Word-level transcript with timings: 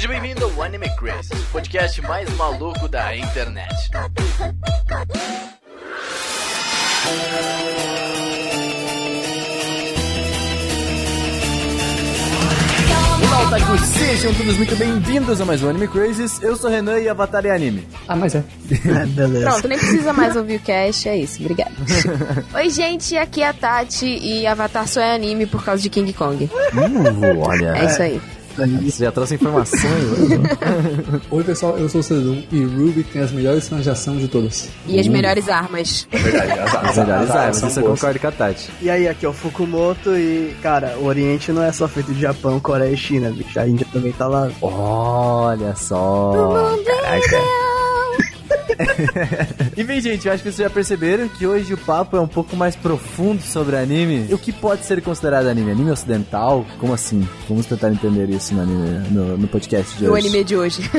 Seja 0.00 0.14
bem-vindo 0.14 0.46
ao 0.46 0.62
Anime 0.62 0.88
Crazy, 0.96 1.34
o 1.34 1.52
podcast 1.52 2.00
mais 2.00 2.34
maluco 2.34 2.88
da 2.88 3.14
internet. 3.14 3.68
Olá, 13.22 13.46
otakus! 13.46 13.80
Sejam 13.82 14.32
todos 14.32 14.56
muito 14.56 14.74
bem-vindos 14.76 15.38
a 15.38 15.44
mais 15.44 15.62
um 15.62 15.68
Anime 15.68 15.86
Crazes. 15.86 16.42
Eu 16.42 16.56
sou 16.56 16.70
o 16.70 16.72
Renan 16.72 16.98
e 16.98 17.06
Avatar 17.06 17.44
é 17.44 17.50
anime. 17.50 17.86
Ah, 18.08 18.16
mas 18.16 18.34
é. 18.34 18.42
Beleza. 19.08 19.50
Pronto, 19.50 19.68
nem 19.68 19.78
precisa 19.78 20.14
mais 20.14 20.34
ouvir 20.34 20.56
o 20.56 20.60
cast, 20.60 21.10
é 21.10 21.16
isso, 21.18 21.42
obrigada. 21.42 21.72
Oi, 22.56 22.70
gente, 22.70 23.18
aqui 23.18 23.42
é 23.42 23.48
a 23.48 23.52
Tati 23.52 24.06
e 24.06 24.46
Avatar 24.46 24.88
só 24.88 25.02
é 25.02 25.14
anime 25.14 25.44
por 25.44 25.62
causa 25.62 25.82
de 25.82 25.90
King 25.90 26.10
Kong. 26.14 26.44
Uh, 26.44 27.38
olha. 27.38 27.76
É 27.76 27.84
isso 27.84 28.00
aí. 28.00 28.39
Você 28.56 29.04
já 29.04 29.12
trouxe 29.12 29.34
informações. 29.34 30.28
né? 30.28 30.38
Oi, 31.30 31.44
pessoal, 31.44 31.78
eu 31.78 31.88
sou 31.88 32.00
o 32.00 32.04
Cedum 32.04 32.42
e 32.50 32.62
Ruby 32.64 33.04
tem 33.04 33.22
as 33.22 33.32
melhores 33.32 33.64
cenas 33.64 33.84
de 33.84 33.90
ação 33.90 34.16
de 34.16 34.28
todas. 34.28 34.68
E 34.86 34.98
as 34.98 35.06
melhores 35.06 35.48
armas. 35.48 36.06
É 36.10 36.18
verdade, 36.18 36.52
as, 36.60 36.74
As 36.74 36.96
melhores 36.98 37.30
armas, 37.30 37.62
isso 37.62 37.80
eu 37.80 37.84
concordo 37.84 38.18
com 38.18 38.26
a 38.26 38.32
Tati. 38.32 38.70
E 38.82 38.90
aí, 38.90 39.08
aqui 39.08 39.24
é 39.24 39.28
o 39.28 39.32
Fukumoto 39.32 40.16
e, 40.16 40.54
cara, 40.62 40.96
o 40.98 41.06
Oriente 41.06 41.52
não 41.52 41.62
é 41.62 41.72
só 41.72 41.86
feito 41.88 42.12
de 42.12 42.20
Japão, 42.20 42.58
Coreia 42.60 42.92
e 42.92 42.96
China, 42.96 43.30
bicho. 43.30 43.58
A 43.58 43.66
Índia 43.66 43.86
também 43.92 44.12
tá 44.12 44.26
lá. 44.26 44.50
Olha 44.60 45.74
só. 45.76 46.76
Caraca. 46.84 47.69
E 49.76 49.84
bem, 49.84 50.00
gente, 50.00 50.26
eu 50.26 50.32
acho 50.32 50.42
que 50.42 50.50
vocês 50.50 50.68
já 50.68 50.72
perceberam 50.72 51.28
que 51.28 51.46
hoje 51.46 51.74
o 51.74 51.78
papo 51.78 52.16
é 52.16 52.20
um 52.20 52.28
pouco 52.28 52.56
mais 52.56 52.74
profundo 52.76 53.42
sobre 53.42 53.76
anime. 53.76 54.26
E 54.28 54.34
o 54.34 54.38
que 54.38 54.52
pode 54.52 54.84
ser 54.84 55.00
considerado 55.02 55.46
anime? 55.46 55.70
Anime 55.70 55.90
ocidental? 55.90 56.64
Como 56.78 56.92
assim? 56.92 57.26
Vamos 57.48 57.66
tentar 57.66 57.90
entender 57.90 58.28
isso 58.30 58.54
no, 58.54 58.62
anime, 58.62 59.08
no, 59.10 59.38
no 59.38 59.48
podcast 59.48 59.96
de 59.96 60.06
O 60.06 60.12
hoje. 60.12 60.26
anime 60.28 60.44
de 60.44 60.56
hoje. 60.56 60.90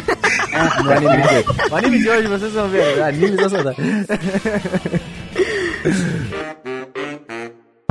No 0.83 0.91
anime 0.91 1.21
de 1.21 1.27
hoje. 1.27 1.45
O 1.71 1.75
anime 1.75 1.99
de 1.99 2.09
hoje, 2.09 2.27
vocês 2.27 2.53
vão 2.53 2.69
ver. 2.69 3.01
Anime 3.01 3.43
ocidental. 3.43 3.75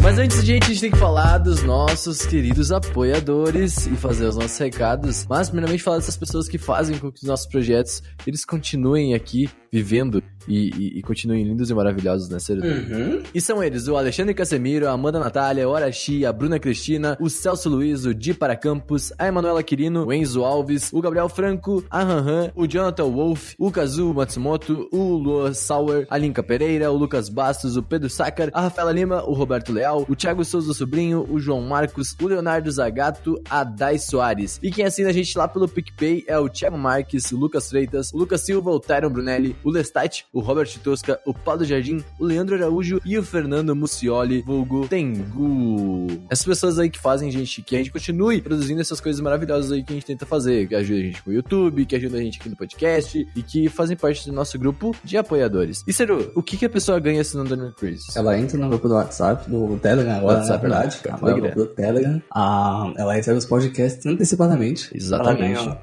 Mas 0.03 0.19
antes, 0.19 0.43
gente, 0.45 0.65
a 0.65 0.69
gente 0.69 0.81
tem 0.81 0.91
que 0.91 0.97
falar 0.97 1.39
dos 1.39 1.62
nossos 1.62 2.27
queridos 2.27 2.72
apoiadores 2.72 3.87
e 3.87 3.91
fazer 3.91 4.27
os 4.27 4.34
nossos 4.34 4.59
recados. 4.59 5.25
Mas, 5.28 5.48
primeiramente, 5.48 5.84
falar 5.84 5.98
dessas 5.98 6.17
pessoas 6.17 6.48
que 6.48 6.59
fazem 6.59 6.98
com 6.98 7.12
que 7.12 7.19
os 7.19 7.28
nossos 7.28 7.47
projetos 7.47 8.03
eles 8.27 8.45
continuem 8.45 9.15
aqui 9.15 9.48
vivendo 9.73 10.23
e, 10.49 10.71
e- 10.71 10.99
e 10.99 11.03
continuem 11.03 11.45
lindos 11.45 11.71
e 11.71 11.75
maravilhosos, 11.75 12.29
né, 12.29 12.39
Ciro? 12.39 12.63
Uhum. 12.65 13.23
E 13.35 13.41
são 13.41 13.63
eles, 13.63 13.87
o 13.89 13.97
Alexandre 13.97 14.35
Casemiro, 14.35 14.89
a 14.89 14.93
Amanda 14.93 15.19
Natália, 15.21 15.69
o 15.69 15.75
Arashi, 15.75 16.25
a 16.25 16.33
Bruna 16.33 16.59
Cristina, 16.59 17.17
o 17.21 17.29
Celso 17.29 17.69
Luiz, 17.69 18.05
o 18.05 18.15
Di 18.15 18.35
para 18.35 18.57
Campos, 18.57 19.12
a 19.19 19.29
Emanuela 19.29 19.62
Quirino, 19.62 20.07
o 20.07 20.12
Enzo 20.12 20.43
Alves, 20.45 20.91
o 20.93 21.01
Gabriel 21.01 21.29
Franco, 21.29 21.85
a 21.91 22.03
Han, 22.03 22.51
o 22.57 22.67
Jonathan 22.67 23.05
Wolf, 23.05 23.53
o 23.59 23.71
Kazu 23.71 24.12
Matsumoto, 24.15 24.89
o 24.93 25.15
Lua 25.15 25.55
Sauer, 25.55 26.07
a 26.11 26.17
Linka 26.19 26.43
Pereira, 26.43 26.91
o 26.91 26.97
Lucas 26.97 27.29
Bastos, 27.29 27.77
o 27.77 27.83
Pedro 27.83 28.09
Sácar, 28.11 28.51
a 28.53 28.62
Rafaela 28.62 28.93
Lima, 28.93 29.23
o 29.25 29.33
Roberto 29.34 29.73
Leal, 29.73 30.05
o 30.09 30.17
Thiago 30.17 30.45
Souza 30.45 30.73
Sobrinho, 30.75 31.27
o 31.31 31.39
João 31.39 31.61
Marcos, 31.62 32.17
o 32.21 32.27
Leonardo 32.27 32.71
Zagato, 32.71 33.41
a 33.49 33.62
Dai 33.62 33.99
Soares. 33.99 34.59
E 34.62 34.71
quem 34.71 34.84
assina 34.84 35.11
a 35.11 35.12
gente 35.12 35.37
lá 35.37 35.47
pelo 35.47 35.69
PicPay 35.69 36.25
é 36.27 36.39
o 36.39 36.49
Thiago 36.49 36.79
Marques, 36.79 37.31
o 37.31 37.37
Lucas 37.37 37.69
Freitas, 37.69 38.11
o 38.12 38.19
Lucas 38.19 38.41
Silva, 38.41 38.71
o 38.71 38.81
Tyron 38.81 39.11
Brunelli, 39.11 39.55
o 39.64 39.70
Lestat, 39.70 40.25
o 40.33 40.41
Robert 40.41 40.70
Tosca, 40.83 41.19
o 41.27 41.34
Paulo 41.34 41.64
Jardim, 41.64 42.03
o 42.19 42.25
Leandro 42.25 42.55
Araújo 42.55 43.00
e 43.05 43.19
o 43.19 43.22
Fernando 43.22 43.75
Mucioli, 43.75 44.42
vulgo 44.42 44.86
Tengu. 44.89 46.06
Essas 46.30 46.44
pessoas 46.44 46.78
aí 46.78 46.91
que 46.91 46.98
fazem, 46.98 47.30
gente, 47.30 47.62
que 47.62 47.75
a 47.75 47.78
gente 47.78 47.91
continue 47.91 48.41
produzindo 48.41 48.81
essas 48.81 49.00
coisas 49.00 49.20
maravilhosas 49.20 49.72
aí 49.72 49.83
que 49.83 49.92
a 49.92 49.94
gente 49.94 50.06
tenta 50.06 50.27
fazer, 50.27 50.69
que 50.69 50.75
ajuda 50.75 50.98
a 50.98 51.03
gente 51.03 51.22
com 51.22 51.31
o 51.31 51.33
YouTube, 51.33 51.86
que 51.86 51.97
ajuda 51.97 52.19
a 52.19 52.20
gente 52.20 52.38
aqui 52.41 52.48
no 52.48 52.56
podcast 52.56 53.27
e 53.34 53.42
que 53.42 53.69
fazem 53.69 53.97
parte 53.97 54.26
do 54.26 54.32
nosso 54.32 54.59
grupo 54.59 54.94
de 55.04 55.16
apoiadores. 55.16 55.84
E 55.87 55.93
Seru, 55.93 56.31
o 56.34 56.43
que, 56.43 56.56
que 56.56 56.65
a 56.65 56.70
pessoa 56.70 56.99
ganha 56.99 57.20
assinando 57.20 57.54
Anime 57.54 57.72
Crazy? 57.72 58.06
Ela 58.16 58.38
entra 58.38 58.59
no 58.59 58.69
grupo 58.69 58.88
do 58.88 58.94
WhatsApp, 58.94 59.49
do 59.50 59.78
Telegram 59.78 60.16
agora, 60.16 60.38
WhatsApp, 60.38 60.62
na 60.66 60.76
verdade. 60.76 60.97
né? 61.04 61.10
Vai 61.10 61.12
no 61.12 61.26
Telegram. 61.26 61.54
grupo 61.54 61.59
do 61.59 61.75
Telegram. 61.75 62.22
Ah, 62.34 62.93
ela 62.97 63.15
recebe 63.15 63.38
os 63.38 63.47
podcasts 63.47 64.04
antecipadamente. 64.06 64.91
Exatamente. 64.94 65.43
Ela 65.43 65.65
ganha 65.65 65.81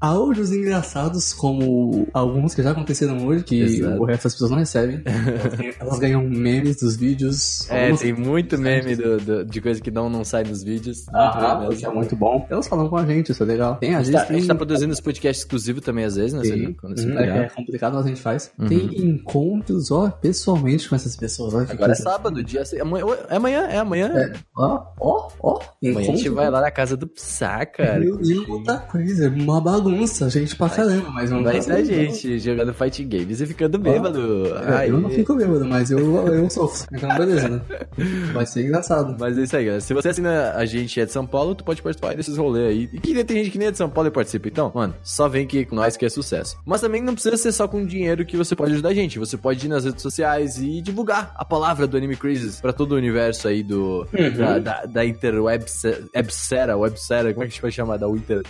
áudios 0.00 0.52
engraçados, 0.52 1.32
como 1.32 2.06
alguns 2.12 2.54
que 2.54 2.62
já 2.62 2.70
aconteceram 2.70 3.26
hoje, 3.26 3.44
que 3.44 3.60
Exato. 3.60 4.00
o 4.00 4.04
resto 4.04 4.24
das 4.24 4.32
pessoas 4.34 4.50
não 4.50 4.58
recebem. 4.58 5.02
Elas 5.80 5.98
ganham- 5.98 6.22
memes 6.22 6.76
dos 6.80 6.96
vídeos. 6.96 7.68
É, 7.70 7.94
tem 7.94 8.12
muito 8.12 8.58
meme 8.58 8.94
do- 8.96 9.18
do- 9.18 9.44
de 9.44 9.60
coisa 9.60 9.80
que 9.80 9.90
não, 9.90 10.08
não 10.08 10.24
sai 10.24 10.44
nos 10.44 10.62
vídeos. 10.62 11.06
Muito 11.06 11.16
Aham, 11.16 11.60
meme 11.60 11.74
o 11.74 11.76
que 11.78 11.86
é 11.86 11.90
muito 11.90 12.16
bom. 12.16 12.46
Elas 12.50 12.68
falam 12.68 12.88
com 12.88 12.96
a 12.96 13.04
gente, 13.06 13.32
isso 13.32 13.42
é 13.42 13.46
legal. 13.46 13.76
Tem 13.76 13.94
a 13.94 13.98
A 13.98 14.02
gente, 14.02 14.12
gente. 14.16 14.26
tá, 14.26 14.32
a 14.32 14.36
gente 14.36 14.46
tá 14.46 14.54
produzindo 14.54 14.92
esse 14.92 15.02
podcast 15.02 15.42
exclusivo 15.42 15.80
também 15.80 16.04
às 16.04 16.16
vezes, 16.16 16.32
né? 16.32 16.44
Seru? 16.44 16.74
Quando 16.80 16.96
isso 16.98 17.08
Uhum, 17.08 17.18
é, 17.18 17.38
é 17.44 17.48
complicado, 17.48 17.94
mas 17.94 18.04
a 18.04 18.08
gente 18.08 18.20
faz. 18.20 18.50
Uhum. 18.58 18.68
Tem 18.68 18.78
encontros, 19.06 19.90
ó, 19.90 20.10
pessoalmente 20.10 20.88
com 20.88 20.94
essas 20.94 21.16
pessoas. 21.16 21.66
Que 21.66 21.72
Agora 21.72 21.92
é 21.92 21.94
sábado, 21.94 22.42
dia. 22.42 22.62
Amanhã, 22.80 23.06
é 23.28 23.36
amanhã, 23.36 23.60
é 23.70 23.78
amanhã. 23.78 24.06
É, 24.14 24.32
ó, 24.56 24.84
ó, 25.00 25.28
ó. 25.42 25.58
Amanhã 25.82 25.98
a 26.00 26.02
gente 26.16 26.28
vai 26.28 26.50
lá 26.50 26.60
na 26.60 26.70
casa 26.70 26.96
do 26.96 27.06
Psa, 27.06 27.64
cara. 27.66 27.98
Meu 28.00 28.16
Deus, 28.18 28.46
crazy, 28.76 29.24
é 29.24 29.28
uma 29.28 29.60
bagunça, 29.60 30.28
gente 30.28 30.54
pra 30.56 30.68
caramba, 30.68 31.10
mas 31.10 31.30
não 31.30 31.42
Vai 31.42 31.62
ser 31.62 31.72
a 31.72 31.82
gente 31.82 32.38
jogando 32.38 32.74
fighting 32.74 33.08
games 33.08 33.40
e 33.40 33.46
ficando 33.46 33.78
bêbado. 33.78 34.52
Ai, 34.66 34.90
Eu 34.90 35.00
não 35.00 35.08
fico 35.10 35.34
bêbado, 35.34 35.64
mas 35.64 35.90
eu, 35.90 35.98
eu 36.26 36.50
sofro. 36.50 36.86
Então, 36.92 37.08
beleza, 37.16 37.48
né? 37.48 37.60
Vai 38.32 38.46
ser 38.46 38.64
engraçado. 38.64 39.16
Mas 39.18 39.38
é 39.38 39.42
isso 39.42 39.56
aí, 39.56 39.64
galera. 39.64 39.80
Se 39.80 39.94
você 39.94 40.08
assina 40.08 40.52
a 40.54 40.64
gente 40.66 40.96
e 40.96 41.00
é 41.00 41.06
de 41.06 41.12
São 41.12 41.26
Paulo, 41.26 41.54
tu 41.54 41.64
pode 41.64 41.80
participar 41.82 42.14
desses 42.14 42.36
rolês 42.36 42.68
aí. 42.68 42.90
E 42.92 43.00
que 43.00 43.24
tem 43.24 43.38
gente 43.38 43.50
que 43.50 43.58
nem 43.58 43.68
é 43.68 43.70
de 43.70 43.78
São 43.78 43.88
Paulo 43.88 44.08
e 44.08 44.12
participa. 44.12 44.48
Então, 44.48 44.70
mano, 44.74 44.94
só 45.02 45.28
vem 45.28 45.44
aqui 45.44 45.64
com 45.64 45.76
nós 45.76 45.96
que 45.96 46.04
é 46.04 46.08
sucesso. 46.08 46.58
Mas 46.64 46.80
também 46.80 47.02
não 47.02 47.14
precisa 47.14 47.36
ser 47.36 47.52
só 47.52 47.66
com 47.66 47.84
dinheiro 47.84 48.24
que 48.26 48.36
você 48.36 48.54
pode 48.54 48.72
ajudar 48.72 48.90
a 48.90 48.94
gente. 48.94 49.18
Você 49.18 49.36
pode 49.36 49.64
ir 49.64 49.68
nas 49.68 49.84
redes 49.84 50.02
sociais 50.02 50.58
e 50.58 50.80
divulgar 50.82 51.32
a 51.34 51.44
palavra 51.44 51.86
do 51.86 51.96
Anime 51.96 52.16
Crazes 52.16 52.60
pra 52.60 52.72
todo 52.72 52.92
o 52.92 52.96
universo 52.96 53.48
aí 53.48 53.62
do 53.62 54.06
da, 54.36 54.58
da, 54.58 54.84
da 54.86 55.04
interwebsera, 55.04 56.76
websera, 56.76 57.32
como 57.32 57.44
é 57.44 57.46
que 57.46 57.52
a 57.52 57.54
gente 57.54 57.62
vai 57.62 57.70
chamar 57.70 57.96
da 57.96 58.08
Winter? 58.08 58.42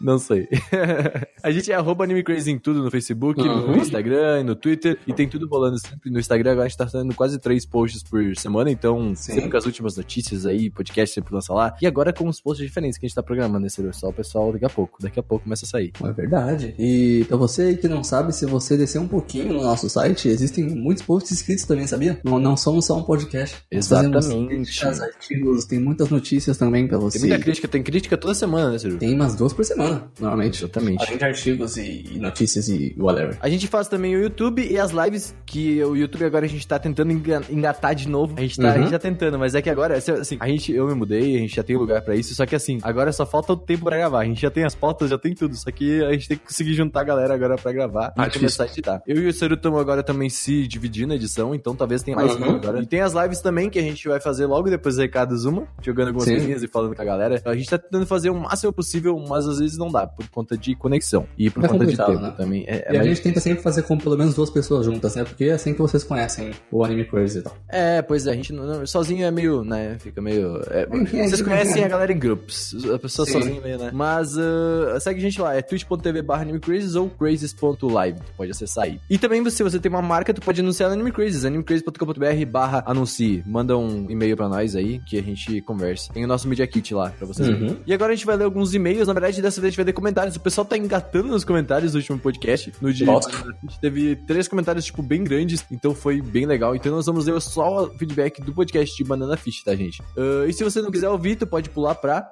Não 0.00 0.18
sei. 0.18 0.48
a 1.42 1.50
gente 1.50 1.70
é 1.70 1.74
arroba 1.74 2.04
Anime 2.04 2.22
Crazy 2.22 2.50
em 2.50 2.58
tudo 2.58 2.82
no 2.82 2.90
Facebook, 2.90 3.40
no 3.42 3.66
Uhum. 3.66 3.76
Instagram, 3.78 4.44
no 4.44 4.54
Twitter 4.54 4.98
e 5.06 5.12
tem 5.12 5.28
tudo 5.28 5.46
rolando 5.48 5.78
sempre 5.78 6.10
no 6.10 6.18
Instagram. 6.18 6.52
Agora 6.52 6.66
a 6.66 6.68
gente 6.68 6.78
tá 6.78 6.86
fazendo 6.86 7.14
quase 7.14 7.38
três 7.38 7.64
posts 7.66 8.02
por 8.02 8.36
semana, 8.36 8.70
então 8.70 9.14
Sim. 9.14 9.34
sempre 9.34 9.50
com 9.50 9.56
as 9.56 9.66
últimas 9.66 9.96
notícias 9.96 10.46
aí, 10.46 10.70
podcast 10.70 11.14
sempre 11.14 11.34
lança 11.34 11.52
lá. 11.52 11.74
E 11.80 11.86
agora 11.86 12.12
com 12.12 12.28
os 12.28 12.40
posts 12.40 12.66
diferentes 12.66 12.98
que 12.98 13.06
a 13.06 13.08
gente 13.08 13.14
tá 13.16 13.22
programando, 13.22 13.60
né, 13.60 13.68
Ciro? 13.68 13.92
Só 13.92 14.08
o 14.08 14.12
pessoal 14.12 14.52
daqui 14.52 14.64
a 14.64 14.70
pouco. 14.70 14.98
Daqui 15.02 15.18
a 15.18 15.22
pouco 15.22 15.44
começa 15.44 15.64
a 15.64 15.68
sair. 15.68 15.92
É 16.02 16.12
verdade. 16.12 16.74
E 16.78 17.24
pra 17.28 17.36
você 17.36 17.62
aí 17.62 17.76
que 17.76 17.88
não 17.88 18.02
sabe, 18.04 18.32
se 18.32 18.46
você 18.46 18.76
descer 18.76 18.98
um 18.98 19.08
pouquinho 19.08 19.52
no 19.54 19.62
nosso 19.62 19.88
site, 19.88 20.28
existem 20.28 20.64
muitos 20.64 21.02
posts 21.02 21.32
escritos 21.32 21.64
também, 21.64 21.86
sabia? 21.86 22.20
Não, 22.24 22.38
não 22.38 22.56
somos 22.56 22.86
só 22.86 22.96
um 22.96 23.02
podcast. 23.02 23.56
Fazemos 23.72 24.26
Exatamente. 24.26 24.84
artigos, 24.86 25.64
tem 25.64 25.78
muitas 25.78 26.08
notícias 26.10 26.56
também 26.56 26.86
pra 26.86 26.98
você. 26.98 27.18
Tem 27.18 27.28
muita 27.28 27.42
crítica, 27.44 27.68
tem 27.68 27.82
crítica 27.82 28.16
toda 28.16 28.34
semana, 28.34 28.70
né, 28.70 28.78
Ciro? 28.78 28.96
Tem 28.98 29.14
umas 29.14 29.34
duas 29.34 29.52
por 29.56 29.64
semana, 29.64 30.08
normalmente. 30.20 30.62
Exatamente. 30.62 31.02
Além 31.04 31.18
de 31.18 31.24
artigos 31.24 31.76
e, 31.76 32.04
e 32.12 32.18
notícias 32.18 32.68
e 32.68 32.94
whatever. 32.98 33.36
A 33.40 33.48
gente 33.48 33.66
faz 33.66 33.88
também 33.88 34.14
o 34.14 34.20
YouTube 34.22 34.66
e 34.70 34.78
as 34.78 34.90
lives, 34.92 35.34
que 35.46 35.82
o 35.82 35.96
YouTube 35.96 36.24
agora 36.24 36.44
a 36.44 36.48
gente 36.48 36.66
tá 36.66 36.78
tentando 36.78 37.10
enga- 37.12 37.42
engatar 37.50 37.94
de 37.94 38.08
novo. 38.08 38.34
A 38.36 38.40
gente 38.42 38.56
tá, 38.58 38.68
a 38.70 38.74
Uhum. 38.74 38.82
gente 38.82 38.90
tá 38.92 38.98
tentando, 38.98 39.38
mas 39.38 39.54
é 39.54 39.62
que 39.62 39.70
agora, 39.70 39.96
assim, 39.96 40.36
a 40.38 40.46
gente, 40.48 40.72
eu 40.72 40.86
me 40.86 40.94
mudei, 40.94 41.36
a 41.36 41.38
gente 41.40 41.56
já 41.56 41.62
tem 41.62 41.76
lugar 41.76 42.02
pra 42.02 42.14
isso, 42.14 42.34
só 42.34 42.44
que 42.46 42.54
assim, 42.54 42.78
agora 42.82 43.10
só 43.12 43.24
falta 43.26 43.52
o 43.52 43.56
tempo 43.56 43.84
pra 43.84 43.96
gravar. 43.96 44.20
A 44.20 44.24
gente 44.24 44.40
já 44.42 44.50
tem 44.50 44.64
as 44.64 44.74
pautas, 44.74 45.10
já 45.10 45.18
tem 45.18 45.34
tudo, 45.34 45.54
só 45.56 45.70
que 45.70 46.04
a 46.04 46.12
gente 46.12 46.28
tem 46.28 46.36
que 46.36 46.44
conseguir 46.44 46.74
juntar 46.74 47.00
a 47.00 47.04
galera 47.04 47.34
agora 47.34 47.56
pra 47.56 47.72
gravar 47.72 48.12
Ah, 48.16 48.26
e 48.26 48.30
começar 48.30 48.64
a 48.64 48.66
editar. 48.66 49.02
Eu 49.06 49.22
e 49.22 49.26
o 49.28 49.32
Seru 49.32 49.54
estamos 49.54 49.80
agora 49.80 50.02
também 50.02 50.28
se 50.28 50.66
dividindo 50.66 51.12
a 51.12 51.16
edição, 51.16 51.54
então 51.54 51.74
talvez 51.74 52.02
tenha 52.02 52.16
mais 52.16 52.34
Uhum. 52.36 52.56
agora. 52.56 52.82
E 52.82 52.86
tem 52.86 53.00
as 53.00 53.12
lives 53.14 53.40
também 53.40 53.70
que 53.70 53.78
a 53.78 53.82
gente 53.82 54.06
vai 54.08 54.20
fazer 54.20 54.46
logo 54.46 54.68
depois 54.68 54.96
dos 54.96 55.02
recados 55.02 55.44
uma, 55.44 55.66
jogando 55.82 56.08
algumas 56.08 56.28
coisinhas 56.28 56.62
e 56.62 56.68
falando 56.68 56.94
com 56.94 57.02
a 57.02 57.04
galera. 57.04 57.40
A 57.44 57.54
gente 57.54 57.68
tá 57.70 57.78
tentando 57.78 58.06
fazer 58.06 58.30
o 58.30 58.34
máximo 58.34 58.72
possível, 58.72 59.16
mas 59.36 59.46
às 59.46 59.58
vezes 59.58 59.76
não 59.76 59.90
dá, 59.90 60.06
por 60.06 60.26
conta 60.28 60.56
de 60.56 60.74
conexão 60.74 61.26
e 61.36 61.50
por 61.50 61.64
É 61.64 61.68
conta 61.68 61.86
de 61.86 61.96
tempo 61.96 62.12
né? 62.12 62.34
também. 62.36 62.64
É, 62.66 62.76
é 62.76 62.92
e 62.92 62.96
a 62.96 62.98
mais 62.98 63.08
gente 63.08 63.22
tenta 63.22 63.40
sempre 63.40 63.62
fazer 63.62 63.82
com 63.82 63.98
pelo 63.98 64.16
menos 64.16 64.34
duas 64.34 64.50
pessoas 64.50 64.86
juntas, 64.86 65.14
né? 65.14 65.24
Porque 65.24 65.44
é 65.44 65.52
assim 65.52 65.74
que 65.74 65.80
vocês 65.80 66.02
conhecem 66.02 66.52
o 66.70 66.84
Anime 66.84 67.04
Crazy 67.04 67.40
e 67.40 67.42
tal. 67.42 67.56
É, 67.68 68.00
pois 68.02 68.26
é, 68.26 68.30
a 68.30 68.34
gente 68.34 68.52
não, 68.52 68.86
sozinho 68.86 69.26
é 69.26 69.30
meio, 69.30 69.62
né, 69.64 69.96
fica 69.98 70.20
meio... 70.20 70.60
é, 70.70 70.86
vocês 70.86 71.42
conhecem 71.42 71.84
a 71.84 71.88
galera 71.88 72.12
em 72.12 72.18
grupos, 72.18 72.74
a 72.92 72.98
pessoa 72.98 73.26
Sim. 73.26 73.32
sozinha 73.32 73.60
meio, 73.60 73.78
né? 73.78 73.90
Mas 73.92 74.36
ah, 74.38 74.98
segue 75.00 75.18
a 75.18 75.22
gente 75.22 75.40
lá, 75.40 75.54
é 75.54 75.62
twitch.tv 75.62 76.22
barra 76.22 76.42
animecrazes 76.42 76.94
ou 76.94 77.10
crazes.live, 77.10 78.18
pode 78.36 78.50
acessar 78.50 78.84
aí. 78.84 79.00
E 79.10 79.18
também, 79.18 79.48
se 79.50 79.62
você 79.62 79.78
tem 79.78 79.90
uma 79.90 80.02
marca, 80.02 80.32
tu 80.32 80.40
pode 80.40 80.60
anunciar 80.60 80.88
no 80.88 80.94
Anime 80.94 81.12
Crazes, 81.12 81.44
animecrazes.com.br 81.44 82.46
barra 82.50 82.82
anuncie. 82.86 83.42
Manda 83.46 83.76
um 83.76 84.10
e-mail 84.10 84.36
pra 84.36 84.48
nós 84.48 84.74
aí, 84.74 84.98
que 85.00 85.18
a 85.18 85.22
gente 85.22 85.60
conversa. 85.60 86.12
Tem 86.12 86.24
o 86.24 86.28
nosso 86.28 86.48
Media 86.48 86.66
Kit 86.66 86.94
lá, 86.94 87.10
pra 87.10 87.26
vocês. 87.26 87.48
Uhum. 87.48 87.76
E 87.86 87.92
agora 87.92 88.12
a 88.12 88.16
gente 88.16 88.26
vai 88.26 88.36
ler 88.36 88.44
alguns 88.44 88.74
e-mails, 88.74 89.08
na 89.08 89.12
verdade, 89.12 89.25
dessa 89.34 89.60
vez 89.60 89.68
a 89.68 89.70
gente 89.70 89.76
vai 89.76 89.86
ler 89.86 89.92
comentários. 89.92 90.36
O 90.36 90.40
pessoal 90.40 90.64
tá 90.64 90.76
engatando 90.76 91.28
nos 91.28 91.44
comentários 91.44 91.92
do 91.92 91.98
último 91.98 92.18
podcast, 92.18 92.72
no 92.80 92.92
dia... 92.92 93.06
Gosto. 93.06 93.34
A 93.36 93.66
gente 93.66 93.80
teve 93.80 94.16
três 94.26 94.46
comentários, 94.48 94.84
tipo, 94.84 95.02
bem 95.02 95.24
grandes, 95.24 95.64
então 95.70 95.94
foi 95.94 96.22
bem 96.22 96.46
legal. 96.46 96.74
Então 96.74 96.92
nós 96.92 97.06
vamos 97.06 97.26
ler 97.26 97.40
só 97.40 97.84
o 97.84 97.98
feedback 97.98 98.40
do 98.40 98.52
podcast 98.52 98.96
de 98.96 99.04
Banana 99.04 99.36
Fish, 99.36 99.62
tá, 99.64 99.74
gente? 99.74 100.02
Ah, 100.16 100.46
e 100.46 100.52
se 100.52 100.62
você 100.62 100.80
não 100.80 100.90
quiser 100.90 101.08
ouvir, 101.08 101.36
tu 101.36 101.46
pode 101.46 101.68
pular 101.70 101.94
pra 101.94 102.28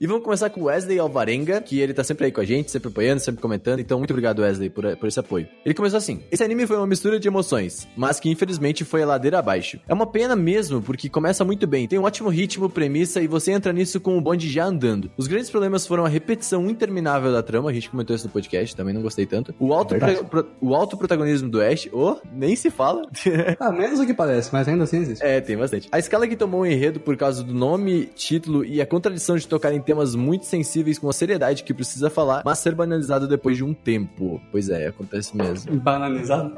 E 0.00 0.06
vamos 0.06 0.24
começar 0.24 0.50
com 0.50 0.60
o 0.60 0.64
Wesley 0.64 0.98
Alvarenga, 0.98 1.60
que 1.60 1.78
ele 1.80 1.94
tá 1.94 2.02
sempre 2.02 2.26
aí 2.26 2.32
com 2.32 2.40
a 2.40 2.44
gente, 2.44 2.70
sempre 2.70 2.88
apoiando, 2.88 3.20
sempre 3.20 3.40
comentando. 3.40 3.78
Então, 3.80 3.96
muito 3.98 4.10
obrigado, 4.10 4.40
Wesley, 4.42 4.68
por, 4.68 4.96
por 4.96 5.06
esse 5.08 5.20
apoio. 5.20 5.46
Ele 5.64 5.74
começou 5.74 5.98
assim: 5.98 6.20
Esse 6.32 6.42
anime 6.42 6.66
foi 6.66 6.76
uma 6.76 6.86
mistura 6.86 7.18
de 7.18 7.28
emoções, 7.28 7.86
mas 7.96 8.18
que 8.18 8.28
infelizmente 8.28 8.84
foi 8.84 9.02
a 9.02 9.06
ladeira 9.06 9.38
abaixo. 9.38 9.78
É 9.88 9.94
uma 9.94 10.06
pena 10.06 10.34
mesmo, 10.34 10.82
porque 10.82 11.08
começa 11.08 11.44
muito 11.44 11.66
bem, 11.66 11.86
tem 11.86 11.98
um 11.98 12.02
ótimo 12.02 12.28
ritmo, 12.28 12.68
premissa, 12.68 13.20
e 13.20 13.26
você 13.28 13.52
entra 13.52 13.72
nisso 13.72 14.00
com 14.00 14.18
o 14.18 14.20
bonde 14.20 14.48
já 14.50 14.64
andando. 14.66 15.10
Os 15.16 15.26
grandes 15.26 15.48
problemas 15.48 15.86
foram 15.86 16.04
a 16.04 16.08
repetição 16.08 16.68
interminável 16.68 17.32
da 17.32 17.42
trama, 17.42 17.70
a 17.70 17.72
gente 17.72 17.88
comentou 17.88 18.16
isso 18.16 18.26
no 18.26 18.32
podcast, 18.32 18.74
também 18.76 18.92
não 18.92 19.00
gostei 19.02 19.26
tanto. 19.26 19.54
O 19.60 19.72
alto, 19.72 19.90
Verdade. 19.90 20.24
pro- 20.24 20.46
o 20.60 20.74
alto 20.74 20.96
protagonismo 20.96 21.48
do 21.48 21.62
Ash, 21.62 21.88
oh, 21.92 22.16
nem 22.32 22.56
se 22.56 22.70
fala. 22.70 23.02
Ah, 23.60 23.70
menos 23.70 23.98
do 24.00 24.06
que 24.06 24.12
parece, 24.12 24.50
mas 24.52 24.66
ainda 24.68 24.84
assim 24.84 24.98
existe. 24.98 25.24
É, 25.24 25.40
tem 25.40 25.56
bastante. 25.56 25.88
A 25.92 25.98
escala 25.98 26.26
que 26.26 26.36
tomou 26.36 26.62
o 26.62 26.66
enredo 26.66 26.98
por 27.00 27.16
causa 27.16 27.42
do 27.42 27.54
nome, 27.54 28.06
título 28.14 28.64
e 28.64 28.80
a 28.80 28.86
contradição 28.86 29.36
de 29.36 29.46
tocar 29.46 29.72
em 29.72 29.80
temas 29.84 30.14
muito 30.14 30.46
sensíveis 30.46 30.98
com 30.98 31.08
a 31.08 31.12
seriedade 31.12 31.62
que 31.62 31.74
precisa 31.74 32.10
falar, 32.10 32.42
mas 32.44 32.58
ser 32.58 32.74
banalizado 32.74 33.28
depois 33.28 33.56
de 33.56 33.64
um 33.64 33.72
tempo. 33.72 34.40
Pois 34.50 34.68
é, 34.68 34.88
acontece 34.88 35.36
mesmo. 35.36 35.76
Banalizado? 35.80 36.56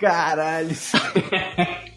Caralho! 0.00 0.70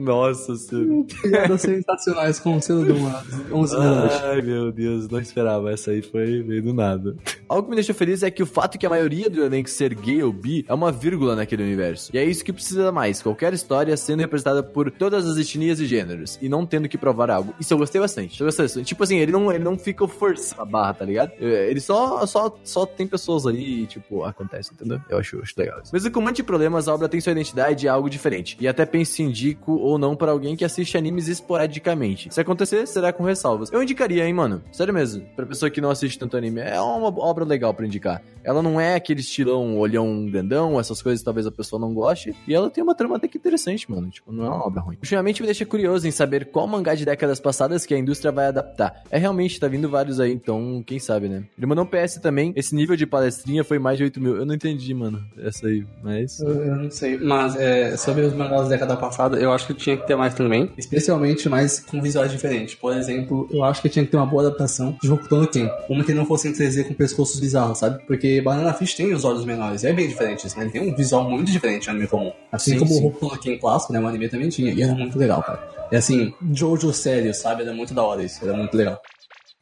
Nossa 0.00 0.56
senhora. 0.56 1.04
Piadas 1.22 1.60
sensacionais 1.62 2.40
com 2.40 2.56
o 2.56 2.62
selo 2.62 2.84
de 2.84 2.92
uma 2.92 3.22
11 3.52 3.76
da 3.76 3.82
noite. 3.82 4.14
Ai, 4.24 4.42
meu 4.42 4.72
Deus, 4.72 5.08
não 5.08 5.20
esperava. 5.20 5.70
Essa 5.70 5.90
aí 5.90 6.02
foi 6.02 6.42
meio 6.42 6.62
do 6.62 6.74
nada. 6.74 7.16
Algo 7.48 7.64
que 7.64 7.70
me 7.70 7.76
deixa 7.76 7.92
feliz 7.92 8.22
é 8.22 8.30
que 8.30 8.42
o 8.42 8.46
fato 8.46 8.78
que 8.78 8.86
a 8.86 8.90
maioria 8.90 9.28
do 9.28 9.42
elenco 9.44 9.68
ser 9.68 9.94
gay 9.94 10.22
ou 10.22 10.32
bi 10.32 10.64
é 10.68 10.74
uma 10.74 10.92
vírgula 10.92 11.34
naquele 11.34 11.62
universo. 11.62 12.10
E 12.14 12.18
é 12.18 12.24
isso 12.24 12.44
que 12.44 12.52
precisa 12.52 12.92
mais. 12.92 13.22
Qualquer 13.22 13.52
história 13.52 13.96
sendo 13.96 14.20
representada 14.20 14.62
por 14.62 14.90
todas 14.90 15.26
as 15.26 15.36
etnias 15.36 15.80
e 15.80 15.86
gêneros. 15.86 16.38
E 16.40 16.48
não 16.48 16.64
tendo 16.64 16.88
que 16.88 16.98
provar 16.98 17.30
algo. 17.30 17.54
Isso 17.58 17.72
eu 17.72 17.78
gostei 17.78 18.00
bastante. 18.00 18.40
Eu 18.40 18.46
gostei 18.46 18.64
bastante. 18.64 18.86
Tipo 18.86 19.02
assim, 19.02 19.18
ele 19.18 19.32
não, 19.32 19.50
ele 19.52 19.64
não 19.64 19.78
fica 19.78 20.06
forçando 20.06 20.62
a 20.62 20.64
barra, 20.64 20.94
tá 20.94 21.04
ligado? 21.04 21.32
Ele 21.40 21.80
só, 21.80 22.24
só, 22.26 22.56
só 22.62 22.86
tem 22.86 23.06
pessoas 23.06 23.46
ali 23.46 23.82
e, 23.82 23.86
tipo, 23.86 24.24
acontece, 24.24 24.72
entendeu? 24.72 25.00
Eu 25.08 25.18
acho, 25.18 25.40
acho 25.42 25.54
legal 25.56 25.80
isso. 25.82 25.92
Mesmo 25.92 26.10
com 26.10 26.20
um 26.20 26.24
monte 26.24 26.36
de 26.36 26.42
problemas, 26.42 26.88
a 26.88 26.94
obra 26.94 27.08
tem 27.08 27.20
sua 27.20 27.32
identidade 27.32 27.86
e 27.86 27.88
é 27.88 27.90
algo 27.90 28.08
diferente. 28.08 28.56
E 28.60 28.68
até 28.68 28.86
penso 28.86 29.12
se 29.12 29.22
indico 29.22 29.72
ou 29.90 29.98
não 29.98 30.16
para 30.16 30.32
alguém 30.32 30.56
que 30.56 30.64
assiste 30.64 30.96
animes 30.96 31.28
esporadicamente. 31.28 32.32
Se 32.32 32.40
acontecer, 32.40 32.86
será 32.86 33.12
com 33.12 33.24
ressalvas. 33.24 33.70
Eu 33.72 33.82
indicaria, 33.82 34.26
hein, 34.26 34.32
mano? 34.32 34.62
Sério 34.72 34.94
mesmo. 34.94 35.24
Pra 35.36 35.46
pessoa 35.46 35.70
que 35.70 35.80
não 35.80 35.90
assiste 35.90 36.18
tanto 36.18 36.36
anime. 36.36 36.60
É 36.60 36.80
uma 36.80 37.08
obra 37.08 37.44
legal 37.44 37.74
pra 37.74 37.86
indicar. 37.86 38.22
Ela 38.42 38.62
não 38.62 38.80
é 38.80 38.94
aquele 38.94 39.20
estilão 39.20 39.78
olhão 39.78 40.26
grandão, 40.26 40.80
essas 40.80 41.02
coisas 41.02 41.22
talvez 41.22 41.46
a 41.46 41.50
pessoa 41.50 41.80
não 41.80 41.92
goste. 41.92 42.34
E 42.46 42.54
ela 42.54 42.70
tem 42.70 42.82
uma 42.82 42.94
trama 42.94 43.16
até 43.16 43.28
que 43.28 43.38
interessante, 43.38 43.90
mano. 43.90 44.08
Tipo, 44.08 44.32
não 44.32 44.44
é 44.44 44.48
uma 44.48 44.66
obra 44.66 44.80
ruim. 44.80 44.96
Ultimamente 44.96 45.42
me 45.42 45.46
deixa 45.46 45.66
curioso 45.66 46.06
em 46.06 46.10
saber 46.10 46.46
qual 46.46 46.66
mangá 46.66 46.94
de 46.94 47.04
décadas 47.04 47.40
passadas 47.40 47.84
que 47.84 47.94
a 47.94 47.98
indústria 47.98 48.32
vai 48.32 48.46
adaptar. 48.46 49.02
É 49.10 49.18
realmente, 49.18 49.60
tá 49.60 49.68
vindo 49.68 49.88
vários 49.88 50.20
aí, 50.20 50.32
então 50.32 50.82
quem 50.86 50.98
sabe, 50.98 51.28
né? 51.28 51.44
Ele 51.56 51.66
mandou 51.66 51.84
um 51.84 51.88
PS 51.88 52.18
também. 52.18 52.52
Esse 52.56 52.74
nível 52.74 52.96
de 52.96 53.06
palestrinha 53.06 53.64
foi 53.64 53.78
mais 53.78 53.98
de 53.98 54.04
8 54.04 54.20
mil. 54.20 54.36
Eu 54.36 54.46
não 54.46 54.54
entendi, 54.54 54.92
mano. 54.94 55.22
Essa 55.38 55.66
aí, 55.66 55.84
mas. 56.02 56.40
Eu, 56.40 56.64
eu 56.64 56.76
não 56.76 56.90
sei, 56.90 57.18
mas 57.18 57.56
é, 57.56 57.96
sobre 57.96 58.22
os 58.22 58.32
mangás 58.32 58.62
da 58.62 58.68
década 58.68 58.96
passada, 58.96 59.38
eu 59.38 59.52
acho 59.52 59.66
que 59.66 59.74
tinha 59.80 59.96
que 59.96 60.06
ter 60.06 60.16
mais 60.16 60.34
também. 60.34 60.70
Especialmente 60.76 61.48
mais 61.48 61.80
com 61.80 62.00
visuais 62.00 62.30
diferentes. 62.30 62.74
Por 62.74 62.96
exemplo, 62.96 63.48
eu 63.50 63.64
acho 63.64 63.82
que 63.82 63.88
tinha 63.88 64.04
que 64.04 64.10
ter 64.10 64.16
uma 64.16 64.26
boa 64.26 64.46
adaptação 64.46 64.96
de 65.02 65.10
Hokuto 65.10 65.36
no 65.36 65.46
Ken. 65.46 65.68
Uma 65.88 66.04
que 66.04 66.14
não 66.14 66.24
fosse 66.24 66.48
em 66.48 66.52
3D 66.52 66.86
com 66.86 66.94
pescoços 66.94 67.40
bizarros, 67.40 67.78
sabe? 67.78 68.02
Porque 68.06 68.40
Banana 68.40 68.72
Fish 68.72 68.94
tem 68.94 69.12
os 69.12 69.24
olhos 69.24 69.44
menores, 69.44 69.82
e 69.82 69.88
é 69.88 69.92
bem 69.92 70.08
diferente 70.08 70.46
isso, 70.46 70.56
né? 70.58 70.64
Ele 70.64 70.72
tem 70.72 70.82
um 70.82 70.94
visual 70.94 71.28
muito 71.28 71.50
diferente 71.50 71.86
no 71.86 71.92
anime 71.92 72.06
comum. 72.06 72.32
Assim 72.52 72.72
Sim, 72.72 72.78
como 72.78 72.90
sim. 72.90 73.02
o 73.02 73.06
Hokuto 73.08 73.34
no 73.34 73.40
Ken 73.40 73.58
clássico, 73.58 73.92
né? 73.92 74.00
O 74.00 74.06
anime 74.06 74.28
também 74.28 74.48
tinha, 74.48 74.72
e 74.72 74.82
era 74.82 74.94
muito 74.94 75.18
legal, 75.18 75.42
cara. 75.42 75.60
É 75.90 75.96
assim, 75.96 76.32
Jojo 76.52 76.92
sério, 76.92 77.34
sabe? 77.34 77.62
Era 77.62 77.72
muito 77.72 77.92
da 77.92 78.02
hora 78.02 78.22
isso, 78.22 78.44
era 78.44 78.56
muito 78.56 78.76
legal. 78.76 79.00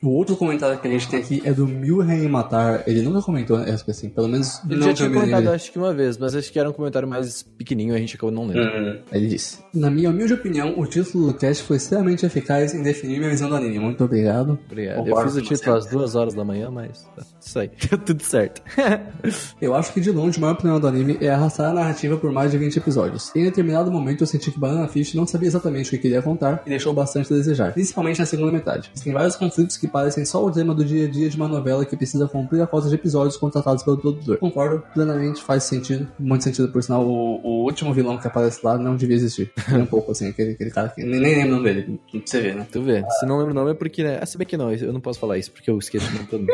O 0.00 0.10
outro 0.10 0.36
comentário 0.36 0.78
que 0.78 0.86
a 0.86 0.90
gente 0.90 1.08
tem 1.08 1.18
aqui 1.18 1.42
é 1.44 1.52
do 1.52 1.66
Mil 1.66 1.98
Matar. 2.28 2.84
Ele 2.86 3.02
nunca 3.02 3.20
comentou, 3.20 3.58
né? 3.58 3.72
Acho 3.72 3.84
que 3.84 3.90
assim, 3.90 4.08
pelo 4.08 4.28
menos 4.28 4.60
Ele 4.64 4.76
não 4.76 4.86
já 4.86 4.94
tinha 4.94 5.10
comentado, 5.10 5.48
acho 5.48 5.72
que 5.72 5.78
uma 5.78 5.92
vez, 5.92 6.16
mas 6.16 6.36
acho 6.36 6.52
que 6.52 6.58
era 6.58 6.70
um 6.70 6.72
comentário 6.72 7.08
mais 7.08 7.42
pequenininho, 7.42 7.96
a 7.96 7.98
gente 7.98 8.14
acabou 8.14 8.30
não 8.30 8.46
lendo. 8.46 8.60
Hum, 8.60 9.02
Ele 9.10 9.26
disse: 9.26 9.58
Na 9.74 9.90
minha 9.90 10.10
humilde 10.10 10.34
opinião, 10.34 10.78
o 10.78 10.86
título 10.86 11.26
do 11.32 11.34
cast 11.34 11.64
foi 11.64 11.78
extremamente 11.78 12.24
eficaz 12.24 12.74
em 12.74 12.82
definir 12.82 13.18
minha 13.18 13.30
visão 13.30 13.48
do 13.48 13.56
anime. 13.56 13.80
Muito 13.80 14.04
obrigado. 14.04 14.56
Obrigado. 14.70 15.08
Eu 15.08 15.16
fiz 15.22 15.34
o 15.34 15.42
título 15.42 15.76
às 15.76 15.86
duas 15.86 16.14
horas 16.14 16.32
da 16.32 16.44
manhã, 16.44 16.70
mas 16.70 17.02
tá, 17.16 17.24
isso 17.40 17.58
aí, 17.58 17.70
deu 17.88 17.98
tudo 17.98 18.22
certo. 18.22 18.62
Eu 19.60 19.74
acho 19.74 19.92
que 19.92 20.00
de 20.00 20.10
longe 20.10 20.38
o 20.38 20.40
maior 20.40 20.54
problema 20.54 20.80
do 20.80 20.86
anime 20.86 21.18
é 21.20 21.30
arrastar 21.30 21.70
a 21.70 21.74
narrativa 21.74 22.16
por 22.16 22.32
mais 22.32 22.50
de 22.50 22.58
20 22.58 22.76
episódios. 22.76 23.34
Em 23.34 23.44
determinado 23.44 23.90
momento 23.90 24.22
eu 24.22 24.26
senti 24.26 24.50
que 24.50 24.58
Banana 24.58 24.88
Fish 24.88 25.14
não 25.14 25.26
sabia 25.26 25.48
exatamente 25.48 25.88
o 25.88 25.90
que 25.90 25.98
queria 25.98 26.22
contar 26.22 26.62
e 26.66 26.70
deixou 26.70 26.92
bastante 26.92 27.32
a 27.32 27.36
desejar, 27.36 27.72
principalmente 27.72 28.18
na 28.18 28.26
segunda 28.26 28.52
metade. 28.52 28.90
Tem 29.02 29.12
vários 29.12 29.36
conflitos 29.36 29.76
que 29.76 29.86
parecem 29.86 30.24
só 30.24 30.44
o 30.44 30.50
drama 30.50 30.74
do 30.74 30.84
dia 30.84 31.06
a 31.06 31.10
dia 31.10 31.28
de 31.28 31.36
uma 31.36 31.48
novela 31.48 31.84
que 31.84 31.96
precisa 31.96 32.26
cumprir 32.28 32.62
a 32.62 32.66
cota 32.66 32.88
de 32.88 32.94
episódios 32.94 33.36
contratados 33.36 33.82
pelo 33.82 33.98
produtor. 33.98 34.38
Concordo, 34.38 34.82
plenamente, 34.94 35.42
faz 35.42 35.64
sentido, 35.64 36.08
muito 36.18 36.44
sentido, 36.44 36.68
por 36.68 36.82
sinal, 36.82 37.06
o, 37.06 37.40
o 37.42 37.64
último 37.64 37.92
vilão 37.92 38.18
que 38.18 38.26
aparece 38.26 38.60
lá 38.62 38.78
não 38.78 38.96
devia 38.96 39.16
existir. 39.16 39.50
Um 39.78 39.86
pouco 39.86 40.10
assim, 40.10 40.28
aquele, 40.28 40.52
aquele 40.52 40.70
cara 40.70 40.88
que 40.88 41.04
nem, 41.04 41.20
nem 41.20 41.36
lembro 41.36 41.52
o 41.52 41.56
nome 41.56 41.64
dele, 41.72 42.00
pra 42.10 42.20
você 42.24 42.40
ver, 42.40 42.56
né? 42.56 42.66
Tu 42.70 42.82
vê, 42.82 43.04
se 43.20 43.26
não 43.26 43.38
lembro 43.38 43.52
o 43.52 43.54
nome 43.54 43.70
é 43.70 43.74
porque, 43.74 44.02
né? 44.02 44.18
Ah, 44.20 44.26
se 44.26 44.36
bem 44.36 44.46
que 44.46 44.56
não, 44.56 44.72
eu 44.72 44.92
não 44.92 45.00
posso 45.00 45.20
falar 45.20 45.38
isso 45.38 45.52
porque 45.52 45.70
eu 45.70 45.78
esqueço 45.78 46.10
o 46.10 46.14
nome 46.14 46.26
todo 46.26 46.40
mundo. 46.40 46.52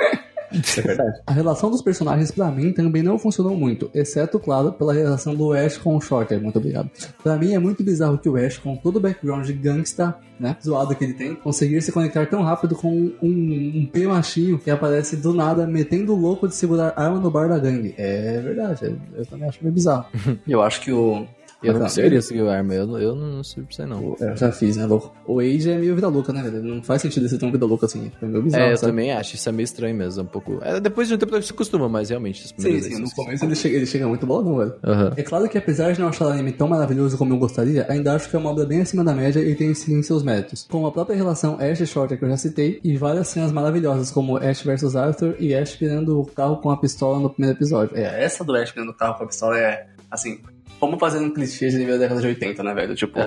É 0.52 0.81
verdade. 0.81 1.20
A 1.26 1.32
relação 1.32 1.70
dos 1.70 1.82
personagens, 1.82 2.31
pra 2.31 2.50
mim, 2.50 2.73
também 2.73 3.02
não 3.02 3.19
funcionou 3.19 3.56
muito, 3.56 3.91
exceto, 3.94 4.38
claro, 4.38 4.73
pela 4.73 4.93
relação 4.93 5.35
do 5.35 5.52
Ash 5.52 5.76
com 5.76 5.96
o 5.96 6.00
Shorter. 6.00 6.41
Muito 6.41 6.58
obrigado. 6.58 6.91
Pra 7.23 7.37
mim, 7.37 7.55
é 7.55 7.58
muito 7.58 7.82
bizarro 7.82 8.19
que 8.19 8.29
o 8.29 8.37
Ash, 8.37 8.58
com 8.58 8.76
todo 8.76 8.96
o 8.96 9.00
background 9.00 9.46
de 9.46 9.52
gangsta, 9.52 10.17
né, 10.38 10.56
zoado 10.62 10.94
que 10.94 11.05
ele 11.05 11.14
tem, 11.14 11.35
conseguir 11.35 11.81
se 11.82 11.93
conectar 11.93 12.26
tão 12.26 12.43
rápido 12.43 12.75
com 12.75 12.93
um, 12.93 13.12
um 13.23 13.87
P 13.87 14.06
machinho 14.06 14.58
que 14.58 14.70
aparece 14.70 15.17
do 15.17 15.32
nada 15.32 15.67
metendo 15.67 16.12
o 16.12 16.17
louco 16.17 16.49
de 16.49 16.55
segurar 16.55 16.93
arma 16.96 17.19
no 17.19 17.31
bar 17.31 17.49
da 17.49 17.58
gangue. 17.58 17.94
É 17.96 18.41
verdade, 18.41 18.96
eu 19.14 19.26
também 19.26 19.49
acho 19.49 19.58
meio 19.62 19.75
bizarro. 19.75 20.06
eu 20.46 20.62
acho 20.62 20.81
que 20.81 20.93
o... 20.93 21.26
Eu 21.66 21.78
não 21.78 21.88
seguir 22.22 22.43
o 22.43 22.49
arma, 22.49 22.75
eu, 22.75 22.87
não- 22.87 22.99
eu 22.99 23.14
não 23.14 23.43
sei 23.43 23.62
pra 23.64 23.87
não. 23.87 24.16
Eu 24.20 24.37
já 24.37 24.52
fiz, 24.52 24.76
né, 24.76 24.87
louco? 24.87 25.12
O 25.26 25.40
Age 25.40 25.70
é 25.70 25.78
meio 25.78 25.94
vida 25.94 26.08
louca, 26.08 26.32
né, 26.32 26.43
velho? 26.43 26.62
Não 26.62 26.82
faz 26.82 27.02
sentido 27.02 27.28
ser 27.28 27.38
tão 27.38 27.50
vida 27.50 27.64
louca 27.66 27.87
assim. 27.87 28.11
É 28.20 28.26
meio 28.26 28.43
bizarro, 28.43 28.64
É, 28.64 28.72
eu 28.72 28.76
sabe? 28.76 28.93
também 28.93 29.12
acho, 29.12 29.34
isso 29.34 29.49
é 29.49 29.52
meio 29.52 29.64
estranho 29.64 29.94
mesmo, 29.94 30.20
é 30.20 30.25
um 30.25 30.26
pouco... 30.26 30.58
É, 30.62 30.78
depois 30.81 31.08
de 31.08 31.14
um 31.14 31.19
tempo 31.19 31.32
você 31.32 31.43
se 31.43 31.52
acostuma, 31.52 31.88
mas 31.88 32.11
realmente, 32.11 32.46
Sim, 32.56 32.81
sim, 32.81 33.00
no 33.00 33.11
começo 33.12 33.44
ele 33.44 33.55
chega, 33.55 33.76
ele 33.76 33.87
chega 33.87 34.06
muito 34.06 34.26
boladão, 34.26 34.58
velho. 34.58 34.75
Aham. 34.84 35.12
É 35.16 35.22
claro 35.22 35.49
que 35.49 35.56
apesar 35.58 35.93
de 35.93 36.00
não 36.00 36.08
achar 36.08 36.26
o 36.26 36.28
anime 36.28 36.52
tão 36.52 36.69
maravilhoso 36.69 37.16
como 37.19 37.32
eu 37.34 37.38
gostaria, 37.38 37.87
ainda 37.88 38.14
acho 38.14 38.28
que 38.28 38.36
é 38.36 38.38
uma 38.38 38.50
obra 38.50 38.65
bem 38.67 38.81
acima 38.81 39.03
da 39.05 39.15
média 39.15 39.41
e 39.41 39.55
tem 39.55 39.72
sim 39.74 40.03
seus 40.03 40.22
méritos. 40.22 40.67
Com 40.70 40.86
a 40.86 40.93
própria 40.93 41.17
relação 41.17 41.58
Ash 41.60 41.81
e 41.81 41.86
Shorter 41.86 42.19
que 42.19 42.24
eu 42.24 42.29
já 42.29 42.36
citei, 42.36 42.81
e 42.84 42.96
várias 42.96 43.29
cenas 43.29 43.53
maravilhosas 43.53 44.10
como 44.10 44.36
Ash 44.36 44.62
vs 44.62 44.96
Arthur 44.96 45.36
e 45.38 45.55
Ash 45.55 45.74
pirando 45.77 46.20
o 46.20 46.27
carro 46.27 46.56
com 46.58 46.70
a 46.70 46.77
pistola 46.77 47.19
no 47.20 47.31
primeiro 47.31 47.56
episódio. 47.56 47.96
É, 47.96 48.22
essa 48.24 48.44
do 48.44 48.55
Ash 48.55 48.70
pirando 48.72 48.91
o 48.91 48.94
carro 48.94 49.17
com 49.19 49.24
a 49.24 49.27
pistola 49.27 49.58
é, 49.58 49.86
assim, 50.10 50.38
como 50.80 50.98
fazer 50.98 51.18
um 51.18 51.30
clichê 51.32 51.68
de 51.68 51.78
nível 51.78 51.94
da 51.94 52.00
década 52.00 52.20
de 52.20 52.26
80, 52.26 52.62
né, 52.62 52.74
velho? 52.74 52.94
Tipo, 52.94 53.18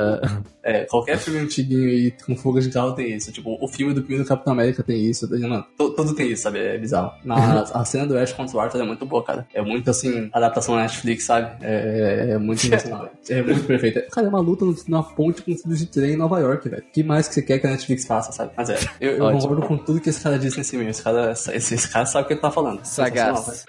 é, 0.64 0.86
qualquer 0.86 1.18
filme 1.18 1.40
antiguinho 1.40 1.88
aí 1.90 2.12
com 2.26 2.36
fuga 2.36 2.62
de 2.62 2.70
carro 2.70 2.94
tem 2.94 3.16
isso. 3.16 3.32
Tipo, 3.32 3.58
o 3.60 3.68
filme 3.68 3.94
do 3.94 4.02
primeiro 4.02 4.28
Capitão 4.28 4.54
América 4.54 4.84
tem 4.84 5.04
isso. 5.10 5.28
Mano, 5.40 5.66
to- 5.78 5.92
tudo 5.92 6.14
tem 6.14 6.32
isso, 6.32 6.44
sabe? 6.44 6.60
É 6.60 6.78
bizarro. 6.78 7.12
Mas 7.24 7.72
a 7.76 7.84
cena 7.86 8.06
do 8.06 8.18
Ash 8.18 8.34
contra 8.34 8.56
o 8.56 8.60
Arthur 8.60 8.82
é 8.82 8.86
muito 8.86 9.06
boa, 9.06 9.24
cara. 9.24 9.48
É 9.54 9.62
muito, 9.62 9.90
assim, 9.90 10.30
adaptação 10.34 10.76
na 10.76 10.84
Netflix, 10.84 11.24
sabe? 11.24 11.52
É, 11.66 12.28
é, 12.30 12.32
é 12.34 12.38
muito 12.38 12.66
emocional. 12.68 13.10
é 13.30 13.42
muito 13.42 13.64
perfeito. 13.64 14.10
Cara, 14.12 14.28
é 14.28 14.30
uma 14.30 14.40
luta 14.40 14.66
na 14.88 15.02
ponte 15.02 15.42
com 15.42 15.54
trilhos 15.56 15.80
de 15.80 15.86
trem 15.88 16.12
em 16.14 16.18
Nova 16.18 16.40
York, 16.40 16.68
velho. 16.70 16.84
O 16.88 16.92
que 16.92 17.04
mais 17.04 17.28
que 17.28 17.34
você 17.34 17.42
quer 17.42 17.60
que 17.60 17.68
a 17.68 17.72
Netflix 17.72 18.06
faça, 18.06 18.32
sabe? 18.32 18.52
Mas 18.56 18.70
é, 18.70 18.78
eu, 19.02 19.14
eu 19.18 19.32
concordo 19.32 19.62
com 19.64 19.78
tudo 19.78 20.00
que 20.02 20.10
esse 20.10 20.22
cara 20.22 20.38
disse 20.38 20.58
nesse 20.58 20.78
meio. 20.78 20.90
Esse 20.90 21.02
cara, 21.02 21.32
esse, 21.32 21.74
esse 21.76 21.90
cara 21.90 22.06
sabe 22.06 22.26
o 22.26 22.28
que 22.28 22.34
ele 22.34 22.42
tá 22.42 22.52
falando. 22.52 22.84
Sagaz. 22.86 23.66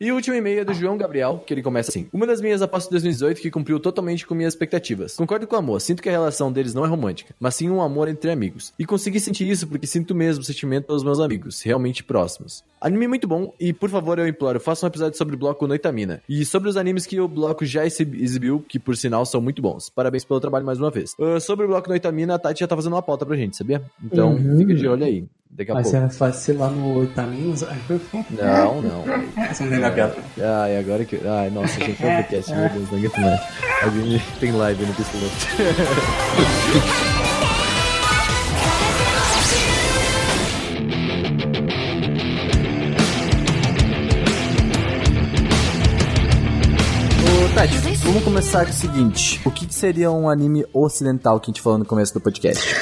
E 0.00 0.10
o 0.10 0.16
último 0.16 0.34
e-mail 0.34 0.60
é 0.60 0.64
do 0.64 0.74
João 0.74 0.96
Gabriel, 0.96 1.44
que 1.46 1.54
ele 1.54 1.62
começa 1.62 1.88
assim. 1.92 2.08
Uma 2.12 2.26
das 2.26 2.40
minhas 2.40 2.60
apostas 2.60 2.88
de 2.88 2.94
2018 2.94 3.40
que 3.40 3.48
cumpriu 3.48 3.78
totalmente 3.78 4.26
com 4.26 4.34
minhas 4.34 4.52
expectativas. 4.52 5.14
Concordo 5.14 5.46
com 5.46 5.54
o 5.54 5.58
amor, 5.60 5.80
sinto 5.80 6.02
que 6.02 6.08
a 6.08 6.12
relação 6.12 6.50
deles 6.50 6.74
não 6.74 6.84
é 6.84 6.88
romântica, 6.88 7.32
mas 7.38 7.54
sim 7.54 7.70
um 7.70 7.80
amor 7.80 8.08
entre 8.08 8.28
amigos. 8.32 8.72
E 8.76 8.84
consegui 8.84 9.20
sentir 9.20 9.48
isso 9.48 9.68
porque 9.68 9.86
sinto 9.86 10.10
o 10.10 10.14
mesmo 10.16 10.42
sentimento 10.42 10.86
pelos 10.86 11.04
meus 11.04 11.20
amigos, 11.20 11.62
realmente 11.62 12.02
próximos. 12.02 12.64
Anime 12.80 13.06
muito 13.06 13.28
bom, 13.28 13.54
e 13.58 13.72
por 13.72 13.88
favor 13.88 14.18
eu 14.18 14.26
imploro, 14.26 14.58
faça 14.58 14.84
um 14.84 14.88
episódio 14.88 15.16
sobre 15.16 15.36
o 15.36 15.38
bloco 15.38 15.64
Noitamina. 15.66 16.20
E 16.28 16.44
sobre 16.44 16.68
os 16.68 16.76
animes 16.76 17.06
que 17.06 17.20
o 17.20 17.28
bloco 17.28 17.64
já 17.64 17.86
exib- 17.86 18.20
exibiu, 18.20 18.64
que 18.68 18.80
por 18.80 18.96
sinal 18.96 19.24
são 19.24 19.40
muito 19.40 19.62
bons. 19.62 19.88
Parabéns 19.90 20.24
pelo 20.24 20.40
trabalho 20.40 20.66
mais 20.66 20.80
uma 20.80 20.90
vez. 20.90 21.14
Ah, 21.20 21.38
sobre 21.38 21.66
o 21.66 21.68
bloco 21.68 21.88
Noitamina, 21.88 22.34
a 22.34 22.38
Tati 22.38 22.60
já 22.60 22.66
tá 22.66 22.74
fazendo 22.74 22.94
uma 22.94 23.02
pauta 23.02 23.24
pra 23.24 23.36
gente, 23.36 23.56
sabia? 23.56 23.80
Então, 24.04 24.32
Uhum. 24.34 24.58
fica 24.58 24.74
de 24.74 24.88
olho 24.88 25.04
aí. 25.04 25.24
Daqui 25.56 25.70
a 25.70 25.74
Mas 25.74 25.88
pouco. 25.88 26.10
você 26.10 26.18
vai 26.18 26.32
ser 26.32 26.52
lá 26.54 26.68
no 26.68 27.04
Itaminas? 27.04 27.64
Não, 28.30 28.82
não. 28.82 29.04
Você 29.52 29.62
não 29.62 29.70
tem 29.70 29.84
a 29.84 29.90
piada. 29.92 30.16
Ai, 30.36 30.78
agora 30.78 31.04
que. 31.04 31.20
Ai, 31.24 31.48
nossa, 31.50 31.78
gente, 31.78 32.04
é 32.04 32.16
podcast, 32.22 32.52
meu 32.52 32.68
Deus, 32.70 32.90
não 32.90 32.98
aguento 32.98 33.20
mais. 33.20 33.40
Alguém 33.84 34.22
tem 34.40 34.50
live 34.50 34.84
no 34.84 34.94
Pistolet. 34.94 35.32
vamos 48.14 48.28
começar 48.28 48.64
com 48.64 48.70
o 48.70 48.74
seguinte: 48.74 49.40
o 49.44 49.50
que, 49.50 49.66
que 49.66 49.74
seria 49.74 50.08
um 50.08 50.28
anime 50.28 50.64
ocidental 50.72 51.40
que 51.40 51.46
a 51.46 51.52
gente 51.52 51.60
falou 51.60 51.80
no 51.80 51.84
começo 51.84 52.14
do 52.14 52.20
podcast? 52.20 52.72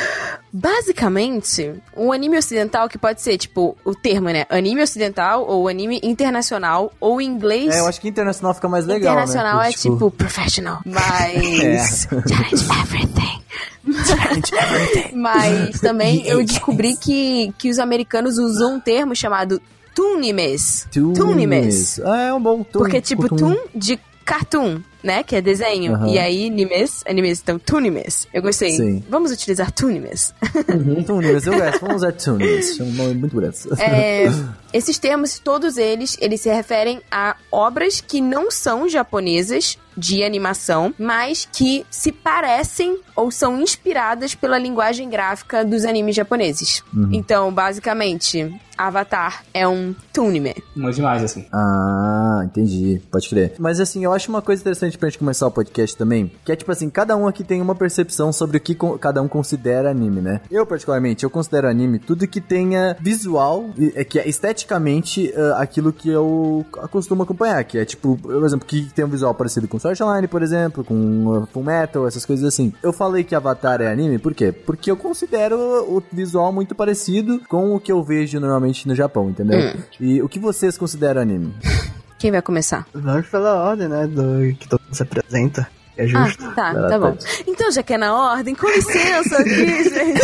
Basicamente, 0.53 1.73
um 1.97 2.13
anime 2.13 2.37
ocidental 2.37 2.87
que 2.87 2.99
pode 2.99 3.23
ser, 3.23 3.39
tipo, 3.39 3.75
o 3.83 3.95
termo, 3.95 4.29
né? 4.29 4.45
Anime 4.51 4.83
ocidental 4.83 5.47
ou 5.49 5.69
anime 5.69 5.99
internacional 6.03 6.93
ou 7.01 7.19
inglês. 7.19 7.75
É, 7.75 7.81
eu 7.81 7.87
acho 7.87 7.99
que 7.99 8.09
internacional 8.09 8.53
fica 8.53 8.69
mais 8.69 8.85
legal. 8.85 9.15
internacional 9.15 9.61
né? 9.61 9.71
é 9.71 9.73
tipo 9.73 10.11
professional. 10.11 10.81
Mas. 10.85 12.07
Challenge 12.29 12.67
everything. 12.83 13.43
Mas 15.17 15.81
também 15.81 16.25
eu 16.29 16.45
descobri 16.45 16.95
que, 16.95 17.55
que 17.57 17.71
os 17.71 17.79
americanos 17.79 18.37
usam 18.37 18.75
um 18.75 18.81
termo 18.81 19.17
chamado 19.17 19.63
Toonimes. 19.95 20.87
Toonimes. 20.93 22.01
Ah, 22.01 22.25
é 22.25 22.35
um 22.35 22.43
bom 22.43 22.63
toon. 22.63 22.83
Porque, 22.83 23.01
tipo. 23.01 23.35
Toon 23.35 23.57
de 23.75 23.99
cartoon, 24.25 24.81
né? 25.03 25.23
Que 25.23 25.37
é 25.37 25.41
desenho. 25.41 26.07
E 26.07 26.19
aí, 26.19 26.47
animes, 26.47 27.03
animes, 27.07 27.41
então, 27.41 27.59
Toonimes. 27.59 28.29
Eu 28.33 28.43
gostei. 28.43 28.73
Sim. 28.73 29.05
Vamos 29.09 29.31
utilizar 29.31 29.71
Toonimes. 29.73 30.35
Toonimes, 31.07 31.47
eu 31.47 31.59
gosto. 31.59 31.81
Vamos 31.81 31.97
usar 31.97 32.13
Toonimes. 32.13 32.81
É 32.81 32.83
um 32.83 32.93
nome 32.93 33.15
muito 33.15 33.35
bonito. 33.35 33.69
É, 33.81 34.27
esses 34.73 34.99
termos, 34.99 35.39
todos 35.39 35.77
eles, 35.77 36.17
eles 36.21 36.41
se 36.41 36.53
referem 36.53 37.01
a 37.11 37.37
obras 37.51 38.01
que 38.01 38.21
não 38.21 38.51
são 38.51 38.89
japonesas 38.89 39.79
de 39.97 40.23
animação, 40.25 40.95
mas 40.99 41.49
que 41.53 41.85
se 41.91 42.13
parecem 42.13 42.99
ou 43.15 43.31
são 43.31 43.61
inspiradas 43.61 44.35
pela 44.35 44.59
linguagem 44.59 45.09
gráfica 45.09 45.65
dos 45.65 45.85
animes 45.85 46.15
japoneses. 46.17 46.83
Então, 47.13 47.53
basicamente, 47.53 48.55
Avatar 48.77 49.45
é 49.53 49.67
um 49.69 49.95
toonime. 50.13 50.55
Mas 50.75 50.97
demais, 50.97 51.23
assim. 51.23 51.45
Ah, 51.53 52.43
entendi. 52.45 53.01
Pode 53.11 53.29
crer. 53.29 53.55
Mas 53.59 53.79
assim, 53.81 54.05
eu 54.05 54.13
acho 54.13 54.29
uma 54.31 54.41
coisa 54.43 54.61
interessante 54.63 54.97
pra 54.99 55.09
gente 55.09 55.19
começar 55.19 55.47
o 55.47 55.51
podcast 55.51 55.97
também, 55.97 56.31
que 56.45 56.51
é 56.53 56.57
tipo 56.57 56.73
assim, 56.73 56.89
cada 56.91 57.17
um 57.17 57.27
aqui 57.27 57.45
tem 57.45 57.61
uma 57.61 57.75
percepção 57.75 58.33
sobre 58.33 58.57
o 58.57 58.61
que 58.61 58.77
cada 59.01 59.21
um 59.23 59.29
considera 59.29 59.91
anime, 59.91 60.21
né? 60.21 60.41
Eu, 60.51 60.65
particularmente, 60.67 61.25
eu 61.25 61.31
considero 61.31 61.69
anime 61.69 61.99
tudo 61.99 62.27
que 62.27 62.41
tenha 62.41 62.97
visual, 63.01 63.71
e- 63.79 63.93
é 63.95 64.05
que 64.05 64.19
é 64.19 64.27
esteticamente 64.29 65.33
ah, 65.37 65.59
aquilo 65.61 65.93
que 65.93 66.09
eu 66.09 66.65
costumo 66.91 67.23
acompanhar, 67.23 67.63
que 67.65 67.79
é 67.79 67.85
tipo, 67.85 68.17
por 68.17 68.45
exemplo, 68.45 68.67
que 68.67 68.85
tem 68.95 69.05
um 69.05 69.09
visual 69.09 69.35
parecido 69.35 69.69
com 69.69 69.79
Sword 69.79 70.03
Online, 70.03 70.27
por 70.29 70.43
exemplo, 70.43 70.83
com 70.85 71.27
uh, 71.27 71.49
Full 71.53 71.63
Metal, 71.65 72.07
essas 72.07 72.25
coisas 72.25 72.45
assim. 72.45 72.73
Eu 72.83 72.93
falei 73.03 73.25
que 73.25 73.35
Avatar 73.35 73.81
é 73.81 73.91
anime, 73.91 74.17
por 74.17 74.33
quê? 74.33 74.53
Porque 74.53 74.89
eu 74.89 74.97
considero 74.97 75.57
o 75.57 76.01
visual 76.13 76.53
muito 76.53 76.73
parecido 76.73 77.41
com 77.49 77.75
o 77.75 77.81
que 77.81 77.91
eu 77.91 78.01
vejo 78.01 78.39
normalmente 78.39 78.87
no 78.87 78.95
Japão, 78.95 79.29
entendeu? 79.29 79.75
E 79.99 80.23
o 80.23 80.29
que 80.29 80.39
vocês 80.39 80.79
consideram 80.79 81.21
anime? 81.21 81.53
Quem 82.17 82.31
vai 82.31 82.41
começar? 82.41 82.87
Vamos 82.95 83.27
pela 83.27 83.55
ordem, 83.55 83.89
né? 83.89 84.07
Do 84.07 84.55
que 84.57 84.69
todo 84.69 84.81
mundo 84.81 84.95
se 84.95 85.03
apresenta. 85.03 85.69
É 85.97 86.07
justo. 86.07 86.45
Ah, 86.45 86.53
tá, 86.55 86.73
lá, 86.73 86.89
tá 86.89 86.99
bom. 86.99 87.17
Então, 87.45 87.73
já 87.73 87.83
que 87.83 87.93
é 87.93 87.99
na 87.99 88.15
ordem, 88.15 88.55
com 88.55 88.69
licença 88.69 89.37
aqui, 89.39 89.85
gente. 89.91 90.21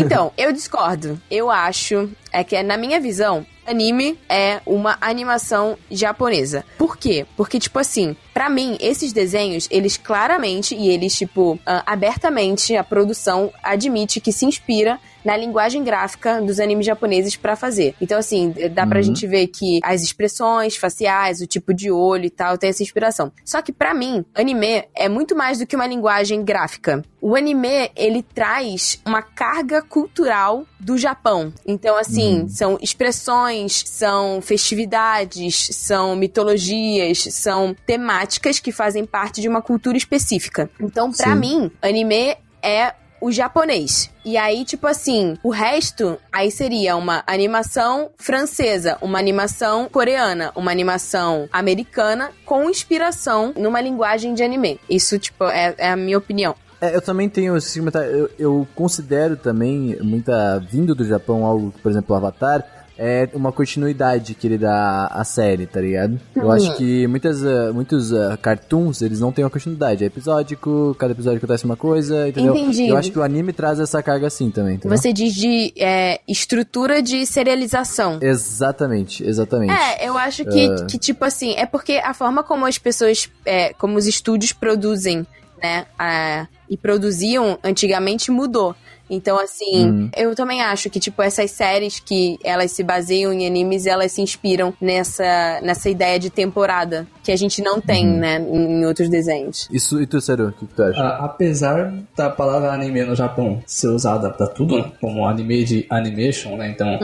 então, 0.00 0.32
eu 0.38 0.50
discordo. 0.52 1.20
Eu 1.30 1.50
acho 1.50 2.08
é 2.32 2.42
que, 2.42 2.60
na 2.62 2.78
minha 2.78 2.98
visão, 2.98 3.44
anime 3.66 4.18
é 4.28 4.60
uma 4.64 4.96
animação 5.00 5.76
japonesa. 5.90 6.64
Por 6.78 6.96
quê? 6.96 7.26
Porque, 7.36 7.58
tipo 7.58 7.78
assim, 7.78 8.16
pra 8.32 8.48
mim, 8.48 8.76
esses 8.80 9.12
desenhos, 9.12 9.68
eles 9.70 9.96
claramente 9.96 10.74
e 10.74 10.88
eles, 10.88 11.14
tipo, 11.14 11.58
ah, 11.66 11.82
abertamente, 11.86 12.76
a 12.76 12.84
produção 12.84 13.52
admite 13.62 14.20
que 14.20 14.32
se 14.32 14.46
inspira 14.46 14.98
na 15.26 15.36
linguagem 15.36 15.82
gráfica 15.82 16.40
dos 16.40 16.60
animes 16.60 16.86
japoneses 16.86 17.34
pra 17.34 17.56
fazer. 17.56 17.96
Então, 18.00 18.16
assim, 18.16 18.54
dá 18.72 18.86
pra 18.86 19.02
gente 19.02 19.26
ver 19.26 19.48
que 19.48 19.80
as 19.82 20.00
expressões 20.02 20.76
faciais, 20.76 21.40
o 21.40 21.46
tipo 21.48 21.74
de 21.74 21.90
olho 21.90 22.26
e 22.26 22.30
tal, 22.30 22.56
tem 22.56 22.70
essa 22.70 22.82
inspiração. 22.82 23.32
Só 23.44 23.60
que 23.60 23.72
pra 23.72 23.92
mim, 23.92 24.24
anime 24.32 24.84
é 24.94 25.08
muito 25.08 25.34
mais 25.34 25.58
do 25.58 25.66
que 25.66 25.74
uma 25.74 25.86
linguagem 25.86 26.44
gráfica. 26.44 27.02
O 27.20 27.34
anime, 27.34 27.90
ele 27.96 28.22
traz 28.22 29.00
uma 29.04 29.20
carga 29.20 29.82
cultural 29.82 30.64
do 30.78 30.96
Japão. 30.96 31.52
Então, 31.66 31.96
assim, 31.96 32.46
são 32.48 32.78
expressões, 32.80 33.82
são 33.84 34.40
festividades, 34.40 35.70
são 35.72 36.14
mitologias, 36.14 37.24
são 37.34 37.74
temáticas 37.84 38.60
que 38.60 38.70
fazem 38.70 39.04
parte 39.04 39.40
de 39.40 39.48
uma 39.48 39.60
cultura 39.60 39.96
específica. 39.96 40.70
Então, 40.80 41.10
pra 41.10 41.32
Sim. 41.32 41.40
mim, 41.40 41.70
anime 41.82 42.36
é 42.62 42.94
o 43.20 43.30
japonês. 43.32 44.10
E 44.24 44.36
aí, 44.36 44.64
tipo 44.64 44.86
assim, 44.86 45.36
o 45.42 45.50
resto 45.50 46.18
aí 46.32 46.50
seria 46.50 46.96
uma 46.96 47.22
animação 47.26 48.10
francesa, 48.16 48.98
uma 49.00 49.18
animação 49.18 49.88
coreana, 49.88 50.52
uma 50.56 50.70
animação 50.70 51.48
americana 51.52 52.30
com 52.44 52.68
inspiração 52.68 53.52
numa 53.56 53.80
linguagem 53.80 54.34
de 54.34 54.42
anime. 54.42 54.80
Isso, 54.90 55.18
tipo, 55.18 55.44
é, 55.44 55.74
é 55.78 55.90
a 55.90 55.96
minha 55.96 56.18
opinião. 56.18 56.54
É, 56.80 56.94
eu 56.94 57.00
também 57.00 57.28
tenho 57.28 57.56
esse. 57.56 57.78
Eu, 57.78 58.30
eu 58.38 58.68
considero 58.74 59.36
também 59.36 59.96
muita 60.02 60.58
vindo 60.58 60.94
do 60.94 61.04
Japão 61.06 61.44
algo, 61.44 61.72
por 61.82 61.90
exemplo, 61.90 62.14
Avatar. 62.14 62.64
É 62.98 63.28
uma 63.34 63.52
continuidade 63.52 64.34
que 64.34 64.46
ele 64.46 64.56
dá 64.56 65.06
à 65.08 65.22
série, 65.22 65.66
tá 65.66 65.80
ligado? 65.80 66.18
Eu 66.34 66.50
acho 66.50 66.74
que 66.76 67.06
muitas, 67.06 67.44
ah, 67.44 67.70
muitos 67.72 68.12
ah, 68.12 68.38
cartoons, 68.40 69.02
eles 69.02 69.20
não 69.20 69.30
têm 69.30 69.44
uma 69.44 69.50
continuidade. 69.50 70.02
É 70.02 70.06
episódico, 70.06 70.96
cada 70.98 71.12
episódio 71.12 71.38
acontece 71.38 71.64
uma 71.66 71.76
coisa, 71.76 72.28
entendeu? 72.28 72.56
Entendi. 72.56 72.88
Eu 72.88 72.96
acho 72.96 73.12
que 73.12 73.18
o 73.18 73.22
anime 73.22 73.52
traz 73.52 73.78
essa 73.78 74.02
carga 74.02 74.26
assim 74.26 74.50
também, 74.50 74.76
entendeu? 74.76 74.96
Você 74.96 75.12
diz 75.12 75.34
de 75.34 75.74
é, 75.76 76.20
estrutura 76.26 77.02
de 77.02 77.26
serialização. 77.26 78.18
Exatamente, 78.22 79.22
exatamente. 79.24 79.72
É, 79.72 80.08
eu 80.08 80.16
acho 80.16 80.44
que, 80.44 80.86
que, 80.86 80.98
tipo 80.98 81.24
assim, 81.24 81.54
é 81.56 81.66
porque 81.66 81.94
a 82.02 82.14
forma 82.14 82.42
como 82.42 82.64
as 82.64 82.78
pessoas, 82.78 83.28
é, 83.44 83.72
como 83.74 83.98
os 83.98 84.06
estúdios 84.06 84.52
produzem, 84.52 85.26
né, 85.62 85.84
a- 85.98 86.46
e 86.68 86.76
produziam 86.76 87.58
antigamente 87.62 88.30
mudou. 88.30 88.74
Então, 89.08 89.38
assim, 89.38 90.10
eu 90.16 90.34
também 90.34 90.60
acho 90.62 90.90
que, 90.90 90.98
tipo, 90.98 91.22
essas 91.22 91.52
séries 91.52 92.00
que 92.00 92.36
elas 92.42 92.72
se 92.72 92.82
baseiam 92.82 93.32
em 93.32 93.46
animes, 93.46 93.86
elas 93.86 94.10
se 94.10 94.20
inspiram 94.20 94.74
nessa, 94.80 95.60
nessa 95.62 95.88
ideia 95.88 96.18
de 96.18 96.28
temporada, 96.28 97.06
que 97.22 97.30
a 97.30 97.36
gente 97.36 97.62
não 97.62 97.80
tem, 97.80 98.04
né, 98.04 98.38
em 98.40 98.84
outros 98.84 99.08
desenhos. 99.08 99.68
Isso, 99.70 100.02
e 100.02 100.08
tu, 100.08 100.20
Seru, 100.20 100.48
o 100.48 100.52
que, 100.52 100.66
tu 100.66 100.82
acha? 100.82 101.00
Ah, 101.00 101.24
apesar 101.24 101.92
da 102.16 102.28
palavra 102.30 102.72
anime 102.72 103.04
no 103.04 103.14
Japão 103.14 103.62
ser 103.64 103.88
usada 103.88 104.28
pra 104.30 104.48
tudo, 104.48 104.76
né? 104.78 104.90
como 105.00 105.24
anime 105.24 105.62
de 105.64 105.86
animation, 105.88 106.56
né? 106.56 106.68
Então, 106.68 106.98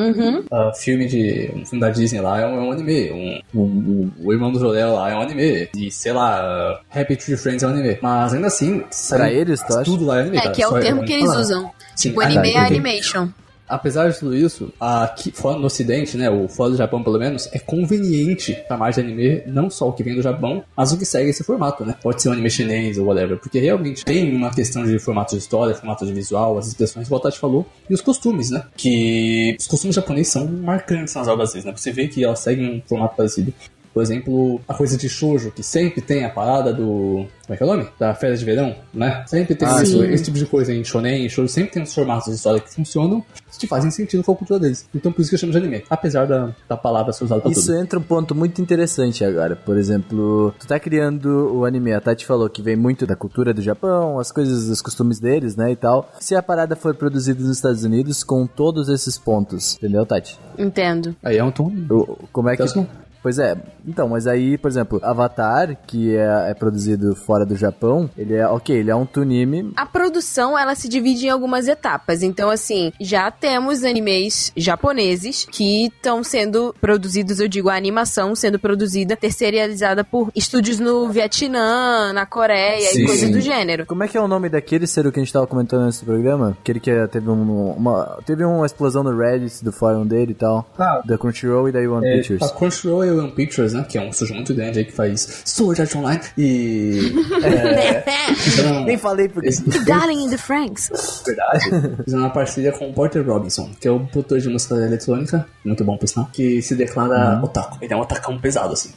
ah, 0.50 0.73
filme 0.75 1.07
de 1.07 1.52
um 1.54 1.64
filme 1.64 1.81
da 1.81 1.90
Disney 1.90 2.21
lá 2.21 2.40
é 2.40 2.47
um, 2.47 2.57
é 2.57 2.61
um 2.64 2.73
anime, 2.73 3.12
um, 3.12 3.61
um- 3.61 4.11
o 4.25 4.33
Irmão 4.33 4.50
do 4.50 4.59
Jorel 4.59 4.95
lá 4.95 5.11
é 5.11 5.14
um 5.14 5.21
anime, 5.21 5.69
e 5.76 5.88
sei 5.92 6.12
lá, 6.12 6.40
ah, 6.40 6.81
Happy 7.00 7.14
Tree 7.14 7.37
Friends 7.37 7.62
é 7.62 7.66
um 7.69 7.71
anime. 7.71 7.99
Mas 8.02 8.35
ainda 8.35 8.49
assim, 8.49 8.83
sabe, 8.90 9.33
eles, 9.35 9.51
tudo 9.85 10.06
lá 10.06 10.18
é 10.18 10.21
anime. 10.23 10.37
É, 10.37 10.40
cara, 10.40 10.54
que 10.54 10.62
é 10.62 10.66
só 10.66 10.75
o 10.75 10.80
termo 10.80 11.00
uma 11.00 11.06
que 11.06 11.12
eles 11.12 11.35
usam. 11.35 11.71
Sim, 11.94 12.09
Tipo, 12.09 12.21
ah, 12.21 12.25
anime 12.25 12.50
é 12.52 12.59
animation. 12.59 13.28
Apesar 13.68 14.11
de 14.11 14.18
tudo 14.18 14.37
isso, 14.37 14.71
aqui 14.78 15.32
fora 15.32 15.59
no 15.59 15.64
ocidente, 15.64 16.14
né, 16.14 16.28
ou 16.28 16.47
fora 16.47 16.71
do 16.73 16.76
Japão 16.76 17.02
pelo 17.02 17.18
menos, 17.18 17.49
é 17.52 17.59
conveniente 17.59 18.62
chamar 18.68 18.90
de 18.90 19.00
anime 19.00 19.42
não 19.47 19.71
só 19.71 19.88
o 19.88 19.94
que 19.94 20.02
vem 20.02 20.14
do 20.14 20.21
Japão, 20.21 20.62
mas 20.76 20.92
o 20.92 20.99
que 20.99 21.06
segue 21.06 21.30
esse 21.30 21.42
formato, 21.42 21.82
né? 21.82 21.94
Pode 22.02 22.21
ser 22.21 22.28
um 22.28 22.32
anime 22.32 22.50
chinês 22.50 22.99
ou 22.99 23.06
whatever, 23.06 23.38
porque 23.38 23.59
realmente 23.59 24.04
tem 24.04 24.37
uma 24.37 24.50
questão 24.50 24.85
de 24.85 24.99
formato 24.99 25.35
de 25.35 25.40
história, 25.40 25.75
formato 25.75 26.04
de 26.04 26.12
visual, 26.12 26.59
as 26.59 26.66
expressões 26.66 27.09
que 27.09 27.14
o 27.14 27.18
Tati 27.18 27.38
falou, 27.38 27.66
e 27.88 27.94
os 27.94 28.02
costumes, 28.02 28.50
né? 28.50 28.62
Que 28.76 29.56
os 29.59 29.66
costumes 29.66 29.97
japoneses 29.97 30.32
são 30.32 30.47
marcantes 30.47 31.14
nas 31.14 31.26
obras 31.26 31.52
deles, 31.52 31.64
né? 31.64 31.73
Você 31.75 31.92
vê 31.92 32.09
que 32.09 32.23
elas 32.23 32.40
seguem 32.40 32.76
um 32.76 32.82
formato 32.87 33.16
parecido. 33.16 33.54
Por 33.92 34.02
exemplo, 34.02 34.61
a 34.66 34.75
coisa 34.75 34.96
de 34.96 35.08
shoujo, 35.08 35.50
que 35.50 35.62
sempre 35.62 36.00
tem 36.00 36.25
a 36.25 36.30
parada 36.30 36.72
do... 36.72 37.26
Como 37.42 37.54
é 37.54 37.56
que 37.56 37.62
é 37.62 37.66
o 37.66 37.68
nome? 37.68 37.88
Da 37.99 38.14
férias 38.14 38.38
de 38.40 38.44
verão, 38.46 38.75
né? 38.94 39.25
Sempre 39.26 39.54
tem 39.54 39.68
Ah, 39.68 39.82
isso, 39.82 40.02
esse 40.04 40.25
tipo 40.25 40.38
de 40.38 40.46
coisa 40.46 40.72
em 40.72 40.82
shonen, 40.82 41.26
em 41.26 41.28
shoujo, 41.28 41.52
sempre 41.52 41.72
tem 41.72 41.82
uns 41.82 41.92
formatos 41.94 42.26
de 42.28 42.34
história 42.37 42.61
que 42.61 42.72
funcionam 42.72 43.22
que 43.58 43.66
fazem 43.66 43.90
sentido 43.90 44.25
com 44.25 44.32
a 44.32 44.37
cultura 44.37 44.58
deles. 44.58 44.88
Então 44.94 45.12
por 45.12 45.20
isso 45.20 45.30
que 45.30 45.34
eu 45.34 45.38
chamo 45.38 45.52
de 45.52 45.58
anime. 45.58 45.84
Apesar 45.90 46.26
da, 46.26 46.54
da 46.68 46.76
palavra 46.76 47.12
ser 47.12 47.25
usada 47.25 47.42
pra 47.42 47.50
Isso 47.50 47.66
tudo. 47.66 47.76
entra 47.80 47.99
um 47.99 48.02
ponto 48.02 48.34
muito 48.34 48.62
interessante 48.62 49.25
agora. 49.25 49.54
Por 49.54 49.76
exemplo, 49.76 50.54
tu 50.58 50.66
tá 50.66 50.80
criando 50.80 51.54
o 51.54 51.64
anime, 51.66 51.92
a 51.92 52.00
Tati 52.00 52.25
falou 52.25 52.49
que 52.49 52.62
vem 52.62 52.75
muito 52.76 53.06
da 53.06 53.14
cultura 53.14 53.52
do 53.52 53.61
Japão, 53.61 54.18
as 54.18 54.32
coisas, 54.32 54.68
os 54.68 54.80
costumes 54.80 55.20
deles, 55.20 55.54
né, 55.54 55.70
e 55.70 55.76
tal. 55.76 56.11
Se 56.18 56.34
a 56.34 56.42
parada 56.42 56.75
for 56.75 56.94
produzida 56.94 57.40
nos 57.42 57.56
Estados 57.56 57.84
Unidos 57.84 58.25
com 58.25 58.46
todos 58.46 58.88
esses 58.88 59.18
pontos, 59.18 59.76
entendeu, 59.76 60.06
Tati? 60.06 60.38
Entendo. 60.58 61.14
Aí 61.22 61.37
é 61.37 61.44
um 61.44 61.50
tom... 61.52 61.70
O- 61.90 62.18
como 62.32 62.49
é 62.49 62.56
que... 62.56 62.62
Então, 62.62 62.87
Pois 63.23 63.38
é, 63.38 63.57
então, 63.87 64.09
mas 64.09 64.26
aí, 64.26 64.59
por 64.59 64.69
exemplo, 64.69 64.99
Avatar, 65.02 65.76
que 65.87 66.17
é, 66.17 66.50
é 66.50 66.55
produzido 66.55 67.14
fora 67.14 67.47
do 67.47 67.55
Japão, 67.57 68.11
ele 68.19 68.35
é, 68.35 68.47
ok, 68.47 68.75
ele 68.76 68.91
é 68.91 68.97
um 68.97 69.07
tunime, 69.07 69.73
A 69.76 69.87
produção, 69.87 70.59
ela 70.59 70.75
se 70.75 70.88
divide 70.88 71.26
em 71.26 71.31
algumas 71.31 71.69
etapas. 71.69 72.23
Então, 72.23 72.50
assim, 72.50 72.93
já 73.00 73.31
temos 73.31 73.85
animes 73.85 74.52
japoneses 74.57 75.47
que 75.50 75.87
estão 75.87 76.25
sendo 76.25 76.75
produzidos, 76.81 77.38
eu 77.38 77.49
digo, 77.49 77.69
a 77.69 77.76
animação 77.76 78.35
sendo 78.35 78.59
produzida, 78.59 79.17
terceirizada 79.17 80.02
por 80.02 80.31
estúdios 80.35 80.79
no 80.79 81.09
Vietnã, 81.09 82.12
na 82.12 82.26
Coreia 82.26 82.88
Sim, 82.91 83.02
e 83.02 83.07
coisas 83.07 83.31
do 83.31 83.41
gênero. 83.41 83.87
Como 83.87 84.02
é 84.02 84.09
que 84.09 84.17
é 84.17 84.21
o 84.21 84.29
nome 84.29 84.49
daquele 84.49 84.87
ser 84.87 85.11
que 85.12 85.21
a 85.21 85.23
gente 85.23 85.33
tava 85.33 85.47
comentando 85.47 85.87
nesse 85.87 86.05
programa? 86.05 86.57
Aquele 86.61 86.81
que 86.81 86.91
teve 87.09 87.29
um- 87.29 87.73
uma 87.73 88.19
teve 88.25 88.45
uma 88.45 88.64
explosão 88.67 89.02
no 89.02 89.17
Reddit 89.17 89.64
do 89.64 89.73
fórum 89.73 90.07
dele 90.07 90.33
e 90.33 90.35
tal. 90.35 90.67
Ah. 90.79 91.02
Da 91.05 91.19
Crunchyroll 91.19 91.69
e 91.69 91.73
da 91.73 91.81
One 91.81 92.07
É, 92.07 92.17
Pictures. 92.17 92.43
a 92.43 92.49
Crunchyroll 92.49 93.05
One 93.19 93.33
Pictures, 93.33 93.73
né? 93.73 93.85
Que 93.88 93.99
é 93.99 94.00
um 94.00 94.09
estúdio 94.11 94.35
muito 94.35 94.54
grande 94.54 94.78
aí 94.81 94.85
que 94.85 94.92
faz 94.92 95.42
Sword 95.45 95.81
Art 95.81 95.95
Online 95.97 96.21
e. 96.38 97.12
É, 97.45 98.35
fizeram- 98.35 98.85
Nem 98.85 98.97
falei 98.97 99.28
porque. 99.28 99.50
Darling 99.87 100.25
in 100.25 100.31
the 100.31 100.37
Franks. 100.37 101.23
verdade. 101.26 101.64
Fizeram 102.04 102.25
uma 102.25 102.31
parceria 102.31 102.73
com 102.73 102.88
o 102.90 102.92
Porter 102.92 103.26
Robinson, 103.26 103.71
que 103.81 103.87
é 103.88 103.90
o 103.90 104.00
produtor 104.00 104.38
de 104.40 104.49
música 104.49 104.75
eletrônica, 104.75 105.47
muito 105.64 105.85
bom 105.85 105.97
por 105.97 106.09
sinal, 106.09 106.28
que 106.33 106.61
se 106.62 106.75
declara 106.75 107.40
otaku. 107.42 107.78
Ele 107.81 107.92
é 107.92 107.97
um 107.97 108.00
otacão 108.00 108.38
pesado, 108.38 108.73
assim. 108.73 108.90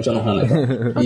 John 0.00 0.18
Hanna. 0.22 0.46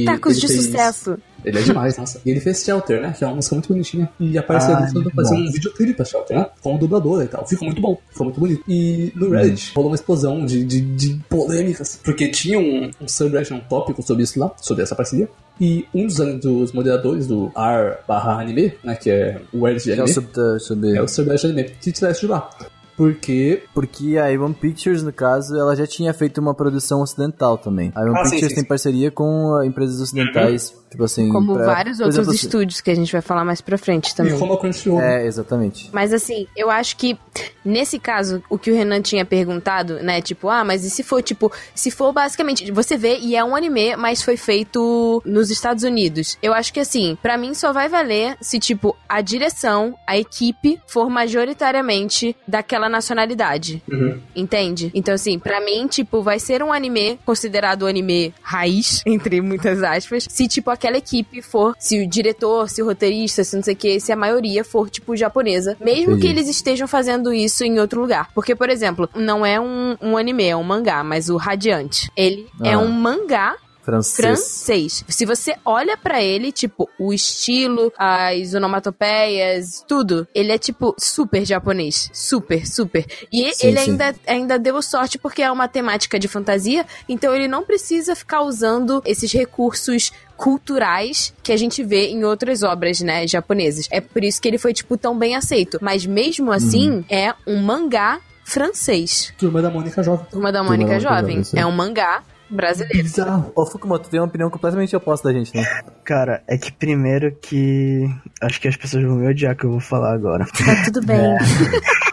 Tacos 0.05 0.33
ele 0.33 0.41
de 0.41 0.49
fez- 0.49 0.65
sucesso. 0.67 1.19
Ele 1.45 1.59
é 1.59 1.63
demais, 1.63 1.97
nossa. 1.97 2.21
E 2.27 2.31
ele 2.31 2.41
fez 2.41 2.63
Shelter, 2.65 3.01
né? 3.01 3.15
Que 3.17 3.23
é 3.25 3.27
uma 3.27 3.37
música 3.37 3.55
muito 3.55 3.69
bonitinha. 3.69 4.09
E 4.19 4.37
a 4.37 4.43
parceria 4.43 4.77
Ai, 4.79 4.93
dele 4.93 5.05
foi 5.05 5.13
fazer 5.25 5.35
um 5.37 5.51
videoclipe 5.51 5.95
pra 5.95 6.05
Shelter, 6.05 6.37
né? 6.37 6.47
Com 6.61 6.75
o 6.75 6.79
dublador 6.79 7.23
e 7.23 7.27
tal. 7.29 7.47
Ficou 7.47 7.67
muito 7.67 7.81
bom. 7.81 7.97
Ficou 8.11 8.25
muito 8.27 8.41
bonito. 8.41 8.65
E 8.69 9.13
no 9.15 9.31
Reddit 9.31 9.73
rolou 9.75 9.91
uma 9.91 9.95
explosão 9.95 10.45
de, 10.45 10.65
de, 10.65 10.81
de 10.81 11.21
polêmicas. 11.29 12.01
Porque 12.05 12.29
tinha 12.29 12.59
um, 12.59 12.91
um 13.01 13.09
subreddit, 13.09 13.55
um 13.55 13.61
tópico 13.61 14.03
sobre 14.03 14.25
isso 14.25 14.39
lá, 14.39 14.51
sobre 14.61 14.83
essa 14.83 14.95
parceria. 14.97 15.29
E 15.61 15.87
um 15.95 16.07
dos, 16.07 16.17
dos 16.41 16.73
moderadores 16.73 17.27
do 17.27 17.47
R 17.57 17.97
barra 18.07 18.41
anime, 18.41 18.73
né? 18.85 18.97
Que 18.97 19.11
é 19.11 19.41
o 19.53 19.65
Reddit 19.65 19.85
de 19.85 19.91
É 19.93 19.95
o 19.95 20.03
anime. 20.03 20.13
sub, 20.15 20.29
sub- 20.61 20.97
É 20.97 21.01
o 21.03 21.09
subreddit 21.09 21.47
anime. 21.47 21.71
Que 21.81 21.93
tivesse 21.93 22.21
de 22.23 22.27
lá. 22.27 22.51
Porque 22.99 23.63
Porque 23.73 24.19
a 24.19 24.27
A1 24.27 24.55
Pictures, 24.55 25.05
no 25.05 25.13
caso, 25.13 25.57
ela 25.57 25.77
já 25.77 25.87
tinha 25.87 26.13
feito 26.13 26.39
uma 26.41 26.53
produção 26.53 27.01
ocidental 27.01 27.57
também. 27.57 27.93
A 27.95 28.03
A1 28.03 28.13
Ah, 28.17 28.25
sim, 28.25 28.31
Pictures 28.33 28.49
sim, 28.51 28.55
tem 28.57 28.65
sim. 28.65 28.69
parceria 28.69 29.11
com 29.13 29.55
ah, 29.55 29.65
empresas 29.65 30.01
ocidentais, 30.01 30.75
tipo 30.91 31.05
assim... 31.05 31.29
Como 31.31 31.55
pra- 31.55 31.67
vários 31.67 32.01
outros 32.01 32.17
exemplo, 32.17 32.35
assim- 32.35 32.47
estúdios 32.47 32.81
que 32.81 32.91
a 32.91 32.95
gente 32.95 33.13
vai 33.13 33.21
falar 33.21 33.45
mais 33.45 33.61
pra 33.61 33.77
frente 33.79 34.15
também. 34.15 34.35
e 34.35 34.39
como 34.39 34.53
a 34.55 34.59
Crunchyroll. 34.59 35.01
É, 35.01 35.27
exatamente. 35.27 35.91
Mas 35.93 36.13
assim, 36.13 36.47
eu 36.57 36.71
acho 36.71 36.97
que 36.97 37.19
nesse 37.65 37.99
caso, 37.99 38.43
o 38.49 38.59
que 38.59 38.71
o 38.71 38.75
Renan 38.75 39.01
tinha 39.03 39.25
perguntado, 39.25 39.95
né? 40.03 40.21
Tipo, 40.23 40.49
ah, 40.49 40.65
mas 40.65 40.85
e 40.85 40.91
se 40.91 41.03
for, 41.03 41.23
tipo, 41.23 41.53
se 41.75 41.91
for 41.91 42.13
basicamente, 42.13 42.71
você 42.73 42.97
vê 42.97 43.19
e 43.19 43.37
é 43.37 43.45
um 43.45 43.55
anime, 43.55 43.97
mas 43.97 44.23
foi 44.23 44.37
feito 44.37 45.23
nos 45.25 45.51
Estados 45.51 45.85
Unidos. 45.85 46.37
Eu 46.43 46.55
acho 46.55 46.73
que 46.73 46.81
assim, 46.81 47.17
pra 47.23 47.37
mim 47.37 47.55
só 47.55 47.73
vai 47.73 47.89
valer 47.89 48.37
se, 48.41 48.59
tipo, 48.59 48.97
a 49.09 49.21
direção, 49.21 49.95
a 50.07 50.17
equipe 50.19 50.81
for 50.87 51.09
majoritariamente 51.11 52.37
daquela 52.47 52.89
nacionalidade. 52.89 53.83
Uhum. 53.91 54.21
Entende? 54.35 54.91
Então, 54.95 55.15
assim, 55.15 55.39
pra 55.39 55.61
mim, 55.61 55.87
tipo, 55.87 56.23
vai 56.23 56.39
ser 56.39 56.63
um 56.63 56.73
anime 56.73 57.19
considerado 57.25 57.85
um 57.85 57.87
anime 57.87 58.35
raiz, 58.43 59.03
entre 59.07 59.41
muitas 59.41 59.83
aspas, 59.83 60.27
se, 60.29 60.47
tipo, 60.49 60.71
aquela 60.79 60.97
equipe 60.97 61.43
for, 61.43 61.75
se 61.79 62.03
o 62.03 62.09
diretor, 62.09 62.69
se 62.71 62.83
o 62.83 62.87
roteirista, 62.87 63.43
se 63.45 63.57
não 63.57 63.63
sei 63.63 63.75
o 63.75 63.77
que, 63.77 64.01
se 64.01 64.13
a 64.13 64.17
maioria 64.17 64.65
for, 64.65 64.89
tipo, 64.89 65.17
japonesa. 65.17 65.77
Mesmo 65.81 66.13
Entendi. 66.13 66.21
que 66.21 66.27
eles 66.29 66.49
estejam 66.49 66.87
fazendo 66.89 67.33
isso 67.33 67.65
em 67.65 67.79
outro 67.81 68.01
lugar. 68.01 68.31
Porque, 68.35 68.55
por 68.55 68.71
exemplo, 68.71 69.09
não 69.15 69.45
é 69.45 69.61
um, 69.61 69.97
um 70.01 70.17
anime, 70.17 70.45
é 70.45 70.57
um 70.57 70.63
mangá, 70.63 71.03
mas 71.05 71.29
o 71.29 71.37
Radiante. 71.37 72.11
Ele 72.17 72.47
é 72.65 72.73
Ah. 72.73 72.79
um 72.79 72.89
mangá 72.89 73.57
Francês. 73.89 74.17
francês. 74.17 75.05
Se 75.09 75.25
você 75.25 75.55
olha 75.65 75.97
pra 75.97 76.23
ele, 76.23 76.53
tipo, 76.53 76.89
o 76.99 77.13
estilo, 77.13 77.93
as 77.97 78.53
onomatopeias, 78.55 79.85
tudo, 79.89 80.27
ele 80.35 80.53
é, 80.53 80.59
tipo, 80.59 80.95
super 80.99 81.45
japonês. 81.45 82.11
Super, 82.13 82.67
super. 82.67 83.07
E 83.33 83.53
Sim, 83.55 83.67
ele 83.69 83.79
sim. 83.81 83.91
Ainda, 83.93 84.15
ainda 84.27 84.59
deu 84.59 84.81
sorte 84.83 85.19
porque 85.19 85.43
é 85.43 85.51
uma 85.51 85.69
temática 85.69 86.19
de 86.19 86.29
fantasia, 86.29 86.85
então 87.09 87.35
ele 87.35 87.49
não 87.49 87.65
precisa 87.65 88.15
ficar 88.15 88.43
usando 88.43 89.03
esses 89.05 89.33
recursos 89.33 90.13
culturais 90.37 91.33
que 91.43 91.51
a 91.53 91.57
gente 91.57 91.83
vê 91.83 92.09
em 92.09 92.25
outras 92.25 92.63
obras, 92.63 93.01
né, 93.01 93.27
japonesas. 93.27 93.87
É 93.91 94.01
por 94.01 94.23
isso 94.23 94.41
que 94.41 94.47
ele 94.49 94.59
foi, 94.59 94.73
tipo, 94.73 94.97
tão 94.97 95.19
bem 95.19 95.35
aceito. 95.35 95.79
Mas 95.81 96.07
mesmo 96.07 96.53
assim, 96.53 96.91
Uhum. 96.91 97.05
é 97.11 97.35
um 97.47 97.61
mangá 97.63 98.21
francês. 98.45 99.33
Turma 99.39 99.61
da 99.61 99.69
Mônica 99.71 100.03
Jovem. 100.03 100.27
Turma 100.31 100.51
da 100.53 100.61
Turma 100.61 100.77
da 100.77 100.77
Mônica 100.87 100.91
Mônica 100.93 101.01
Jovem. 101.01 101.43
É 101.55 101.67
um 101.67 101.71
mangá 101.73 102.23
brasileiro. 102.51 103.03
Bizarro. 103.03 103.53
Ô, 103.55 103.67
Fukumoto, 103.67 104.09
tem 104.09 104.21
uma 104.21 104.27
opinião 104.27 104.51
completamente 104.51 104.95
oposta 104.97 105.29
da 105.29 105.35
gente, 105.39 105.55
né? 105.55 105.65
Cara, 106.05 106.43
é 106.47 106.57
que 106.57 106.73
primeiro 106.73 107.35
que. 107.41 108.09
Acho 108.41 108.61
que 108.61 108.69
as 108.69 108.77
pessoas 108.77 109.05
vão 109.05 109.17
me 109.17 109.29
odiar 109.29 109.57
que 109.57 109.65
eu 109.65 109.71
vou 109.71 109.81
falar 109.81 110.13
agora. 110.13 110.47
Tá 110.47 110.85
tudo 110.85 111.05
bem. 111.05 111.19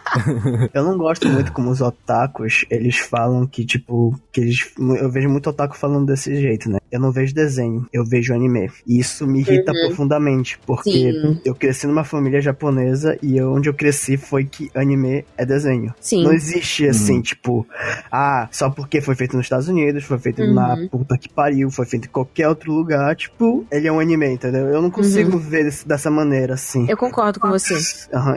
Eu 0.72 0.84
não 0.84 0.96
gosto 0.98 1.28
muito 1.28 1.52
como 1.52 1.70
os 1.70 1.80
otakus, 1.80 2.64
eles 2.70 2.96
falam 2.98 3.46
que, 3.46 3.64
tipo, 3.64 4.18
que 4.32 4.40
eles. 4.40 4.72
Eu 4.78 5.10
vejo 5.10 5.28
muito 5.28 5.48
otaku 5.50 5.76
falando 5.76 6.06
desse 6.06 6.34
jeito, 6.40 6.70
né? 6.70 6.78
Eu 6.90 7.00
não 7.00 7.10
vejo 7.12 7.34
desenho, 7.34 7.86
eu 7.92 8.04
vejo 8.04 8.32
anime. 8.34 8.70
E 8.86 8.98
isso 9.00 9.26
me 9.26 9.40
irrita 9.40 9.72
profundamente, 9.72 10.58
porque 10.64 10.90
Sim. 11.12 11.40
eu 11.44 11.54
cresci 11.54 11.86
numa 11.86 12.04
família 12.04 12.40
japonesa 12.40 13.18
e 13.22 13.36
eu- 13.36 13.52
onde 13.52 13.68
eu 13.68 13.74
cresci 13.74 14.16
foi 14.16 14.44
que 14.44 14.70
anime 14.74 15.24
é 15.36 15.44
desenho. 15.44 15.92
Sim. 16.00 16.22
Não 16.24 16.32
existe 16.32 16.86
assim, 16.88 17.20
tipo, 17.20 17.66
ah, 18.10 18.48
só 18.52 18.70
porque 18.70 19.00
foi 19.00 19.14
feito 19.14 19.36
nos 19.36 19.46
Estados 19.46 19.68
Unidos, 19.68 20.04
foi 20.04 20.18
feito 20.18 20.44
na 20.52 20.76
puta 20.90 21.18
que 21.18 21.28
pariu, 21.28 21.70
foi 21.70 21.84
feito 21.86 22.06
em 22.06 22.10
qualquer 22.10 22.48
outro 22.48 22.72
lugar, 22.72 23.14
tipo, 23.16 23.66
ele 23.70 23.88
é 23.88 23.92
um 23.92 23.98
anime, 24.00 24.28
entendeu? 24.28 24.66
Eu 24.68 24.80
não 24.80 24.90
consigo 24.90 25.36
ver 25.38 25.64
desse- 25.64 25.86
dessa 25.86 26.10
maneira, 26.10 26.54
assim. 26.54 26.86
Eu 26.88 26.96
concordo 26.96 27.40
com 27.40 27.48
você. 27.48 27.74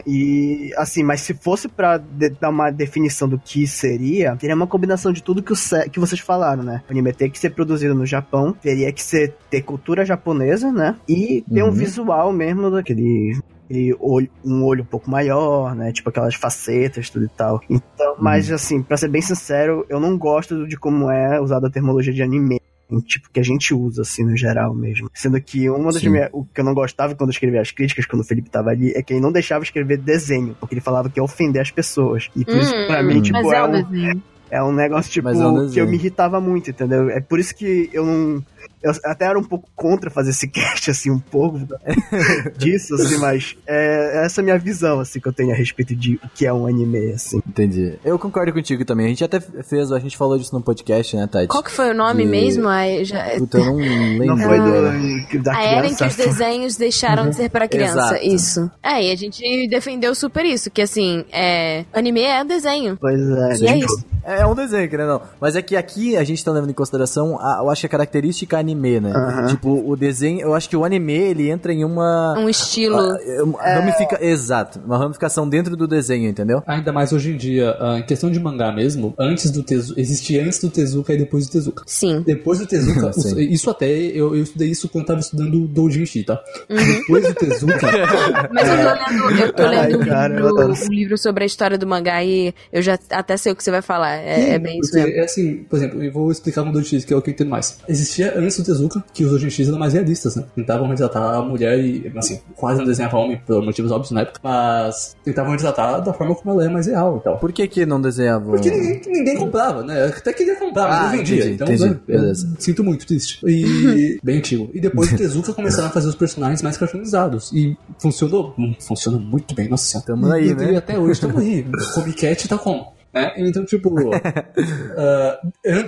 E 0.07 0.73
assim, 0.77 1.03
mas 1.03 1.21
se 1.21 1.33
fosse 1.33 1.67
pra 1.69 1.97
de- 1.97 2.29
dar 2.31 2.49
uma 2.49 2.71
definição 2.71 3.27
do 3.27 3.37
que 3.39 3.65
seria, 3.67 4.35
teria 4.35 4.55
uma 4.55 4.67
combinação 4.67 5.11
de 5.11 5.23
tudo 5.23 5.41
que, 5.43 5.53
o 5.53 5.89
que 5.91 5.99
vocês 5.99 6.19
falaram, 6.19 6.63
né? 6.63 6.81
O 6.87 6.91
anime 6.91 7.13
ter 7.13 7.29
que 7.29 7.39
ser 7.39 7.51
produzido 7.51 7.93
no 7.95 8.05
Japão, 8.05 8.51
teria 8.53 8.91
que 8.91 9.01
ser 9.03 9.33
ter 9.49 9.61
cultura 9.61 10.05
japonesa, 10.05 10.71
né? 10.71 10.95
E 11.07 11.43
ter 11.53 11.63
um 11.63 11.67
Uhum. 11.67 11.71
visual 11.71 12.31
mesmo 12.33 12.69
daquele. 12.71 13.37
aquele 13.65 13.95
olho, 13.99 14.27
um 14.43 14.63
olho 14.65 14.81
um 14.81 14.85
pouco 14.85 15.09
maior, 15.11 15.75
né? 15.75 15.91
Tipo 15.91 16.09
aquelas 16.09 16.33
facetas, 16.33 17.09
tudo 17.09 17.25
e 17.25 17.29
tal. 17.29 17.61
Então, 17.69 18.15
mas 18.19 18.51
assim, 18.51 18.81
pra 18.81 18.97
ser 18.97 19.07
bem 19.09 19.21
sincero, 19.21 19.85
eu 19.87 19.99
não 19.99 20.17
gosto 20.17 20.67
de 20.67 20.75
como 20.75 21.09
é 21.11 21.39
usada 21.39 21.67
a 21.67 21.69
terminologia 21.69 22.11
de 22.11 22.23
anime. 22.23 22.59
Tipo, 23.01 23.29
que 23.29 23.39
a 23.39 23.43
gente 23.43 23.73
usa, 23.73 24.01
assim, 24.01 24.23
no 24.23 24.35
geral 24.35 24.73
mesmo. 24.73 25.09
Sendo 25.13 25.39
que 25.39 25.69
uma 25.69 25.91
das 25.91 26.01
minhas. 26.03 26.29
O 26.33 26.43
que 26.43 26.61
eu 26.61 26.65
não 26.65 26.73
gostava 26.73 27.13
quando 27.15 27.29
eu 27.29 27.33
escrevia 27.33 27.61
as 27.61 27.71
críticas, 27.71 28.05
quando 28.05 28.21
o 28.21 28.25
Felipe 28.25 28.49
tava 28.49 28.71
ali, 28.71 28.91
é 28.95 29.03
que 29.03 29.13
ele 29.13 29.21
não 29.21 29.31
deixava 29.31 29.63
escrever 29.63 29.97
desenho, 29.97 30.55
porque 30.59 30.73
ele 30.73 30.81
falava 30.81 31.09
que 31.09 31.19
ia 31.19 31.23
ofender 31.23 31.61
as 31.61 31.71
pessoas. 31.71 32.29
E 32.35 32.43
por 32.43 32.57
isso, 32.57 32.75
Hum, 32.75 32.87
pra 32.87 33.03
mim, 33.03 33.21
tipo, 33.21 33.37
mas 33.37 33.51
é, 33.51 33.57
é 33.57 33.63
um 33.63 34.21
é 34.51 34.63
um 34.63 34.71
negócio, 34.71 35.11
tipo, 35.11 35.25
Mas 35.25 35.39
é 35.39 35.45
um 35.45 35.69
que 35.69 35.79
eu 35.79 35.87
me 35.87 35.95
irritava 35.95 36.41
muito, 36.41 36.71
entendeu? 36.71 37.09
É 37.09 37.19
por 37.21 37.39
isso 37.39 37.55
que 37.55 37.89
eu 37.93 38.05
não. 38.05 38.43
Eu 38.81 38.93
até 39.03 39.25
era 39.25 39.37
um 39.37 39.43
pouco 39.43 39.67
contra 39.75 40.09
fazer 40.09 40.31
esse 40.31 40.47
cast, 40.49 40.89
assim, 40.91 41.11
um 41.11 41.19
pouco 41.19 41.59
disso, 42.57 42.95
assim, 42.95 43.17
mas 43.17 43.55
é 43.67 44.23
essa 44.25 44.39
é 44.39 44.41
a 44.41 44.45
minha 44.45 44.57
visão, 44.57 44.99
assim, 44.99 45.19
que 45.19 45.27
eu 45.27 45.33
tenho 45.33 45.51
a 45.51 45.55
respeito 45.55 45.95
de 45.95 46.15
o 46.23 46.29
que 46.33 46.45
é 46.45 46.53
um 46.53 46.65
anime, 46.65 47.11
assim. 47.13 47.41
Entendi. 47.47 47.93
Eu 48.03 48.17
concordo 48.17 48.53
contigo 48.53 48.85
também. 48.85 49.05
A 49.05 49.09
gente 49.09 49.23
até 49.23 49.39
fez, 49.39 49.91
a 49.91 49.99
gente 49.99 50.15
falou 50.17 50.37
disso 50.37 50.53
no 50.53 50.61
podcast, 50.61 51.15
né, 51.15 51.27
Tati? 51.27 51.47
Qual 51.47 51.63
que 51.63 51.71
foi 51.71 51.91
o 51.91 51.93
nome 51.93 52.23
De- 52.23 52.29
mesmo? 52.29 52.67
Ai, 52.67 53.03
já... 53.03 53.23
Puta, 53.37 53.57
eu 53.57 53.65
não 53.65 53.75
lembro. 53.77 54.25
Não 54.27 54.37
foi 54.37 54.59
do, 54.59 55.43
da 55.43 55.55
A 55.55 55.63
era 55.63 55.87
em 55.87 55.95
que 55.95 56.03
os 56.03 56.15
desenhos 56.15 56.75
deixaram 56.75 57.29
de 57.29 57.35
ser 57.35 57.49
para 57.49 57.67
criança. 57.67 57.99
Exato. 57.99 58.25
Isso. 58.25 58.71
É, 58.83 59.03
e 59.05 59.11
a 59.11 59.15
gente 59.15 59.67
defendeu 59.67 60.13
super 60.15 60.45
isso, 60.45 60.69
que 60.71 60.81
assim, 60.81 61.25
é... 61.31 61.85
anime 61.93 62.21
é 62.21 62.43
desenho. 62.43 62.97
Pois 62.99 63.19
é, 63.19 63.55
E 63.57 63.67
é 63.67 63.73
tipo, 63.79 63.85
isso. 63.93 64.05
É 64.23 64.45
um 64.45 64.53
desenho, 64.53 64.87
querendo 64.89 65.13
ou 65.13 65.19
não. 65.19 65.27
Mas 65.39 65.55
é 65.55 65.61
que 65.61 65.75
aqui 65.75 66.15
a 66.15 66.23
gente 66.23 66.43
tá 66.43 66.51
levando 66.51 66.69
em 66.69 66.73
consideração, 66.73 67.39
a, 67.39 67.59
eu 67.61 67.69
acho 67.69 67.81
que 67.81 67.85
a 67.87 67.89
característica 67.89 68.59
anime, 68.69 68.99
né? 68.99 69.11
Aham. 69.11 69.47
Tipo, 69.47 69.89
o 69.89 69.95
desenho, 69.95 70.41
eu 70.41 70.53
acho 70.53 70.69
que 70.69 70.77
o 70.77 70.83
anime, 70.83 71.13
ele 71.13 71.49
entra 71.49 71.73
em 71.73 71.83
uma... 71.83 72.37
Um 72.37 72.49
estilo. 72.49 72.97
Ah, 72.97 73.17
é 73.23 73.43
uma 73.43 73.61
ramifica... 73.61 74.23
Exato, 74.23 74.79
uma 74.85 74.97
ramificação 74.97 75.47
dentro 75.47 75.75
do 75.75 75.87
desenho, 75.87 76.29
entendeu? 76.29 76.61
Ainda 76.67 76.91
mais 76.91 77.11
hoje 77.11 77.31
em 77.31 77.37
dia, 77.37 77.75
ah, 77.79 77.99
em 77.99 78.03
questão 78.03 78.29
de 78.29 78.39
mangá 78.39 78.71
mesmo, 78.71 79.13
antes 79.19 79.51
do 79.51 79.63
Tezuka, 79.63 79.99
existia 79.99 80.43
antes 80.43 80.59
do 80.59 80.69
Tezuka 80.69 81.13
e 81.13 81.17
depois 81.17 81.47
do 81.47 81.51
Tezuka. 81.51 81.83
Sim. 81.85 82.23
Depois 82.25 82.59
do 82.59 82.65
Tezuka, 82.65 83.13
Sim. 83.19 83.39
isso 83.39 83.69
até, 83.69 83.89
eu, 83.89 84.35
eu 84.35 84.43
estudei 84.43 84.69
isso 84.69 84.87
quando 84.89 85.05
tava 85.05 85.19
estudando 85.19 85.67
Doujinshi, 85.67 86.23
tá? 86.23 86.41
Uhum. 86.69 86.77
Depois 86.77 87.27
do 87.27 87.33
Tezuka, 87.33 87.79
Mas 88.51 88.67
eu 88.67 88.77
tô 88.77 88.93
lendo, 88.93 89.41
eu 89.41 89.53
tô 89.53 89.63
Ai, 89.69 89.87
lendo 89.87 90.01
um, 90.01 90.05
cara, 90.05 90.33
eu 90.39 90.49
livro, 90.49 90.85
um 90.85 90.93
livro 90.93 91.17
sobre 91.17 91.43
a 91.43 91.47
história 91.47 91.77
do 91.77 91.87
mangá 91.87 92.23
e 92.23 92.53
eu 92.71 92.81
já 92.81 92.97
até 93.09 93.37
sei 93.37 93.51
o 93.51 93.55
que 93.55 93.63
você 93.63 93.71
vai 93.71 93.81
falar. 93.81 94.15
É, 94.15 94.51
é 94.51 94.59
bem 94.59 94.79
isso 94.79 94.91
porque, 94.91 95.05
mesmo. 95.05 95.21
é 95.21 95.23
assim, 95.23 95.55
por 95.69 95.77
exemplo, 95.77 96.03
eu 96.03 96.11
vou 96.11 96.31
explicar 96.31 96.63
no 96.63 96.71
Doujinshi, 96.71 97.05
que 97.05 97.13
é 97.13 97.17
o 97.17 97.21
que 97.21 97.29
eu 97.29 97.33
entendo 97.33 97.49
mais. 97.49 97.79
Existia 97.87 98.33
antes 98.37 98.58
do 98.61 98.65
Tezuka, 98.65 99.03
que 99.13 99.23
os 99.23 99.29
Doujinshis 99.31 99.67
eram 99.67 99.79
mais 99.79 99.93
realistas, 99.93 100.35
né? 100.35 100.43
Tentavam 100.55 100.87
retratar 100.87 101.35
a 101.35 101.41
mulher 101.41 101.79
e, 101.79 102.11
assim, 102.17 102.39
quase 102.55 102.79
não 102.79 102.85
desenhavam 102.85 103.21
homem 103.21 103.41
por 103.45 103.63
motivos 103.63 103.91
óbvios 103.91 104.11
na 104.11 104.21
época, 104.21 104.39
mas 104.43 105.15
tentavam 105.23 105.51
retratar 105.51 106.01
da 106.01 106.13
forma 106.13 106.35
como 106.35 106.51
ela 106.51 106.65
é 106.69 106.69
mais 106.73 106.87
real 106.87 107.17
e 107.17 107.23
tal. 107.23 107.37
Por 107.37 107.51
que 107.51 107.67
que 107.67 107.85
não 107.85 108.01
desenhava? 108.01 108.45
Porque 108.51 108.69
ninguém, 108.69 109.01
ninguém 109.07 109.37
comprava, 109.37 109.83
né? 109.83 110.05
Até 110.05 110.33
queria 110.33 110.55
comprar, 110.57 110.87
mas 110.87 110.97
Ah, 110.99 111.03
não 111.03 111.17
vendia. 111.17 111.35
entendi, 111.37 111.53
então, 111.55 111.67
entendi. 111.67 111.89
né, 111.89 111.99
Beleza. 112.07 112.53
sinto 112.59 112.83
muito 112.83 113.05
triste. 113.05 113.39
E 113.45 114.19
bem 114.23 114.37
antigo. 114.37 114.69
E 114.73 114.79
depois 114.79 115.11
o 115.11 115.17
Tezuka 115.17 115.53
começaram 115.53 115.87
a 115.87 115.91
fazer 115.91 116.07
os 116.07 116.15
personagens 116.15 116.61
mais 116.61 116.77
cartoonizados. 116.77 117.51
E 117.53 117.77
funcionou. 117.97 118.53
Hum, 118.57 118.73
Funciona 118.79 119.17
muito 119.17 119.53
bem, 119.55 119.67
nossa 119.69 119.85
senhora. 119.85 120.07
Tamo 120.07 120.31
aí, 120.31 120.49
e, 120.49 120.55
né? 120.55 120.73
E 120.73 120.75
até 120.77 120.97
hoje 120.97 121.13
estamos 121.13 121.37
aí. 121.41 121.65
Comic 121.93 122.19
Cat 122.21 122.47
tá 122.47 122.57
como? 122.57 122.93
Né? 123.13 123.33
Então, 123.37 123.65
tipo, 123.65 123.89
ah, 124.97 125.39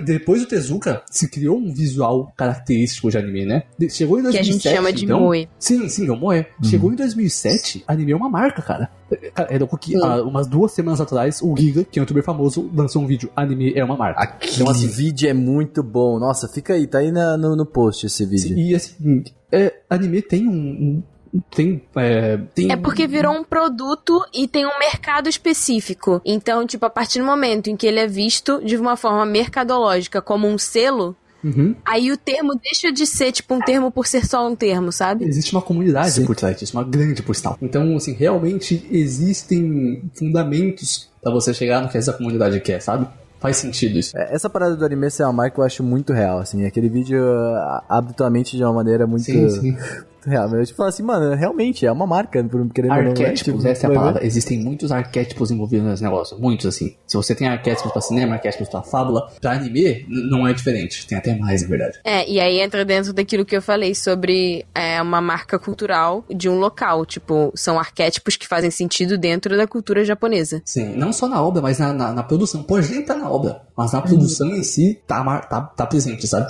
depois 0.03 0.41
do 0.41 0.47
Tezuka, 0.47 1.01
se 1.09 1.29
criou 1.29 1.57
um 1.57 1.73
visual 1.73 2.31
característico 2.35 3.09
de 3.09 3.17
anime, 3.17 3.45
né? 3.45 3.63
Chegou 3.89 4.19
em 4.19 4.21
Que 4.23 4.27
a 4.29 4.31
2007, 4.31 4.53
gente 4.63 4.75
chama 4.75 4.93
de 4.93 5.05
então, 5.05 5.19
moe. 5.19 5.49
Sim, 5.59 5.87
sim, 5.89 6.07
é 6.07 6.11
o 6.11 6.15
Moe. 6.17 6.45
Chegou 6.63 6.91
em 6.91 6.95
2007, 6.95 7.83
anime 7.87 8.11
é 8.11 8.15
uma 8.15 8.29
marca, 8.29 8.61
cara. 8.61 8.89
Cara, 9.33 9.53
Era 9.53 9.63
o 9.65 9.77
que, 9.77 9.91
Sim. 9.91 10.03
há 10.05 10.21
umas 10.23 10.47
duas 10.47 10.71
semanas 10.71 11.01
atrás, 11.01 11.41
o 11.41 11.55
Giga, 11.57 11.83
que 11.83 11.99
é 11.99 12.01
um 12.01 12.03
youtuber 12.03 12.23
famoso, 12.23 12.69
lançou 12.73 13.01
um 13.01 13.07
vídeo, 13.07 13.29
anime 13.35 13.73
é 13.75 13.83
uma 13.83 13.97
marca. 13.97 14.21
Aquele 14.21 14.53
Então, 14.55 14.69
assim, 14.69 14.87
vídeo 14.87 15.29
é 15.29 15.33
muito 15.33 15.83
bom. 15.83 16.17
Nossa, 16.17 16.47
fica 16.47 16.73
aí, 16.73 16.87
tá 16.87 16.99
aí 16.99 17.11
na- 17.11 17.35
no, 17.37 17.55
no 17.55 17.65
post 17.65 18.05
esse 18.05 18.25
vídeo. 18.25 18.57
E 18.57 18.73
assim, 18.73 19.23
é, 19.51 19.73
anime 19.89 20.21
tem 20.21 20.47
um. 20.47 20.53
um- 20.53 21.03
tem, 21.49 21.81
é, 21.95 22.37
tem. 22.53 22.71
É 22.71 22.75
porque 22.75 23.07
virou 23.07 23.33
um 23.33 23.43
produto 23.43 24.23
e 24.33 24.47
tem 24.47 24.65
um 24.65 24.79
mercado 24.79 25.29
específico. 25.29 26.21
Então, 26.25 26.65
tipo, 26.65 26.85
a 26.85 26.89
partir 26.89 27.19
do 27.19 27.25
momento 27.25 27.69
em 27.69 27.75
que 27.75 27.87
ele 27.87 27.99
é 27.99 28.07
visto 28.07 28.61
de 28.63 28.75
uma 28.77 28.95
forma 28.97 29.25
mercadológica 29.25 30.21
como 30.21 30.47
um 30.47 30.57
selo, 30.57 31.15
Uhum. 31.43 31.75
aí 31.83 32.11
o 32.11 32.17
termo 32.17 32.53
deixa 32.61 32.91
de 32.91 33.05
ser, 33.07 33.31
tipo, 33.31 33.55
um 33.55 33.59
termo 33.59 33.89
por 33.91 34.05
ser 34.05 34.25
só 34.27 34.47
um 34.47 34.55
termo, 34.55 34.91
sabe? 34.91 35.25
Existe 35.25 35.53
uma 35.53 35.61
comunidade 35.61 36.11
Sim. 36.11 36.25
por 36.25 36.35
trás 36.35 36.55
disso, 36.57 36.77
uma 36.77 36.83
grande 36.83 37.23
por 37.23 37.35
sinal. 37.35 37.57
Então, 37.61 37.95
assim, 37.95 38.13
realmente 38.13 38.87
existem 38.91 40.03
fundamentos 40.13 41.09
pra 41.21 41.31
você 41.31 41.53
chegar 41.53 41.81
no 41.81 41.89
que 41.89 41.97
essa 41.97 42.13
comunidade 42.13 42.59
quer, 42.59 42.79
sabe? 42.79 43.07
Faz 43.39 43.57
sentido 43.57 43.97
isso. 43.97 44.15
É, 44.15 44.35
Essa 44.35 44.47
parada 44.51 44.75
do 44.75 44.85
anime 44.85 45.09
ser 45.09 45.23
uma 45.23 45.33
marca 45.33 45.59
eu 45.59 45.65
acho 45.65 45.83
muito 45.83 46.13
real, 46.13 46.37
assim. 46.37 46.63
Aquele 46.63 46.87
vídeo 46.87 47.19
ah, 47.23 47.83
abre 47.89 48.13
tua 48.13 48.29
mente 48.29 48.55
de 48.55 48.63
uma 48.63 48.71
maneira 48.73 49.07
muito, 49.07 49.23
Sim, 49.23 49.49
sim. 49.49 49.77
Muito 50.21 50.29
real. 50.29 50.49
Eu 50.55 50.67
falo 50.67 50.89
assim, 50.89 51.03
mano, 51.03 51.35
realmente 51.35 51.85
é 51.85 51.91
uma 51.91 52.05
marca, 52.05 52.43
por 52.43 52.69
querendo 52.69 52.91
não, 52.91 53.01
né? 53.01 53.09
Arquétipos, 53.09 53.41
Tipo, 53.41 53.67
essa 53.67 53.87
é 53.87 53.89
a 53.89 53.93
palavra. 53.93 54.25
Existem 54.25 54.59
muitos 54.59 54.91
arquétipos 54.91 55.51
envolvidos 55.51 55.87
nesse 55.87 56.03
negócio. 56.03 56.37
Muitos, 56.39 56.65
assim. 56.67 56.95
Se 57.07 57.17
você 57.17 57.33
tem 57.33 57.47
arquétipos 57.47 57.91
pra 57.91 58.01
cinema, 58.01 58.35
arquétipos 58.35 58.69
pra 58.69 58.81
fábula, 58.83 59.29
pra 59.41 59.53
anime, 59.53 60.05
não 60.07 60.47
é 60.47 60.53
diferente. 60.53 61.07
Tem 61.07 61.17
até 61.17 61.35
mais, 61.35 61.63
na 61.63 61.67
verdade. 61.67 61.99
É, 62.03 62.29
e 62.29 62.39
aí 62.39 62.59
entra 62.59 62.85
dentro 62.85 63.13
daquilo 63.13 63.45
que 63.45 63.55
eu 63.55 63.61
falei 63.61 63.95
sobre 63.95 64.65
é, 64.75 65.01
uma 65.01 65.21
marca 65.21 65.57
cultural 65.57 66.23
de 66.29 66.47
um 66.47 66.59
local. 66.59 67.05
Tipo, 67.05 67.51
são 67.55 67.79
arquétipos 67.79 68.35
que 68.35 68.47
fazem 68.47 68.69
sentido 68.69 69.17
dentro 69.17 69.57
da 69.57 69.67
cultura 69.67 70.05
japonesa. 70.05 70.61
Sim, 70.65 70.95
não 70.95 71.11
só 71.11 71.27
na 71.27 71.41
obra, 71.41 71.61
mas 71.61 71.79
na, 71.79 71.93
na, 71.93 72.13
na 72.13 72.23
produção. 72.23 72.63
Pode 72.63 72.89
nem 72.91 73.01
estar 73.01 73.15
na 73.15 73.29
obra, 73.29 73.61
mas 73.75 73.91
na 73.91 74.01
produção 74.01 74.49
em 74.49 74.63
si 74.63 74.99
tá, 75.07 75.23
tá, 75.41 75.61
tá 75.61 75.85
presente, 75.85 76.27
sabe? 76.27 76.47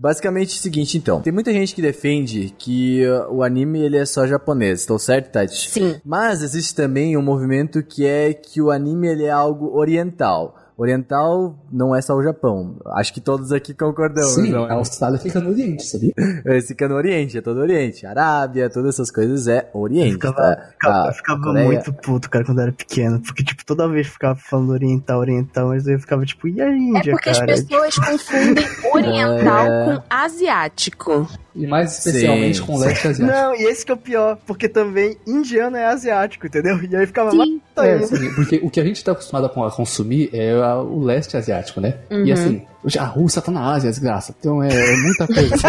Basicamente 0.00 0.52
é 0.52 0.58
o 0.58 0.62
seguinte, 0.62 0.96
então. 0.96 1.20
Tem 1.20 1.30
muita 1.30 1.52
gente 1.52 1.74
que 1.74 1.82
defende 1.82 2.54
que 2.56 3.04
uh, 3.04 3.34
o 3.34 3.42
anime 3.42 3.80
ele 3.80 3.98
é 3.98 4.06
só 4.06 4.26
japonês. 4.26 4.80
Estou 4.80 4.98
certo, 4.98 5.30
Tati? 5.30 5.68
Sim. 5.68 6.00
Mas 6.02 6.42
existe 6.42 6.74
também 6.74 7.18
um 7.18 7.22
movimento 7.22 7.82
que 7.82 8.06
é 8.06 8.32
que 8.32 8.62
o 8.62 8.70
anime 8.70 9.08
ele 9.08 9.24
é 9.24 9.30
algo 9.30 9.76
oriental. 9.76 10.56
Oriental 10.82 11.58
não 11.70 11.94
é 11.94 12.00
só 12.00 12.14
o 12.14 12.22
Japão. 12.22 12.76
Acho 12.94 13.12
que 13.12 13.20
todos 13.20 13.52
aqui 13.52 13.74
concordamos. 13.74 14.30
Sim, 14.34 14.50
não 14.50 14.64
a 14.64 14.68
é? 14.68 14.72
Austrália 14.72 15.18
fica 15.18 15.38
no 15.40 15.50
Oriente, 15.50 15.84
sabia? 15.84 16.12
Esse 16.46 16.68
fica 16.68 16.88
no 16.88 16.94
Oriente, 16.94 17.36
é 17.38 17.40
todo 17.42 17.60
Oriente. 17.60 18.06
Arábia, 18.06 18.70
todas 18.70 18.94
essas 18.94 19.10
coisas 19.10 19.46
é 19.46 19.68
Oriente. 19.74 20.12
Eu 20.14 20.32
ficava, 20.32 20.36
tá? 20.56 20.68
ficava, 20.72 21.02
A 21.04 21.08
eu 21.08 21.12
ficava 21.12 21.40
Coreia- 21.42 21.66
muito 21.66 21.92
puto, 21.92 22.30
cara, 22.30 22.44
quando 22.44 22.58
eu 22.58 22.62
era 22.64 22.72
pequeno. 22.72 23.20
Porque, 23.20 23.44
tipo, 23.44 23.64
toda 23.64 23.86
vez 23.88 24.06
eu 24.06 24.12
ficava 24.12 24.36
falando 24.36 24.70
oriental, 24.70 25.20
oriental, 25.20 25.68
mas 25.68 25.86
eu 25.86 25.98
ficava, 26.00 26.24
tipo, 26.24 26.48
e 26.48 26.60
a 26.60 26.66
É 26.66 26.76
Índia, 26.76 27.12
porque 27.12 27.30
cara? 27.32 27.52
as 27.52 27.60
pessoas 27.62 27.94
confundem 28.00 28.64
oriental 28.94 29.66
É. 29.66 29.84
com 29.96 30.02
asiático. 30.08 31.28
E 31.54 31.66
mais 31.66 31.98
especialmente 31.98 32.58
Sim, 32.58 32.64
com 32.64 32.74
o 32.74 32.78
leste 32.78 33.08
asiático. 33.08 33.38
Não, 33.38 33.54
e 33.54 33.62
esse 33.64 33.84
que 33.84 33.90
é 33.90 33.94
o 33.94 33.98
pior, 33.98 34.38
porque 34.46 34.68
também 34.68 35.16
indiano 35.26 35.76
é 35.76 35.86
asiático, 35.86 36.46
entendeu? 36.46 36.78
E 36.82 36.94
aí 36.94 37.06
ficava 37.06 37.30
Sim. 37.30 37.36
mais 37.36 37.50
É, 37.76 38.02
sim, 38.02 38.34
porque 38.34 38.60
o 38.62 38.70
que 38.70 38.80
a 38.80 38.84
gente 38.84 39.02
tá 39.02 39.12
acostumado 39.12 39.46
a 39.46 39.70
consumir 39.70 40.30
é 40.32 40.54
o 40.54 41.00
leste 41.00 41.36
asiático, 41.36 41.80
né? 41.80 41.94
Uhum. 42.10 42.24
E 42.24 42.32
assim, 42.32 42.66
a 42.98 43.04
Rússia 43.04 43.42
tá 43.42 43.52
na 43.52 43.74
Ásia, 43.74 43.90
desgraça. 43.90 44.34
Então 44.38 44.62
é, 44.62 44.68
é 44.68 44.96
muita 44.96 45.26
coisa. 45.26 45.54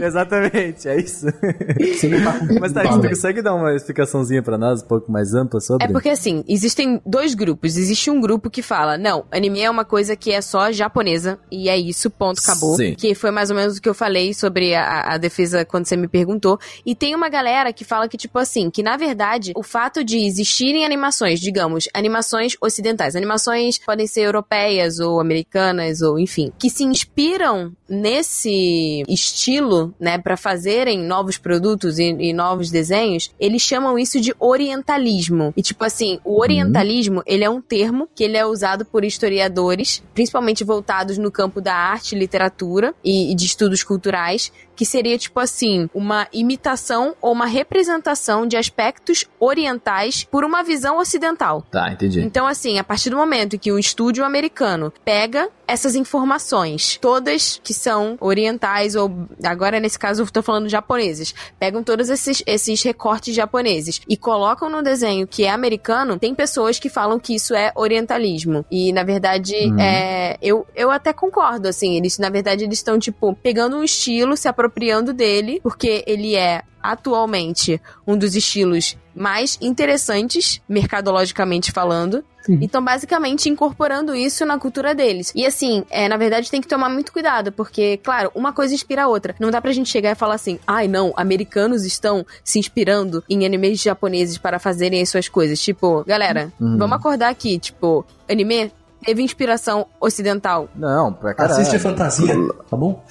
Exatamente, 0.00 0.88
é 0.88 1.00
isso. 1.00 1.26
Você 1.26 2.08
tá 2.22 2.40
Mas 2.60 2.72
Tati, 2.72 3.00
tu 3.00 3.08
consegue 3.08 3.40
dar 3.40 3.54
uma 3.54 3.72
explicaçãozinha 3.74 4.42
pra 4.42 4.58
nós 4.58 4.82
um 4.82 4.86
pouco 4.86 5.12
mais 5.12 5.32
ampla 5.32 5.60
sobre? 5.60 5.86
É 5.86 5.92
porque 5.92 6.08
assim, 6.08 6.42
existem 6.48 7.00
dois 7.06 7.34
grupos. 7.34 7.76
Existe 7.76 8.10
um 8.10 8.20
grupo 8.20 8.50
que 8.50 8.62
fala, 8.62 8.98
não, 8.98 9.24
anime 9.30 9.60
é 9.60 9.70
uma 9.70 9.84
coisa 9.84 10.16
que 10.16 10.32
é 10.32 10.40
só 10.40 10.72
japonesa, 10.72 11.38
e 11.52 11.68
é 11.68 11.78
isso, 11.78 12.10
ponto, 12.10 12.40
acabou. 12.40 12.74
Sim. 12.76 12.94
Que 12.94 13.14
foi 13.14 13.30
mais 13.30 13.50
ou 13.50 13.56
menos 13.56 13.76
o 13.76 13.82
que 13.82 13.88
eu 13.88 13.94
falei 13.94 14.34
sobre 14.34 14.74
a, 14.74 15.14
a 15.14 15.18
defesa 15.18 15.64
quando 15.64 15.86
você 15.86 15.96
me 15.96 16.08
perguntou. 16.08 16.58
E 16.84 16.96
tem 16.96 17.14
uma 17.14 17.28
galera 17.28 17.72
que 17.72 17.84
fala 17.84 18.08
que, 18.08 18.16
tipo 18.16 18.40
assim, 18.40 18.70
que 18.70 18.82
na 18.82 18.96
verdade, 18.96 19.52
o 19.54 19.62
fato 19.62 20.02
de 20.02 20.18
existirem 20.18 20.84
animações, 20.84 21.38
digamos, 21.38 21.88
animações 21.94 22.23
ocidentais, 22.60 23.16
animações 23.16 23.78
podem 23.78 24.06
ser 24.06 24.22
europeias 24.22 25.00
ou 25.00 25.20
americanas, 25.20 26.00
ou 26.00 26.18
enfim, 26.18 26.52
que 26.58 26.70
se 26.70 26.84
inspiram 26.84 27.72
nesse 27.88 29.02
estilo, 29.08 29.94
né, 30.00 30.18
para 30.18 30.36
fazerem 30.36 30.98
novos 30.98 31.36
produtos 31.36 31.98
e, 31.98 32.04
e 32.18 32.32
novos 32.32 32.70
desenhos, 32.70 33.30
eles 33.38 33.62
chamam 33.62 33.98
isso 33.98 34.20
de 34.20 34.34
orientalismo. 34.38 35.52
E 35.56 35.62
tipo 35.62 35.84
assim, 35.84 36.18
o 36.24 36.40
orientalismo, 36.40 37.22
ele 37.26 37.44
é 37.44 37.50
um 37.50 37.60
termo 37.60 38.08
que 38.14 38.24
ele 38.24 38.36
é 38.36 38.44
usado 38.44 38.84
por 38.84 39.04
historiadores, 39.04 40.02
principalmente 40.14 40.64
voltados 40.64 41.18
no 41.18 41.30
campo 41.30 41.60
da 41.60 41.74
arte, 41.74 42.14
literatura 42.14 42.94
e, 43.04 43.32
e 43.32 43.34
de 43.34 43.44
estudos 43.44 43.82
culturais, 43.82 44.52
que 44.74 44.84
seria 44.84 45.16
tipo 45.16 45.38
assim, 45.40 45.88
uma 45.94 46.26
imitação 46.32 47.14
ou 47.20 47.32
uma 47.32 47.46
representação 47.46 48.46
de 48.46 48.56
aspectos 48.56 49.24
orientais 49.38 50.24
por 50.24 50.44
uma 50.44 50.62
visão 50.62 50.98
ocidental. 50.98 51.62
Tá, 51.70 51.92
entendi. 51.92 52.13
Então, 52.22 52.46
assim, 52.46 52.78
a 52.78 52.84
partir 52.84 53.10
do 53.10 53.16
momento 53.16 53.58
que 53.58 53.72
o 53.72 53.78
estúdio 53.78 54.24
americano 54.24 54.92
pega 55.04 55.48
essas 55.66 55.94
informações, 55.94 56.98
todas 57.00 57.60
que 57.62 57.72
são 57.72 58.16
orientais, 58.20 58.94
ou 58.94 59.10
agora 59.42 59.80
nesse 59.80 59.98
caso 59.98 60.22
eu 60.22 60.26
tô 60.30 60.42
falando 60.42 60.68
japoneses, 60.68 61.34
pegam 61.58 61.82
todos 61.82 62.10
esses, 62.10 62.42
esses 62.46 62.82
recortes 62.82 63.34
japoneses 63.34 64.00
e 64.08 64.16
colocam 64.16 64.68
no 64.68 64.82
desenho 64.82 65.26
que 65.26 65.44
é 65.44 65.50
americano, 65.50 66.18
tem 66.18 66.34
pessoas 66.34 66.78
que 66.78 66.88
falam 66.90 67.18
que 67.18 67.34
isso 67.34 67.54
é 67.54 67.72
orientalismo. 67.74 68.64
E, 68.70 68.92
na 68.92 69.02
verdade, 69.02 69.54
Uhum. 69.54 69.78
é, 69.80 70.36
eu, 70.42 70.66
eu 70.74 70.90
até 70.90 71.12
concordo, 71.12 71.68
assim, 71.68 71.96
eles, 71.96 72.18
na 72.18 72.28
verdade, 72.28 72.64
eles 72.64 72.78
estão, 72.78 72.98
tipo, 72.98 73.34
pegando 73.42 73.76
um 73.76 73.84
estilo, 73.84 74.36
se 74.36 74.48
apropriando 74.48 75.12
dele, 75.12 75.60
porque 75.62 76.04
ele 76.06 76.34
é 76.34 76.62
atualmente 76.84 77.80
um 78.06 78.16
dos 78.16 78.34
estilos 78.36 78.96
mais 79.14 79.56
interessantes, 79.60 80.60
mercadologicamente 80.68 81.72
falando. 81.72 82.24
Sim. 82.42 82.58
Então, 82.60 82.84
basicamente, 82.84 83.48
incorporando 83.48 84.14
isso 84.14 84.44
na 84.44 84.58
cultura 84.58 84.94
deles. 84.94 85.32
E 85.34 85.46
assim, 85.46 85.82
é, 85.88 86.08
na 86.08 86.16
verdade, 86.18 86.50
tem 86.50 86.60
que 86.60 86.68
tomar 86.68 86.90
muito 86.90 87.10
cuidado, 87.12 87.50
porque, 87.50 87.96
claro, 87.98 88.30
uma 88.34 88.52
coisa 88.52 88.74
inspira 88.74 89.04
a 89.04 89.08
outra. 89.08 89.34
Não 89.40 89.50
dá 89.50 89.62
pra 89.62 89.72
gente 89.72 89.88
chegar 89.88 90.10
e 90.10 90.14
falar 90.14 90.34
assim, 90.34 90.58
ai 90.66 90.86
não, 90.86 91.14
americanos 91.16 91.84
estão 91.86 92.26
se 92.42 92.58
inspirando 92.58 93.24
em 93.30 93.46
animes 93.46 93.80
japoneses 93.80 94.36
para 94.36 94.58
fazerem 94.58 95.00
as 95.00 95.08
suas 95.08 95.28
coisas. 95.28 95.58
Tipo, 95.60 96.04
galera, 96.04 96.52
Uhum. 96.60 96.76
vamos 96.76 96.96
acordar 96.96 97.30
aqui, 97.30 97.58
tipo, 97.58 98.04
anime 98.28 98.70
teve 99.04 99.22
inspiração 99.22 99.86
ocidental. 100.00 100.68
Não, 100.74 101.12
pra 101.12 101.34
caralho. 101.34 101.60
Assiste 101.60 101.78
fantasia, 101.78 102.34
tá 102.70 102.76
bom? 102.76 103.02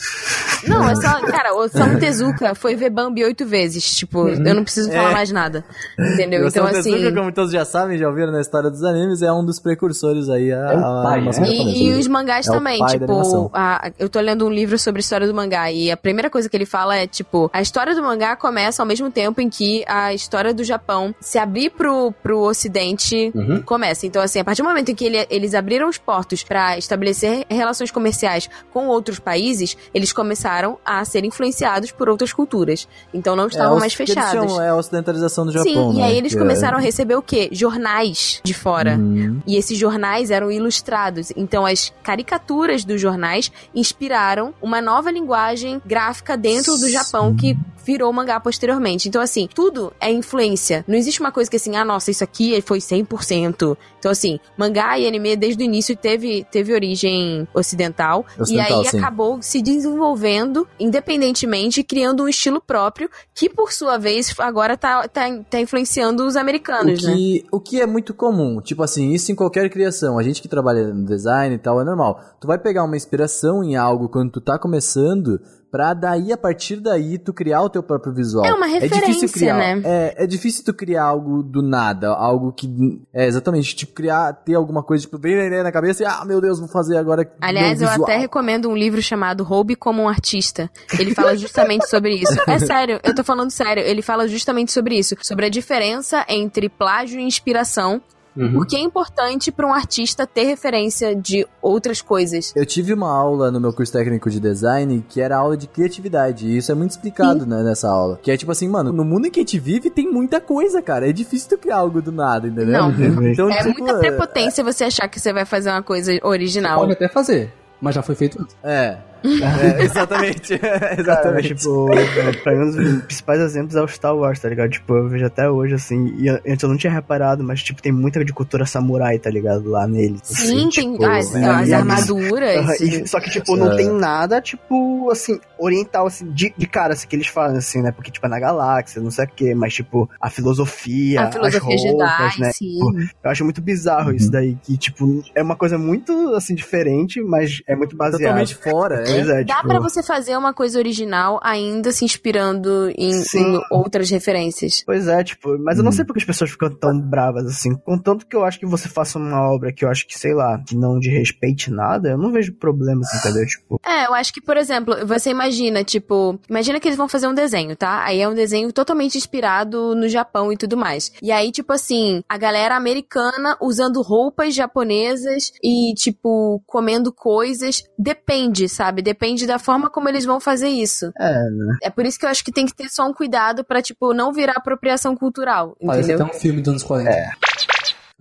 Não, 0.67 0.89
é 0.89 0.95
só, 0.95 1.19
cara, 1.27 1.53
o 1.55 1.67
Samu 1.67 1.99
Tezuka 1.99 2.55
foi 2.55 2.75
ver 2.75 2.89
Bambi 2.89 3.23
oito 3.23 3.45
vezes. 3.45 3.83
Tipo, 3.95 4.29
eu 4.29 4.55
não 4.55 4.63
preciso 4.63 4.89
falar 4.91 5.11
É. 5.11 5.13
mais 5.13 5.31
nada. 5.31 5.63
Entendeu? 5.99 6.43
O 6.45 6.47
Então, 6.47 6.63
Osamu 6.63 6.79
assim. 6.79 6.91
Tezuka, 6.93 7.15
como 7.19 7.31
todos 7.31 7.51
já 7.51 7.65
sabem, 7.65 7.97
já 7.97 8.07
ouviram 8.07 8.31
na 8.31 8.39
história 8.41 8.69
dos 8.69 8.83
animes, 8.83 9.21
é 9.21 9.31
um 9.31 9.45
dos 9.45 9.59
precursores 9.59 10.29
aí 10.29 10.51
a, 10.53 10.57
É 10.73 10.75
o 10.77 10.79
a 10.85 11.03
pai, 11.03 11.21
né? 11.21 11.31
japonesa. 11.31 11.53
E, 11.53 11.87
e 11.89 11.99
os 11.99 12.07
mangás 12.07 12.47
É 12.47 12.51
o 12.51 12.53
também, 12.53 12.85
tipo, 12.85 13.51
a- 13.53 13.91
eu 13.99 14.07
tô 14.09 14.19
lendo 14.21 14.45
um 14.45 14.49
livro 14.49 14.77
sobre 14.79 14.99
a 14.99 15.01
história 15.03 15.27
do 15.27 15.33
mangá 15.33 15.69
e 15.71 15.91
a 15.91 15.97
primeira 15.97 16.29
coisa 16.29 16.47
que 16.49 16.55
ele 16.55 16.65
fala 16.65 16.95
é, 16.95 17.05
tipo, 17.07 17.49
a 17.53 17.61
história 17.61 17.93
do 17.93 18.01
mangá 18.01 18.35
começa 18.35 18.81
ao 18.81 18.85
mesmo 18.87 19.11
tempo 19.11 19.41
em 19.41 19.49
que 19.49 19.83
a 19.87 20.13
história 20.13 20.53
do 20.53 20.63
Japão 20.63 21.13
se 21.19 21.37
abrir 21.37 21.69
pro, 21.71 22.13
pro 22.23 22.39
ocidente 22.39 23.31
Uhum. 23.35 23.61
começa. 23.63 24.05
Então, 24.07 24.21
assim, 24.21 24.39
a 24.39 24.43
partir 24.45 24.61
do 24.61 24.67
momento 24.67 24.89
em 24.89 24.95
que 24.95 25.05
ele- 25.05 25.27
eles 25.29 25.53
abriram 25.53 25.82
os 25.89 25.97
portos 25.97 26.43
pra 26.43 26.77
estabelecer 26.77 27.45
relações 27.49 27.91
comerciais 27.91 28.49
com 28.71 28.87
outros 28.87 29.19
países, 29.19 29.77
eles 29.93 30.11
começaram 30.13 30.77
a 30.85 31.03
ser 31.05 31.23
influenciados 31.25 31.91
por 31.91 32.09
outras 32.09 32.31
culturas. 32.33 32.87
Então 33.13 33.35
não 33.35 33.47
estavam 33.47 33.77
é, 33.77 33.79
mais 33.79 33.93
fechados. 33.93 34.31
chamam, 34.31 34.61
é 34.61 34.69
a 34.69 34.75
ocidentalização 34.75 35.45
do 35.45 35.51
Japão, 35.51 35.91
Sim, 35.91 35.97
e 35.97 36.01
né? 36.01 36.03
aí 36.05 36.17
eles 36.17 36.33
Que 36.33 36.37
é- 36.39 36.41
começaram 36.41 36.77
a 36.77 36.81
receber 36.81 37.15
o 37.15 37.21
quê? 37.21 37.49
Jornais 37.51 38.39
de 38.43 38.53
fora. 38.53 38.95
Hum, 38.97 39.39
E 39.45 39.55
esses 39.57 39.77
jornais 39.77 40.31
eram 40.31 40.51
ilustrados. 40.51 41.31
Então, 41.35 41.65
as 41.65 41.91
caricaturas 42.01 42.83
dos 42.85 42.99
jornais 43.01 43.51
inspiraram 43.73 44.53
uma 44.61 44.81
nova 44.81 45.11
linguagem 45.11 45.81
gráfica 45.85 46.37
dentro 46.37 46.77
do 46.77 46.89
Japão 46.89 47.35
que 47.35 47.57
virou 47.85 48.11
mangá 48.13 48.39
posteriormente. 48.39 49.09
Então, 49.09 49.21
assim, 49.21 49.47
tudo 49.53 49.91
é 49.99 50.09
influência. 50.09 50.85
Não 50.87 50.95
existe 50.95 51.19
uma 51.19 51.33
coisa 51.33 51.49
que 51.51 51.57
assim, 51.57 51.75
ah, 51.75 51.83
nossa, 51.83 52.09
isso 52.11 52.23
aqui 52.23 52.61
foi 52.65 52.79
100%. 52.79 53.77
Então, 53.99 54.09
assim, 54.09 54.39
mangá 54.57 54.97
e 54.97 55.05
anime 55.05 55.35
desde 55.35 55.61
o 55.61 55.65
início 55.65 55.72
teve, 55.95 56.45
teve 56.51 56.73
origem 56.73 57.47
ocidental. 57.53 58.25
Ocidental, 58.39 58.81
e 58.81 58.85
aí 58.85 58.89
sim. 58.89 58.97
acabou 58.97 59.41
se 59.41 59.61
desenvolvendo 59.61 60.67
independentemente 60.79 61.79
e 61.79 61.83
criando 61.83 62.23
um 62.23 62.27
estilo 62.27 62.61
próprio 62.61 63.09
que, 63.33 63.49
por 63.49 63.71
sua 63.71 63.97
vez, 63.97 64.33
agora 64.39 64.77
tá, 64.77 65.07
tá, 65.07 65.23
tá 65.49 65.59
influenciando 65.59 66.25
os 66.25 66.35
americanos, 66.35 67.03
o 67.03 67.07
né? 67.07 67.15
que, 67.15 67.45
o 67.51 67.59
que 67.59 67.81
é 67.81 67.85
muito 67.85 68.13
comum, 68.13 68.61
tipo 68.61 68.83
assim, 68.83 69.11
isso 69.11 69.31
em 69.31 69.35
qualquer 69.35 69.69
criação. 69.69 70.17
A 70.17 70.23
gente 70.23 70.41
que 70.41 70.47
trabalha 70.47 70.93
no 70.93 71.05
design 71.05 71.55
e 71.55 71.59
tal, 71.59 71.81
é 71.81 71.83
normal. 71.83 72.19
Tu 72.39 72.47
vai 72.47 72.57
pegar 72.57 72.83
uma 72.83 72.97
inspiração 72.97 73.63
em 73.63 73.75
algo 73.75 74.09
quando 74.09 74.31
tu 74.31 74.41
tá 74.41 74.59
começando, 74.59 75.39
pra 75.73 75.95
daí, 75.95 76.31
a 76.31 76.37
partir 76.37 76.75
daí, 76.75 77.17
tu 77.17 77.33
criar 77.33 77.63
o 77.63 77.69
teu 77.69 77.81
próprio 77.81 78.13
visual. 78.13 78.45
É 78.45 78.53
uma 78.53 78.67
difícil 78.67 78.89
referência, 78.99 79.29
criar, 79.29 79.57
né? 79.57 79.81
É, 79.83 80.23
é 80.23 80.27
difícil 80.27 80.63
tu 80.63 80.71
criar 80.71 81.05
algo 81.05 81.41
do 81.41 81.63
nada, 81.63 82.09
algo 82.09 82.53
que... 82.53 82.67
É, 83.11 83.25
exatamente, 83.25 83.75
tipo, 83.75 83.91
criar, 83.91 84.33
ter 84.33 84.53
alguma 84.53 84.83
coisa, 84.83 85.01
tipo, 85.01 85.17
bem 85.17 85.49
na 85.63 85.71
cabeça 85.71 86.03
e, 86.03 86.05
ah, 86.05 86.23
meu 86.25 86.39
Deus, 86.39 86.59
vou 86.59 86.69
fazer 86.69 86.95
agora 86.95 87.27
Aliás, 87.41 87.81
eu 87.81 87.89
até 87.89 88.17
recomendo 88.17 88.69
um 88.69 88.77
livro 88.77 89.01
chamado 89.01 89.43
Roube 89.43 89.75
como 89.75 90.03
um 90.03 90.07
Artista. 90.07 90.69
Ele 90.99 91.15
fala 91.15 91.35
justamente 91.35 91.89
sobre 91.89 92.17
isso. 92.17 92.39
É 92.47 92.59
sério, 92.59 92.99
eu 93.03 93.15
tô 93.15 93.23
falando 93.23 93.49
sério. 93.49 93.81
Ele 93.81 94.03
fala 94.03 94.27
justamente 94.27 94.71
sobre 94.71 94.99
isso. 94.99 95.15
Sobre 95.23 95.47
a 95.47 95.49
diferença 95.49 96.23
entre 96.29 96.69
plágio 96.69 97.19
e 97.19 97.23
inspiração. 97.23 97.99
Uhum. 98.35 98.53
Por 98.53 98.67
que 98.67 98.75
é 98.75 98.79
importante 98.79 99.51
para 99.51 99.67
um 99.67 99.73
artista 99.73 100.25
ter 100.25 100.43
referência 100.43 101.15
de 101.15 101.45
outras 101.61 102.01
coisas. 102.01 102.51
Eu 102.55 102.65
tive 102.65 102.93
uma 102.93 103.11
aula 103.11 103.51
no 103.51 103.59
meu 103.59 103.71
curso 103.71 103.93
técnico 103.93 104.29
de 104.29 104.39
design 104.39 105.03
que 105.07 105.21
era 105.21 105.37
aula 105.37 105.55
de 105.55 105.67
criatividade. 105.67 106.47
E 106.47 106.57
isso 106.57 106.71
é 106.71 106.75
muito 106.75 106.91
explicado 106.91 107.45
né, 107.45 107.61
nessa 107.63 107.89
aula. 107.89 108.19
Que 108.21 108.31
é 108.31 108.37
tipo 108.37 108.51
assim, 108.51 108.67
mano, 108.67 108.91
no 108.91 109.05
mundo 109.05 109.27
em 109.27 109.31
que 109.31 109.39
a 109.39 109.43
gente 109.43 109.59
vive 109.59 109.89
tem 109.89 110.11
muita 110.11 110.41
coisa, 110.41 110.81
cara. 110.81 111.07
É 111.09 111.13
difícil 111.13 111.49
tu 111.49 111.57
criar 111.57 111.77
algo 111.77 112.01
do 112.01 112.11
nada, 112.11 112.47
entendeu? 112.47 112.73
Não. 112.73 112.93
Então, 113.33 113.49
É 113.49 113.63
tipo, 113.63 113.79
muita 113.79 113.99
prepotência 113.99 114.63
você 114.63 114.85
achar 114.85 115.07
que 115.07 115.19
você 115.19 115.31
vai 115.31 115.45
fazer 115.45 115.69
uma 115.69 115.81
coisa 115.81 116.11
original. 116.23 116.79
Pode 116.79 116.93
até 116.93 117.07
fazer, 117.07 117.51
mas 117.79 117.95
já 117.95 118.01
foi 118.01 118.15
feito 118.15 118.41
antes. 118.41 118.55
É. 118.63 118.97
É, 119.23 119.83
exatamente. 119.83 120.57
Cara, 120.59 120.99
exatamente. 120.99 121.55
tipo, 121.55 121.93
é, 121.93 122.31
pra 122.33 122.53
mim 122.53 122.65
um 122.65 122.71
dos 122.71 123.01
principais 123.03 123.39
exemplos 123.39 123.75
é 123.75 123.81
o 123.81 123.87
Star 123.87 124.15
Wars, 124.15 124.39
tá 124.39 124.49
ligado? 124.49 124.69
Tipo, 124.71 124.95
eu 124.95 125.09
vejo 125.09 125.25
até 125.25 125.49
hoje, 125.49 125.75
assim, 125.75 126.13
e 126.17 126.29
antes 126.29 126.61
eu 126.63 126.69
não 126.69 126.77
tinha 126.77 126.91
reparado, 126.91 127.43
mas, 127.43 127.61
tipo, 127.63 127.81
tem 127.81 127.91
muita 127.91 128.23
de 128.23 128.33
cultura 128.33 128.65
samurai, 128.65 129.17
tá 129.19 129.29
ligado? 129.29 129.69
Lá 129.69 129.87
neles. 129.87 130.21
Sim, 130.23 130.67
assim, 130.67 130.69
tem 130.69 130.91
tipo, 130.93 131.05
as, 131.05 131.35
é, 131.35 131.45
as 131.45 131.71
armaduras. 131.71 132.79
E- 132.81 133.07
só 133.07 133.19
que, 133.19 133.29
tipo, 133.29 133.55
não 133.55 133.71
É. 133.71 133.75
tem 133.77 133.89
nada, 133.91 134.41
tipo, 134.41 135.09
assim, 135.11 135.39
oriental, 135.57 136.07
assim, 136.07 136.29
de, 136.31 136.53
de 136.57 136.67
cara, 136.67 136.93
assim, 136.93 137.07
que 137.07 137.15
eles 137.15 137.27
fazem, 137.27 137.57
assim, 137.57 137.81
né? 137.81 137.91
Porque, 137.91 138.11
tipo, 138.11 138.25
é 138.25 138.29
na 138.29 138.39
galáxia, 138.39 139.01
não 139.01 139.11
sei 139.11 139.25
o 139.25 139.29
quê, 139.29 139.55
mas, 139.55 139.73
tipo, 139.73 140.09
a 140.19 140.29
filosofia, 140.29 141.21
a 141.23 141.31
filosofia 141.31 141.75
as 141.75 141.83
roupas, 141.83 142.09
Jedi, 142.33 142.41
né? 142.41 142.51
sim. 142.53 142.79
Eu 143.23 143.31
acho 143.31 143.43
muito 143.43 143.61
bizarro 143.61 144.11
isso 144.13 144.31
daí, 144.31 144.57
que, 144.63 144.77
tipo, 144.77 145.23
é 145.35 145.41
uma 145.41 145.55
coisa 145.55 145.77
muito, 145.77 146.33
assim, 146.35 146.55
diferente, 146.55 147.21
mas 147.21 147.61
é 147.67 147.75
muito 147.75 147.95
baseado. 147.95 148.21
Totalmente 148.21 148.55
fora, 148.55 149.03
é. 149.07 149.12
Pois 149.15 149.29
é, 149.29 149.43
Dá 149.43 149.55
tipo, 149.55 149.67
pra 149.67 149.79
você 149.79 150.01
fazer 150.03 150.37
uma 150.37 150.53
coisa 150.53 150.77
original 150.79 151.39
ainda 151.43 151.91
se 151.91 152.05
inspirando 152.05 152.89
em, 152.97 153.11
em 153.35 153.59
outras 153.71 154.09
referências. 154.09 154.83
Pois 154.85 155.07
é, 155.07 155.23
tipo, 155.23 155.57
mas 155.59 155.77
eu 155.77 155.83
não 155.83 155.89
Hum. 155.89 155.93
sei 155.93 156.05
porque 156.05 156.19
as 156.19 156.25
pessoas 156.25 156.49
ficam 156.51 156.69
tão 156.69 156.99
bravas 156.99 157.45
assim. 157.45 157.75
Contanto 157.75 158.25
que 158.25 158.35
eu 158.35 158.43
acho 158.43 158.59
que 158.59 158.65
você 158.65 158.87
faça 158.89 159.17
uma 159.19 159.41
obra 159.51 159.71
que 159.71 159.85
eu 159.85 159.89
acho 159.89 160.07
que, 160.07 160.17
sei 160.17 160.33
lá, 160.33 160.59
que 160.67 160.75
não 160.75 160.99
de 160.99 161.09
respeite 161.09 161.69
nada, 161.71 162.09
eu 162.09 162.17
não 162.17 162.31
vejo 162.31 162.53
problemas, 162.53 163.07
entendeu? 163.13 163.45
Tipo, 163.45 163.79
É, 163.85 164.07
eu 164.07 164.13
acho 164.13 164.33
que, 164.33 164.41
por 164.41 164.57
exemplo, 164.57 165.05
você 165.05 165.29
imagina, 165.29 165.83
tipo, 165.83 166.39
imagina 166.49 166.79
que 166.79 166.87
eles 166.87 166.97
vão 166.97 167.07
fazer 167.07 167.27
um 167.27 167.33
desenho, 167.33 167.75
tá? 167.75 168.03
Aí 168.03 168.19
é 168.21 168.27
um 168.27 168.33
desenho 168.33 168.71
totalmente 168.73 169.17
inspirado 169.17 169.93
no 169.95 170.07
Japão 170.09 170.51
e 170.51 170.57
tudo 170.57 170.75
mais. 170.77 171.11
E 171.21 171.31
aí, 171.31 171.51
tipo 171.51 171.71
assim, 171.73 172.23
a 172.27 172.37
galera 172.37 172.75
americana 172.75 173.55
usando 173.61 174.01
roupas 174.01 174.53
japonesas 174.55 175.51
e, 175.63 175.93
tipo, 175.95 176.61
comendo 176.65 177.11
coisas. 177.13 177.83
Depende, 177.97 178.67
sabe? 178.67 179.01
Depende 179.03 179.45
da 179.45 179.59
forma 179.59 179.89
como 179.89 180.07
eles 180.09 180.25
vão 180.25 180.39
fazer 180.39 180.69
isso. 180.69 181.11
é, 181.19 181.33
né? 181.49 181.77
É 181.83 181.89
por 181.89 182.05
isso 182.05 182.17
que 182.17 182.25
eu 182.25 182.29
acho 182.29 182.43
que 182.43 182.51
tem 182.51 182.65
que 182.65 182.73
ter 182.73 182.89
só 182.89 183.05
um 183.05 183.13
cuidado 183.13 183.63
pra, 183.63 183.81
tipo, 183.81 184.13
não 184.13 184.31
virar 184.33 184.53
apropriação 184.57 185.15
cultural, 185.15 185.75
Parece 185.85 186.09
entendeu? 186.11 186.25
até 186.25 186.35
um 186.35 186.39
filme 186.39 186.61
dos 186.61 186.69
anos 186.69 186.83
40. 186.83 187.11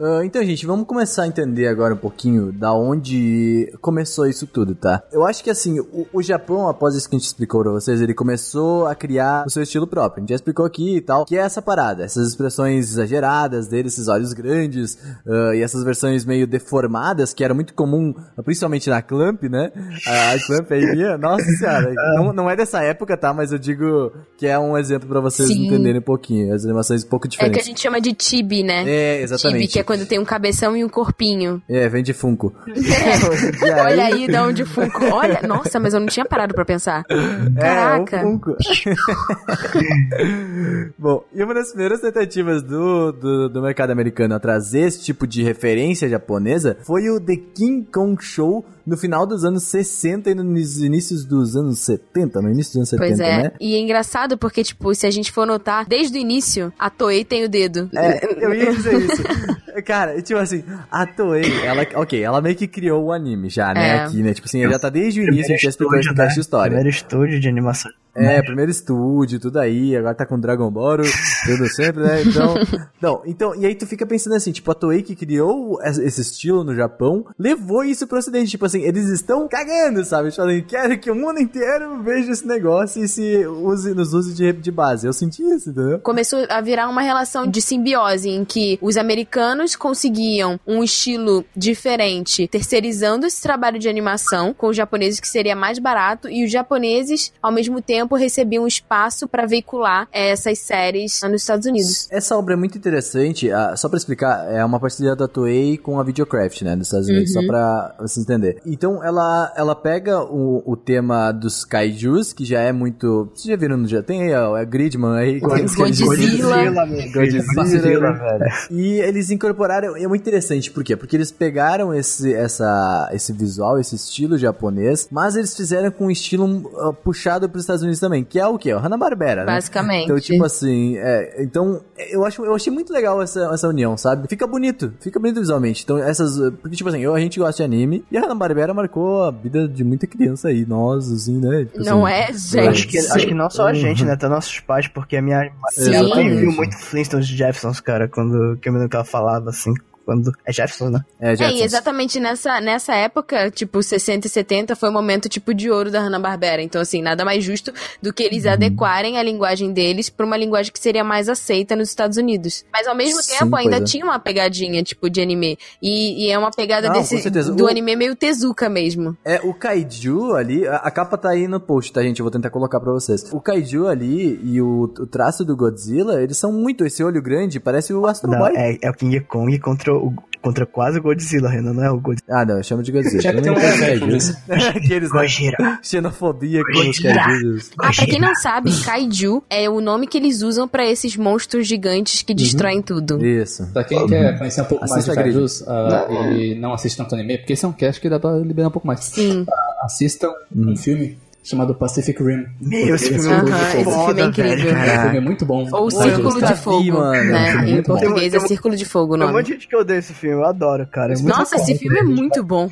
Ah, 0.02 0.24
então, 0.24 0.42
gente, 0.42 0.66
vamos 0.66 0.86
começar 0.86 1.22
a 1.22 1.26
entender 1.28 1.68
agora 1.68 1.94
um 1.94 1.98
pouquinho 1.98 2.50
da 2.52 2.74
onde 2.74 3.72
começou 3.80 4.26
isso 4.26 4.46
tudo, 4.48 4.74
tá? 4.74 5.02
Eu 5.12 5.24
acho 5.24 5.44
que 5.44 5.50
assim, 5.50 5.78
o, 5.78 6.06
o 6.12 6.22
Japão, 6.22 6.68
após 6.68 6.94
isso 6.96 7.08
que 7.08 7.14
a 7.14 7.18
gente 7.18 7.26
explicou 7.28 7.62
pra 7.62 7.70
vocês, 7.70 8.00
ele 8.00 8.12
começou 8.12 8.86
a 8.86 8.94
criar 8.96 9.44
o 9.46 9.50
seu 9.50 9.62
estilo 9.62 9.86
próprio. 9.86 10.18
A 10.18 10.20
gente 10.22 10.30
já 10.30 10.34
explicou 10.36 10.66
aqui 10.66 10.96
e 10.96 11.00
tal, 11.00 11.24
que 11.24 11.36
é 11.36 11.40
essa 11.40 11.62
parada, 11.62 12.02
essas 12.02 12.28
expressões 12.28 12.90
exageradas 12.90 13.68
dele, 13.68 13.88
esses 13.88 14.08
olhos 14.08 14.32
grandes 14.32 14.98
ah, 15.26 15.54
e 15.54 15.62
essas 15.62 15.84
versões 15.84 16.24
meio 16.24 16.46
deformadas, 16.46 17.32
que 17.32 17.44
era 17.44 17.54
muito 17.54 17.72
comum, 17.72 18.12
principalmente 18.44 18.90
na 18.90 19.00
Clamp, 19.02 19.44
né? 19.44 19.70
A, 20.06 20.32
a 20.32 20.46
Clamp 20.46 20.72
aí, 20.72 20.84
minha, 20.96 21.16
nossa 21.16 21.44
senhora, 21.44 21.92
não, 22.16 22.32
não 22.32 22.50
é 22.50 22.56
dessa 22.56 22.82
época, 22.82 23.16
tá? 23.16 23.32
Mas 23.32 23.52
eu 23.52 23.58
digo 23.58 24.12
que 24.36 24.46
é 24.48 24.58
um 24.58 24.76
exemplo 24.76 25.08
pra 25.08 25.20
vocês 25.20 25.48
Sim. 25.48 25.66
entenderem 25.66 26.00
um 26.00 26.04
pouquinho, 26.04 26.52
as 26.52 26.64
animações 26.64 27.04
um 27.04 27.08
pouco 27.08 27.26
É 27.26 27.30
que 27.30 27.36
a 27.36 27.38
diferentes. 27.38 27.66
gente 27.66 27.80
chama 27.80 28.00
de 28.00 28.16
chibi, 28.18 28.62
né? 28.64 28.82
É, 28.82 29.12
Chibi, 29.12 29.22
exatamente. 29.24 29.72
que 29.72 29.78
é 29.78 29.84
quando 29.92 30.06
tem 30.06 30.18
um 30.18 30.24
cabeção 30.24 30.74
e 30.74 30.82
um 30.82 30.88
corpinho. 30.88 31.62
É, 31.68 31.86
vem 31.86 32.02
de 32.02 32.14
Funko. 32.14 32.54
E 33.62 33.70
Olha 33.70 34.06
aí 34.06 34.26
de 34.26 34.36
onde 34.38 34.64
Funko. 34.64 35.04
Olha, 35.12 35.40
nossa, 35.46 35.78
mas 35.78 35.92
eu 35.92 36.00
não 36.00 36.06
tinha 36.06 36.24
parado 36.24 36.54
pra 36.54 36.64
pensar. 36.64 37.04
Caraca. 37.04 38.16
É, 38.16 38.20
o 38.20 38.22
Funko. 38.22 38.56
Bom, 40.98 41.22
e 41.32 41.42
uma 41.42 41.52
das 41.52 41.70
primeiras 41.70 42.00
tentativas 42.00 42.62
do, 42.62 43.12
do, 43.12 43.48
do 43.50 43.62
mercado 43.62 43.90
americano 43.90 44.34
a 44.34 44.40
trazer 44.40 44.80
esse 44.80 45.02
tipo 45.02 45.26
de 45.26 45.42
referência 45.42 46.08
japonesa 46.08 46.78
foi 46.82 47.10
o 47.10 47.20
The 47.20 47.36
King 47.54 47.86
Kong 47.92 48.22
Show 48.22 48.64
no 48.86 48.96
final 48.96 49.26
dos 49.26 49.44
anos 49.44 49.64
60 49.64 50.30
e 50.30 50.34
nos 50.34 50.78
inícios 50.82 51.24
dos 51.24 51.56
anos 51.56 51.78
70, 51.80 52.40
no 52.42 52.50
início 52.50 52.72
dos 52.72 52.76
anos 52.76 52.88
70, 52.90 53.06
Pois 53.08 53.20
é. 53.20 53.42
né? 53.44 53.52
E 53.60 53.74
é 53.74 53.78
engraçado 53.78 54.36
porque, 54.36 54.62
tipo, 54.64 54.94
se 54.94 55.06
a 55.06 55.10
gente 55.10 55.30
for 55.32 55.46
notar, 55.46 55.86
desde 55.86 56.18
o 56.18 56.20
início, 56.20 56.72
a 56.78 56.90
Toei 56.90 57.24
tem 57.24 57.44
o 57.44 57.48
dedo. 57.48 57.88
É, 57.94 58.44
eu 58.44 58.54
ia 58.54 58.72
dizer 58.72 58.98
isso. 59.00 59.22
Cara, 59.86 60.20
tipo 60.20 60.38
assim, 60.38 60.62
a 60.90 61.06
Toei, 61.06 61.50
ela, 61.64 61.86
ok, 61.94 62.22
ela 62.22 62.40
meio 62.42 62.54
que 62.54 62.66
criou 62.68 63.04
o 63.04 63.12
anime 63.12 63.48
já, 63.48 63.72
né, 63.72 63.88
É. 63.88 64.00
aqui, 64.04 64.22
né? 64.22 64.34
Tipo 64.34 64.46
assim, 64.46 64.62
já 64.62 64.78
tá 64.78 64.90
desde 64.90 65.20
o 65.20 65.24
início, 65.24 65.46
a 65.46 65.56
gente 65.56 65.62
já 65.62 65.70
explicou 65.70 65.98
de 65.98 66.40
história. 66.40 66.66
Primeiro 66.72 66.88
estúdio 66.88 67.40
de 67.40 67.48
animação. 67.48 67.90
É, 68.14 68.42
primeiro 68.42 68.70
estúdio, 68.70 69.40
tudo 69.40 69.58
aí, 69.58 69.96
agora 69.96 70.14
tá 70.14 70.26
com 70.26 70.38
Dragon 70.38 70.70
Ball, 70.70 70.98
tudo 71.46 71.66
sempre, 71.68 72.02
né? 72.02 72.22
Então, 72.22 72.54
não, 73.00 73.22
então, 73.24 73.54
e 73.54 73.64
aí 73.64 73.74
tu 73.74 73.86
fica 73.86 74.04
pensando 74.04 74.34
assim, 74.36 74.52
tipo, 74.52 74.70
a 74.70 74.74
Toei 74.74 75.02
que 75.02 75.16
criou 75.16 75.78
es- 75.82 75.98
esse 75.98 76.20
estilo 76.20 76.62
no 76.62 76.74
Japão, 76.74 77.24
levou 77.38 77.82
isso 77.82 78.06
pro 78.06 78.18
ocidente, 78.18 78.50
tipo 78.50 78.66
assim, 78.66 78.82
eles 78.82 79.08
estão 79.08 79.48
cagando, 79.48 80.04
sabe? 80.04 80.30
Tipo 80.30 80.42
assim, 80.42 80.62
quero 80.62 80.98
que 80.98 81.10
o 81.10 81.14
mundo 81.14 81.40
inteiro 81.40 82.02
veja 82.02 82.32
esse 82.32 82.46
negócio 82.46 83.02
e 83.02 83.08
se 83.08 83.46
use, 83.46 83.94
nos 83.94 84.12
use 84.12 84.34
de, 84.34 84.52
de 84.52 84.70
base. 84.70 85.06
Eu 85.06 85.12
senti 85.12 85.42
isso, 85.42 85.70
entendeu? 85.70 85.98
Começou 86.00 86.44
a 86.50 86.60
virar 86.60 86.88
uma 86.88 87.00
relação 87.02 87.46
de 87.46 87.62
simbiose 87.62 88.28
em 88.28 88.44
que 88.44 88.78
os 88.82 88.96
americanos 88.96 89.74
conseguiam 89.74 90.60
um 90.66 90.82
estilo 90.84 91.44
diferente, 91.56 92.46
terceirizando 92.46 93.24
esse 93.26 93.40
trabalho 93.40 93.78
de 93.78 93.88
animação 93.88 94.52
com 94.52 94.68
os 94.68 94.76
japoneses 94.76 95.18
que 95.18 95.28
seria 95.28 95.56
mais 95.56 95.78
barato 95.78 96.28
e 96.28 96.44
os 96.44 96.50
japoneses, 96.52 97.32
ao 97.42 97.50
mesmo 97.50 97.80
tempo, 97.80 98.01
recebiam 98.16 98.66
espaço 98.66 99.26
pra 99.28 99.46
veicular 99.46 100.08
eh, 100.12 100.30
essas 100.30 100.58
séries 100.58 101.20
lá 101.22 101.28
nos 101.28 101.42
Estados 101.42 101.66
Unidos. 101.66 102.08
Essa 102.10 102.36
obra 102.36 102.54
é 102.54 102.56
muito 102.56 102.76
interessante, 102.78 103.50
ah, 103.50 103.74
só 103.76 103.88
pra 103.88 103.96
explicar, 103.96 104.50
é 104.52 104.64
uma 104.64 104.78
parceria 104.80 105.14
da 105.16 105.28
Toei 105.28 105.76
com 105.78 105.98
a 105.98 106.02
Videocraft, 106.02 106.62
né, 106.62 106.76
dos 106.76 106.86
Estados 106.88 107.08
Unidos, 107.08 107.34
Uhum. 107.34 107.42
só 107.42 107.46
pra 107.46 107.94
vocês 108.00 108.24
entenderem. 108.24 108.60
Então, 108.66 109.02
ela, 109.04 109.52
ela 109.56 109.74
pega 109.74 110.20
o, 110.22 110.62
o 110.64 110.76
tema 110.76 111.32
dos 111.32 111.64
kaijus, 111.64 112.32
que 112.32 112.44
já 112.44 112.60
é 112.60 112.72
muito... 112.72 113.28
Vocês 113.34 113.46
já 113.46 113.56
viram 113.56 113.76
no... 113.76 113.86
Já 113.88 114.02
tem 114.02 114.22
aí, 114.22 114.34
ó, 114.34 114.56
é 114.56 114.64
Gridman 114.64 115.16
aí. 115.18 115.40
Godzilla. 115.40 116.56
meu 116.86 117.12
Godzilla, 117.12 117.44
Godzilla, 117.54 118.12
velho. 118.12 118.44
E 118.70 119.00
eles 119.00 119.30
incorporaram, 119.30 119.96
é 119.96 120.06
muito 120.06 120.22
interessante, 120.22 120.70
por 120.70 120.82
quê? 120.84 120.96
Porque 120.96 121.16
eles 121.16 121.30
pegaram 121.30 121.92
esse, 121.94 122.32
essa, 122.32 123.10
esse 123.12 123.32
visual, 123.32 123.78
esse 123.78 123.94
estilo 123.96 124.38
japonês, 124.38 125.08
mas 125.10 125.36
eles 125.36 125.54
fizeram 125.56 125.90
com 125.90 126.06
um 126.06 126.10
estilo 126.10 126.70
ah, 126.78 126.92
puxado 126.92 127.48
pros 127.48 127.64
Estados 127.64 127.82
Unidos 127.82 127.91
também, 128.00 128.24
que 128.24 128.38
é 128.38 128.46
o 128.46 128.58
quê? 128.58 128.72
O 128.72 128.78
Hanna-Barbera, 128.78 129.44
né? 129.44 129.54
Basicamente. 129.54 130.04
Então, 130.04 130.18
tipo 130.18 130.44
assim, 130.44 130.96
é, 130.96 131.42
então, 131.42 131.80
eu 132.10 132.24
acho, 132.24 132.44
eu 132.44 132.54
achei 132.54 132.72
muito 132.72 132.92
legal 132.92 133.20
essa, 133.22 133.50
essa 133.52 133.68
união, 133.68 133.96
sabe? 133.96 134.28
Fica 134.28 134.46
bonito, 134.46 134.92
fica 135.00 135.18
bonito 135.18 135.40
visualmente. 135.40 135.82
Então, 135.84 135.98
essas, 135.98 136.38
porque, 136.60 136.76
tipo 136.76 136.88
assim, 136.88 137.00
eu, 137.00 137.14
a 137.14 137.20
gente 137.20 137.38
gosta 137.38 137.56
de 137.56 137.62
anime, 137.62 138.04
e 138.10 138.16
a 138.16 138.20
Hanna-Barbera 138.22 138.74
marcou 138.74 139.24
a 139.24 139.30
vida 139.30 139.68
de 139.68 139.84
muita 139.84 140.06
criança 140.06 140.48
aí, 140.48 140.64
nós, 140.66 141.10
assim, 141.10 141.38
né? 141.38 141.64
Tipo 141.64 141.84
Não 141.84 142.06
assim, 142.06 142.58
é, 142.58 142.64
Eu 142.66 142.70
Acho 142.70 142.82
gente? 142.82 142.88
que, 142.88 142.98
acho 142.98 143.26
que 143.26 143.34
não 143.34 143.50
só 143.50 143.66
a 143.66 143.74
gente, 143.74 144.04
né? 144.04 144.12
Até 144.12 144.28
nossos 144.28 144.60
pais, 144.60 144.88
porque 144.88 145.16
a 145.16 145.22
minha 145.22 145.50
Sim. 145.70 145.90
Exatamente. 145.90 146.36
viu 146.36 146.52
muito 146.52 146.76
Flintstones 146.78 147.26
Jeffersons, 147.26 147.80
cara, 147.80 148.08
quando 148.08 148.56
que 148.58 148.68
eu 148.68 148.72
me 148.72 148.78
lembro 148.78 148.90
que 148.90 148.96
ela 148.96 149.04
falava 149.04 149.50
assim, 149.50 149.72
Quando 150.04 150.32
é 150.44 150.52
Jefferson, 150.52 150.90
né? 150.90 151.00
É, 151.20 151.32
É, 151.32 151.36
Jetsons. 151.36 151.60
e 151.60 151.62
exatamente 151.64 152.20
nessa, 152.20 152.60
nessa 152.60 152.94
época, 152.94 153.50
tipo, 153.50 153.82
60 153.82 154.26
e 154.26 154.30
70, 154.30 154.74
foi 154.76 154.88
o 154.88 154.92
momento, 154.92 155.28
tipo, 155.28 155.54
de 155.54 155.70
ouro 155.70 155.90
da 155.90 156.00
Hanna-Barbera. 156.00 156.62
Então, 156.62 156.80
assim, 156.80 157.00
nada 157.02 157.24
mais 157.24 157.42
justo 157.44 157.72
do 158.00 158.12
que 158.12 158.22
eles 158.22 158.46
adequarem 158.46 159.18
a 159.18 159.22
linguagem 159.22 159.72
deles 159.72 160.08
pra 160.10 160.26
uma 160.26 160.36
linguagem 160.36 160.72
que 160.72 160.78
seria 160.78 161.04
mais 161.04 161.28
aceita 161.28 161.74
nos 161.76 161.88
Estados 161.88 162.16
Unidos. 162.16 162.64
Mas, 162.72 162.86
ao 162.86 162.94
mesmo 162.94 163.22
Sim, 163.22 163.38
tempo, 163.38 163.56
ainda 163.56 163.76
é. 163.76 163.80
tinha 163.84 164.04
uma 164.04 164.18
pegadinha, 164.18 164.82
tipo, 164.82 165.08
de 165.08 165.20
anime. 165.20 165.58
E, 165.80 166.26
e 166.26 166.30
é 166.30 166.38
uma 166.38 166.50
pegada 166.50 166.88
Não, 166.88 166.94
desse, 166.94 167.28
do 167.30 167.64
O- 167.64 167.68
anime 167.68 167.94
meio 167.96 168.16
Tezuka 168.16 168.68
mesmo. 168.68 169.16
É, 169.24 169.40
o 169.42 169.54
Kaiju 169.54 170.34
ali, 170.34 170.66
a, 170.66 170.76
a 170.76 170.90
capa 170.90 171.16
tá 171.16 171.30
aí 171.30 171.46
no 171.48 171.60
post, 171.60 171.92
tá, 171.92 172.02
gente? 172.02 172.20
Eu 172.20 172.24
vou 172.24 172.30
tentar 172.30 172.50
colocar 172.50 172.80
pra 172.80 172.92
vocês. 172.92 173.30
O 173.32 173.40
Kaiju 173.40 173.86
ali 173.88 174.40
e 174.42 174.60
o, 174.60 174.82
o 174.84 175.06
traço 175.06 175.44
do 175.44 175.56
Godzilla, 175.56 176.22
eles 176.22 176.36
são 176.38 176.52
muito. 176.52 176.84
Esse 176.84 177.02
olho 177.04 177.22
grande 177.22 177.60
parece 177.60 177.92
o 177.94 178.06
Astro 178.06 178.30
Não, 178.30 178.38
Boy. 178.38 178.52
é, 178.56 178.78
é 178.82 178.90
o 178.90 178.94
King 178.94 179.20
Kong 179.20 179.58
contra, 179.60 179.91
o, 179.92 180.14
contra 180.42 180.66
quase 180.66 180.98
o 180.98 181.02
Godzilla, 181.02 181.48
Renan, 181.48 181.72
não 181.72 181.84
é 181.84 181.90
o 181.90 182.00
Godzilla. 182.00 182.40
Ah, 182.40 182.44
não, 182.44 182.56
eu 182.56 182.62
chamo 182.64 182.82
de 182.82 182.90
Godzilla. 182.90 183.32
Não 183.32 183.40
entendo 183.40 183.58
reverso 183.58 183.80
Kaiju. 183.80 184.06
disso. 184.08 184.36
Aqueles, 184.76 185.12
né? 185.12 185.20
Gojira. 185.20 185.78
Xenofobia 185.82 186.62
com 186.62 186.90
os. 186.90 186.98
Kaijus. 186.98 187.70
Ah, 187.78 187.90
pra 187.94 188.06
quem 188.06 188.20
não 188.20 188.34
sabe, 188.34 188.70
Kaiju 188.84 189.42
é 189.48 189.70
o 189.70 189.80
nome 189.80 190.06
que 190.06 190.18
eles 190.18 190.42
usam 190.42 190.66
pra 190.66 190.84
esses 190.84 191.16
monstros 191.16 191.66
gigantes 191.66 192.22
que 192.22 192.34
destroem 192.34 192.82
tudo. 192.82 193.24
Isso. 193.24 193.66
Pra 193.72 193.84
quem 193.84 194.06
quer 194.06 194.38
conhecer 194.38 194.62
um 194.62 194.66
pouco 194.66 194.88
mais 194.88 194.92
Assista 194.92 195.12
de 195.12 195.18
a 195.18 195.22
Grid. 195.22 195.34
Kaijus 195.34 195.68
ah, 195.68 196.08
e 196.32 196.54
não 196.56 196.72
assiste 196.72 196.96
tanto 196.96 197.14
anime, 197.14 197.38
porque 197.38 197.52
esse 197.52 197.64
é 197.64 197.68
um 197.68 197.72
cast 197.72 198.00
que 198.00 198.08
dá 198.08 198.18
pra 198.18 198.32
liberar 198.38 198.68
um 198.68 198.72
pouco 198.72 198.86
mais. 198.86 199.00
Sim. 199.00 199.46
Assistam 199.82 200.32
um 200.54 200.76
filme 200.76 201.18
chamado 201.42 201.74
Pacific 201.74 202.22
Rim. 202.22 202.46
Meu, 202.60 202.94
esse 202.94 203.08
filme 203.12 203.28
é 203.28 203.32
Aham, 203.32 203.42
muito 203.42 203.56
esse 203.56 203.84
foda, 203.84 204.06
filme 204.06 204.20
é 204.20 204.24
incrível. 204.26 204.56
velho, 204.74 204.98
O 204.98 205.02
filme 205.02 205.16
é 205.16 205.20
muito 205.20 205.44
bom. 205.46 205.68
Ou 205.72 205.90
Círculo 205.90 206.34
de 206.34 206.40
Tá 206.40 206.56
Fogo, 206.56 206.92
mano. 206.92 207.32
né? 207.32 207.54
Muito 207.56 207.70
Em 207.70 207.82
português 207.82 208.34
é 208.34 208.40
Círculo 208.40 208.76
de 208.76 208.84
Fogo 208.84 209.14
o 209.14 209.18
Tem 209.18 209.26
um 209.26 209.32
monte 209.32 209.46
de 209.46 209.52
gente 209.54 209.68
que 209.68 209.76
odeia 209.76 209.98
esse 209.98 210.12
filme, 210.14 210.36
eu 210.36 210.44
adoro, 210.44 210.86
cara. 210.86 211.12
É 211.12 211.16
muito 211.16 211.28
Nossa, 211.28 211.56
esse 211.56 211.76
filme 211.78 211.98
é 211.98 212.02
muito 212.02 212.42
bom. 212.44 212.68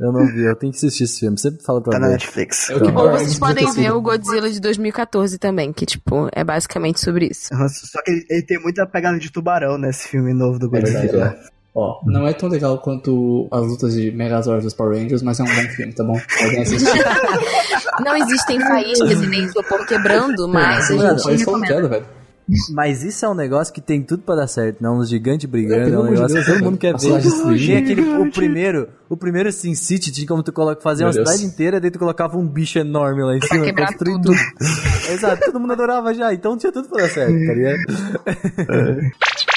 Eu 0.00 0.12
não 0.12 0.24
vi, 0.26 0.44
eu 0.44 0.54
tenho 0.54 0.70
que 0.70 0.78
assistir 0.78 1.02
esse 1.04 1.18
filme. 1.18 1.36
Sempre 1.36 1.60
fala 1.64 1.80
pra 1.82 1.92
Tá 1.94 1.98
na. 1.98 2.08
Netflix. 2.10 2.70
É 2.70 2.74
Ou 2.74 2.80
provavelmente 2.82 3.24
vocês 3.24 3.38
podem 3.40 3.72
ver 3.72 3.90
o 3.92 4.00
Godzilla 4.00 4.48
de 4.48 4.60
2014 4.60 5.38
também, 5.38 5.72
que, 5.72 5.84
tipo, 5.84 6.28
é 6.32 6.44
basicamente 6.44 7.00
sobre 7.00 7.26
isso. 7.26 7.48
Só 7.68 8.00
que 8.02 8.12
ele, 8.12 8.24
ele 8.30 8.42
tem 8.42 8.60
muita 8.62 8.86
pegada 8.86 9.18
de 9.18 9.28
tubarão 9.32 9.76
nesse 9.76 10.06
filme 10.06 10.32
novo 10.32 10.56
do 10.56 10.66
É 10.66 10.80
Godzilla. 10.80 11.36
é. 11.44 11.57
Ó, 11.80 12.00
não 12.06 12.26
é 12.26 12.32
tão 12.32 12.48
legal 12.48 12.76
quanto 12.78 13.46
as 13.52 13.64
lutas 13.64 13.94
de 13.94 14.10
Megazord 14.10 14.64
dos 14.64 14.74
Power 14.74 14.98
Rangers, 15.00 15.22
mas 15.22 15.38
é 15.38 15.44
um 15.44 15.46
bom 15.46 15.68
filme, 15.76 15.92
tá 15.92 16.02
bom? 16.02 16.18
Alguém 16.42 16.62
assiste? 16.62 16.84
Não 18.04 18.16
existem 18.16 18.58
faíscas 18.60 19.22
e 19.22 19.26
nem 19.28 19.44
isopor 19.44 19.86
quebrando, 19.86 20.48
mas 20.48 20.90
a 20.90 20.94
Mano, 20.94 21.08
gente 21.18 21.26
olha 21.28 21.38
só 21.38 21.50
o 21.52 21.58
recomenda. 21.60 21.88
velho. 21.88 22.06
Mas 22.72 23.02
isso 23.04 23.26
é 23.26 23.28
um 23.28 23.34
negócio 23.34 23.74
que 23.74 23.80
tem 23.80 24.02
tudo 24.02 24.22
pra 24.22 24.34
dar 24.34 24.46
certo, 24.46 24.80
não? 24.82 24.98
Uns 24.98 25.10
gigantes 25.10 25.48
brigando, 25.50 25.84
Pelo 25.84 25.96
é 25.96 25.98
um 25.98 26.04
de 26.06 26.10
negócio 26.12 26.34
Deus, 26.34 26.46
que 26.46 26.52
todo 26.54 26.64
mundo 26.64 26.78
quer 26.78 26.94
A 26.94 26.96
ver. 26.96 27.20
Tinha 27.58 27.78
aquele, 27.78 28.00
o 28.00 28.30
primeiro, 28.32 28.88
o 29.08 29.16
primeiro 29.18 29.52
Sin 29.52 29.74
City 29.74 30.10
tinha 30.10 30.26
como 30.26 30.42
tu 30.42 30.50
colo- 30.52 30.74
fazer 30.80 31.02
Meu 31.04 31.08
uma 31.08 31.14
Deus. 31.14 31.28
cidade 31.28 31.44
inteira, 31.52 31.78
daí 31.80 31.90
tu 31.90 31.98
colocava 31.98 32.38
um 32.38 32.46
bicho 32.48 32.78
enorme 32.78 33.22
lá 33.22 33.36
em 33.36 33.40
cima, 33.42 33.64
quebrar 33.64 33.88
construir 33.88 34.14
tudo. 34.22 34.32
Exato, 35.12 35.44
todo 35.44 35.60
mundo 35.60 35.74
adorava 35.74 36.14
já, 36.14 36.32
então 36.32 36.56
tinha 36.56 36.72
tudo 36.72 36.88
pra 36.88 37.02
dar 37.02 37.10
certo, 37.10 37.32
tá 37.46 37.52
ligado? 37.52 37.78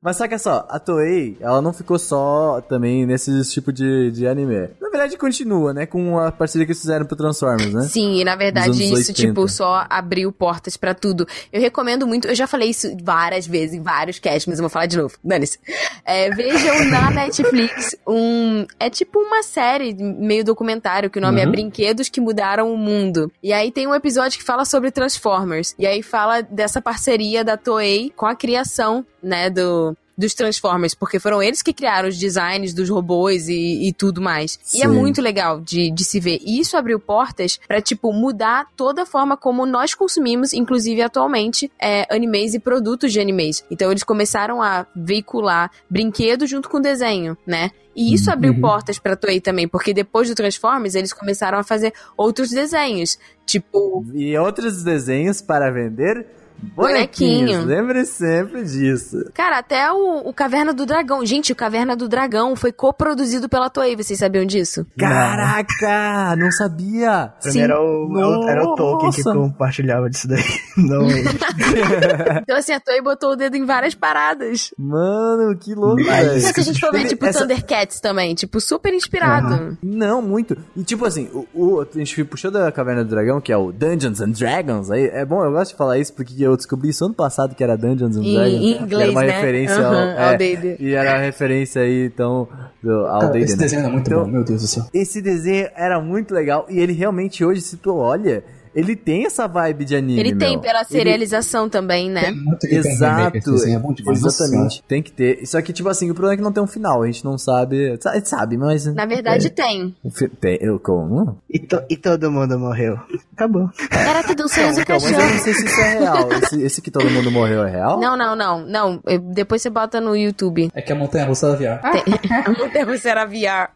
Mas 0.00 0.16
saca 0.16 0.38
só, 0.38 0.64
a 0.70 0.78
Toei, 0.78 1.36
ela 1.40 1.60
não 1.60 1.72
ficou 1.72 1.98
só 1.98 2.60
também 2.68 3.04
nesse 3.04 3.42
tipo 3.50 3.72
de, 3.72 4.12
de 4.12 4.28
anime. 4.28 4.68
Na 4.80 4.90
verdade, 4.90 5.16
continua, 5.16 5.72
né? 5.74 5.86
Com 5.86 6.18
a 6.18 6.30
parceria 6.30 6.64
que 6.64 6.70
eles 6.70 6.80
fizeram 6.80 7.04
pro 7.04 7.16
Transformers, 7.16 7.74
né? 7.74 7.82
Sim, 7.82 8.20
e 8.20 8.24
na 8.24 8.36
verdade 8.36 8.70
isso, 8.84 8.94
80. 8.94 9.12
tipo, 9.12 9.48
só 9.48 9.84
abriu 9.90 10.30
portas 10.30 10.76
pra 10.76 10.94
tudo. 10.94 11.26
Eu 11.52 11.60
recomendo 11.60 12.06
muito, 12.06 12.28
eu 12.28 12.34
já 12.34 12.46
falei 12.46 12.70
isso 12.70 12.96
várias 13.02 13.44
vezes 13.46 13.74
em 13.74 13.82
vários 13.82 14.20
casts, 14.20 14.46
mas 14.46 14.58
eu 14.58 14.62
vou 14.62 14.70
falar 14.70 14.86
de 14.86 14.96
novo. 14.96 15.16
Dane-se. 15.22 15.58
É, 16.04 16.30
vejam 16.30 16.84
na 16.90 17.10
Netflix 17.10 17.96
um. 18.06 18.66
É 18.78 18.88
tipo 18.88 19.18
uma 19.18 19.42
série, 19.42 19.94
meio 19.94 20.44
documentário, 20.44 21.10
que 21.10 21.18
o 21.18 21.22
nome 21.22 21.40
é 21.40 21.44
Uhum. 21.44 21.50
Brinquedos 21.52 22.08
que 22.08 22.20
Mudaram 22.20 22.72
o 22.72 22.76
Mundo. 22.76 23.32
E 23.42 23.52
aí 23.52 23.72
tem 23.72 23.86
um 23.88 23.94
episódio 23.94 24.38
que 24.38 24.44
fala 24.44 24.64
sobre 24.64 24.90
Transformers. 24.92 25.74
E 25.78 25.86
aí 25.86 26.02
fala 26.02 26.40
dessa 26.42 26.80
parceria 26.80 27.42
da 27.42 27.56
Toei 27.56 28.12
com 28.16 28.26
a 28.26 28.34
criação, 28.36 29.04
né, 29.22 29.50
do. 29.50 29.96
Dos 30.20 30.34
Transformers, 30.34 30.94
porque 30.96 31.20
foram 31.20 31.40
eles 31.40 31.62
que 31.62 31.72
criaram 31.72 32.08
os 32.08 32.18
designs 32.18 32.74
dos 32.74 32.90
robôs 32.90 33.48
e, 33.48 33.86
e 33.88 33.92
tudo 33.92 34.20
mais. 34.20 34.58
E 34.74 34.82
é 34.82 34.88
Sim. 34.88 34.92
muito 34.92 35.22
legal 35.22 35.60
de, 35.60 35.92
de 35.92 36.04
se 36.04 36.18
ver. 36.18 36.40
E 36.44 36.58
isso 36.58 36.76
abriu 36.76 36.98
portas 36.98 37.60
pra, 37.68 37.80
tipo, 37.80 38.12
mudar 38.12 38.66
toda 38.76 39.02
a 39.02 39.06
forma 39.06 39.36
como 39.36 39.64
nós 39.64 39.94
consumimos, 39.94 40.52
inclusive 40.52 41.00
atualmente, 41.02 41.70
é, 41.80 42.04
animes 42.12 42.52
e 42.52 42.58
produtos 42.58 43.12
de 43.12 43.20
animes. 43.20 43.64
Então 43.70 43.92
eles 43.92 44.02
começaram 44.02 44.60
a 44.60 44.84
veicular 44.92 45.70
brinquedo 45.88 46.48
junto 46.48 46.68
com 46.68 46.80
desenho, 46.80 47.38
né? 47.46 47.70
E 47.94 48.12
isso 48.12 48.28
abriu 48.28 48.54
Uhum. 48.54 48.60
portas 48.60 48.98
pra 48.98 49.14
Toei 49.14 49.40
também, 49.40 49.68
porque 49.68 49.94
depois 49.94 50.28
do 50.28 50.34
Transformers 50.34 50.96
eles 50.96 51.12
começaram 51.12 51.58
a 51.58 51.62
fazer 51.62 51.92
outros 52.16 52.50
desenhos. 52.50 53.20
Tipo, 53.46 54.04
E 54.12 54.36
outros 54.36 54.82
desenhos 54.82 55.40
para 55.40 55.70
vender. 55.70 56.26
Bonequinho. 56.60 57.64
Lembre 57.64 58.04
sempre 58.04 58.64
disso. 58.64 59.16
cara, 59.34 59.58
até 59.58 59.90
o, 59.92 60.28
o 60.28 60.32
Caverna 60.32 60.72
do 60.72 60.84
Dragão. 60.86 61.24
Gente, 61.24 61.52
o 61.52 61.56
Caverna 61.56 61.94
do 61.96 62.08
Dragão 62.08 62.54
foi 62.56 62.72
coproduzido 62.72 63.48
pela 63.48 63.70
Toei, 63.70 63.96
vocês 63.96 64.18
sabiam 64.18 64.44
disso? 64.44 64.86
Caraca, 64.98 66.36
não 66.36 66.50
sabia. 66.50 67.32
Pra 67.42 67.52
mim 67.52 67.60
era 67.60 67.80
o, 67.80 68.48
era 68.48 68.64
o 68.64 68.74
Tolkien 68.74 69.12
que 69.12 69.22
compartilhava 69.22 70.08
disso 70.10 70.28
daí. 70.28 70.42
Não, 70.78 71.06
Então, 72.42 72.56
assim, 72.56 72.72
a 72.72 72.80
Toei 72.80 73.00
botou 73.02 73.32
o 73.32 73.36
dedo 73.36 73.56
em 73.56 73.64
várias 73.64 73.94
paradas. 73.94 74.70
Mano, 74.78 75.56
que 75.58 75.74
louco, 75.74 76.02
Mas-. 76.04 76.44
Se 76.44 76.60
a 76.60 76.62
gente 76.62 76.80
for 76.80 76.90
ver, 76.92 76.98
Teve 76.98 77.08
tipo, 77.10 77.26
essa- 77.26 77.40
Thundercats 77.40 78.00
também, 78.00 78.34
tipo, 78.34 78.60
super 78.60 78.92
inspirado. 78.94 79.76
Não, 79.82 80.22
muito. 80.22 80.56
E 80.76 80.82
tipo 80.82 81.04
assim, 81.04 81.28
o, 81.32 81.46
o- 81.54 81.80
a 81.80 81.98
gente 81.98 82.24
puxou 82.24 82.50
da 82.50 82.70
Caverna 82.72 83.04
do 83.04 83.10
Dragão, 83.10 83.40
que 83.40 83.52
é 83.52 83.56
o 83.56 83.72
Dungeons 83.72 84.20
and 84.20 84.30
Dragons. 84.30 84.90
Aí, 84.90 85.06
é 85.06 85.24
bom, 85.24 85.44
eu 85.44 85.52
gosto 85.52 85.72
de 85.72 85.76
falar 85.76 85.98
isso 85.98 86.12
porque 86.14 86.34
eu 86.50 86.56
descobri 86.56 86.90
isso 86.90 87.04
ano 87.04 87.14
passado 87.14 87.54
que 87.54 87.62
era 87.62 87.76
Dungeons 87.76 88.16
and 88.16 88.22
Dragons. 88.22 88.54
em 88.54 88.60
que 88.74 88.82
inglês, 88.84 89.02
era 89.02 89.10
uma 89.12 89.22
né? 89.22 89.30
referência 89.32 89.76
ao, 89.86 89.92
Aham, 89.94 90.12
ao 90.18 90.30
é, 90.32 90.36
D&D. 90.36 90.76
E 90.80 90.94
era 90.94 91.14
a 91.14 91.18
referência 91.18 91.82
aí, 91.82 92.06
então, 92.06 92.48
do, 92.82 92.90
ao 93.06 93.20
Cara, 93.20 93.32
D&D. 93.32 93.44
esse 93.44 93.56
né? 93.56 93.62
desenho 93.62 93.80
era 93.80 93.90
muito 93.90 94.06
Então, 94.10 94.24
bom, 94.24 94.30
meu 94.30 94.44
Deus 94.44 94.62
do 94.62 94.68
céu. 94.68 94.84
Esse 94.92 95.20
desenho 95.22 95.68
era 95.76 96.00
muito 96.00 96.34
legal 96.34 96.66
e 96.68 96.78
ele 96.78 96.92
realmente 96.92 97.44
hoje, 97.44 97.60
se 97.60 97.76
tu 97.76 97.94
olha, 97.94 98.42
ele 98.74 98.94
tem 98.96 99.26
essa 99.26 99.46
vibe 99.46 99.84
de 99.84 99.96
anime, 99.96 100.18
Ele 100.20 100.34
tem 100.36 100.52
meu. 100.52 100.60
pela 100.60 100.80
Ele- 100.80 100.88
serialização 100.88 101.68
também, 101.68 102.10
né? 102.10 102.30
Muito 102.30 102.60
que 102.60 102.68
tem 102.68 102.78
remake, 102.80 103.38
Exato, 103.38 103.50
desenho 103.52 103.76
é 103.76 103.78
bom 103.78 103.92
demais. 103.92 104.20
Nossa 104.22 104.44
exatamente. 104.44 104.82
Tem 104.86 105.02
que 105.02 105.12
ter. 105.12 105.46
Só 105.46 105.60
que, 105.62 105.72
tipo 105.72 105.88
assim, 105.88 106.10
o 106.10 106.14
problema 106.14 106.34
é 106.34 106.36
que 106.36 106.42
não 106.42 106.52
tem 106.52 106.62
um 106.62 106.66
final. 106.66 107.02
A 107.02 107.06
gente 107.06 107.24
não 107.24 107.36
sabe. 107.38 107.98
A 108.04 108.14
gente 108.14 108.28
sabe, 108.28 108.56
mas. 108.56 108.86
Na 108.94 109.06
verdade, 109.06 109.50
tem. 109.50 109.94
O 110.02 110.10
fi- 110.10 110.28
Tem, 110.28 110.58
eu 110.60 110.78
como? 110.78 111.38
e, 111.50 111.58
to- 111.58 111.82
e 111.88 111.96
todo 111.96 112.30
mundo 112.30 112.58
morreu. 112.58 112.98
Acabou. 113.34 113.70
Era 113.90 114.22
tudo 114.22 114.44
um 114.44 114.48
sonho 114.48 114.74
do 114.74 114.80
Então, 114.80 114.96
mas 114.96 115.04
eu 115.04 115.10
não 115.12 115.18
cachorro. 115.18 115.40
sei 115.44 115.54
se 115.54 115.64
isso 115.66 115.80
é 115.80 115.98
real. 115.98 116.28
Esse, 116.32 116.62
esse 116.62 116.82
que 116.82 116.90
todo 116.90 117.08
mundo 117.10 117.30
morreu 117.30 117.64
é 117.64 117.70
real? 117.70 118.00
Não, 118.00 118.16
não, 118.16 118.34
não, 118.36 118.60
não. 118.66 119.02
Depois 119.32 119.62
você 119.62 119.70
bota 119.70 120.00
no 120.00 120.14
YouTube. 120.16 120.70
É 120.74 120.82
que 120.82 120.92
a 120.92 120.96
montanha 120.96 121.24
russa 121.26 121.48
da 121.50 121.56
VR. 121.56 121.80
A 122.46 122.50
montanha 122.50 122.84
russa 122.84 123.08
era 123.10 123.24
VR. 123.24 123.70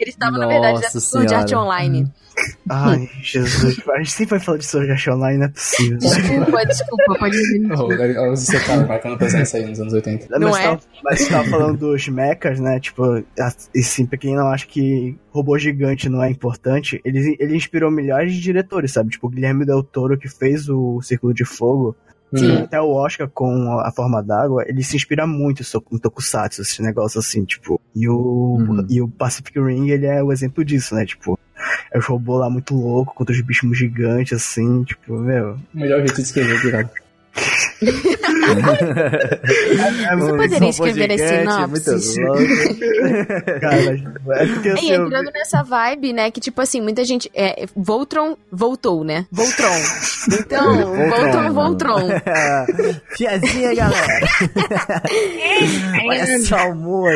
Eles 0.00 0.14
estavam, 0.14 0.38
na 0.38 0.46
verdade, 0.46 0.80
na 0.82 0.88
Sword 1.00 1.34
Art. 1.34 1.52
Online. 1.52 2.10
Ai, 2.68 3.08
Jesus. 3.22 3.78
A 3.88 3.98
gente 3.98 4.10
sempre 4.10 4.30
vai 4.36 4.40
falar 4.40 4.58
de 4.58 4.66
Sword 4.66 4.90
Art 4.90 5.06
Online, 5.08 5.38
não 5.38 5.44
é 5.46 5.48
possível. 5.48 5.98
Desculpa, 5.98 6.66
desculpa, 6.66 7.14
pode 7.18 7.36
dizer. 7.36 8.18
Oh, 8.18 8.32
Os 8.32 8.40
secaram 8.40 8.86
marcando 8.88 9.16
presença 9.18 9.56
aí 9.56 9.66
nos 9.66 9.80
anos 9.80 9.92
80. 9.92 10.38
Não 10.38 10.50
mas, 10.50 10.58
é? 10.58 10.62
Tava, 10.64 10.80
mas 11.04 11.20
você 11.20 11.30
tava 11.30 11.48
falando 11.48 11.78
dos 11.78 12.08
mechas, 12.08 12.58
né? 12.58 12.80
Tipo, 12.80 13.04
a- 13.38 13.52
e 13.74 13.82
sim, 13.82 14.04
pra 14.06 14.18
quem 14.18 14.34
não 14.34 14.48
acha 14.48 14.66
que 14.66 15.16
robô 15.30 15.56
gigante 15.58 16.08
não 16.08 16.22
é 16.22 16.30
importante, 16.30 17.00
ele, 17.04 17.36
ele 17.38 17.56
inspirou 17.56 17.90
milhares 17.90 18.32
de 18.34 18.40
diretores, 18.40 18.92
sabe? 18.92 19.10
Tipo, 19.10 19.28
o 19.28 19.30
Guilherme 19.30 19.64
Del 19.64 19.82
Toro, 19.84 20.18
que 20.18 20.28
fez 20.28 20.68
o 20.68 21.00
Círculo 21.02 21.32
de 21.32 21.44
Fogo, 21.44 21.94
Sim. 22.38 22.56
até 22.62 22.80
o 22.80 22.90
Oscar 22.90 23.28
com 23.28 23.78
a 23.80 23.90
forma 23.92 24.22
d'água, 24.22 24.64
ele 24.66 24.82
se 24.82 24.96
inspira 24.96 25.26
muito 25.26 25.62
em 25.62 25.98
Tokusatsu, 25.98 26.62
esse 26.62 26.82
negócio 26.82 27.18
assim, 27.18 27.44
tipo. 27.44 27.80
E 27.94 28.08
o, 28.08 28.14
Uhum. 28.58 28.86
e 28.88 29.00
o 29.02 29.08
Pacific 29.08 29.58
Ring, 29.60 29.88
ele 29.90 30.06
é 30.06 30.22
o 30.22 30.32
exemplo 30.32 30.64
disso, 30.64 30.94
né? 30.94 31.04
Tipo, 31.04 31.38
é 31.92 31.98
os 31.98 32.06
robôs 32.06 32.40
lá 32.40 32.50
muito 32.50 32.74
louco 32.74 33.14
contra 33.14 33.34
os 33.34 33.40
bichos 33.40 33.76
gigantes, 33.78 34.32
assim, 34.32 34.82
tipo, 34.84 35.16
meu. 35.18 35.52
O 35.52 35.58
melhor 35.78 35.98
jeito 35.98 36.16
de 36.16 36.22
escrever, 36.22 36.60
virado. 36.60 36.90
É, 40.08 40.16
Você 40.16 40.32
poderia 40.36 40.68
escrever 40.68 41.10
esse 41.10 41.28
sinopse? 41.28 42.20
Cara, 43.60 43.96
tipo, 43.96 44.32
é 44.32 44.46
porque 44.46 44.68
E 44.82 44.90
eu- 44.90 45.06
entrando 45.06 45.30
nessa 45.32 45.62
vibe, 45.62 46.12
né, 46.12 46.30
que 46.30 46.40
tipo 46.40 46.60
assim, 46.60 46.80
muita 46.80 47.04
gente. 47.04 47.30
É, 47.34 47.66
Voltron 47.76 48.36
voltou, 48.50 49.02
né? 49.04 49.26
Voltron. 49.30 49.74
Então, 50.38 50.94
Voltron, 51.10 51.52
Voltron. 51.52 52.08
Tiazinha, 53.16 53.74
galera. 53.76 54.26
Olha 56.08 56.40
só 56.42 56.68
o 56.68 56.72
humor. 56.72 57.12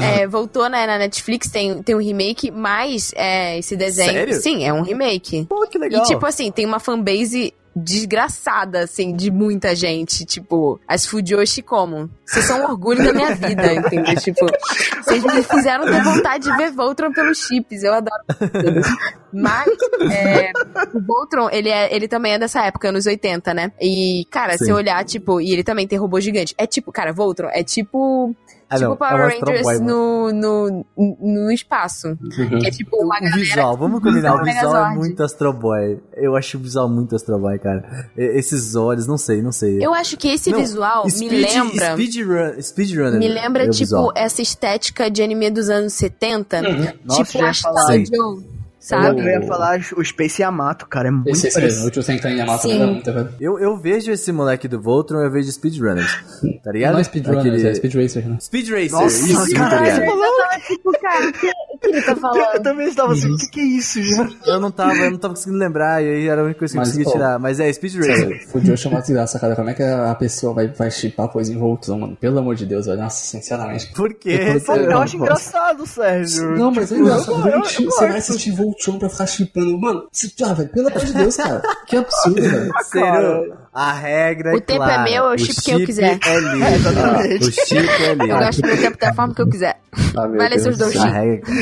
É, 0.00 0.26
voltou 0.26 0.68
né, 0.68 0.86
na 0.86 0.98
Netflix, 0.98 1.48
tem, 1.48 1.82
tem 1.82 1.94
um 1.94 2.00
remake, 2.00 2.50
mas 2.50 3.12
é, 3.16 3.58
esse 3.58 3.76
desenho. 3.76 4.12
Sério? 4.12 4.34
Sim, 4.40 4.64
é 4.64 4.72
um 4.72 4.82
remake. 4.82 5.46
Pô, 5.48 5.66
que 5.66 5.78
legal. 5.78 6.02
E 6.02 6.06
tipo 6.06 6.24
assim, 6.26 6.50
tem 6.50 6.64
uma 6.66 6.78
fanbase 6.80 7.52
desgraçada, 7.76 8.80
assim, 8.80 9.14
de 9.14 9.30
muita 9.30 9.74
gente. 9.76 10.24
Tipo, 10.24 10.80
as 10.88 11.06
Fujoshi 11.06 11.60
como? 11.60 12.08
Vocês 12.24 12.46
são 12.46 12.62
um 12.62 12.64
orgulho 12.64 13.04
da 13.04 13.12
minha 13.12 13.34
vida, 13.34 13.74
entendeu? 13.74 14.16
Tipo, 14.16 14.46
vocês 15.04 15.22
me 15.22 15.42
fizeram 15.42 15.84
ter 15.84 16.02
vontade 16.02 16.44
de 16.44 16.56
ver 16.56 16.70
Voltron 16.70 17.12
pelos 17.12 17.38
chips. 17.46 17.82
Eu 17.82 17.92
adoro. 17.92 18.22
Mas, 19.30 19.68
é, 20.10 20.52
o 20.94 21.00
Voltron, 21.00 21.50
ele, 21.52 21.68
é, 21.68 21.94
ele 21.94 22.08
também 22.08 22.32
é 22.32 22.38
dessa 22.38 22.64
época, 22.64 22.88
anos 22.88 23.04
80, 23.04 23.52
né? 23.52 23.70
E, 23.78 24.26
cara, 24.30 24.56
Sim. 24.56 24.64
se 24.64 24.70
eu 24.70 24.76
olhar, 24.76 25.04
tipo, 25.04 25.40
e 25.40 25.52
ele 25.52 25.62
também 25.62 25.86
tem 25.86 25.98
robô 25.98 26.18
gigante. 26.18 26.54
É 26.56 26.66
tipo, 26.66 26.90
cara, 26.90 27.12
Voltron 27.12 27.50
é 27.52 27.62
tipo. 27.62 28.34
Ah, 28.68 28.74
tipo 28.76 28.86
não, 28.88 28.94
é 28.94 28.96
Power 28.96 29.26
o 29.26 29.46
Rangers 29.46 29.80
no, 29.80 30.32
no, 30.32 30.86
no 31.20 31.50
espaço. 31.52 32.16
Que 32.60 32.66
é 32.66 32.70
tipo 32.70 32.96
uma 32.96 33.16
O 33.16 33.20
galera. 33.20 33.36
visual, 33.36 33.76
vamos 33.76 34.02
combinar, 34.02 34.34
o 34.34 34.44
visual 34.44 34.76
é 34.92 34.94
muito 34.94 35.22
Astro 35.22 35.52
Boy. 35.52 36.00
Eu 36.14 36.34
acho 36.36 36.56
o 36.56 36.60
visual 36.60 36.88
muito 36.88 37.14
Astro 37.14 37.38
Boy, 37.38 37.58
cara. 37.60 38.08
E- 38.16 38.38
Esses 38.38 38.74
olhos, 38.74 39.06
não 39.06 39.16
sei, 39.16 39.40
não 39.40 39.52
sei. 39.52 39.78
Eu 39.84 39.94
acho 39.94 40.16
que 40.16 40.28
esse 40.28 40.50
Não, 40.50 40.58
visual 40.58 41.04
me 41.04 41.10
Speed- 41.12 41.32
lembra. 41.32 41.92
Speedrun, 41.96 42.60
Speedrunner. 42.62 43.18
Me 43.20 43.28
lembra, 43.28 43.62
é 43.64 43.68
tipo, 43.68 43.78
visual. 43.78 44.12
essa 44.16 44.42
estética 44.42 45.08
de 45.10 45.22
anime 45.22 45.48
dos 45.50 45.68
anos 45.68 45.92
70. 45.92 46.62
Nossa, 47.04 47.22
tipo 47.24 47.38
ia 47.38 47.50
Astral 47.50 47.74
falar. 47.74 47.86
Joe, 48.88 48.98
Eu 48.98 49.04
sabe? 49.04 49.22
ia 49.28 49.42
falar 49.42 49.80
o 49.96 50.04
Space 50.04 50.40
Yamato, 50.42 50.86
cara. 50.86 51.08
É 51.08 51.10
muito 51.10 51.28
Esse 51.30 51.48
esse 51.48 51.60
mesmo, 51.60 51.90
o 51.96 52.02
Senkan 52.02 52.30
e 52.30 52.36
Yamato 52.38 52.62
Sim. 52.68 52.74
era 52.76 52.86
muito, 52.86 53.12
velho. 53.12 53.28
Eu, 53.40 53.58
eu 53.58 53.76
vejo 53.76 54.10
esse 54.12 54.30
moleque 54.32 54.68
do 54.68 54.80
Voltron, 54.80 55.20
eu 55.22 55.30
vejo 55.30 55.50
Speedrunners. 55.52 56.18
Tá 56.62 56.72
ligado? 56.72 56.92
Não 56.94 57.00
é 57.00 57.04
Speedrunners, 57.04 57.46
Aquele- 57.46 57.68
é 57.68 57.74
Speed 57.74 57.94
Racer, 57.94 58.28
né? 58.28 58.38
Speed 58.40 58.68
Racer, 58.70 58.90
Nossa, 58.92 59.26
isso, 59.28 59.54
tá 59.54 59.58
caralho. 59.70 59.84
ligado? 60.00 60.20
Eu 60.20 60.36
tava 60.36 60.60
tipo, 60.66 60.92
cara, 61.00 61.32
o 61.76 61.78
que, 61.78 61.86
o 61.88 61.90
ele 61.90 62.02
tá 62.02 62.12
Eu 62.12 62.16
falando? 62.16 62.62
também 62.62 62.88
estava 62.88 63.12
assim, 63.12 63.32
o 63.32 63.36
que, 63.36 63.48
que 63.50 63.60
é 63.60 63.64
isso, 63.64 64.02
já? 64.02 64.28
Eu 64.46 64.60
não 64.60 64.70
tava, 64.70 64.94
eu 64.94 65.10
não 65.10 65.18
tava 65.18 65.34
conseguindo 65.34 65.58
lembrar, 65.58 66.02
e 66.02 66.08
aí 66.08 66.28
era 66.28 66.40
a 66.40 66.44
única 66.44 66.58
coisa 66.58 66.72
que 66.74 66.78
eu 66.78 66.82
conseguia 66.84 67.04
pô, 67.04 67.12
tirar. 67.12 67.38
Mas 67.38 67.60
é 67.60 67.72
Speed 67.72 67.94
Racer. 67.96 68.48
Fudiu 68.48 68.76
chamar 68.76 69.02
de 69.02 69.12
graça, 69.12 69.38
cara. 69.38 69.54
Como 69.56 69.68
é 69.70 69.74
que 69.74 69.82
a 69.82 70.14
pessoa 70.14 70.54
vai, 70.54 70.68
vai 70.68 70.90
chipar 70.90 71.28
coisa 71.28 71.52
em 71.52 71.58
Voltron, 71.58 71.98
mano? 71.98 72.16
Pelo 72.16 72.38
amor 72.38 72.54
de 72.54 72.66
Deus, 72.66 72.86
velho. 72.86 73.00
Nossa, 73.00 73.24
sinceramente. 73.24 73.92
Por 73.94 74.12
quê? 74.14 74.60
Eu 74.66 74.76
Eu 74.76 74.90
não, 74.90 75.02
acho 75.02 75.16
engraçado, 75.16 75.86
Sérgio. 75.86 76.50
Não, 76.56 76.70
mas 76.70 76.90
é 76.90 76.96
engraçado. 76.96 77.48
eu- 77.48 77.54
eu 77.58 77.64
Gente, 77.64 77.84
gosto. 77.84 77.98
Você 78.00 78.08
vai 78.08 78.18
assistir 78.18 78.50
Voltron 78.52 78.98
pra 78.98 79.08
ficar 79.08 79.26
chipando. 79.26 79.78
Mano, 79.78 80.06
ah, 80.44 80.52
velho, 80.54 80.68
pelo 80.70 80.88
amor 80.88 81.04
de 81.04 81.12
Deus, 81.12 81.36
cara. 81.36 81.62
Que 81.86 81.96
absurdo, 81.96 82.42
velho. 82.42 82.70
Ciro, 82.90 83.56
a 83.72 83.92
regra 83.92 84.52
é 84.52 84.54
O 84.54 84.60
tempo 84.60 84.82
é 84.82 84.86
clara. 84.86 85.02
meu, 85.02 85.24
eu 85.24 85.34
O 85.34 85.38
chipo 85.38 85.60
quem 85.62 85.74
eu 85.74 85.80
chip 85.80 85.86
quiser. 85.86 86.18
É 86.26 86.40
livre. 86.40 86.74
exatamente. 86.74 87.44
O 87.48 87.52
chip 87.52 87.76
é 87.76 88.08
livre. 88.14 88.30
Eu 88.30 88.38
gasto 88.38 88.66
meu 88.66 88.76
tempo 88.78 88.98
da 88.98 89.14
forma 89.14 89.34
que 89.34 89.42
eu 89.42 89.48
quiser. 89.48 89.78
Ah, 90.16 90.26
Vai 90.26 90.48
ler 90.48 90.48
Deus 90.50 90.62
seus 90.62 90.76
do 90.78 90.84
dois 90.84 90.92
chips. 90.94 91.12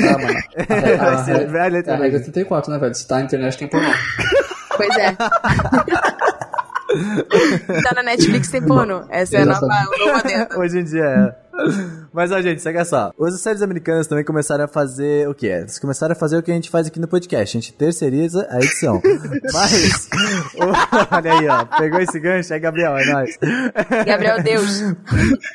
Regra. 0.04 0.14
Ah, 0.14 0.18
mano. 0.18 0.98
Vai 0.98 1.24
ser- 1.24 1.46
vai 1.48 1.70
ler 1.70 1.82
a, 1.88 1.96
regra 1.96 2.18
é 2.18 2.22
34, 2.22 2.72
né, 2.72 2.78
velho? 2.78 2.94
Se 2.94 3.06
tá 3.06 3.16
na 3.16 3.22
internet 3.22 3.58
tem 3.58 3.68
pornô. 3.68 3.90
Pois 4.76 4.96
é. 4.98 5.14
tá 7.82 7.94
na 7.94 8.02
Netflix 8.02 8.48
tem 8.48 8.62
porno. 8.62 9.06
Essa 9.10 9.38
é 9.38 9.42
a 9.42 9.46
nova. 9.46 9.68
Hoje 10.56 10.78
em 10.80 10.84
dia 10.84 11.04
é. 11.04 11.44
Mas, 12.12 12.32
ó, 12.32 12.40
gente, 12.40 12.60
segue 12.60 12.84
só. 12.84 13.12
Os 13.16 13.40
séries 13.40 13.62
americanas 13.62 14.06
também 14.06 14.24
começaram 14.24 14.64
a 14.64 14.68
fazer 14.68 15.28
o 15.28 15.34
quê? 15.34 15.46
Eles 15.46 15.78
começaram 15.78 16.12
a 16.12 16.16
fazer 16.16 16.36
o 16.36 16.42
que 16.42 16.50
a 16.50 16.54
gente 16.54 16.70
faz 16.70 16.86
aqui 16.86 17.00
no 17.00 17.08
podcast. 17.08 17.56
A 17.56 17.60
gente 17.60 17.72
terceiriza 17.72 18.46
a 18.50 18.58
edição. 18.58 19.00
Mas, 19.52 20.08
olha 21.10 21.32
aí, 21.32 21.48
ó. 21.48 21.64
Pegou 21.78 22.00
esse 22.00 22.18
gancho? 22.18 22.52
É 22.52 22.58
Gabriel, 22.58 22.96
é 22.96 23.06
nóis. 23.06 23.38
Gabriel 24.06 24.42
Deus. 24.42 24.82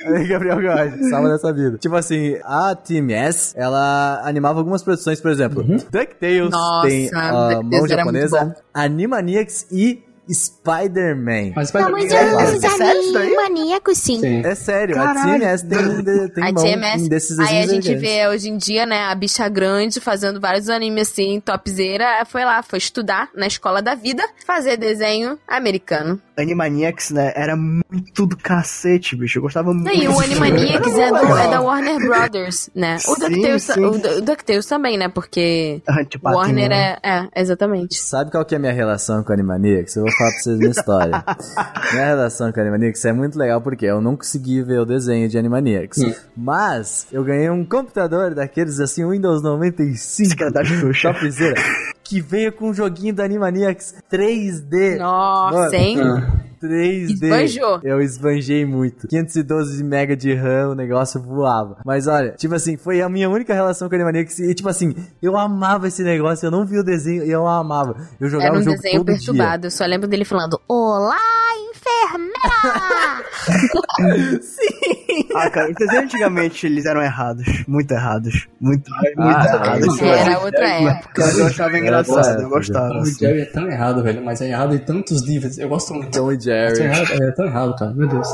Aí, 0.05 0.27
Gabriel 0.27 0.61
Góes, 0.61 1.09
salva 1.09 1.29
dessa 1.29 1.53
vida. 1.53 1.77
Tipo 1.77 1.95
assim, 1.95 2.37
a 2.43 2.75
Team 2.75 3.09
S, 3.09 3.53
ela 3.57 4.21
animava 4.23 4.59
algumas 4.59 4.83
produções, 4.83 5.19
por 5.19 5.31
exemplo, 5.31 5.63
DuckTales, 5.63 6.49
Nossa, 6.49 6.87
tem 6.87 7.09
a 7.13 7.31
DuckTales 7.31 7.69
mão 7.69 7.87
japonesa. 7.87 8.55
Animaniacs 8.73 9.67
e 9.71 10.03
Spider-Man. 10.33 11.53
Mas 11.55 11.71
vai 11.71 11.83
Vamos 11.83 12.11
é, 12.11 12.29
aos 12.29 12.63
É 12.63 12.69
sério 12.69 13.01
isso 13.01 13.13
daí? 13.13 13.35
maníacos, 13.35 13.97
sim. 13.97 14.19
Sim. 14.19 14.41
É 14.45 14.55
sério, 14.55 14.95
a 14.99 15.05
Caralho. 15.05 15.39
Team 15.39 15.49
S 15.49 15.65
tem, 15.67 16.03
de- 16.03 16.29
tem 16.29 16.43
A 16.43 16.51
mão 16.51 16.63
TMS, 16.63 17.09
desses 17.09 17.39
aí 17.39 17.63
a 17.63 17.67
gente 17.67 17.95
vê 17.95 18.27
hoje 18.27 18.49
em 18.49 18.57
dia, 18.57 18.85
né, 18.85 19.05
a 19.05 19.15
bicha 19.15 19.47
grande 19.49 19.99
fazendo 19.99 20.39
vários 20.39 20.69
animes 20.69 21.09
assim, 21.11 21.39
topzera, 21.39 22.23
foi 22.25 22.43
lá, 22.45 22.61
foi 22.61 22.77
estudar 22.77 23.29
na 23.35 23.47
escola 23.47 23.81
da 23.81 23.95
vida, 23.95 24.23
fazer 24.45 24.77
desenho 24.77 25.37
americano. 25.47 26.21
Animaniacs, 26.37 27.11
né? 27.11 27.33
Era 27.35 27.53
muito 27.57 28.25
do 28.25 28.37
cacete, 28.37 29.13
bicho. 29.13 29.39
Eu 29.39 29.41
gostava 29.43 29.73
muito. 29.73 29.93
E 29.93 30.07
o. 30.07 30.19
Animaniacs 30.21 30.93
é, 30.97 31.09
do- 31.09 31.37
é 31.37 31.49
da 31.49 31.59
Warner 31.61 31.97
Brothers, 31.97 32.69
né? 32.73 32.97
O 33.07 33.15
DuckTales, 33.15 33.63
sim. 33.63 33.83
o, 33.83 33.97
Du- 33.97 34.09
o 34.17 34.21
DuckTales 34.21 34.65
também, 34.65 34.97
né, 34.97 35.09
porque 35.09 35.81
Ah, 35.85 36.03
tipo, 36.05 36.29
Warner 36.29 36.71
é, 36.71 36.97
é, 37.03 37.27
exatamente. 37.41 37.97
Sabe 37.97 38.31
qual 38.31 38.45
que 38.45 38.55
é 38.55 38.57
a 38.57 38.59
minha 38.59 38.71
relação 38.71 39.21
com 39.21 39.33
Animaniacs? 39.33 39.97
Eu 39.97 40.03
vou 40.03 40.11
falar 40.19 40.31
pra 40.31 40.39
vocês 40.39 40.57
minha 40.57 40.71
história. 40.71 41.23
minha 41.93 42.05
relação 42.05 42.51
com 42.51 42.59
Animaniacs 42.59 43.05
é 43.05 43.13
muito 43.13 43.39
legal 43.39 43.61
porque 43.61 43.85
eu 43.85 44.01
não 44.01 44.15
consegui 44.15 44.61
ver 44.61 44.79
o 44.79 44.85
desenho 44.85 45.29
de 45.29 45.37
Animaniacs. 45.37 45.99
Hum. 45.99 46.13
Mas 46.35 47.07
eu 47.11 47.23
ganhei 47.23 47.49
um 47.49 47.65
computador 47.65 48.35
daqueles 48.35 48.79
assim, 48.79 49.07
Windows 49.09 49.41
95. 49.41 50.21
Esse 50.21 50.35
cara 50.35 50.51
da 50.51 50.63
Xuxa. 50.63 51.13
Topzera, 51.13 51.55
que 52.03 52.21
veio 52.21 52.51
com 52.51 52.69
um 52.69 52.73
joguinho 52.73 53.13
da 53.13 53.23
Animaniacs 53.23 53.95
3D. 54.11 54.97
Nossa, 54.97 55.57
Mano, 55.57 55.75
hein? 55.75 55.97
Ah, 56.61 56.65
3D. 56.67 57.11
Esbanjou. 57.11 57.79
Eu 57.83 58.01
esbanjei 58.01 58.65
muito. 58.65 59.07
512 59.07 59.83
MB 59.83 60.15
de 60.15 60.33
RAM, 60.33 60.69
o 60.71 60.75
negócio 60.75 61.21
voava. 61.21 61.77
Mas 61.85 62.07
olha, 62.07 62.31
tipo 62.31 62.53
assim, 62.55 62.77
foi 62.77 63.01
a 63.01 63.09
minha 63.09 63.29
única 63.29 63.53
relação 63.53 63.87
com 63.89 63.95
Animaniacs. 63.95 64.39
E 64.39 64.53
tipo 64.53 64.69
assim, 64.69 64.95
eu 65.21 65.37
amava 65.37 65.87
esse 65.87 66.03
negócio, 66.03 66.45
eu 66.45 66.51
não 66.51 66.65
vi 66.65 66.77
o 66.77 66.83
desenho 66.83 67.23
e 67.23 67.31
eu 67.31 67.47
amava. 67.47 67.95
Eu 68.19 68.29
jogava 68.29 68.49
Era 68.51 68.57
um 68.57 68.61
o 68.61 68.63
jogo 68.63 68.75
desenho 68.77 68.97
todo 68.97 69.05
perturbado. 69.05 69.67
Eu 69.67 69.71
só 69.71 69.85
lembro 69.85 70.07
dele 70.07 70.25
falando: 70.25 70.59
Olá, 70.67 71.17
enfermeira! 71.71 73.23
Ah, 75.35 75.49
cara, 75.49 75.69
os 75.69 75.75
desenhos 75.75 76.03
antigamente 76.05 76.65
eles 76.65 76.85
eram 76.85 77.01
errados. 77.01 77.45
Muito 77.67 77.91
errados. 77.91 78.47
Muito, 78.59 78.89
muito 78.91 79.21
Ah, 79.37 79.45
errados. 79.45 80.01
Era 80.01 80.39
outra 80.39 80.67
época. 80.67 81.21
Eu 81.37 81.45
achava 81.47 81.77
engraçado, 81.77 82.27
Era 82.27 82.41
eu 82.41 82.49
gostava. 82.49 82.89
Tom 82.89 82.97
e 82.97 83.01
assim. 83.01 83.19
Jerry 83.19 83.41
é 83.41 83.45
tão 83.45 83.69
errado, 83.69 84.03
velho, 84.03 84.23
mas 84.23 84.41
é 84.41 84.49
errado 84.49 84.75
em 84.75 84.79
tantos 84.79 85.25
níveis. 85.25 85.57
Eu 85.57 85.69
gosto 85.69 85.93
muito. 85.93 86.11
Tom 86.17 86.31
e 86.31 86.35
É 86.35 86.39
Jerry. 86.39 86.83
errado, 86.83 87.23
é 87.23 87.31
tão 87.31 87.45
errado, 87.45 87.75
cara. 87.77 87.93
Meu 87.93 88.07
Deus. 88.07 88.27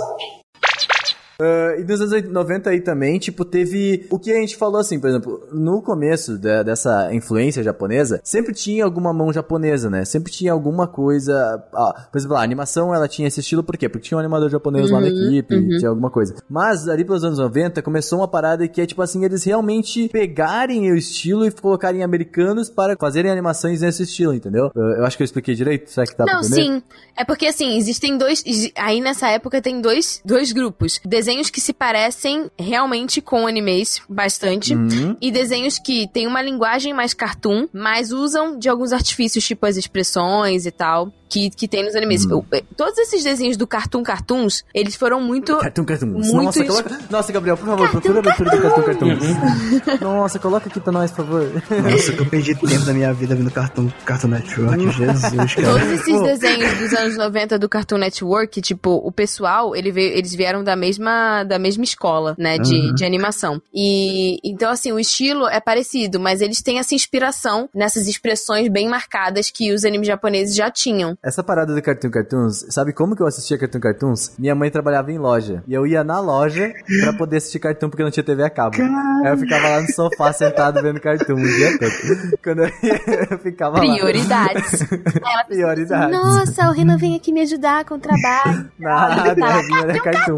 Ah, 1.40 1.76
e 1.80 1.84
nos 1.84 2.02
anos 2.02 2.30
90 2.30 2.70
aí 2.70 2.82
também, 2.82 3.20
tipo, 3.20 3.44
teve 3.44 4.06
o 4.10 4.18
que 4.20 4.32
a 4.32 4.36
gente 4.40 4.56
falou 4.56 4.80
assim, 4.80 5.00
por 5.00 5.10
exemplo, 5.10 5.48
no 5.52 5.82
começo 5.82 6.38
da- 6.38 6.64
dessa 6.64 7.14
influência 7.14 7.62
japonesa, 7.64 8.20
sempre 8.24 8.54
tinha 8.54 8.84
alguma 8.86 9.14
mão 9.14 9.32
japonesa, 9.34 9.90
né? 9.90 10.06
Sempre 10.06 10.32
tinha 10.32 10.52
alguma 10.52 10.88
coisa. 10.88 11.36
ah, 11.74 12.08
por 12.12 12.18
exemplo, 12.18 12.36
a 12.38 12.42
animação 12.44 12.94
ela 12.94 13.08
tinha 13.08 13.28
esse 13.28 13.40
estilo, 13.40 13.64
por 13.64 13.78
quê? 13.78 13.90
Porque 13.90 14.08
tinha 14.08 14.18
um 14.18 14.20
animador 14.20 14.50
japonês 14.50 14.90
lá 14.92 15.02
na 15.02 15.08
equipe, 15.08 15.56
tinha 15.80 15.90
alguma 15.90 16.10
coisa. 16.10 16.36
Mas 16.50 16.88
ali 16.88 17.04
pelos 17.04 17.24
anos 17.24 17.40
90 17.40 17.82
começou 17.82 18.20
uma 18.20 18.28
parada 18.28 18.68
que 18.68 18.80
é 18.82 18.86
tipo 18.86 19.02
assim, 19.02 19.24
eles 19.26 19.44
realmente 19.44 20.10
pegarem 20.10 20.92
o 20.92 20.96
estilo 20.96 21.46
e 21.46 21.52
colocarem 21.52 22.04
americanos 22.04 22.70
para 22.70 22.96
fazerem 22.98 23.32
animações 23.32 23.82
nesse 23.82 24.04
estilo, 24.04 24.34
entendeu? 24.34 24.72
Eu, 24.76 24.84
eu 24.98 25.06
acho 25.06 25.18
que 25.18 25.24
eu 25.24 25.26
expliquei 25.26 25.56
direito, 25.56 25.90
será 25.90 26.06
que 26.06 26.16
pra 26.16 26.26
Não, 26.26 26.44
sim. 26.44 26.82
É 27.18 27.24
porque 27.26 27.48
assim, 27.48 27.78
existem 27.78 28.18
dois. 28.18 28.44
Aí 28.78 29.02
nessa 29.02 29.30
época 29.30 29.62
tem 29.62 29.82
dois, 29.82 30.22
dois 30.26 30.52
grupos. 30.52 31.00
Desenhos 31.26 31.50
que 31.50 31.60
se 31.60 31.74
parecem 31.74 32.52
realmente 32.56 33.20
com 33.20 33.48
animes 33.48 34.00
bastante. 34.08 34.76
Uhum. 34.76 35.18
E 35.20 35.32
desenhos 35.32 35.80
que 35.80 36.08
têm 36.14 36.28
uma 36.28 36.40
linguagem 36.40 36.94
mais 36.94 37.16
cartoon, 37.16 37.68
mas 37.74 38.12
usam 38.12 38.60
de 38.60 38.70
alguns 38.70 38.94
artifícios, 38.94 39.44
tipo 39.44 39.66
as 39.66 39.76
expressões 39.76 40.68
e 40.68 40.72
tal, 40.72 41.12
que, 41.28 41.50
que 41.50 41.68
tem 41.68 41.84
nos 41.84 41.96
animes. 41.96 42.26
Uhum. 42.26 42.46
Eu- 42.52 42.62
Todos 42.78 42.96
esses 43.00 43.24
desenhos 43.24 43.58
do 43.58 43.66
Cartoon 43.66 44.04
Cartoons, 44.04 44.64
eles 44.72 44.94
foram 44.96 45.20
muito. 45.20 45.58
Cartoon 45.58 45.84
Cartoons. 45.86 46.12
Muito 46.32 46.44
Nossa, 46.46 46.64
coloca... 46.64 47.00
Nossa, 47.10 47.32
Gabriel, 47.32 47.58
por 47.58 47.66
favor, 47.66 47.90
procura 47.90 48.16
a 48.18 48.20
abertura 48.20 48.52
do 48.52 48.62
Cartoon 48.62 48.84
Cartoons. 48.84 50.00
Nossa, 50.02 50.38
coloca 50.40 50.70
aqui 50.70 50.80
pra 50.80 50.92
nós, 50.92 51.10
por 51.12 51.26
favor. 51.26 51.52
Nossa, 51.92 52.12
que 52.14 52.20
eu 52.20 52.26
perdi 52.28 52.54
tempo 52.54 52.86
da 52.86 52.94
minha 52.94 53.12
vida 53.14 53.34
vendo 53.36 53.50
Cartoon, 53.50 53.90
Cartoon 54.06 54.28
Network. 54.28 54.92
Jesus, 54.92 55.56
cara. 55.56 55.68
Todos 55.72 55.88
esses 55.88 56.22
desenhos 56.22 56.78
dos 56.78 56.94
anos 56.94 57.18
90 57.18 57.58
do 57.58 57.68
Cartoon 57.68 57.98
Network, 57.98 58.62
tipo, 58.62 58.92
o 59.04 59.12
pessoal, 59.12 59.76
ele 59.76 59.92
veio, 59.92 60.14
eles 60.16 60.36
vieram 60.36 60.64
da 60.64 60.76
mesma, 60.76 61.15
da 61.44 61.60
mesma 61.60 61.84
escola, 61.84 62.36
né, 62.38 62.58
de, 62.58 62.94
de 62.94 63.06
animação. 63.06 63.62
E, 63.74 64.40
então, 64.44 64.72
assim, 64.72 64.92
o 64.92 65.00
estilo 65.00 65.48
é 65.48 65.60
parecido, 65.60 66.20
mas 66.20 66.42
eles 66.42 66.62
têm 66.62 66.80
essa 66.80 66.96
inspiração 66.96 67.70
nessas 67.74 68.08
expressões 68.08 68.68
bem 68.68 68.88
marcadas 68.88 69.50
que 69.50 69.74
os 69.74 69.84
animes 69.84 70.08
japoneses 70.08 70.56
já 70.56 70.70
tinham. 70.70 71.18
Essa 71.24 71.44
parada 71.44 71.74
do 71.74 71.82
Cartoon 71.82 72.10
Cartoons, 72.10 72.66
sabe 72.70 72.94
como 72.94 73.16
que 73.16 73.22
eu 73.22 73.28
assistia 73.28 73.58
Cartoon 73.58 73.80
Cartoons? 73.80 74.36
Minha 74.38 74.56
mãe 74.56 74.70
trabalhava 74.70 75.12
em 75.12 75.18
loja. 75.18 75.64
E 75.68 75.74
eu 75.74 75.86
ia 75.86 76.04
na 76.04 76.20
loja 76.20 76.74
pra 77.02 77.14
poder 77.14 77.38
assistir 77.38 77.60
cartoon 77.60 77.90
porque 77.90 78.04
não 78.04 78.12
tinha 78.12 78.24
TV 78.24 78.44
a 78.44 78.50
cabo. 78.50 78.78
Aí 78.82 79.32
eu 79.32 79.38
ficava 79.38 79.70
lá 79.70 79.82
no 79.82 79.92
sofá 79.92 80.34
sentado 80.34 80.82
vendo 80.82 81.00
cartoon 81.00 81.36
o 81.36 81.44
dia 81.44 81.78
todo. 81.78 82.38
Quando 82.44 82.60
eu 82.60 82.68
ia, 82.84 83.28
eu 83.32 83.40
ficava 83.40 83.78
lá. 83.78 83.80
Prioridades. 83.80 84.82
Aí 84.92 85.34
ela 85.34 85.44
pensa, 85.44 85.66
Prioridades. 85.66 86.18
Nossa, 86.18 86.70
o 86.70 86.72
Renan 86.72 86.98
vem 86.98 87.16
aqui 87.16 87.32
me 87.32 87.42
ajudar 87.42 87.86
com 87.86 87.96
o 87.96 88.00
trabalho. 88.00 88.70
Nada, 88.78 89.32
a 89.32 89.64
minha 89.64 89.82
era 89.82 90.00
cartoon. 90.02 90.38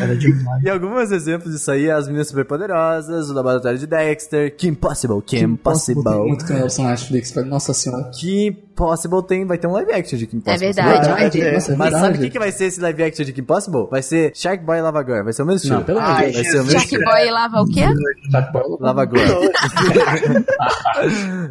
Era 0.00 0.16
demais. 0.16 0.62
E 0.62 0.70
alguns 0.70 1.10
exemplos 1.10 1.52
disso 1.52 1.70
aí, 1.70 1.90
as 1.90 2.06
meninas 2.06 2.28
superpoderosas, 2.28 3.30
o 3.30 3.32
laboratório 3.32 3.78
de 3.78 3.86
Dexter, 3.86 4.54
Kim 4.56 4.74
Possible, 4.74 5.22
Kim 5.22 5.38
Tem 5.38 5.56
Possible. 5.56 6.02
muito 6.04 6.44
canal 6.46 6.68
na 6.78 6.90
Netflix. 6.90 7.34
Nossa 7.46 7.74
senhora. 7.74 8.10
Kim 8.10 8.52
Possible 8.74 9.22
tem, 9.26 9.46
vai 9.46 9.58
ter 9.58 9.66
um 9.66 9.72
live 9.72 9.92
action 9.92 10.18
de 10.18 10.26
Kim 10.26 10.38
É 10.38 10.40
Possible. 10.52 10.72
verdade, 10.72 11.08
Vai 11.08 11.20
vai 11.20 11.30
ter. 11.30 11.40
ter. 11.40 11.52
Nossa, 11.54 11.72
é 11.72 11.76
Mas 11.76 11.90
sabe 11.90 11.98
o 11.98 12.02
verdade. 12.02 12.24
que, 12.24 12.30
que 12.30 12.38
vai 12.38 12.52
ser 12.52 12.64
esse 12.66 12.80
live 12.80 13.02
action 13.02 13.24
de 13.24 13.32
Kim 13.32 13.42
Possible? 13.44 13.86
Vai 13.90 14.02
ser 14.02 14.32
Shark 14.34 14.64
Boy 14.64 14.78
e 14.78 14.82
Lava 14.82 15.04
Girl. 15.04 15.24
Vai 15.24 15.32
ser 15.32 15.42
o 15.42 15.46
mesmo 15.46 15.56
estilo. 15.58 15.76
Não, 15.78 15.84
pelo 15.84 15.98
amor 16.00 16.14
vai 16.16 16.32
ser 16.32 16.60
o 16.60 16.64
mesmo 16.64 16.80
Shark 16.80 16.98
Boy 17.04 17.30
lava 17.30 17.60
o 17.60 17.66
quê? 17.66 17.84
Shark 18.30 18.52
Boy, 18.52 18.62
Lava 18.80 19.06
Girl. 19.06 19.42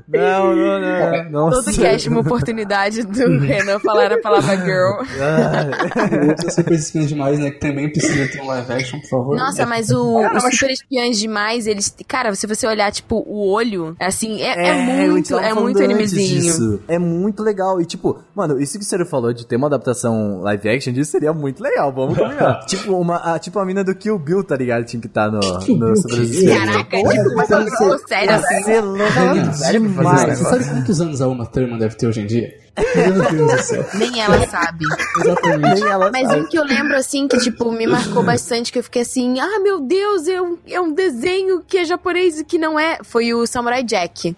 não, 0.08 0.56
não, 0.56 0.80
não. 0.80 1.30
Nossa. 1.32 1.64
Todo 1.64 1.76
cast 1.82 2.10
uma 2.10 2.20
oportunidade 2.22 3.04
do 3.04 3.40
Renan 3.40 3.80
falar 3.80 4.12
a 4.12 4.20
palavra 4.20 4.56
girl. 4.58 5.02
Ah, 5.22 6.28
Outras 6.28 6.56
super 6.56 6.74
espiãs 6.74 7.08
demais, 7.08 7.40
né? 7.40 7.52
Que 7.52 7.60
também 7.60 7.90
precisa 7.92 8.28
ter 8.32 8.42
um 8.42 8.48
live 8.48 8.72
action, 8.74 9.00
por 9.02 9.10
favor. 9.10 9.38
Nossa, 9.38 9.66
mas 9.66 9.90
o, 9.92 10.20
os 10.36 10.44
super 10.44 10.72
espiãs 10.72 11.20
demais, 11.20 11.68
eles. 11.68 11.96
Cara, 12.08 12.34
se 12.36 12.48
você 12.48 12.66
olhar, 12.68 12.92
tipo, 12.92 13.24
o 13.28 13.50
olho, 13.52 13.96
assim, 14.00 14.42
é, 14.42 14.70
é 14.70 14.72
eu 14.72 14.76
muito, 15.08 15.38
é 15.38 15.54
muito 15.54 15.84
animezinho. 15.84 16.42
disso. 16.42 16.80
É 16.88 16.98
muito 17.00 17.11
legal. 17.44 17.80
E, 17.82 17.86
tipo, 17.86 18.20
mano, 18.36 18.60
isso 18.60 18.78
que 18.78 18.84
o 18.84 18.88
Ciro 18.88 19.06
falou 19.06 19.34
de 19.34 19.46
ter 19.46 19.56
uma 19.56 19.68
adaptação 19.68 20.42
live 20.42 20.70
action 20.70 20.94
disso 20.94 21.12
seria 21.12 21.34
muito 21.34 21.62
legal. 21.62 21.92
Vamos 21.94 22.18
combinar. 22.18 22.60
tipo, 22.68 22.94
uma, 22.96 23.18
a, 23.18 23.40
tipo 23.40 23.58
a 23.60 23.66
mina 23.66 23.84
do 23.84 23.94
Kill 23.96 24.18
Bill, 24.20 24.44
tá 24.44 24.56
ligado? 24.56 24.86
Tinha 24.86 25.02
que 25.02 25.08
estar 25.08 25.32
no, 25.32 25.40
Kill 25.60 25.78
no 25.78 25.94
que- 25.94 26.22
Espiãs. 26.22 26.60
Caraca, 26.60 26.98
Porra, 26.98 27.14
tipo, 27.14 27.36
mas 27.36 27.78
coisa 27.78 27.98
séria 28.08 28.36
assim. 28.36 28.64
Você 28.64 28.72
é 28.74 28.82
louco 28.82 29.04
Renan, 29.04 29.52
demais. 29.72 30.38
Você 30.40 30.44
sabe 30.44 30.66
quantos 30.70 31.02
anos 31.02 31.22
a 31.22 31.28
Uma 31.28 31.46
Thurman 31.46 31.78
deve 31.78 31.96
ter 31.96 32.08
hoje 32.08 32.22
em 32.22 32.28
dia? 32.28 32.62
Meu 32.96 33.32
Deus 33.32 33.52
do 33.52 33.62
céu. 33.64 33.86
Nem 33.96 34.22
ela 34.22 34.48
sabe. 34.48 34.86
Exatamente. 35.20 35.82
Nem 35.82 35.90
ela 35.92 36.10
Mas 36.12 36.28
sabe. 36.28 36.42
um 36.42 36.48
que 36.48 36.58
eu 36.58 36.64
lembro, 36.64 36.96
assim, 36.96 37.28
que, 37.28 37.38
tipo, 37.40 37.72
me 37.72 37.86
marcou 37.86 38.24
bastante, 38.24 38.72
que 38.72 38.80
eu 38.80 38.84
fiquei 38.84 39.02
assim, 39.02 39.40
ah, 39.40 39.60
meu 39.62 39.82
Deus, 39.82 40.28
é 40.28 40.42
um, 40.42 40.58
é 40.68 40.80
um 40.80 40.94
desenho 40.94 41.62
que 41.68 41.78
é 41.80 41.86
japonês 41.86 42.40
e 42.40 42.46
que 42.46 42.58
não 42.58 42.80
é, 42.80 43.00
foi 43.04 43.34
o 43.34 43.46
Samurai 43.46 43.84
Jack. 43.84 44.36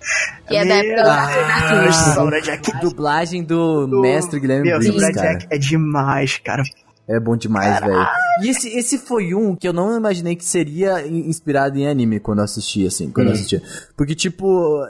Que 0.48 0.56
é 0.56 0.66
da 0.66 0.76
época 0.76 1.04
do 1.04 1.10
Ah. 1.10 1.92
Samurai 1.92 2.42
Jack. 2.42 2.80
dublagem 2.82 3.44
do, 3.44 3.88
mestre 4.02 4.40
Guilherme 4.40 4.70
Meu, 4.70 4.80
Briggs, 4.80 5.00
Samurai 5.00 5.14
cara. 5.14 5.38
Jack 5.40 5.48
é 5.52 5.58
demais, 5.58 6.38
cara. 6.44 6.64
É 7.08 7.20
bom 7.20 7.36
demais, 7.36 7.80
velho. 7.82 8.08
E 8.42 8.50
esse, 8.50 8.68
esse 8.70 8.98
foi 8.98 9.34
um 9.36 9.56
que 9.56 9.68
eu 9.68 9.74
não 9.74 9.96
imaginei 9.98 10.36
que 10.36 10.44
seria 10.46 11.06
in- 11.06 11.30
inspirado 11.30 11.78
em 11.78 11.88
anime 11.88 12.20
quando 12.20 12.40
eu 12.40 12.46
assisti, 12.46 12.86
assim, 12.88 13.12
quando 13.12 13.28
eu 13.28 13.34
assistia. 13.34 13.62
Porque, 13.96 14.16
tipo, 14.16 14.46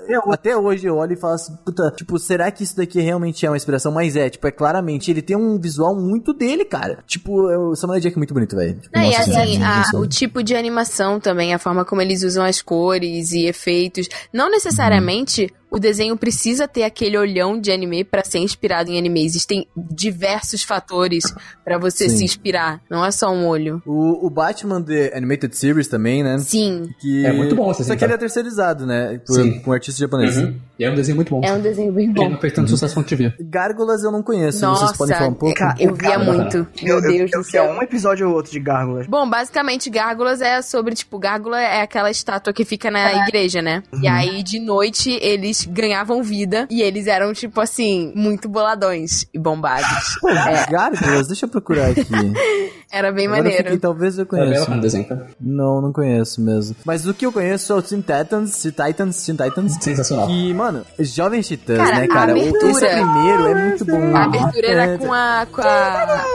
eu, 0.07 0.31
até 0.31 0.55
hoje 0.55 0.85
eu 0.87 0.95
olho 0.95 1.13
e 1.13 1.17
falo 1.17 1.33
assim, 1.33 1.53
puta, 1.65 1.91
tipo, 1.91 2.17
será 2.17 2.49
que 2.51 2.63
isso 2.63 2.77
daqui 2.77 3.01
realmente 3.01 3.45
é 3.45 3.49
uma 3.49 3.57
inspiração? 3.57 3.91
Mas 3.91 4.15
é, 4.15 4.29
tipo, 4.29 4.47
é 4.47 4.51
claramente, 4.51 5.11
ele 5.11 5.21
tem 5.21 5.35
um 5.35 5.59
visual 5.59 5.95
muito 5.95 6.33
dele, 6.33 6.63
cara. 6.63 6.99
Tipo, 7.05 7.49
é- 7.49 7.57
o 7.57 7.75
Samurai 7.75 7.99
Jack 8.01 8.15
é 8.15 8.17
muito 8.17 8.33
bonito, 8.33 8.55
velho. 8.55 8.79
Tipo, 8.79 8.97
Não, 8.97 9.03
e 9.03 9.15
assim, 9.15 9.61
a- 9.63 9.83
o 9.95 10.07
tipo 10.07 10.41
de 10.41 10.55
animação 10.55 11.19
também, 11.19 11.53
a 11.53 11.59
forma 11.59 11.83
como 11.83 12.01
eles 12.01 12.23
usam 12.23 12.45
as 12.45 12.61
cores 12.61 13.31
e 13.33 13.45
efeitos. 13.45 14.07
Não 14.31 14.49
necessariamente 14.49 15.53
o 15.69 15.79
desenho 15.79 16.15
precisa 16.15 16.67
ter 16.67 16.83
aquele 16.83 17.17
olhão 17.17 17.59
de 17.59 17.71
anime 17.71 18.03
pra 18.03 18.23
ser 18.23 18.37
inspirado 18.37 18.91
em 18.91 18.97
anime. 18.99 19.25
Existem 19.25 19.67
diversos 19.75 20.61
fatores 20.61 21.23
pra 21.65 21.79
você 21.79 22.07
Sim. 22.07 22.17
se 22.17 22.23
inspirar. 22.25 22.79
Não 22.87 23.03
é 23.03 23.09
só 23.09 23.31
um 23.34 23.47
olho. 23.47 23.81
O, 23.86 24.25
o 24.25 24.29
Batman 24.29 24.81
The 24.81 25.15
Animated 25.15 25.55
Series 25.55 25.88
também, 25.88 26.23
né? 26.23 26.38
Sim, 26.39 26.89
Que... 26.99 27.25
É 27.25 27.31
muito 27.34 27.55
bom 27.55 27.71
esse 27.71 27.84
Só 27.84 27.95
que 27.95 28.03
ele 28.03 28.13
é 28.13 28.17
terceirizado, 28.17 28.86
né? 28.86 29.19
Por, 29.25 29.36
Sim. 29.36 29.59
com 29.59 29.71
um 29.71 29.73
artista 29.73 29.99
japonês. 29.99 30.38
Uhum. 30.38 30.55
E 30.78 30.84
é 30.84 30.89
um 30.91 30.95
desenho 30.95 31.15
muito 31.15 31.30
bom. 31.30 31.41
é 31.43 31.53
um 31.53 31.61
desenho 31.61 31.91
bem 31.91 32.11
bom. 32.11 32.30
não 32.30 32.38
fez 32.39 32.51
tanto 32.53 32.69
sucesso 32.69 32.93
quanto 32.95 33.07
devia. 33.09 33.36
Gárgulas 33.39 34.03
eu 34.03 34.11
não 34.11 34.24
conheço, 34.24 34.61
Nossa, 34.65 34.88
vocês 34.88 34.97
podem 34.97 35.15
falar 35.15 35.30
um 35.30 35.34
pouco? 35.34 35.55
Cara, 35.55 35.76
eu 35.80 35.93
via 35.93 36.17
muito. 36.17 36.67
Meu 36.82 36.95
eu, 36.95 37.01
Deus 37.01 37.19
eu, 37.19 37.28
do 37.28 37.36
eu 37.38 37.43
céu. 37.43 37.65
um 37.71 37.82
episódio 37.82 38.28
ou 38.28 38.36
outro 38.36 38.51
de 38.51 38.59
Gárgulas. 38.59 39.05
Bom, 39.07 39.30
basicamente, 39.30 39.89
Gárgulas 39.89 40.41
é 40.41 40.61
sobre, 40.63 40.95
tipo, 40.95 41.19
Gárgula 41.19 41.61
é 41.61 41.82
aquela 41.82 42.09
estátua 42.09 42.51
que 42.51 42.65
fica 42.65 42.89
na 42.89 43.24
igreja, 43.28 43.61
né? 43.61 43.84
E 44.01 44.07
aí, 44.07 44.41
de 44.41 44.59
noite, 44.59 45.11
eles 45.21 45.63
ganhavam 45.65 46.24
vida 46.24 46.67
e 46.71 46.82
eles 46.82 47.05
eram, 47.05 47.34
tipo 47.34 47.61
assim, 47.61 48.11
muito 48.15 48.49
boladões 48.49 49.28
e 49.34 49.38
bombados. 49.38 50.17
É, 50.28 50.71
Gárgulas, 50.71 51.28
deixa 51.28 51.45
eu 51.45 51.49
procurar 51.49 51.91
aqui. 51.91 52.01
era 52.91 53.11
bem 53.11 53.26
Agora 53.26 53.39
eu 53.39 53.43
maneiro. 53.43 53.63
fiquei, 53.65 53.78
talvez 53.80 54.17
eu 54.17 54.24
É 54.24 54.26
conheça. 54.26 55.03
cara. 55.03 55.28
Não, 55.39 55.82
não 55.82 55.93
conheço 55.93 56.41
mesmo. 56.41 56.76
Mas 56.84 57.05
o 57.07 57.13
que 57.13 57.26
eu 57.26 57.32
conheço 57.32 57.74
é 57.74 57.76
o 57.76 57.82
Teen 57.82 58.01
Titans, 58.01 58.61
Teen 58.61 58.71
Titans, 58.74 59.24
Teen 59.26 59.36
Titans. 59.38 59.74
Sensacional. 59.80 60.28
Que, 60.28 60.53
mano, 60.53 60.72
Jovens 60.99 61.47
Titãs, 61.47 61.78
Cara, 61.78 61.99
né, 61.99 62.07
cara? 62.07 62.34
O- 62.34 62.39
abertura- 62.39 62.71
Esse 62.71 62.80
primeiro 62.88 63.47
é 63.47 63.55
muito 63.67 63.86
bom. 63.86 64.15
A 64.15 64.24
abertura 64.26 64.67
era 64.67 64.84
É, 64.86 64.97
com 64.97 65.13
a, 65.13 65.47
com 65.51 65.61
a... 65.61 66.26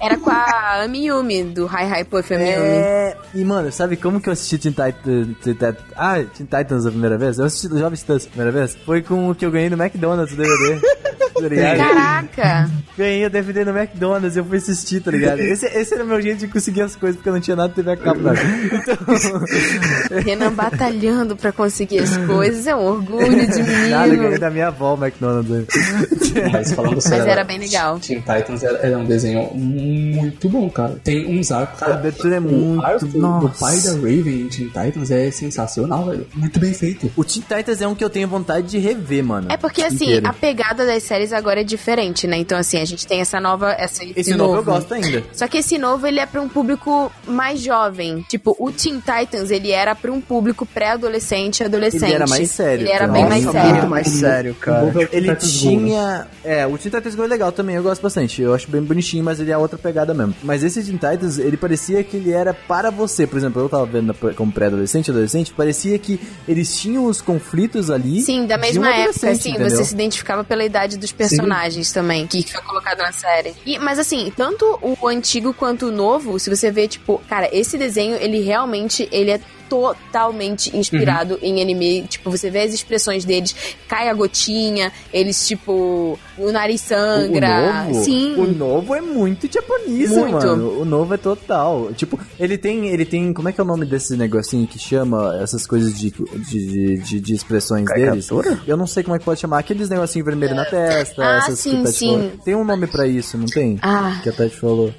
Era 0.00 0.18
com 0.18 0.30
a 0.30 0.82
Amiyumi, 0.84 1.44
do 1.44 1.64
Hi 1.66 1.84
Hi 2.00 2.04
Puff 2.04 2.34
Amiyumi. 2.34 2.52
É, 2.56 3.16
e 3.34 3.42
mano, 3.44 3.72
sabe 3.72 3.96
como 3.96 4.20
que 4.20 4.28
eu 4.28 4.32
assisti 4.34 4.58
Teen 4.58 4.72
Titans? 4.72 5.36
Teen 5.42 5.56
ah, 5.96 6.14
Teen 6.16 6.46
Titans 6.46 6.84
a 6.86 6.90
primeira 6.90 7.16
vez? 7.16 7.38
Eu 7.38 7.46
assisti 7.46 7.68
Jovens 7.78 8.00
Titãs 8.00 8.26
a 8.26 8.28
primeira 8.28 8.52
vez? 8.52 8.76
Foi 8.84 9.00
com 9.02 9.30
o 9.30 9.34
que 9.34 9.46
eu 9.46 9.50
ganhei 9.50 9.70
no 9.70 9.82
McDonald's 9.82 10.34
o 10.34 10.36
DVD. 10.36 10.80
tá 11.34 11.48
ligado? 11.48 11.76
Caraca! 11.76 12.70
Ganhei 12.96 13.26
o 13.26 13.30
DVD 13.30 13.64
no 13.64 13.76
McDonald's 13.76 14.36
e 14.36 14.38
eu 14.38 14.44
fui 14.44 14.58
assistir, 14.58 15.00
tá 15.00 15.10
ligado? 15.10 15.40
Esse, 15.44 15.66
esse 15.66 15.94
era 15.94 16.04
o 16.04 16.06
meu 16.06 16.20
jeito 16.20 16.38
de 16.38 16.48
conseguir 16.48 16.82
as 16.82 16.96
coisas, 16.96 17.16
porque 17.16 17.28
eu 17.28 17.32
não 17.32 17.40
tinha 17.40 17.56
nada 17.56 17.68
de 17.68 17.74
TV 17.74 17.90
a 17.92 17.96
cabo. 17.96 18.20
Então, 18.30 20.20
Renan 20.24 20.52
batalhando 20.52 21.36
pra 21.36 21.52
conseguir 21.52 22.00
as 22.00 22.16
coisas, 22.18 22.66
é 22.66 22.74
um 22.74 22.84
orgulho 22.84 23.46
de 23.46 23.62
nada, 23.90 24.14
ganhei 24.14 24.38
da 24.38 24.50
minha 24.50 24.68
avó 24.68 24.94
o 24.94 25.04
McDonald's. 25.04 25.66
Mas 26.52 26.72
falando 26.72 26.94
Mas 26.94 27.04
sério. 27.04 27.28
era 27.28 27.44
bem 27.44 27.58
legal. 27.58 27.98
Teen 27.98 28.20
Titans 28.20 28.62
era, 28.62 28.78
era 28.78 28.98
um 28.98 29.04
desenho 29.04 29.52
muito 29.54 30.48
bom, 30.48 30.68
cara. 30.70 30.96
Tem 31.02 31.26
uns 31.26 31.50
arcos. 31.50 31.82
A 31.82 31.86
Cara, 31.86 31.98
abertura 31.98 32.36
é 32.36 32.38
o 32.38 32.42
muito... 32.42 32.84
arco 32.84 33.06
do 33.06 33.50
pai 33.58 33.76
da 33.80 33.92
Raven 33.92 34.40
em 34.42 34.48
Teen 34.48 34.68
Titans 34.68 35.10
é 35.10 35.30
sensacional, 35.30 36.06
velho. 36.06 36.26
Muito 36.34 36.58
bem 36.58 36.72
feito. 36.72 37.10
O 37.16 37.24
Teen 37.24 37.42
Titans 37.42 37.80
é 37.80 37.88
um 37.88 37.94
que 37.94 38.04
eu 38.04 38.10
tenho 38.10 38.28
vontade 38.28 38.68
de 38.68 38.78
rever, 38.78 39.24
mano. 39.24 39.48
É 39.50 39.56
porque, 39.56 39.82
assim, 39.82 40.04
Inteiro. 40.04 40.28
a 40.28 40.32
pegada 40.32 40.86
das 40.86 41.02
séries 41.02 41.23
agora 41.32 41.60
é 41.60 41.64
diferente, 41.64 42.26
né? 42.26 42.36
Então, 42.36 42.58
assim, 42.58 42.80
a 42.80 42.84
gente 42.84 43.06
tem 43.06 43.20
essa 43.20 43.40
nova. 43.40 43.72
Essa, 43.72 44.04
esse, 44.04 44.20
Esse 44.20 44.34
novo 44.34 44.56
eu 44.56 44.64
gosto 44.64 44.92
ainda. 44.94 45.24
Só 45.32 45.46
que 45.48 45.58
esse 45.58 45.78
novo, 45.78 46.06
ele 46.06 46.20
é 46.20 46.26
pra 46.26 46.40
um 46.40 46.48
público 46.48 47.10
mais 47.26 47.60
jovem. 47.60 48.24
Tipo, 48.28 48.56
o 48.58 48.70
Teen 48.70 49.00
Titans, 49.00 49.50
ele 49.50 49.70
era 49.70 49.94
pra 49.94 50.12
um 50.12 50.20
público 50.20 50.66
pré-adolescente 50.66 51.60
e 51.60 51.64
adolescente. 51.64 52.04
Ele 52.04 52.14
era 52.14 52.26
mais 52.26 52.50
sério, 52.50 52.84
Ele 52.84 52.92
era 52.92 53.06
bem 53.08 53.24
mais 53.26 53.44
sério. 53.44 53.70
muito 53.70 53.86
mais 53.86 54.08
sério, 54.08 54.54
cara. 54.54 54.92
Ele 55.12 55.28
né? 55.28 55.34
tinha. 55.36 56.26
É, 56.44 56.66
o 56.66 56.76
Teen 56.78 56.90
Titans 56.90 57.14
Go 57.14 57.24
é 57.24 57.26
legal 57.26 57.52
também, 57.52 57.76
eu 57.76 57.82
gosto 57.82 58.02
bastante. 58.02 58.42
Eu 58.42 58.54
acho 58.54 58.70
bem 58.70 58.82
bonitinho, 58.82 59.24
mas 59.24 59.40
ele 59.40 59.50
é 59.50 59.58
outra 59.58 59.78
pegada 59.78 60.12
mesmo. 60.12 60.34
Mas 60.42 60.62
esse 60.62 60.82
Teen 60.82 60.96
Titans, 60.96 61.38
ele 61.38 61.56
parecia 61.56 62.02
que 62.04 62.16
ele 62.16 62.32
era 62.32 62.52
para 62.52 62.90
você. 62.90 63.26
Por 63.26 63.38
exemplo, 63.38 63.62
eu 63.62 63.68
tava 63.68 63.86
vendo 63.86 64.14
como 64.34 64.52
pré-adolescente, 64.52 65.10
adolescente, 65.10 65.52
parecia 65.52 65.98
que 65.98 66.20
eles 66.46 66.76
tinham 66.78 67.04
os 67.06 67.20
conflitos 67.20 67.90
ali. 67.90 68.20
Sim, 68.20 68.46
da 68.46 68.58
mesma 68.58 68.88
um 68.88 68.90
época, 68.90 69.30
assim, 69.30 69.50
entendeu? 69.50 69.70
você 69.70 69.84
se 69.84 69.94
identificava 69.94 70.44
pela 70.44 70.64
idade 70.64 70.98
dos 70.98 71.12
personagens 71.14 71.92
também, 71.92 72.26
que 72.26 72.42
foi 72.50 72.62
colocado 72.62 72.98
na 72.98 73.12
série. 73.12 73.54
E, 73.64 73.78
mas 73.78 73.98
assim, 73.98 74.32
tanto 74.36 74.78
o 74.82 75.08
antigo 75.08 75.54
quanto 75.54 75.86
o 75.86 75.92
novo, 75.92 76.38
se 76.38 76.50
você 76.50 76.70
vê, 76.70 76.86
tipo, 76.88 77.22
cara, 77.28 77.48
esse 77.52 77.78
desenho, 77.78 78.16
ele 78.16 78.40
realmente, 78.40 79.08
ele 79.10 79.30
é 79.32 79.40
totalmente 79.80 80.76
inspirado 80.76 81.38
em 81.42 81.60
anime. 81.60 82.02
Tipo, 82.08 82.30
você 82.30 82.50
vê 82.50 82.60
as 82.62 82.72
expressões 82.72 83.24
deles, 83.24 83.54
cai 83.88 84.08
a 84.08 84.14
gotinha, 84.14 84.92
eles, 85.12 85.46
tipo, 85.46 86.18
o 86.38 86.52
nariz 86.52 86.80
sangra. 86.80 87.84
O 87.84 87.92
novo, 87.92 88.04
Sim. 88.04 88.34
o 88.36 88.46
novo 88.52 88.94
é 88.94 89.00
muito 89.00 89.52
japonês, 89.52 90.10
Muito. 90.10 90.32
mano. 90.32 90.80
O 90.80 90.84
novo 90.84 91.14
é 91.14 91.16
total. 91.16 91.92
Tipo, 91.94 92.18
ele 92.38 92.56
tem, 92.56 92.86
ele 92.88 93.04
tem, 93.04 93.32
como 93.32 93.48
é 93.48 93.52
que 93.52 93.60
é 93.60 93.64
o 93.64 93.66
nome 93.66 93.84
desse 93.84 94.16
negocinho 94.16 94.66
que 94.66 94.78
chama 94.78 95.38
essas 95.42 95.66
coisas 95.66 95.98
de, 95.98 96.10
de, 96.10 96.96
de, 96.98 97.20
de 97.20 97.34
expressões 97.34 97.84
deles? 97.86 98.28
Caricatura? 98.28 98.60
Eu 98.66 98.76
não 98.76 98.86
sei 98.86 99.02
como 99.02 99.16
é 99.16 99.18
que 99.18 99.24
pode 99.24 99.40
chamar. 99.40 99.58
Aqueles 99.58 99.88
negocinhos 99.88 100.24
vermelhos 100.26 100.56
na 100.56 100.64
testa, 100.64 101.22
Ah, 101.24 101.38
essas 101.38 101.58
sim, 101.58 101.82
que 101.82 101.88
sim. 101.92 102.06
falou. 102.14 102.30
Tem 102.44 102.54
um 102.54 102.64
nome 102.64 102.86
pra 102.86 103.06
isso, 103.06 103.36
não 103.36 103.46
tem? 103.46 103.78
Ah. 103.82 104.20
Que 104.22 104.28
a 104.28 104.32
Tati 104.32 104.54
falou. 104.56 104.92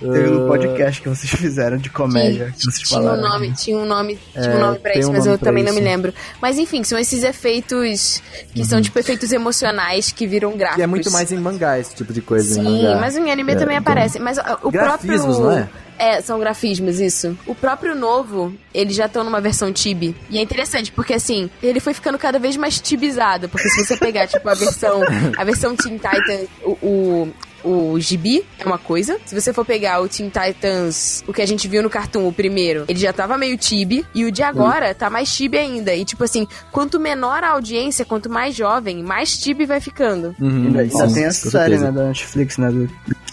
Teve 0.00 0.30
no 0.30 0.44
Ah, 0.46 0.48
podcast 0.48 1.00
que 1.00 1.08
vocês 1.08 1.30
fizeram 1.30 1.76
de 1.76 1.88
comédia, 1.88 2.52
que 2.56 2.64
vocês 2.64 2.88
Tinha 2.88 2.98
um 3.00 3.02
falaram. 3.04 3.22
nome, 3.28 3.52
tinha 3.52 3.78
um 3.78 3.86
nome, 3.86 4.01
tinha 4.04 4.44
É, 4.44 4.56
um 4.56 4.60
nome 4.60 4.78
pra 4.78 4.96
isso, 4.98 5.08
um 5.08 5.12
mas 5.12 5.24
nome 5.24 5.34
eu 5.34 5.38
também 5.38 5.64
não 5.64 5.72
me 5.72 5.80
isso. 5.80 5.88
lembro. 5.88 6.14
Mas 6.40 6.58
enfim, 6.58 6.82
são 6.84 6.98
esses 6.98 7.22
efeitos 7.22 8.22
que 8.54 8.64
são 8.64 8.80
tipo 8.80 8.98
efeitos 8.98 9.32
emocionais 9.32 10.12
que 10.12 10.26
viram 10.26 10.56
gráficos. 10.56 10.80
E 10.80 10.82
é 10.82 10.86
muito 10.86 11.10
mais 11.10 11.30
em 11.32 11.38
mangá 11.38 11.78
esse 11.78 11.94
tipo 11.94 12.12
de 12.12 12.20
coisa. 12.20 12.60
em 12.60 12.64
Sim, 12.64 12.94
mas 13.00 13.16
em 13.16 13.30
anime 13.30 13.52
É, 13.52 13.56
também 13.56 13.76
então. 13.76 13.92
aparece. 13.92 14.18
Mas 14.18 14.38
o 14.62 14.70
Grafismos, 14.70 15.36
próprio. 15.36 15.40
não 15.44 15.52
é? 15.52 15.68
É, 15.98 16.20
são 16.20 16.40
grafismos, 16.40 16.98
isso. 16.98 17.38
O 17.46 17.54
próprio 17.54 17.94
novo, 17.94 18.52
eles 18.74 18.96
já 18.96 19.06
estão 19.06 19.22
numa 19.22 19.40
versão 19.40 19.72
tibi. 19.72 20.16
E 20.30 20.38
é 20.38 20.42
interessante, 20.42 20.90
porque 20.90 21.14
assim, 21.14 21.48
ele 21.62 21.78
foi 21.78 21.94
ficando 21.94 22.18
cada 22.18 22.40
vez 22.40 22.56
mais 22.56 22.80
tibizado. 22.80 23.48
Porque 23.48 23.68
se 23.68 23.84
você 23.84 23.96
pegar, 23.96 24.26
tipo, 24.26 24.48
a 24.48 24.54
versão. 24.54 25.00
A 25.36 25.44
versão 25.44 25.76
Teen 25.76 25.98
Titans, 25.98 26.48
o. 26.64 26.70
o 26.82 27.32
o 27.64 27.98
gibi 28.00 28.44
é 28.58 28.64
uma 28.66 28.78
coisa. 28.78 29.18
Se 29.24 29.34
você 29.34 29.52
for 29.52 29.64
pegar 29.64 30.00
o 30.00 30.08
Teen 30.08 30.30
Titans, 30.30 31.22
o 31.26 31.32
que 31.32 31.42
a 31.42 31.46
gente 31.46 31.66
viu 31.68 31.82
no 31.82 31.90
cartoon, 31.90 32.26
o 32.26 32.32
primeiro, 32.32 32.84
ele 32.88 32.98
já 32.98 33.12
tava 33.12 33.36
meio 33.36 33.56
tibi. 33.56 34.04
E 34.14 34.24
o 34.24 34.32
de 34.32 34.42
agora 34.42 34.94
tá 34.94 35.08
mais 35.10 35.34
tibi 35.34 35.58
ainda. 35.58 35.94
E 35.94 36.04
tipo 36.04 36.24
assim, 36.24 36.46
quanto 36.70 36.98
menor 37.00 37.42
a 37.44 37.50
audiência, 37.50 38.04
quanto 38.04 38.28
mais 38.30 38.54
jovem, 38.54 39.02
mais 39.02 39.36
tibi 39.38 39.64
vai 39.66 39.80
ficando. 39.80 40.34
Uhum, 40.40 40.66
Ainda, 40.66 40.80
ainda 40.80 41.14
tem 41.14 41.24
a 41.26 41.30
série, 41.32 41.50
certeza. 41.50 41.84
né, 41.86 41.92
da 41.92 42.04
Netflix, 42.08 42.58
né, 42.58 42.70
do, 42.70 42.88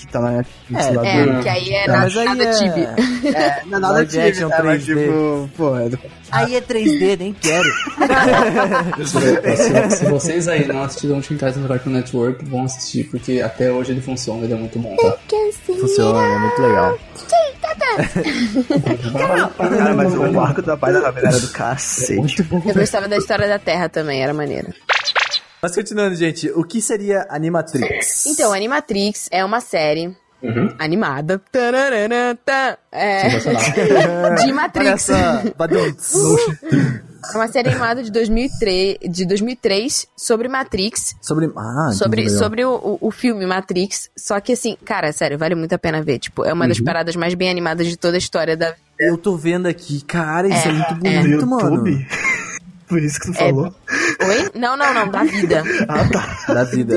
que 0.05 0.07
tá 0.07 0.19
na 0.19 0.31
Netflix 0.31 0.85
É, 0.85 0.91
lá 0.91 1.07
É, 1.07 1.25
do... 1.25 1.39
que 1.43 1.49
aí 1.49 1.73
é 1.73 1.87
Não, 1.87 1.93
na, 1.93 1.99
mas 2.01 2.17
aí 2.17 2.25
nada 2.25 2.43
é- 2.43 2.51
Tibi. 2.53 2.81
É, 3.35 3.61
não 3.65 3.77
é 3.77 3.81
nada 3.81 3.93
Live 3.93 4.19
action 4.21 4.49
tá, 4.49 4.63
mas 4.63 4.83
3D. 4.83 4.85
tipo, 4.85 5.49
pô, 5.57 5.77
é 5.77 5.89
do... 5.89 5.99
Aí 6.31 6.55
é 6.55 6.61
3D, 6.61 7.17
nem 7.19 7.33
quero. 7.33 7.69
se, 9.05 9.97
se 9.97 10.05
vocês 10.05 10.47
aí 10.47 10.67
não 10.67 10.83
assistiram 10.83 11.21
Teen 11.21 11.37
Titans 11.37 11.57
no 11.57 11.67
Cartoon 11.67 11.89
Network, 11.91 12.45
vão 12.45 12.63
assistir, 12.65 13.05
porque 13.05 13.41
até 13.41 13.71
hoje 13.71 13.91
ele 13.91 14.01
funciona, 14.01 14.43
ele 14.43 14.53
é 14.53 14.57
muito 14.57 14.77
bom, 14.79 14.95
tá? 14.95 15.17
Funciona, 15.65 16.21
é 16.23 16.39
muito 16.39 16.61
legal. 16.61 16.97
Cara, 19.57 19.93
mas 19.95 20.13
o 20.13 20.39
arco 20.39 20.61
da 20.61 20.77
Pai 20.77 20.93
da 20.93 20.99
Ravena 21.01 21.29
era 21.29 21.39
do 21.39 21.47
cacete. 21.49 22.45
Eu 22.65 22.73
gostava 22.73 23.07
da 23.07 23.17
história 23.17 23.47
da 23.47 23.59
Terra 23.59 23.89
também, 23.89 24.21
era 24.21 24.33
maneiro. 24.33 24.67
Mas 25.61 25.75
continuando, 25.75 26.15
gente, 26.15 26.49
o 26.51 26.63
que 26.63 26.81
seria 26.81 27.25
Animatrix? 27.29 28.25
Então, 28.27 28.53
Animatrix 28.53 29.27
é 29.31 29.43
uma 29.43 29.59
série 29.59 30.15
animada. 30.79 31.41
Tararana, 31.51 32.37
tá, 32.45 32.77
é, 32.91 33.27
de 34.41 34.53
Matrix. 34.53 35.07
badunts. 35.57 36.13
É 37.33 37.35
uma 37.37 37.49
série 37.49 37.67
animada 37.67 38.01
de 38.01 38.09
2003, 38.13 38.97
de 39.11 39.25
2003 39.25 40.07
sobre 40.15 40.47
Matrix. 40.47 41.13
Sobre. 41.21 41.51
Ah, 41.53 41.91
Sobre, 41.91 42.29
sobre 42.29 42.63
o, 42.63 42.97
o, 43.01 43.11
filme 43.11 43.45
Matrix. 43.45 44.09
Só 44.17 44.39
que 44.39 44.53
assim, 44.53 44.77
cara, 44.85 45.11
sério, 45.11 45.37
vale 45.37 45.53
muito 45.53 45.73
a 45.73 45.77
pena 45.77 46.01
ver. 46.01 46.17
Tipo, 46.19 46.45
é 46.45 46.53
uma 46.53 46.63
Uhum. 46.63 46.69
das 46.69 46.79
paradas 46.79 47.17
mais 47.17 47.33
bem 47.33 47.49
animadas 47.49 47.87
de 47.87 47.97
toda 47.97 48.15
a 48.15 48.17
história 48.17 48.55
da. 48.55 48.73
Eu 48.97 49.17
tô 49.17 49.35
vendo 49.35 49.67
aqui, 49.67 49.99
cara, 50.05 50.47
isso 50.47 50.65
é, 50.65 50.71
É, 50.71 50.73
muito 50.73 51.05
é. 51.07 51.19
bonito, 51.21 51.39
Do 51.41 51.47
mano. 51.47 51.75
YouTube? 51.87 52.07
Por 52.89 53.01
isso 53.01 53.19
que 53.19 53.27
tu 53.31 53.37
É. 53.37 53.47
falou. 53.49 53.65
Oi? 54.27 54.49
Não, 54.55 54.75
não, 54.75 54.91
não, 54.93 55.07
da 55.09 55.23
vida. 55.23 55.63
Ah, 55.87 56.09
tá. 56.47 56.53
Da 56.53 56.63
vida. 56.65 56.95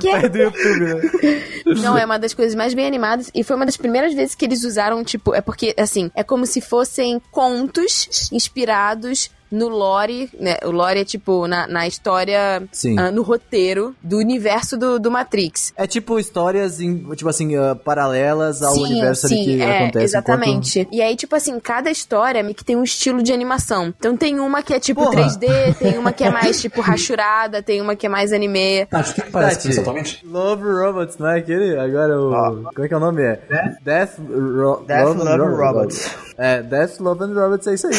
Que 0.00 0.08
É 0.08 0.28
do 0.28 0.38
YouTube, 0.38 0.80
né? 0.80 1.44
Não, 1.82 1.96
é 1.96 2.04
uma 2.04 2.18
das 2.18 2.34
coisas 2.34 2.54
mais 2.54 2.74
bem 2.74 2.86
animadas. 2.86 3.30
E 3.34 3.42
foi 3.44 3.54
uma 3.56 3.64
das 3.64 3.76
primeiras 3.76 4.12
vezes 4.14 4.34
que 4.34 4.44
eles 4.44 4.64
usaram, 4.64 5.02
tipo, 5.04 5.34
é 5.34 5.40
porque, 5.40 5.74
assim, 5.78 6.10
é 6.14 6.22
como 6.24 6.46
se 6.46 6.60
fossem 6.60 7.22
contos 7.30 8.28
inspirados 8.32 9.30
no 9.50 9.68
lore, 9.68 10.30
né? 10.38 10.56
O 10.64 10.70
lore 10.70 11.00
é 11.00 11.04
tipo 11.04 11.46
na, 11.46 11.66
na 11.66 11.86
história, 11.86 12.62
Sim. 12.72 12.98
ah, 12.98 13.10
no 13.10 13.22
roteiro 13.22 13.94
do 14.02 14.18
universo 14.18 14.76
do, 14.76 14.98
do 14.98 15.10
Matrix. 15.10 15.72
É 15.76 15.86
tipo 15.86 16.18
histórias, 16.18 16.80
em, 16.80 16.98
tipo 17.14 17.28
assim, 17.28 17.56
ah, 17.56 17.74
paralelas 17.74 18.62
ao 18.62 18.74
sim, 18.74 18.84
universo 18.84 19.26
ali 19.26 19.36
sim, 19.36 19.44
que 19.44 19.62
é, 19.62 19.78
acontece. 19.78 20.04
exatamente. 20.04 20.88
E 20.92 21.00
aí, 21.00 21.16
tipo 21.16 21.34
assim, 21.34 21.58
cada 21.60 21.90
história 21.90 22.42
meio 22.42 22.54
que 22.54 22.64
tem 22.64 22.76
um 22.76 22.82
estilo 22.82 23.22
de 23.22 23.32
animação. 23.32 23.92
Então 23.98 24.16
tem 24.16 24.38
uma 24.40 24.62
que 24.62 24.74
é 24.74 24.80
tipo 24.80 25.02
Porra. 25.02 25.26
3D, 25.28 25.76
tem 25.78 25.98
uma 25.98 26.12
que 26.12 26.24
é 26.24 26.30
mais 26.30 26.60
tipo 26.60 26.80
rachurada, 26.80 27.62
tem 27.62 27.80
uma 27.80 27.96
que 27.96 28.06
é 28.06 28.08
mais 28.08 28.32
anime. 28.32 28.86
Tati, 28.86 29.10
o 29.10 29.14
que 29.14 29.22
que 29.22 29.30
parece 29.30 29.68
Tati, 29.68 29.80
atualmente? 29.80 30.26
Love 30.26 30.62
Robots, 30.62 31.16
não 31.18 31.28
é 31.28 31.38
aquele? 31.38 31.78
Agora 31.78 32.20
o. 32.20 32.64
Como 32.74 32.84
é 32.84 32.88
que 32.88 32.94
é 32.94 32.96
o 32.96 33.00
nome? 33.00 33.22
É? 33.22 33.76
Death, 33.82 34.18
Ro 34.18 34.84
Death, 34.86 35.06
Love, 35.06 35.18
Love 35.18 35.42
and 35.42 35.56
Robots. 35.56 36.10
É, 36.36 36.62
Death, 36.62 37.00
Love 37.00 37.24
and 37.24 37.34
Robots 37.34 37.66
é 37.66 37.74
isso 37.74 37.86
aí. 37.86 37.94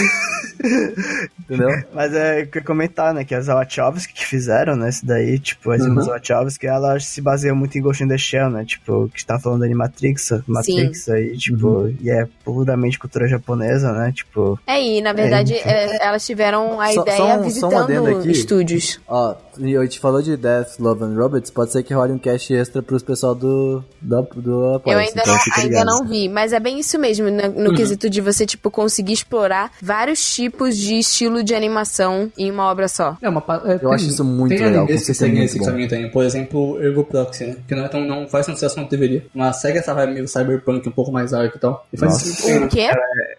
Entendeu? 1.50 1.84
Mas 1.94 2.14
é, 2.14 2.42
eu 2.42 2.48
queria 2.48 2.66
comentar, 2.66 3.14
né, 3.14 3.24
que 3.24 3.34
as 3.34 3.48
Wachowski 3.48 4.14
que 4.14 4.26
fizeram, 4.26 4.76
né, 4.76 4.90
isso 4.90 5.06
daí, 5.06 5.40
tipo, 5.40 5.72
as 5.72 5.82
irmãs 5.82 6.06
Wachowski, 6.08 6.68
elas 6.68 7.06
se 7.06 7.22
baseiam 7.22 7.56
muito 7.56 7.78
em 7.78 7.82
Ghost 7.82 8.04
in 8.04 8.08
the 8.08 8.18
Shell, 8.18 8.50
né, 8.50 8.64
tipo, 8.66 9.10
que 9.10 9.18
está 9.20 9.40
falando 9.40 9.62
da 9.62 9.66
Animatrix, 9.66 10.32
Matrix 10.48 11.10
aí, 11.10 11.36
tipo, 11.38 11.92
e 12.00 12.10
é 12.10 12.28
puramente 12.46 13.00
cultura 13.00 13.28
japonesa, 13.28 13.92
né, 13.94 14.12
tipo, 14.14 14.60
É, 14.68 14.82
e 14.82 15.02
na 15.02 15.14
verdade 15.14 15.56
é, 15.56 16.06
elas 16.06 16.26
tiveram 16.26 16.80
a 16.80 16.92
Só- 16.94 17.02
ideia 17.02 17.18
só 17.18 17.36
um- 17.38 17.40
um 17.40 17.44
visitando 17.44 18.08
aqui. 18.20 18.32
estúdios. 18.32 19.00
Ó, 19.08 19.36
e 19.60 19.76
a 19.78 19.82
gente 19.84 20.00
falou 20.00 20.22
de 20.22 20.36
Death, 20.38 20.80
Love 20.80 21.04
and 21.04 21.16
Robots, 21.16 21.52
pode 21.52 21.72
ser 21.72 21.84
que 21.84 21.94
role 21.94 22.14
um 22.14 22.18
cast 22.18 22.54
extra 22.54 22.82
pros 22.82 23.04
pessoal 23.04 23.36
do. 23.36 23.84
do, 24.02 24.22
do 24.36 24.74
Apoia, 24.76 24.94
Eu 24.94 25.00
ainda, 25.00 25.12
então 25.22 25.34
não, 25.34 25.64
ainda 25.64 25.86
não 25.86 26.08
vi, 26.08 26.30
mas 26.30 26.54
é 26.54 26.60
bem 26.60 26.80
isso 26.80 26.98
mesmo, 27.00 27.30
no, 27.30 27.44
Uhum. 27.44 27.64
no 27.66 27.74
quesito 27.76 28.10
de 28.10 28.22
você, 28.22 28.46
tipo, 28.46 28.70
conseguir 28.72 29.14
explorar 29.14 29.72
vários 29.82 30.34
tipos 30.34 30.76
de 30.78 31.00
estilo 31.00 31.44
de 31.44 31.54
animação 31.54 32.32
em 32.38 32.50
uma 32.52 32.64
obra 32.72 32.88
só. 32.88 33.18
É 33.22 33.30
uma, 33.30 33.44
é, 33.66 33.78
tem- 33.78 33.94
acho 33.94 34.08
isso 34.08 34.24
muito 34.24 34.56
tem 34.56 34.66
legal, 34.66 34.86
que 34.88 34.94
é 34.94 34.98
seguem 34.98 35.36
muito 35.38 35.46
esse 35.46 35.60
caminho 35.60 35.90
também. 35.90 36.10
Por 36.12 36.24
exemplo, 36.24 36.82
Ergo 36.84 37.04
Proxy, 37.04 37.46
né? 37.46 37.58
Que 37.68 37.76
não, 37.76 37.86
é 37.86 37.88
tão, 37.88 38.02
não 38.06 38.28
faz 38.28 38.46
tanto 38.46 38.56
sucesso 38.58 38.76
quanto 38.76 38.90
deveria. 38.90 39.26
Mas 39.34 39.58
segue 39.62 39.78
essa 39.80 39.94
vibe 39.94 40.14
meio 40.14 40.28
cyberpunk, 40.28 40.88
um 40.88 40.92
pouco 40.92 41.12
mais 41.12 41.34
arco 41.34 41.58
e 41.58 41.60
tal. 41.60 41.86
E 41.92 41.98
faz 41.98 42.14
sentido. 42.16 42.66
O 42.66 42.70
quê? 42.70 42.90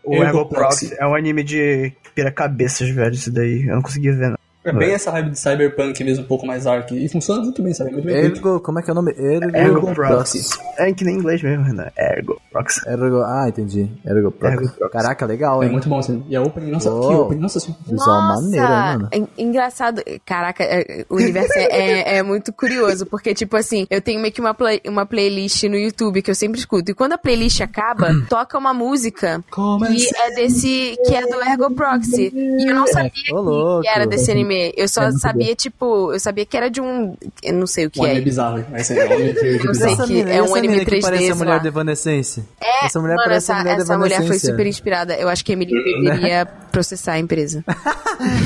o 0.05 0.14
Ergo 0.14 0.25
Ergo 0.25 0.47
Proxy. 0.49 0.87
Proxy 0.89 1.03
é 1.03 1.07
um 1.07 1.14
anime 1.14 1.43
de 1.43 1.93
pira-cabeças, 2.14 2.89
velho, 2.91 3.14
isso 3.14 3.33
daí, 3.33 3.66
eu 3.66 3.75
não 3.77 3.83
consegui 3.83 4.11
ver, 4.11 4.31
não. 4.31 4.37
É 4.62 4.72
bem 4.72 4.90
essa 4.92 5.11
vibe 5.11 5.30
de 5.30 5.38
cyberpunk 5.38 6.04
mesmo, 6.04 6.24
um 6.24 6.26
pouco 6.26 6.46
mais 6.46 6.66
arco. 6.66 6.94
E 6.94 7.08
funciona 7.08 7.40
muito 7.42 7.62
bem, 7.62 7.72
sabe? 7.72 7.92
Muito 7.92 8.04
bem 8.04 8.14
feito. 8.14 8.36
Ergo, 8.36 8.61
como 8.61 8.78
é 8.78 8.82
que 8.82 8.90
é 8.90 8.92
o 8.92 8.94
nome? 8.94 9.12
Ergo, 9.16 9.56
Ergo 9.56 9.94
Proxy. 9.94 10.40
É 10.78 10.92
que 10.92 11.02
nem 11.04 11.16
inglês 11.16 11.42
mesmo, 11.42 11.72
né, 11.72 11.90
Ergo 11.96 12.38
Proxy. 12.52 12.80
Ergo, 12.86 13.22
ah, 13.22 13.46
entendi. 13.48 13.90
Ergo 14.04 14.30
Proxy. 14.30 14.56
Ergo 14.64 14.72
Proxy. 14.76 14.92
Caraca, 14.92 15.24
legal, 15.24 15.62
É 15.62 15.66
hein? 15.66 15.72
muito 15.72 15.88
bom, 15.88 15.98
assim. 15.98 16.22
E 16.28 16.36
a 16.36 16.42
opening, 16.42 16.72
nossa, 16.72 16.90
Uou. 16.90 17.08
que 17.08 17.14
opening, 17.14 17.40
nossa 17.40 17.58
senhora. 17.61 17.80
Visual 17.86 18.22
maneiro, 18.22 18.66
hein, 18.66 18.70
mano? 18.72 19.08
É 19.12 19.42
engraçado. 19.42 20.02
Caraca, 20.26 20.62
é- 20.62 21.06
o 21.08 21.16
universo 21.16 21.58
é, 21.58 21.62
é- 21.62 22.16
é 22.18 22.22
muito 22.22 22.52
curioso, 22.52 23.06
porque, 23.06 23.32
tipo 23.34 23.56
assim, 23.56 23.86
eu 23.88 24.02
tenho 24.02 24.20
meio 24.20 24.32
que 24.32 24.40
uma, 24.42 24.52
play- 24.52 24.82
uma 24.86 25.06
playlist 25.06 25.62
no 25.64 25.76
YouTube 25.76 26.20
que 26.20 26.30
eu 26.30 26.34
sempre 26.34 26.58
escuto. 26.58 26.90
E 26.90 26.94
quando 26.94 27.14
a 27.14 27.18
playlist 27.18 27.62
acaba, 27.62 28.08
toca 28.28 28.58
uma 28.58 28.74
música 28.74 29.42
Como 29.50 29.86
que 29.86 30.06
é 30.16 30.34
desse. 30.34 30.96
que 31.06 31.14
é 31.14 31.22
do 31.26 31.40
Ergo 31.42 31.74
Proxy. 31.74 32.30
E 32.34 32.68
eu 32.70 32.74
não 32.74 32.86
sabia 32.86 33.11
Ô, 33.32 33.40
louco. 33.40 33.82
que 33.82 33.88
era 33.88 34.06
desse 34.06 34.30
anime. 34.30 34.49
Eu 34.76 34.88
só 34.88 35.03
É 35.05 35.12
sabia, 35.12 35.55
tipo, 35.55 36.12
eu 36.12 36.20
sabia 36.20 36.44
que 36.46 36.57
era 36.57 36.68
de 36.70 36.80
um. 36.80 37.16
Eu 37.42 37.55
não 37.55 37.66
sei 37.66 37.86
o 37.86 37.90
que 37.90 38.01
Um 38.01 38.07
é. 38.07 38.11
anime 38.11 38.24
bizarro, 38.24 38.64
mas 38.70 38.90
é 38.90 39.07
um 39.07 39.12
anime 39.12 39.28
Eu 39.42 39.72
bizarro. 39.72 40.07
sei 40.07 40.07
que 40.24 40.30
é 40.30 40.42
um 40.42 40.44
essa 40.46 40.59
anime 40.59 40.72
mina 40.74 40.84
que 40.84 40.90
3D, 40.96 41.01
parece 41.03 41.30
a 41.30 41.34
mulher 41.34 41.51
lá. 41.53 41.59
de 41.59 41.68
Evanescence. 41.68 42.44
É, 42.61 42.86
essa 42.86 43.01
mulher 43.01 43.14
mano, 43.16 43.28
parece 43.28 43.53
a 43.53 43.55
essa, 43.55 43.62
mulher 43.62 43.76
de 43.76 43.82
essa 43.82 43.98
mulher 43.98 44.26
foi 44.26 44.38
super 44.38 44.66
inspirada. 44.66 45.14
Eu 45.14 45.28
acho 45.28 45.44
que 45.44 45.53
a 45.53 45.55
Emily 45.55 45.72
deveria 46.05 46.46
processar 46.71 47.12
a 47.14 47.18
empresa. 47.18 47.64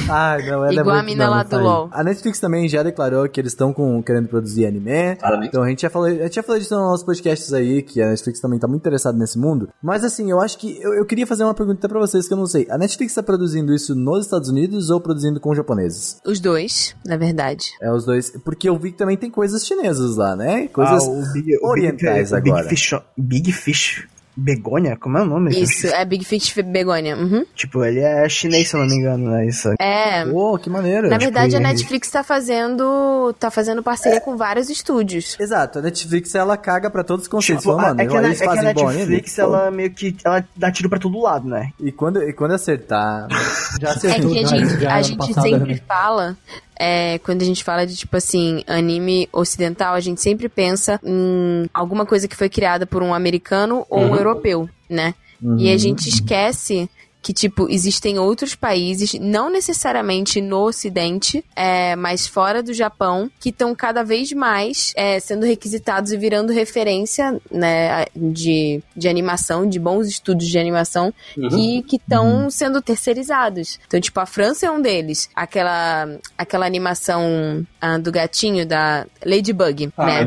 Ah, 0.08 0.36
não, 0.38 0.64
ela 0.64 0.68
é 0.70 0.72
Igual 0.74 0.90
a 0.90 0.94
muito- 1.02 1.06
mina 1.06 1.24
não, 1.24 1.30
lá 1.32 1.36
não 1.38 1.44
do 1.44 1.50
faz. 1.50 1.62
LoL. 1.62 1.88
A 1.92 2.04
Netflix 2.04 2.38
também 2.38 2.68
já 2.68 2.82
declarou 2.84 3.28
que 3.28 3.40
eles 3.40 3.50
estão 3.52 3.72
com, 3.72 4.00
querendo 4.04 4.28
produzir 4.28 4.66
anime. 4.66 5.16
Claramente. 5.16 5.48
Então 5.48 5.62
a 5.64 5.68
gente 5.68 5.82
já 5.82 5.90
falou, 5.90 6.06
a 6.06 6.12
gente 6.12 6.34
já 6.36 6.42
falou 6.44 6.60
disso 6.60 6.74
nos 6.76 6.84
nossos 6.84 7.04
podcasts 7.04 7.52
aí, 7.52 7.82
que 7.82 8.00
a 8.00 8.06
Netflix 8.08 8.38
também 8.40 8.58
tá 8.60 8.68
muito 8.68 8.82
interessada 8.82 9.18
nesse 9.18 9.36
mundo. 9.36 9.68
Mas 9.82 10.04
assim, 10.04 10.30
eu 10.30 10.40
acho 10.40 10.58
que 10.58 10.80
eu, 10.80 10.94
eu 10.94 11.04
queria 11.04 11.26
fazer 11.26 11.42
uma 11.42 11.54
pergunta 11.54 11.88
pra 11.88 11.98
vocês 11.98 12.28
que 12.28 12.32
eu 12.32 12.38
não 12.38 12.46
sei. 12.46 12.68
A 12.70 12.78
Netflix 12.78 13.14
tá 13.14 13.22
produzindo 13.22 13.74
isso 13.74 13.96
nos 13.96 14.26
Estados 14.26 14.48
Unidos 14.48 14.90
ou 14.90 15.00
produzindo 15.00 15.40
com 15.40 15.52
japoneses? 15.54 16.18
Os 16.24 16.38
dois, 16.38 16.94
na 17.04 17.16
verdade. 17.16 17.70
É 17.82 17.90
os 17.92 18.04
dois. 18.04 18.30
Porque 18.44 18.68
eu 18.68 18.78
vi 18.78 18.92
que 18.92 18.98
também 18.98 19.16
tem 19.16 19.28
coisas 19.30 19.66
chinesas 19.66 20.14
lá, 20.16 20.36
né? 20.36 20.68
Coisas 20.68 21.02
Ah, 21.02 21.08
o 21.10 21.32
Big, 21.32 21.56
o 21.60 21.66
orientais 21.68 22.30
Big, 22.30 22.48
o 22.48 22.52
agora. 22.54 22.68
Big 22.68 22.76
Fish, 22.76 22.94
Big 23.18 23.52
Fish 23.52 24.06
Begônia? 24.36 24.96
Como 24.96 25.16
é 25.18 25.22
o 25.22 25.26
nome? 25.26 25.50
Isso, 25.60 25.86
é 25.86 26.04
Big 26.04 26.24
Fish 26.24 26.52
Begônia. 26.64 27.16
Uhum. 27.16 27.44
Tipo, 27.54 27.84
ele 27.84 28.00
é 28.00 28.28
chinês, 28.28 28.68
se 28.68 28.76
eu 28.76 28.80
não 28.80 28.86
me 28.86 28.94
engano, 28.94 29.30
né? 29.30 29.46
Isso. 29.46 29.70
É. 29.80 30.24
Pô, 30.26 30.58
que 30.58 30.68
maneiro. 30.68 31.08
Na 31.08 31.18
verdade, 31.18 31.56
a 31.56 31.60
Netflix 31.60 32.10
tá 32.10 32.22
fazendo. 32.22 33.32
tá 33.38 33.50
fazendo 33.50 33.82
parceria 33.82 34.20
com 34.20 34.36
vários 34.36 34.68
estúdios. 34.70 35.36
Exato, 35.38 35.78
a 35.78 35.82
Netflix 35.82 36.34
ela 36.34 36.56
caga 36.56 36.90
pra 36.90 37.04
todos 37.04 37.24
os 37.24 37.28
conceitos. 37.28 37.64
Tipo, 37.64 37.76
mano, 37.76 38.00
é 38.00 38.06
que, 38.06 38.16
a, 38.16 38.22
eles 38.22 38.40
é 38.40 38.44
que 38.44 38.50
a 38.50 38.54
fazem 38.54 38.74
bom. 38.74 38.90
Netflix, 38.90 39.38
ela 39.38 39.70
meio 39.70 39.90
que 39.90 40.16
ela 40.24 40.44
dá 40.56 40.70
tiro 40.70 40.88
pra 40.88 40.98
todo 40.98 41.20
lado, 41.20 41.48
né? 41.48 41.70
E 41.80 41.92
quando, 41.92 42.22
e 42.22 42.32
quando 42.32 42.52
acertar. 42.52 43.28
Já 43.80 43.88
É 43.88 43.92
acertou. 43.92 44.30
que 44.30 44.38
a 44.38 44.46
gente, 44.46 44.80
já 44.80 44.94
a 44.94 45.02
gente 45.02 45.18
passado, 45.18 45.42
sempre 45.42 45.72
né? 45.74 45.80
fala, 45.86 46.36
é, 46.78 47.18
quando 47.18 47.42
a 47.42 47.44
gente 47.44 47.62
fala 47.62 47.86
de, 47.86 47.96
tipo 47.96 48.16
assim, 48.16 48.62
anime 48.66 49.28
ocidental, 49.32 49.94
a 49.94 50.00
gente 50.00 50.20
sempre 50.20 50.48
pensa 50.48 51.00
em 51.04 51.68
alguma 51.72 52.04
coisa 52.04 52.26
que 52.26 52.36
foi 52.36 52.48
criada 52.48 52.86
por 52.86 53.02
um 53.02 53.14
americano 53.14 53.86
ou 53.88 54.00
um 54.00 54.16
europeu, 54.16 54.68
né? 54.88 55.14
E 55.58 55.70
a 55.70 55.76
gente 55.76 56.08
esquece 56.08 56.88
que, 57.24 57.32
tipo, 57.32 57.70
existem 57.70 58.18
outros 58.18 58.54
países, 58.54 59.14
não 59.14 59.48
necessariamente 59.48 60.42
no 60.42 60.58
Ocidente, 60.58 61.42
é, 61.56 61.96
mas 61.96 62.26
fora 62.26 62.62
do 62.62 62.74
Japão, 62.74 63.30
que 63.40 63.48
estão 63.48 63.74
cada 63.74 64.04
vez 64.04 64.30
mais 64.32 64.92
é, 64.94 65.18
sendo 65.18 65.46
requisitados 65.46 66.12
e 66.12 66.18
virando 66.18 66.52
referência, 66.52 67.40
né, 67.50 68.04
de, 68.14 68.82
de 68.94 69.08
animação, 69.08 69.66
de 69.66 69.80
bons 69.80 70.06
estudos 70.06 70.46
de 70.46 70.58
animação, 70.58 71.14
que 71.34 71.82
que 71.82 71.96
estão 71.96 72.50
sendo 72.50 72.82
terceirizados. 72.82 73.78
Então, 73.86 73.98
tipo, 73.98 74.20
a 74.20 74.26
França 74.26 74.66
é 74.66 74.70
um 74.70 74.82
deles. 74.82 75.30
Aquela, 75.34 76.18
aquela 76.36 76.66
animação 76.66 77.66
ah, 77.84 77.98
do 77.98 78.10
gatinho 78.12 78.66
da 78.66 79.06
Ladybug, 79.24 79.90
Ah, 79.96 80.06
né? 80.06 80.26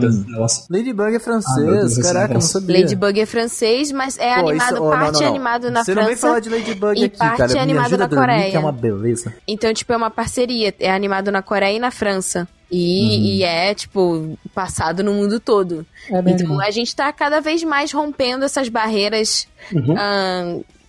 Ladybug 0.69 1.13
é 1.13 1.15
Ah, 1.15 1.19
francês, 1.19 1.65
Deus, 1.65 1.97
caraca, 1.97 2.33
não 2.33 2.41
sabia. 2.41 2.79
Ladybug 2.81 3.19
é 3.19 3.25
francês, 3.25 3.91
mas 3.91 4.17
é 4.17 4.35
Pô, 4.41 4.49
animado, 4.49 4.73
isso- 4.75 4.83
oh, 4.83 4.89
não, 4.89 4.99
parte 4.99 5.13
não, 5.13 5.19
é 5.21 5.23
não. 5.23 5.29
animado 5.29 5.71
na 5.71 5.83
Você 5.83 5.93
França. 5.93 6.01
não 6.01 6.07
vem 6.07 6.17
falar 6.17 6.39
de 6.39 6.49
Ladybug 6.49 6.99
e 7.01 7.05
aqui, 7.05 7.17
parte 7.17 7.37
cara. 7.37 7.53
é 7.57 7.59
animado 7.59 7.97
na 7.97 8.07
dormir, 8.07 8.25
Coreia. 8.27 8.51
que 8.51 8.55
é 8.57 8.59
uma 8.59 8.71
beleza. 8.71 9.33
Então, 9.47 9.73
tipo, 9.73 9.91
é 9.93 9.97
uma 9.97 10.09
parceria. 10.11 10.73
É 10.79 10.91
animado 10.91 11.31
na 11.31 11.41
Coreia 11.41 11.75
e 11.75 11.79
na 11.79 11.91
França. 11.91 12.47
E, 12.69 13.37
e 13.37 13.43
é, 13.43 13.73
tipo, 13.73 14.37
passado 14.53 15.01
no 15.01 15.13
mundo 15.13 15.39
todo. 15.39 15.85
É 16.11 16.19
então, 16.19 16.59
a 16.59 16.69
gente 16.69 16.93
tá 16.93 17.11
cada 17.13 17.39
vez 17.39 17.63
mais 17.63 17.91
rompendo 17.93 18.43
essas 18.43 18.67
barreiras 18.67 19.47
Uhum. 19.73 19.95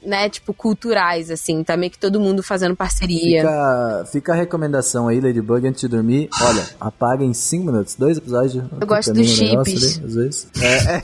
Né, 0.05 0.28
tipo, 0.28 0.55
culturais, 0.55 1.30
assim. 1.30 1.62
Tá 1.62 1.76
meio 1.76 1.90
que 1.90 1.99
todo 1.99 2.20
mundo 2.20 2.42
fazendo 2.42 2.74
parceria. 2.76 3.40
Fica, 3.42 4.05
fica 4.12 4.32
a 4.32 4.36
recomendação 4.36 5.09
aí, 5.09 5.20
Ladybug, 5.20 5.66
antes 5.66 5.80
de 5.80 5.88
dormir. 5.88 6.28
Olha, 6.42 6.64
apaga 6.80 7.24
em 7.24 7.34
5 7.34 7.64
minutos, 7.66 7.94
dois 7.94 8.16
episódios. 8.18 8.64
Eu 8.80 8.86
gosto 8.86 9.12
dos 9.12 9.26
chips. 9.26 9.99
Ali, 9.99 10.07
às 10.07 10.14
vezes. 10.14 10.49
É, 10.61 10.94
é, 10.96 11.01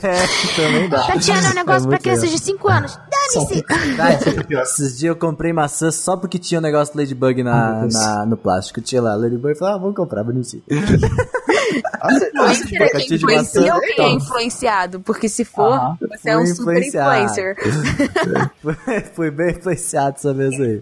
também 0.55 0.89
dá. 0.89 1.03
Tatiana, 1.07 1.47
é 1.47 1.51
um 1.51 1.55
negócio 1.55 1.87
É 1.87 1.89
pra 1.89 1.99
crianças 1.99 2.29
de 2.29 2.39
5 2.39 2.67
anos. 2.69 2.97
Dane-se! 3.35 3.63
Cara, 3.63 4.63
esses 4.63 4.97
dias 4.97 5.09
eu 5.09 5.15
comprei 5.15 5.51
maçã 5.53 5.91
só 5.91 6.15
porque 6.17 6.37
tinha 6.39 6.59
o 6.59 6.61
negócio 6.61 6.93
do 6.93 6.97
Ladybug 6.99 7.43
na, 7.43 7.87
na- 7.91 8.25
no 8.25 8.37
plástico. 8.37 8.81
Tinha 8.81 9.01
lá, 9.01 9.15
Ladybug 9.15 9.53
e 9.53 9.57
falei, 9.57 9.75
ah, 9.75 9.77
vamos 9.77 9.95
comprar, 9.95 10.23
bonitinho. 10.23 10.63
Que 12.67 12.77
é 12.77 12.93
maçã. 12.93 13.15
influencia 13.15 13.75
ou 13.75 13.81
quem 13.81 14.05
é 14.05 14.09
influenciado? 14.13 14.99
Porque 14.99 15.27
se 15.29 15.43
for, 15.45 15.73
Ah, 15.73 15.97
você 15.99 16.29
é 16.29 16.37
um 16.37 16.45
super 16.45 16.77
influencer. 16.77 17.55
Fui 19.13 19.31
bem 19.31 19.51
influenciado 19.51 20.15
essa 20.17 20.33
vez 20.33 20.59
aí. 20.59 20.81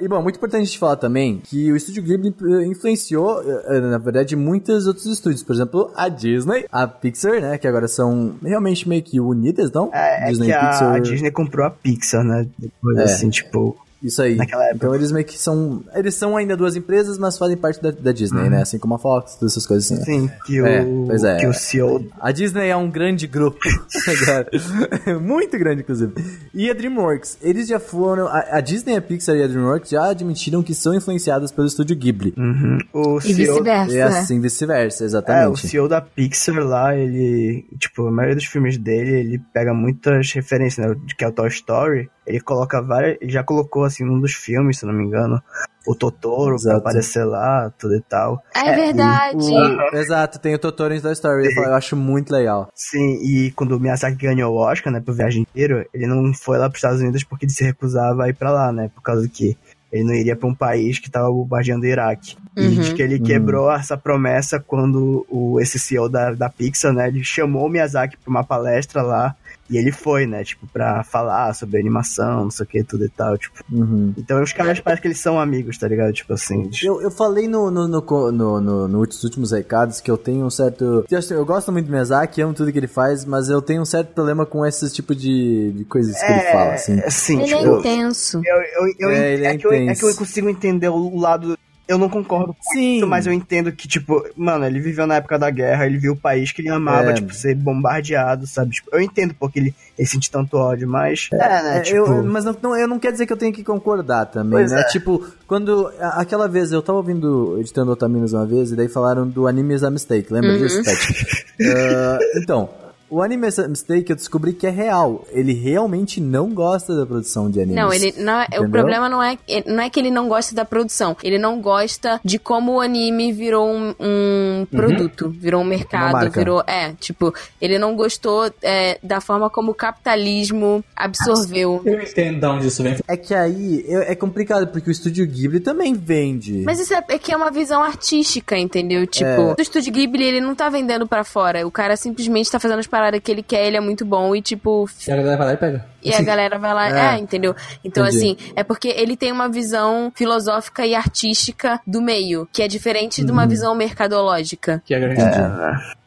E 0.00 0.08
bom, 0.08 0.20
muito 0.20 0.36
importante 0.36 0.62
a 0.62 0.64
gente 0.64 0.78
falar 0.78 0.96
também 0.96 1.40
que 1.44 1.70
o 1.70 1.76
estúdio 1.76 2.02
Ghibli 2.02 2.34
eh, 2.42 2.66
influenciou, 2.66 3.40
eh, 3.48 3.80
na 3.80 3.96
verdade, 3.96 4.34
muitos 4.34 4.88
outros 4.88 5.06
estúdios. 5.06 5.44
Por 5.44 5.54
exemplo, 5.54 5.92
a 5.94 6.08
Disney, 6.08 6.66
a 6.70 6.84
Pixar, 6.88 7.40
né? 7.40 7.56
Que 7.58 7.68
agora 7.68 7.86
são 7.86 8.34
realmente 8.42 8.88
meio 8.88 9.02
que 9.04 9.20
unidas, 9.20 9.70
não? 9.70 9.90
É, 9.94 10.24
é 10.24 10.30
Disney 10.30 10.46
que 10.46 10.52
e 10.52 10.54
a, 10.54 10.68
Pixar. 10.68 10.92
a 10.94 10.98
Disney 10.98 11.30
comprou 11.30 11.64
a 11.64 11.70
Pixar, 11.70 12.24
né? 12.24 12.44
Depois, 12.58 12.98
É. 12.98 13.02
assim, 13.04 13.30
tipo... 13.30 13.76
Isso 14.04 14.22
aí. 14.22 14.36
naquela 14.36 14.64
época. 14.64 14.76
Então 14.76 14.94
eles 14.94 15.10
meio 15.10 15.24
que 15.24 15.38
são. 15.38 15.82
Eles 15.94 16.14
são 16.14 16.36
ainda 16.36 16.56
duas 16.56 16.76
empresas, 16.76 17.18
mas 17.18 17.38
fazem 17.38 17.56
parte 17.56 17.82
da, 17.82 17.90
da 17.90 18.12
Disney, 18.12 18.48
né? 18.50 18.62
Assim 18.62 18.78
como 18.78 18.94
a 18.94 18.98
Fox, 18.98 19.34
todas 19.36 19.52
essas 19.52 19.66
coisas 19.66 19.90
assim. 19.90 19.98
né? 20.00 20.28
Sim, 20.28 20.30
que 20.46 20.58
É, 20.58 20.82
o, 20.82 21.04
pois 21.06 21.24
é. 21.24 21.36
que 21.38 21.46
o 21.46 21.54
CEO... 21.54 22.04
A 22.20 22.30
Disney 22.30 22.68
é 22.68 22.76
um 22.76 22.90
grande 22.90 23.26
grupo. 23.26 23.58
Agora, 24.06 24.48
Muito 25.20 25.58
grande, 25.58 25.80
inclusive. 25.82 26.12
E 26.52 26.70
a 26.70 26.74
DreamWorks, 26.74 27.38
eles 27.42 27.66
já 27.68 27.80
foram. 27.80 28.26
A, 28.28 28.58
a 28.58 28.60
Disney, 28.60 28.96
a 28.96 29.02
Pixar 29.02 29.36
e 29.36 29.42
a 29.42 29.46
DreamWorks 29.46 29.90
já 29.90 30.04
admitiram 30.10 30.62
que 30.62 30.74
são 30.74 30.94
influenciadas 30.94 31.50
pelo 31.50 31.66
estúdio 31.66 31.96
Ghibli. 31.96 32.34
Uhum. 32.36 32.78
O 32.92 33.18
E 33.18 33.22
CEO... 33.34 33.54
vice-versa. 33.54 33.94
E 33.96 34.00
assim 34.02 34.40
vice-versa, 34.40 35.02
É, 35.02 35.04
o 35.04 35.08
exatamente. 35.08 35.68
CEO 35.68 35.88
da 35.88 36.00
Pixar 36.00 36.56
lá, 36.56 36.94
ele, 36.96 37.64
tipo, 37.78 38.06
a 38.06 38.10
maioria 38.10 38.36
dos 38.36 38.44
filmes 38.46 38.76
dele, 38.76 39.10
ele 39.20 39.42
pega 39.52 39.72
muitas 39.72 40.32
referências, 40.32 40.86
né, 40.86 40.94
de 41.06 41.14
que 41.14 41.24
é 41.24 41.28
o 41.28 41.32
Toy 41.32 41.48
Story, 41.48 42.10
ele 42.26 42.40
coloca 42.40 42.80
várias, 42.82 43.18
ele 43.20 43.30
já 43.30 43.42
colocou, 43.44 43.84
assim, 43.84 43.93
num 44.02 44.18
dos 44.18 44.32
filmes, 44.32 44.78
se 44.78 44.86
não 44.86 44.92
me 44.94 45.04
engano, 45.04 45.40
o 45.86 45.94
Totoro 45.94 46.46
pra 46.46 46.54
Exato. 46.56 46.76
aparecer 46.78 47.24
lá, 47.24 47.70
tudo 47.78 47.94
e 47.94 48.00
tal. 48.00 48.42
É 48.56 48.72
verdade. 48.72 49.36
O- 49.36 49.96
exato, 49.96 50.38
tem 50.38 50.54
o 50.54 50.58
Totoro 50.58 50.94
em 50.94 51.00
Toy 51.00 51.12
Story. 51.12 51.46
Eu, 51.46 51.52
falo, 51.52 51.66
eu 51.68 51.74
acho 51.74 51.94
muito 51.94 52.32
legal. 52.32 52.68
Sim, 52.74 53.18
e 53.22 53.50
quando 53.52 53.72
o 53.76 53.80
Miyazaki 53.80 54.16
ganhou 54.16 54.54
o 54.54 54.56
Oscar, 54.58 54.90
né, 54.92 55.00
pro 55.00 55.12
Viagem 55.14 55.42
Inteiro, 55.42 55.84
ele 55.92 56.06
não 56.06 56.32
foi 56.32 56.56
lá 56.58 56.68
pros 56.70 56.78
Estados 56.78 57.00
Unidos 57.02 57.22
porque 57.22 57.44
ele 57.44 57.52
se 57.52 57.62
recusava 57.62 58.24
a 58.24 58.28
ir 58.30 58.34
pra 58.34 58.50
lá, 58.50 58.72
né, 58.72 58.90
por 58.94 59.02
causa 59.02 59.28
que 59.28 59.56
ele 59.92 60.02
não 60.04 60.14
iria 60.14 60.34
pra 60.34 60.48
um 60.48 60.54
país 60.54 60.98
que 60.98 61.08
tava 61.08 61.28
bombardeando 61.30 61.84
o 61.84 61.86
Iraque. 61.86 62.36
E 62.56 62.62
Uhum. 62.66 62.70
diz 62.70 62.92
que 62.92 63.02
ele 63.02 63.20
quebrou 63.20 63.70
essa 63.70 63.96
promessa 63.96 64.58
quando 64.58 65.24
o, 65.28 65.60
esse 65.60 65.78
CEO 65.78 66.08
da, 66.08 66.32
da 66.32 66.48
Pixar, 66.48 66.92
né, 66.92 67.08
ele 67.08 67.22
chamou 67.22 67.66
o 67.66 67.68
Miyazaki 67.68 68.16
pra 68.16 68.30
uma 68.30 68.42
palestra 68.42 69.02
lá, 69.02 69.36
e 69.70 69.76
ele 69.78 69.90
foi, 69.92 70.26
né, 70.26 70.44
tipo, 70.44 70.66
pra 70.66 71.02
falar 71.04 71.54
sobre 71.54 71.78
animação, 71.80 72.44
não 72.44 72.50
sei 72.50 72.64
o 72.64 72.68
que, 72.68 72.84
tudo 72.84 73.04
e 73.04 73.08
tal, 73.08 73.36
tipo. 73.38 73.62
Uhum. 73.72 74.12
Então 74.16 74.42
os 74.42 74.52
caras 74.52 74.80
parecem 74.80 75.02
que 75.02 75.08
eles 75.08 75.20
são 75.20 75.40
amigos, 75.40 75.78
tá 75.78 75.88
ligado? 75.88 76.12
Tipo 76.12 76.34
assim, 76.34 76.68
de- 76.68 76.86
Eu, 76.86 77.00
eu 77.00 77.10
falei 77.10 77.48
no, 77.48 77.70
no, 77.70 77.88
no, 77.88 78.30
no, 78.32 78.60
no- 78.60 78.88
nos 78.88 79.24
últimos 79.24 79.52
recados 79.52 80.00
que 80.00 80.10
eu 80.10 80.16
tenho 80.18 80.44
um 80.44 80.50
certo. 80.50 81.04
Eu, 81.30 81.44
gosto 81.46 81.72
muito 81.72 81.86
do 81.86 81.92
Miyazaki, 81.92 82.42
amo 82.42 82.52
tudo 82.54 82.70
que 82.72 82.78
ele 82.78 82.86
faz, 82.86 83.24
mas 83.24 83.48
eu 83.48 83.62
tenho 83.62 83.82
um 83.82 83.86
certo 83.86 84.12
problema 84.14 84.44
com 84.44 84.64
esse 84.66 84.90
tipo 84.92 85.14
de, 85.14 85.72
de 85.72 85.84
coisas 85.84 86.18
que 86.18 86.30
ele 86.32 86.40
fala, 86.52 86.74
assim. 86.74 87.00
assim, 87.00 87.40
Ele 87.42 87.54
é 87.54 87.58
tipo, 87.58 87.78
intenso. 87.78 88.40
eu, 88.44 88.56
eu, 88.56 88.94
eu, 88.98 89.10
É, 89.10 89.32
ele 89.34 89.46
é 89.46 89.50
é, 89.54 89.56
que 89.58 89.66
eu, 89.66 89.72
é 89.72 89.94
que 89.94 90.04
eu 90.04 90.14
consigo 90.14 90.48
entender 90.48 90.88
o 90.88 91.18
lado. 91.18 91.58
Eu 91.86 91.98
não 91.98 92.08
concordo 92.08 92.54
com 92.54 92.62
Sim. 92.72 92.96
isso, 92.96 93.06
mas 93.06 93.26
eu 93.26 93.32
entendo 93.32 93.70
que, 93.70 93.86
tipo, 93.86 94.24
mano, 94.34 94.64
ele 94.64 94.80
viveu 94.80 95.06
na 95.06 95.16
época 95.16 95.38
da 95.38 95.50
guerra, 95.50 95.84
ele 95.84 95.98
viu 95.98 96.14
o 96.14 96.16
país 96.16 96.50
que 96.50 96.62
ele 96.62 96.70
amava, 96.70 97.10
É. 97.10 97.12
tipo, 97.14 97.34
ser 97.34 97.54
bombardeado, 97.54 98.46
sabe? 98.46 98.70
Tipo, 98.70 98.88
eu 98.92 99.02
entendo 99.02 99.34
porque 99.38 99.58
ele, 99.58 99.74
ele 99.98 100.08
sente 100.08 100.30
tanto 100.30 100.56
ódio, 100.56 100.88
mas. 100.88 101.28
É, 101.32 101.36
né? 101.36 101.76
É, 101.76 101.80
tipo. 101.80 101.96
eu- 101.98 102.24
mas 102.24 102.44
não, 102.46 102.56
não, 102.62 102.76
eu 102.76 102.88
não 102.88 102.98
quer 102.98 103.12
dizer 103.12 103.26
que 103.26 103.32
eu 103.34 103.36
tenho 103.36 103.52
que 103.52 103.62
concordar 103.62 104.24
também, 104.26 104.52
Pois 104.52 104.72
né? 104.72 104.80
é. 104.80 104.84
Tipo, 104.84 105.26
quando. 105.46 105.92
Aquela 106.00 106.48
vez 106.48 106.72
eu 106.72 106.80
tava 106.80 106.96
ouvindo, 106.98 107.58
editando 107.60 107.90
Otaminos 107.92 108.32
uma 108.32 108.46
vez, 108.46 108.72
e 108.72 108.76
daí 108.76 108.88
falaram 108.88 109.28
do 109.28 109.46
Anime 109.46 109.74
is 109.74 109.82
a 109.84 109.90
Mistake, 109.90 110.32
lembra 110.32 110.52
Uhum. 110.52 110.58
disso, 110.58 110.82
Tati? 110.82 111.44
Ah, 111.76 112.18
então. 112.36 112.68
O 113.10 113.22
Anime 113.22 113.48
Mistake 113.68 114.10
eu 114.10 114.16
descobri 114.16 114.52
que 114.52 114.66
é 114.66 114.70
real. 114.70 115.26
Ele 115.30 115.52
realmente 115.52 116.20
não 116.20 116.50
gosta 116.50 116.94
da 116.96 117.04
produção 117.04 117.50
de 117.50 117.60
animes. 117.60 117.82
Não, 117.82 117.92
ele 117.92 118.14
não 118.18 118.40
é, 118.40 118.46
o 118.60 118.70
problema 118.70 119.08
não 119.08 119.22
é, 119.22 119.36
não 119.66 119.82
é 119.82 119.90
que 119.90 120.00
ele 120.00 120.10
não 120.10 120.28
gosta 120.28 120.54
da 120.54 120.64
produção, 120.64 121.16
ele 121.22 121.38
não 121.38 121.60
gosta 121.60 122.20
de 122.24 122.38
como 122.38 122.74
o 122.74 122.80
anime 122.80 123.32
virou 123.32 123.68
um, 123.68 123.94
um 124.00 124.66
produto, 124.70 125.28
virou 125.28 125.60
um 125.60 125.64
mercado, 125.64 126.30
virou, 126.30 126.62
é, 126.66 126.92
tipo, 126.94 127.34
ele 127.60 127.78
não 127.78 127.94
gostou 127.94 128.50
é, 128.62 128.98
da 129.02 129.20
forma 129.20 129.50
como 129.50 129.72
o 129.72 129.74
capitalismo 129.74 130.84
absorveu. 130.96 131.82
Eu 131.84 132.00
entendo 132.02 132.40
de 132.40 132.46
onde 132.46 132.66
isso 132.68 132.82
vem. 132.82 132.96
É 133.06 133.16
que 133.16 133.34
aí 133.34 133.84
é 133.88 134.14
é 134.14 134.14
complicado, 134.14 134.68
porque 134.68 134.88
o 134.88 134.92
estúdio 134.92 135.26
Ghibli 135.26 135.60
também 135.60 135.92
vende. 135.94 136.62
Mas 136.64 136.78
isso 136.78 136.94
é, 136.94 137.02
é 137.08 137.18
que 137.18 137.32
é 137.32 137.36
uma 137.36 137.50
visão 137.50 137.82
artística, 137.82 138.56
entendeu? 138.56 139.06
Tipo, 139.06 139.26
É. 139.28 139.54
o 139.58 139.60
estúdio 139.60 139.92
Ghibli, 139.92 140.24
ele 140.24 140.40
não 140.40 140.54
tá 140.54 140.68
vendendo 140.68 141.06
pra 141.06 141.24
fora. 141.24 141.66
O 141.66 141.70
cara 141.70 141.96
simplesmente 141.96 142.50
tá 142.50 142.60
fazendo 142.60 142.78
as 142.78 142.86
paradas 142.94 143.20
que 143.20 143.32
ele 143.32 143.42
quer, 143.42 143.66
ele 143.66 143.76
é 143.76 143.80
muito 143.80 144.04
bom 144.04 144.36
e, 144.36 144.40
tipo, 144.40 144.88
E 145.08 145.10
a 145.10 145.16
galera 145.16 145.36
vai 145.36 145.46
lá 145.48 145.52
e 145.54 145.56
pega. 145.56 145.84
E 146.00 146.14
a 146.14 146.22
galera 146.22 146.58
vai 146.60 146.72
lá, 146.72 147.12
É. 147.12 147.16
é, 147.16 147.18
entendeu? 147.18 147.52
Então, 147.84 148.06
Entendi. 148.06 148.18
assim, 148.18 148.36
é 148.54 148.62
porque 148.62 148.86
ele 148.88 149.16
tem 149.16 149.32
uma 149.32 149.48
visão 149.48 150.12
filosófica 150.14 150.86
e 150.86 150.94
artística 150.94 151.80
do 151.84 152.00
meio, 152.00 152.46
que 152.52 152.62
é 152.62 152.68
diferente 152.68 153.20
de 153.24 153.26
Uhum. 153.26 153.32
uma 153.38 153.46
visão 153.48 153.74
mercadológica. 153.74 154.80
Que 154.86 154.94
é 154.94 155.00
grande 155.00 155.20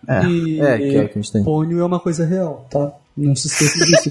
É. 0.08 0.24
E 0.26 0.62
É, 0.62 0.78
que 0.78 0.96
é 0.96 1.02
o 1.04 1.10
que 1.10 1.20
a 1.20 1.22
gente 1.22 1.32
tem. 1.34 1.44
Pônio 1.44 1.82
é 1.82 1.86
uma 1.86 2.00
coisa 2.00 2.26
real, 2.26 2.66
tá? 2.72 2.94
Não 3.18 3.36
se 3.36 3.48
esqueça 3.48 3.86
disso. 3.86 4.10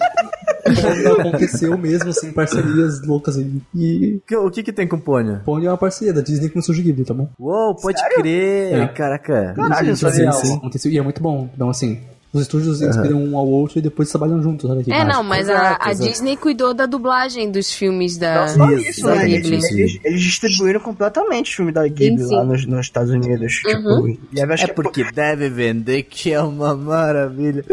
Pônio 0.83 1.20
aconteceu 1.20 1.79
mesmo, 1.79 2.11
assim, 2.11 2.33
parcerias 2.33 3.01
loucas 3.07 3.39
aí. 3.39 3.51
E 3.74 4.20
Que- 4.27 4.37
O 4.37 4.51
que 4.51 4.62
que 4.64 4.72
tem 4.72 4.87
com 4.89 4.99
Pônio? 4.99 5.41
Pônio 5.45 5.68
é 5.68 5.70
uma 5.70 5.79
parceria 5.79 6.12
da 6.12 6.20
Disney 6.20 6.49
com 6.51 6.59
o 6.59 6.62
Studio 6.62 6.83
Ghibli, 6.83 7.05
tá 7.05 7.14
bom? 7.14 7.29
Uou, 7.39 7.74
pode 7.77 8.03
crer! 8.16 8.74
É. 8.74 8.89
Caraca. 8.89 9.55
Caralho, 9.57 9.93
Isso, 9.93 10.07
é 10.07 10.11
real. 10.11 10.33
aconteceu. 10.57 10.91
E 10.91 10.99
é 10.99 11.03
muito 11.03 11.22
bom. 11.22 11.49
Então, 11.55 11.70
assim, 11.70 12.01
os 12.37 12.43
estúdios 12.43 12.82
inspiram 12.82 13.22
um 13.22 13.37
ao 13.37 13.47
outro 13.47 13.78
e 13.78 13.82
depois 13.82 14.09
trabalham 14.09 14.43
juntos? 14.43 14.70
Que 14.84 14.93
É, 14.93 15.05
não, 15.05 15.22
mas 15.22 15.49
a, 15.49 15.76
a. 15.80 15.93
Disney 15.93 16.37
cuidou 16.37 16.74
da 16.74 16.87
dublagem 16.87 17.51
dos 17.51 17.72
filmes 17.72 18.16
da, 18.16 18.41
Não 18.41 18.49
só 18.49 18.70
Isso, 18.72 18.91
isso, 18.91 19.07
né? 19.07 19.12
exatamente 19.12 19.55
Eles, 19.55 20.01
eles, 20.05 20.22
distribuíram 20.22 20.80
completamente 20.80 21.53
o 21.53 21.57
filme 21.57 21.72
da 21.72 21.87
Ghibli 21.87 22.18
Sim, 22.18 22.28
sim. 22.28 22.34
lá 22.34 22.45
nos, 22.45 22.66
nos 22.66 22.80
Estados 22.80 23.11
Unidos. 23.11 23.62
Uhum. 23.64 24.12
Tipo, 24.12 24.28
e 24.32 24.41
acho 24.41 24.64
É 24.64 24.68
que 24.68 24.74
porque 24.74 25.05
deve 25.12 25.49
vender, 25.49 26.03
que 26.05 26.32
é 26.32 26.41
uma 26.41 26.76
maravilha. 26.76 27.64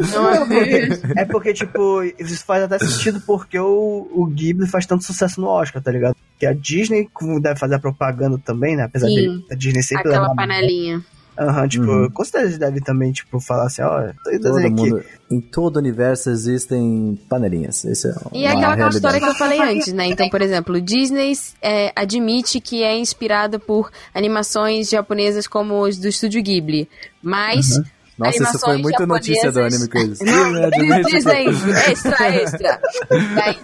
É 1.16 1.26
porque, 1.26 1.53
tipo, 1.53 2.01
isso 2.20 2.43
faz 2.45 2.64
até 2.64 2.80
sentido 2.80 3.22
porque 3.26 3.59
o, 3.59 4.07
o 4.14 4.26
Ghibli 4.26 4.68
faz 4.68 4.86
tanto 4.86 5.03
sucesso 5.03 5.39
no 5.41 5.47
Oscar, 5.47 5.82
tá 5.82 5.91
ligado? 5.91 6.16
Que 6.39 6.45
a 6.45 6.53
Disney 6.53 7.07
como 7.14 7.41
deve 7.41 7.59
fazer 7.59 7.76
a 7.76 7.80
propaganda 7.80 8.39
também, 8.43 8.76
né? 8.76 8.84
Apesar 8.84 9.07
Sim. 9.07 9.16
de 9.16 9.53
a 9.53 9.55
Disney 9.55 9.84
sempre 9.84 10.09
aquela 10.09 10.34
panelinha. 10.36 11.03
Aham, 11.38 11.67
tipo, 11.67 11.86
Uhum. 11.86 12.09
com 12.11 12.23
certeza 12.23 12.45
eles 12.45 12.57
devem 12.59 12.81
também, 12.81 13.11
tipo, 13.11 13.39
falar 13.39 13.65
assim, 13.65 13.81
ó, 13.81 14.01
tô 14.23 14.39
Todo 14.39 14.57
aqui. 14.59 14.69
mundo, 14.69 15.03
em 15.31 15.41
todo 15.41 15.75
o 15.77 15.79
universo 15.79 16.29
existem 16.29 17.19
panelinhas. 17.27 17.84
Esse 17.86 18.07
é 18.07 18.13
E 18.34 18.45
é 18.45 18.49
uma 18.49 18.59
aquela, 18.59 18.75
realidade. 18.75 18.95
história 18.95 19.19
que 19.19 19.25
eu 19.27 19.34
falei 19.36 19.59
antes, 19.59 19.91
né? 19.93 20.05
Então, 20.07 20.29
por 20.29 20.41
exemplo, 20.41 20.79
Disney 20.79 21.34
é, 21.61 21.91
admite 21.95 22.59
que 22.61 22.84
é 22.84 22.95
inspirada 22.97 23.57
por 23.57 23.89
animações 24.13 24.89
japonesas 24.89 25.47
como 25.47 25.81
os 25.81 25.97
do 25.97 26.07
Estúdio 26.07 26.41
Ghibli. 26.43 26.88
Mas. 27.21 27.79
Nossa, 28.18 28.43
isso 28.43 28.59
foi 28.59 28.78
muita 28.78 29.05
notícia 29.07 29.51
do 29.51 29.59
Anime 29.61 29.88
Crazy. 29.88 30.24
Não, 30.24 30.64
Admite 30.66 31.11
diz 31.11 31.24
que- 31.24 31.30
aí, 31.32 31.47
extra, 31.91 32.30
extra. 32.36 32.82
Daí, 33.09 33.55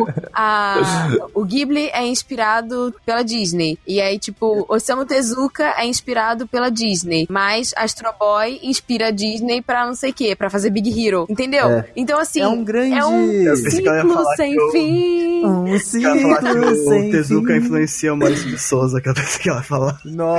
o, 0.00 0.08
a- 0.34 1.16
o 1.34 1.44
Ghibli 1.44 1.88
é 1.92 2.04
inspirado 2.06 2.94
pela 3.04 3.22
Disney. 3.22 3.78
E 3.86 4.00
aí, 4.00 4.18
tipo, 4.18 4.66
Osamu 4.68 5.04
Tezuka 5.06 5.74
é 5.78 5.86
inspirado 5.86 6.46
pela 6.46 6.70
Disney. 6.70 7.26
Mas 7.30 7.72
Astro 7.76 8.10
Boy 8.18 8.60
inspira 8.62 9.08
a 9.08 9.10
Disney 9.10 9.62
pra 9.62 9.86
não 9.86 9.94
sei 9.94 10.10
o 10.10 10.14
quê, 10.14 10.36
pra 10.36 10.50
fazer 10.50 10.70
Big 10.70 10.90
Hero. 11.06 11.26
Entendeu? 11.28 11.68
É. 11.70 11.84
Então, 11.96 12.18
assim, 12.18 12.40
É 12.40 12.48
um 12.48 12.62
grande- 12.62 12.94
é 12.94 13.04
um 13.04 13.56
ciclo 13.56 14.24
sem 14.36 14.54
eu- 14.54 14.70
fim. 14.72 15.44
Um 15.46 15.78
ciclo 15.78 16.10
o, 16.12 16.74
sem 16.88 17.08
o 17.08 17.12
Tezuka 17.12 17.52
fim. 17.52 17.58
influencia 17.58 18.12
o 18.12 18.16
Maurício 18.16 18.48
de 18.50 18.58
Souza, 18.58 19.00
que 19.00 19.08
eu 19.08 19.14
pensei 19.14 19.40
que 19.42 19.48
ela 19.48 19.58
ia 19.58 19.64
falar. 19.64 19.98
Não, 20.04 20.34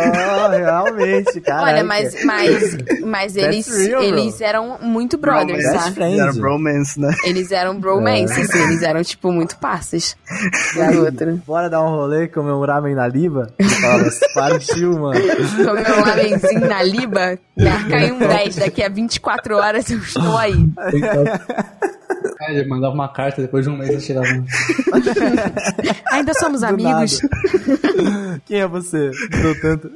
realmente, 0.50 1.40
cara. 1.42 1.64
Olha, 1.64 1.84
mas, 1.84 2.24
mas, 2.26 2.78
mas 3.06 3.36
eles, 3.54 3.68
real, 3.68 4.04
eles 4.04 4.42
eram 4.42 4.78
muito 4.82 5.18
brothers, 5.18 5.64
sabe? 5.64 5.96
friends. 5.96 6.20
Era 6.20 6.34
bromance, 6.34 7.00
né? 7.00 7.14
Eles 7.24 7.52
eram 7.52 7.80
bromance, 7.80 8.40
assim, 8.40 8.64
eles 8.64 8.82
eram, 8.82 9.04
tipo, 9.04 9.32
muito 9.32 9.58
do 10.94 11.06
outro. 11.06 11.42
Bora 11.46 11.70
dar 11.70 11.82
um 11.84 11.90
rolê, 11.90 12.28
comer 12.28 12.52
um 12.52 12.66
ramen 12.66 12.96
na 12.96 13.08
Liba? 13.08 13.54
Partiu, 14.34 14.98
mano. 15.00 15.20
Comer 15.66 15.92
um 15.92 16.06
lamenzinho 16.06 16.68
na 16.68 16.84
Liba, 16.84 17.40
marcar 17.58 18.02
em 18.04 18.12
um 18.12 18.20
10, 18.20 18.56
daqui 18.58 18.84
a 18.84 18.90
24 18.90 19.56
horas 19.56 19.90
eu 19.90 19.98
estou 20.00 20.38
aí. 20.38 20.68
É, 22.40 22.54
ele 22.54 22.68
mandava 22.68 22.94
uma 22.94 23.12
carta, 23.12 23.42
depois 23.42 23.66
de 23.66 23.72
um 23.72 23.78
mês 23.78 23.90
eu 23.90 24.00
tirava. 24.00 24.28
Ainda 26.12 26.34
somos 26.36 26.62
Do 26.62 26.68
amigos. 26.68 27.22
nada. 27.22 28.42
Quem 28.46 28.62
é 28.62 28.68
você? 28.68 29.12
Mudou 29.34 29.56
tanto. 29.62 29.92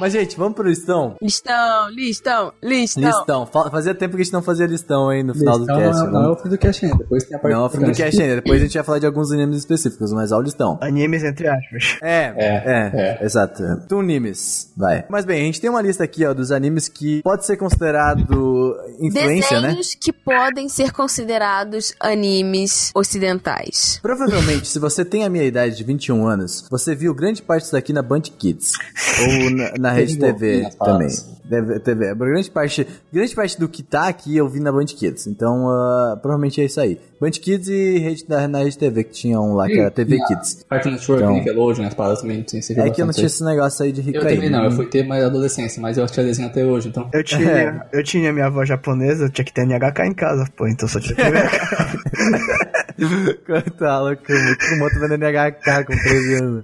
Mas, 0.00 0.12
gente, 0.12 0.36
vamos 0.36 0.54
pro 0.54 0.66
listão? 0.68 1.16
Listão, 1.22 1.88
listão, 1.90 2.52
listão. 2.62 3.02
Listão. 3.04 3.46
Fa- 3.46 3.70
Fazia 3.70 3.94
tempo 3.94 4.16
que 4.16 4.22
a 4.22 4.24
gente 4.24 4.32
não 4.32 4.42
fazia 4.42 4.66
listão 4.66 5.08
aí 5.08 5.22
no 5.22 5.34
final 5.34 5.56
do 5.58 5.64
Então, 5.64 5.76
cast. 5.78 6.02
não, 6.04 6.10
não 6.12 6.24
é 6.24 6.28
o 6.32 6.36
fim 6.36 6.48
do 6.48 6.58
cast 6.58 6.84
ainda. 6.84 6.98
Depois 6.98 7.24
tem 7.24 7.36
a 7.36 7.40
parte 7.40 7.54
Não, 7.54 7.68
fim 7.70 7.78
do 7.78 7.92
cast 7.92 8.20
ainda. 8.22 8.34
Depois 8.36 8.60
a 8.60 8.64
gente 8.64 8.74
vai 8.74 8.84
falar 8.84 8.98
de 8.98 9.06
alguns 9.06 9.30
animes 9.32 9.58
específicos, 9.58 10.12
mas 10.12 10.32
olha 10.32 10.40
o 10.40 10.44
listão. 10.44 10.78
Animes 10.82 11.22
entre 11.24 11.48
aspas. 11.48 11.96
É, 12.02 12.34
É, 12.36 12.46
é, 12.46 13.18
é. 13.20 13.24
exato. 13.24 13.62
Tu 13.88 13.98
animes, 13.98 14.72
vai. 14.76 15.04
Mas 15.08 15.24
bem, 15.24 15.42
a 15.42 15.44
gente 15.46 15.60
tem 15.60 15.70
uma 15.70 15.80
lista 15.82 16.02
aqui, 16.04 16.24
ó, 16.26 16.34
dos 16.34 16.50
animes 16.50 16.88
que 16.88 17.22
pode 17.22 17.46
ser 17.46 17.56
considerado 17.56 18.76
influência, 19.00 19.60
né? 19.60 19.68
Desenhos 19.68 19.94
que 19.94 20.12
podem 20.12 20.68
ser 20.68 20.92
considerados 20.92 21.94
animes 22.00 22.90
ocidentais. 22.94 23.98
Provavelmente, 24.02 24.66
se 24.68 24.78
você 24.78 25.04
tem 25.04 25.24
a 25.24 25.28
minha 25.28 25.44
idade 25.44 25.76
de 25.76 25.84
21 25.84 26.26
anos, 26.26 26.66
você 26.70 26.94
viu 26.94 27.14
grande 27.14 27.42
parte 27.42 27.62
disso 27.62 27.72
daqui 27.72 27.92
na 27.92 28.02
Band 28.02 28.22
Kids. 28.22 28.72
ou 29.20 29.50
na, 29.50 29.72
na 29.84 29.92
Rede 29.92 30.18
TV 30.18 30.60
também. 30.62 30.76
paradas. 30.78 31.34
Deve- 31.44 31.78
TV. 31.78 32.14
Grande 32.14 32.50
parte, 32.50 32.86
grande 33.12 33.34
parte 33.34 33.60
do 33.60 33.68
que 33.68 33.82
tá 33.82 34.08
aqui 34.08 34.34
eu 34.34 34.48
vi 34.48 34.60
na 34.60 34.72
Band 34.72 34.86
Kids. 34.86 35.26
Então, 35.26 35.68
ah, 35.68 36.18
provavelmente 36.22 36.58
é 36.58 36.64
isso 36.64 36.80
aí. 36.80 36.98
Band 37.20 37.32
Kids 37.32 37.68
e 37.68 37.98
rede, 37.98 38.24
na, 38.26 38.48
na 38.48 38.58
Rede 38.60 38.78
TV, 38.78 39.04
que 39.04 39.12
tinha 39.12 39.38
um 39.38 39.52
lá, 39.52 39.66
que 39.66 39.78
era 39.78 39.90
TV 39.90 40.16
Na 40.16 40.24
Kids. 40.26 40.64
Cartoon 40.68 40.90
Network, 40.92 41.22
Então- 41.22 41.34
Nickelodeon, 41.34 41.86
as 41.86 41.92
paradas 41.94 42.22
também 42.22 42.42
sempre 42.48 42.80
É 42.82 42.90
que 42.90 43.02
eu 43.02 43.04
não 43.06 43.12
tinha 43.12 43.26
esse 43.26 43.44
negócio 43.44 43.84
aí 43.84 43.92
de 43.92 44.00
rico 44.00 44.16
Eu 44.18 44.26
aí. 44.26 44.34
também 44.36 44.48
não, 44.50 44.64
eu 44.64 44.70
fui 44.70 44.86
ter 44.86 45.06
mais 45.06 45.22
adolescência, 45.22 45.82
mas 45.82 45.98
eu 45.98 46.06
tinha 46.06 46.24
desenho 46.24 46.48
até 46.48 46.64
hoje, 46.64 46.88
então. 46.88 47.10
Eu 47.12 47.22
tinha, 47.24 47.86
eu 47.92 48.02
tinha 48.02 48.32
minha 48.32 48.46
avó 48.46 48.64
japonesa, 48.64 49.24
eu 49.26 49.30
tinha 49.30 49.44
que 49.44 49.52
ter 49.52 49.66
NHK 49.66 50.06
em 50.06 50.14
casa, 50.14 50.46
pô, 50.56 50.66
então 50.66 50.88
só 50.88 50.98
tinha 50.98 51.14
que 51.14 51.22
tá 53.78 54.00
louco, 54.00 54.22
o 54.32 54.78
moto 54.78 55.00
vendo 55.00 55.16
NHK 55.16 55.84
com 55.84 55.96
13 55.96 56.34
anos. 56.34 56.62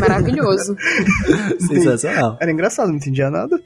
Maravilhoso. 0.00 0.76
Sensacional. 1.68 2.38
Era 2.40 2.50
engraçado, 2.50 2.88
não 2.88 2.96
entendia 2.96 3.30
nada. 3.30 3.60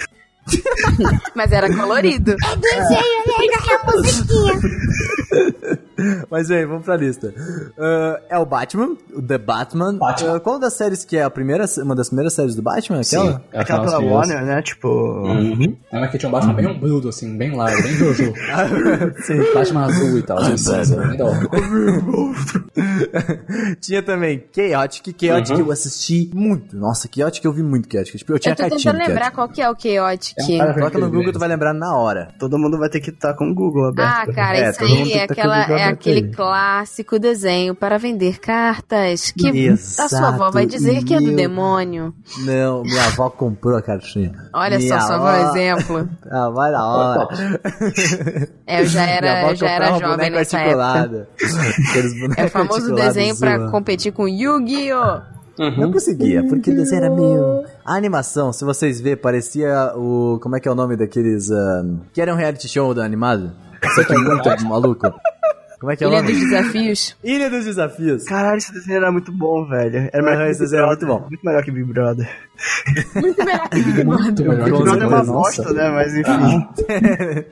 Mas 1.35 1.53
era 1.53 1.75
colorido. 1.75 2.35
Mas 6.31 6.49
bem, 6.49 6.67
vamos 6.67 6.85
pra 6.85 6.97
lista. 6.97 7.33
Ah, 7.79 8.21
é 8.29 8.39
o 8.39 8.45
Batman, 8.47 8.97
o 9.15 9.23
The 9.23 9.39
Batman. 9.39 9.95
Batman. 9.99 10.37
Ah, 10.37 10.41
qual 10.41 10.59
das 10.59 10.75
séries 10.75 11.05
que 11.05 11.17
é 11.17 11.23
a 11.23 11.31
primeira, 11.31 11.65
uma 11.79 11.95
das 11.95 12.09
primeiras 12.09 12.33
séries 12.35 12.55
do 12.55 12.63
Batman? 12.63 13.01
Aquela? 13.01 13.43
é 13.53 13.61
Aquela 13.61 13.85
pela 13.85 13.99
Warner, 14.01 14.45
né? 14.45 14.63
Tipo. 14.63 14.89
Uhum. 14.89 15.77
É 15.93 15.99
uma 15.99 16.09
que 16.09 16.19
tinha 16.19 16.29
um 16.29 16.33
Batman 16.33 16.55
bem 16.55 16.67
umbrudo, 16.67 17.09
assim, 17.09 17.37
bem 17.37 17.55
largo, 17.55 17.83
bem 17.83 17.93
Jojo. 17.93 18.33
Sim. 19.25 19.39
Batman 19.55 19.85
azul 19.87 20.19
e 20.19 20.23
tal. 20.23 20.39
assim, 20.39 20.97
bem 20.97 21.17
da 21.17 21.25
hora. 21.27 21.49
tinha 23.81 24.03
também 24.03 24.43
Chaotic, 24.55 25.15
Chaotic 25.21 25.55
Uhum. 25.57 25.61
eu 25.67 25.73
assisti 25.73 26.31
muito. 26.35 26.77
Nossa, 26.77 27.09
Chaotic 27.15 27.45
eu 27.45 27.53
vi 27.53 27.63
muito 27.63 27.91
Chaotic. 27.91 28.17
Tipo, 28.17 28.33
eu 28.35 28.39
tinha 28.39 28.53
Eu 28.53 28.57
tô 28.57 28.63
tentando 28.77 28.93
do 28.99 28.99
lembrar 28.99 29.15
Chaotic. 29.33 29.35
qual 29.35 29.49
que 29.49 29.61
é 29.63 29.71
o 29.71 29.77
Chaotic. 29.79 30.35
É 30.39 30.43
um 30.55 30.59
cara 30.59 30.75
Coloca 30.75 30.99
no 30.99 31.11
Google, 31.11 31.33
tu 31.33 31.39
vai 31.39 31.49
lembrar 31.49 31.73
na 31.75 31.97
hora. 31.97 32.29
Todo 32.39 32.59
mundo 32.59 32.79
vai 32.79 32.89
ter 32.89 33.01
que 33.01 33.11
estar 33.11 33.35
com 33.35 33.51
o 33.51 33.55
Google 33.55 33.87
aberto. 33.89 34.31
Ah, 34.31 34.33
cara, 34.33 34.59
É, 34.59 34.71
isso 34.71 34.83
aí 34.85 35.13
é, 35.13 35.27
tá 35.27 35.33
aquela, 35.33 35.59
é 35.61 35.65
aberto 35.65 35.89
aquele 35.93 36.26
aí. 36.26 36.32
clássico 36.32 37.18
desenho 37.18 37.74
para 37.74 37.99
vender 37.99 38.38
cartas 38.41 39.32
que 39.32 39.49
a 39.49 39.55
Exato, 39.55 40.09
sua 40.11 40.28
avó 40.28 40.51
vai 40.51 40.66
dizer 40.66 41.05
que 41.05 41.14
é 41.14 41.18
do 41.20 41.34
demônio. 41.34 42.14
Não, 42.45 42.82
minha 42.82 43.05
avó 43.07 43.28
comprou 43.30 43.76
a 43.76 43.82
cartinha. 43.82 44.32
Olha 44.53 44.78
Minha 44.78 45.01
só, 45.01 45.07
só 45.07 45.22
um 45.22 45.51
exemplo. 45.51 46.09
Ah, 46.30 46.49
vai 46.51 46.70
na 46.70 46.86
hora. 46.86 47.28
É, 48.66 48.80
eu 48.82 48.86
já 48.86 49.03
Minha 49.03 49.14
era, 49.16 49.38
avó 49.41 49.51
eu 49.51 49.57
já 49.57 49.68
era 49.70 49.99
jovem 49.99 50.30
nessa 50.30 50.59
época. 50.61 51.28
É 52.36 52.45
o 52.45 52.49
famoso 52.51 52.95
desenho 52.95 53.36
pra 53.36 53.59
zoam. 53.59 53.70
competir 53.70 54.12
com 54.12 54.28
Yu-Gi-Oh! 54.28 55.20
Não 55.76 55.93
conseguia, 55.93 56.43
porque 56.47 56.70
o 56.70 56.74
desenho 56.74 57.05
era 57.05 57.14
meio. 57.14 57.64
A 57.84 57.95
animação, 57.95 58.51
se 58.53 58.64
vocês 58.64 58.99
verem, 59.01 59.18
parecia 59.18 59.93
o. 59.95 60.38
Como 60.43 60.57
é 60.57 60.61
que 60.61 60.66
é 60.66 60.70
o 60.70 60.74
nome 60.74 60.97
daqueles. 60.97 61.51
ah, 61.51 61.82
que 62.14 62.20
era 62.22 62.32
um 62.32 62.36
reality 62.36 62.66
show 62.66 62.95
do 62.95 63.03
animado? 63.03 63.53
Só 63.95 64.05
que 64.05 64.14
muito 64.14 64.64
maluco. 64.66 65.12
Como 65.81 65.91
é 65.91 65.97
que 65.97 66.05
é 66.05 66.07
o 66.07 66.11
Ilha 66.11 66.20
nome? 66.22 66.33
dos 66.35 66.43
Desafios. 66.43 67.16
Ilha 67.24 67.51
dos 67.51 67.64
Desafios. 67.64 68.24
Caralho, 68.24 68.59
esse 68.59 68.70
desenho 68.72 68.99
era 68.99 69.11
muito 69.11 69.33
bom, 69.33 69.66
velho. 69.66 70.11
Era 70.12 70.22
melhor 70.22 70.45
que 70.45 70.51
esse 70.51 70.61
desenho 70.61 70.83
era 70.83 70.89
Brother. 70.89 71.09
muito 71.09 71.22
bom. 71.22 71.28
Muito 71.28 71.45
melhor 71.47 71.64
que 71.64 71.70
Big 71.70 71.93
Brother. 71.93 72.31
Muito 73.14 73.45
melhor 73.45 73.68
que 73.70 73.83
Big 73.83 74.05
Muito 74.05 74.43
melhor 74.45 74.64
Big 74.64 74.83
Brother 74.83 75.03
é 75.03 75.07
uma 75.07 75.24
bosta, 75.24 75.72
né? 75.72 75.89
Mas 75.89 76.14
enfim. 76.14 77.49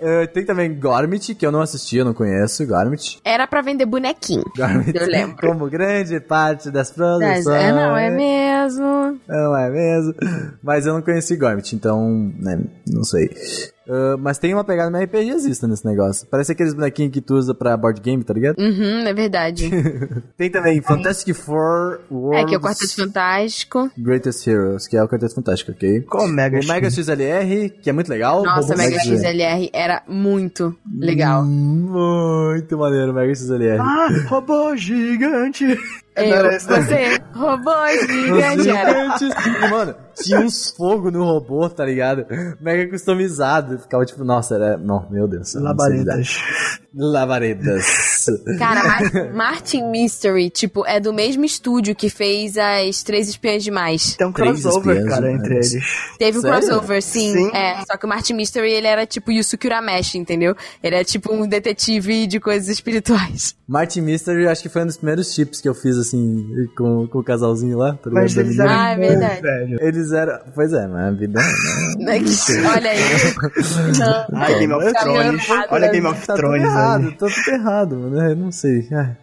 Eh, 0.00 0.26
tem 0.34 0.44
também 0.44 0.74
Gormit, 0.80 1.32
que 1.36 1.46
eu 1.46 1.52
não 1.52 1.60
assisti, 1.60 1.96
eu 1.96 2.04
não 2.04 2.12
conheço. 2.12 2.66
Gormit. 2.66 3.20
Era 3.24 3.46
pra 3.46 3.62
vender 3.62 3.86
bonequinho. 3.86 4.42
Gormit. 4.56 4.96
Eu 4.98 5.06
lembro. 5.06 5.36
Como 5.36 5.70
grande 5.70 6.18
parte 6.18 6.72
das 6.72 6.88
Mas, 6.88 6.96
produções. 6.96 7.46
é, 7.46 7.72
não, 7.72 7.96
é 7.96 8.10
mesmo. 8.10 9.20
Não 9.28 9.56
é 9.56 9.70
mesmo? 9.70 10.14
Mas 10.60 10.86
eu 10.86 10.92
não 10.92 11.02
conheci 11.02 11.36
Gormit, 11.36 11.76
então, 11.76 12.32
né, 12.36 12.58
não 12.88 13.04
sei. 13.04 13.30
Ah, 13.88 14.16
mas 14.18 14.38
tem 14.38 14.52
uma 14.52 14.64
pegada 14.64 14.90
meio 14.90 15.04
RPGzista 15.04 15.66
nesse 15.66 15.84
negócio. 15.86 16.26
Parece 16.30 16.52
aqueles 16.52 16.74
bonequinhos 16.74 17.12
que 17.12 17.20
tu 17.20 17.34
usa 17.34 17.54
pra 17.54 17.76
board 17.76 18.00
game, 18.00 18.22
tá 18.22 18.34
ligado? 18.34 18.58
Uhum, 18.58 19.06
é 19.06 19.14
verdade. 19.14 19.70
Tem 20.36 20.50
também 20.50 20.80
Fantastic 20.82 21.34
Four 21.34 22.00
Worlds 22.10 22.42
É 22.42 22.44
que 22.46 22.54
é 22.54 22.58
o 22.58 22.60
Quarteto 22.60 22.94
Fantástico. 22.96 23.90
Greatest 23.96 24.46
Heroes, 24.46 24.86
que 24.86 24.96
é 24.96 25.02
o 25.02 25.08
Quarteto 25.08 25.34
Fantástico, 25.34 25.72
ok? 25.72 26.02
Qual 26.02 26.24
o 26.24 26.28
Mega 26.28 26.60
O 26.60 26.66
Mega 26.66 26.90
XLR, 26.90 27.70
que 27.82 27.88
é 27.88 27.92
muito 27.92 28.08
legal. 28.08 28.42
Nossa, 28.42 28.74
Robô 28.74 28.76
Mega 28.76 28.98
XLR. 29.00 29.18
XLR 29.18 29.70
era 29.72 30.02
muito 30.06 30.76
legal. 30.98 31.44
Muito 31.44 32.76
maneiro, 32.76 33.14
Mega 33.14 33.34
XLR. 33.34 33.80
Ah, 33.80 34.08
robô 34.28 34.76
gigante. 34.76 35.64
Não 36.18 36.36
Eu, 36.36 36.42
né? 36.44 36.58
você, 36.58 37.18
robô 37.34 37.70
Os 37.70 38.06
gigante, 38.08 38.68
era. 38.70 38.90
gigantes. 38.90 39.46
E, 39.46 39.70
mano, 39.70 39.94
tinha 40.14 40.40
uns 40.40 40.70
fogo 40.70 41.10
no 41.10 41.24
robô, 41.24 41.68
tá 41.68 41.84
ligado? 41.84 42.26
Mega 42.60 42.90
customizado. 42.90 43.78
Ficava 43.78 44.04
tipo, 44.04 44.24
nossa, 44.24 44.54
era. 44.56 44.76
Não, 44.76 45.06
meu 45.10 45.28
Deus. 45.28 45.54
Labaredas. 45.54 46.36
Labaredas. 46.94 48.17
Cara, 48.58 48.84
Mar- 48.84 49.32
Martin 49.34 49.90
Mystery, 49.90 50.50
tipo, 50.50 50.84
é 50.86 50.98
do 51.00 51.12
mesmo 51.12 51.44
estúdio 51.44 51.94
que 51.94 52.08
fez 52.10 52.56
as 52.56 53.02
Três 53.02 53.28
Espiãs 53.28 53.62
Demais. 53.64 54.14
Tem 54.16 54.26
um 54.26 54.32
crossover, 54.32 55.06
cara, 55.08 55.32
entre 55.32 55.54
eles. 55.54 55.72
Teve 56.18 56.38
um 56.38 56.40
Sério? 56.42 56.58
crossover, 56.66 57.02
sim. 57.02 57.32
Sim. 57.32 57.50
É, 57.54 57.76
só 57.86 57.96
que 57.96 58.06
o 58.06 58.08
Martin 58.08 58.34
Mystery, 58.34 58.72
ele 58.72 58.86
era 58.86 59.06
tipo 59.06 59.30
Yusuke 59.32 59.66
Urameshi, 59.66 60.18
entendeu? 60.18 60.56
Ele 60.82 60.96
é 60.96 61.04
tipo 61.04 61.32
um 61.32 61.46
detetive 61.46 62.26
de 62.26 62.40
coisas 62.40 62.68
espirituais. 62.68 63.54
Martin 63.68 64.00
Mystery, 64.00 64.48
acho 64.48 64.62
que 64.62 64.68
foi 64.70 64.82
um 64.82 64.86
dos 64.86 64.96
primeiros 64.96 65.32
chips 65.34 65.60
que 65.60 65.68
eu 65.68 65.74
fiz, 65.74 65.96
assim, 65.98 66.46
com, 66.76 67.06
com 67.06 67.18
o 67.18 67.22
casalzinho 67.24 67.76
lá, 67.76 67.92
tá? 67.94 68.08
Mas 68.10 68.32
Da 68.34 68.40
eles 68.40 68.58
eram 68.58 68.72
Ah, 68.72 68.90
é 68.90 68.96
verdade. 68.96 69.42
velho. 69.42 69.78
Eles 69.82 70.12
eram. 70.12 70.38
Pois 70.54 70.72
é, 70.72 70.86
mas 70.86 71.04
a 71.04 71.10
vida. 71.10 71.40
Né? 71.98 72.18
Olha 72.74 72.90
aí. 72.90 72.98
Ai, 74.34 74.58
Game 74.58 74.72
of 74.72 74.92
Thrones. 74.94 75.42
Olha? 75.70 75.88
Game 75.90 76.06
of 76.06 76.26
Tá 76.26 76.34
tudo 76.34 76.36
Thrones 76.46 76.62
errado, 76.64 77.12
tá 77.12 77.26
tudo 77.26 77.50
errado, 77.54 77.96
mano. 77.96 78.17
Eu 78.26 78.36
não 78.36 78.52
sei. 78.52 78.88
Ai. 78.92 79.16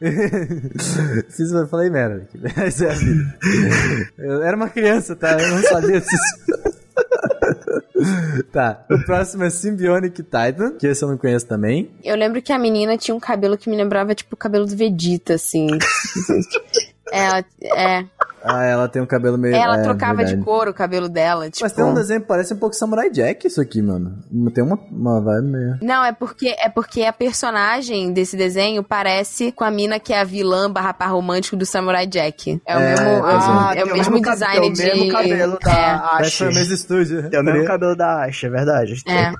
Fiz, 1.30 1.50
eu 1.50 1.66
falei 1.66 1.90
merda. 1.90 2.22
aqui, 2.22 2.38
Mas 2.56 2.80
é 2.80 2.90
a 2.90 2.94
vida. 2.94 3.38
Eu 4.18 4.42
era 4.42 4.56
uma 4.56 4.68
criança, 4.68 5.16
tá? 5.16 5.32
Eu 5.40 5.50
não 5.50 5.62
sabia 5.62 6.00
disso. 6.00 6.16
tá, 8.52 8.86
o 8.90 8.98
próximo 9.04 9.44
é 9.44 9.50
Symbionic 9.50 10.22
Titan, 10.22 10.72
que 10.78 10.86
esse 10.86 11.02
eu 11.02 11.08
não 11.08 11.18
conheço 11.18 11.46
também. 11.46 11.90
Eu 12.04 12.16
lembro 12.16 12.40
que 12.40 12.52
a 12.52 12.58
menina 12.58 12.96
tinha 12.96 13.14
um 13.14 13.20
cabelo 13.20 13.58
que 13.58 13.68
me 13.68 13.76
lembrava, 13.76 14.14
tipo, 14.14 14.34
o 14.34 14.38
cabelo 14.38 14.66
do 14.66 14.76
Vegeta, 14.76 15.34
assim. 15.34 15.66
Ela, 17.12 17.44
é, 17.62 18.04
Ah, 18.42 18.64
ela 18.64 18.88
tem 18.88 19.00
um 19.00 19.06
cabelo 19.06 19.38
meio. 19.38 19.54
ela 19.54 19.80
é, 19.80 19.82
trocava 19.82 20.16
verdade. 20.16 20.38
de 20.38 20.44
cor 20.44 20.68
o 20.68 20.74
cabelo 20.74 21.08
dela, 21.08 21.50
tipo... 21.50 21.64
Mas 21.64 21.72
tem 21.72 21.84
um 21.84 21.94
desenho 21.94 22.20
que 22.20 22.26
parece 22.26 22.54
um 22.54 22.56
pouco 22.56 22.74
Samurai 22.74 23.10
Jack, 23.10 23.46
isso 23.46 23.60
aqui, 23.60 23.80
mano. 23.80 24.18
Tem 24.52 24.62
uma, 24.62 24.78
uma 24.90 25.20
vibe 25.20 25.46
meio. 25.46 25.78
Não, 25.82 26.04
é 26.04 26.12
porque 26.12 26.54
é 26.58 26.68
porque 26.68 27.02
a 27.02 27.12
personagem 27.12 28.12
desse 28.12 28.36
desenho 28.36 28.82
parece 28.82 29.52
com 29.52 29.64
a 29.64 29.70
mina 29.70 29.98
que 29.98 30.12
é 30.12 30.20
a 30.20 30.24
vilã 30.24 30.70
barra 30.70 30.92
par 30.92 31.10
romântico 31.10 31.56
do 31.56 31.64
Samurai 31.66 32.06
Jack. 32.06 32.60
É 32.66 32.76
o 32.76 32.80
É, 32.80 32.90
mesmo, 32.90 33.06
é. 33.06 33.20
Ah, 33.24 33.70
é 33.72 33.82
tem 33.82 33.92
o 33.92 33.96
mesmo 33.96 34.20
design 34.20 34.72
de... 34.72 34.82
o 34.82 34.86
mesmo 34.86 35.12
cabelo 35.12 35.58
da 35.60 36.18
é, 36.20 36.22
que 36.24 36.30
foi 36.30 36.48
o 36.48 36.54
mesmo 36.54 36.74
estúdio. 36.74 37.30
Tem 37.30 37.40
o 37.40 37.44
mesmo 37.44 37.64
cabelo 37.64 37.96
da 37.96 38.24
Ashe, 38.24 38.46
é 38.46 38.50
verdade. 38.50 39.02
É, 39.06 39.32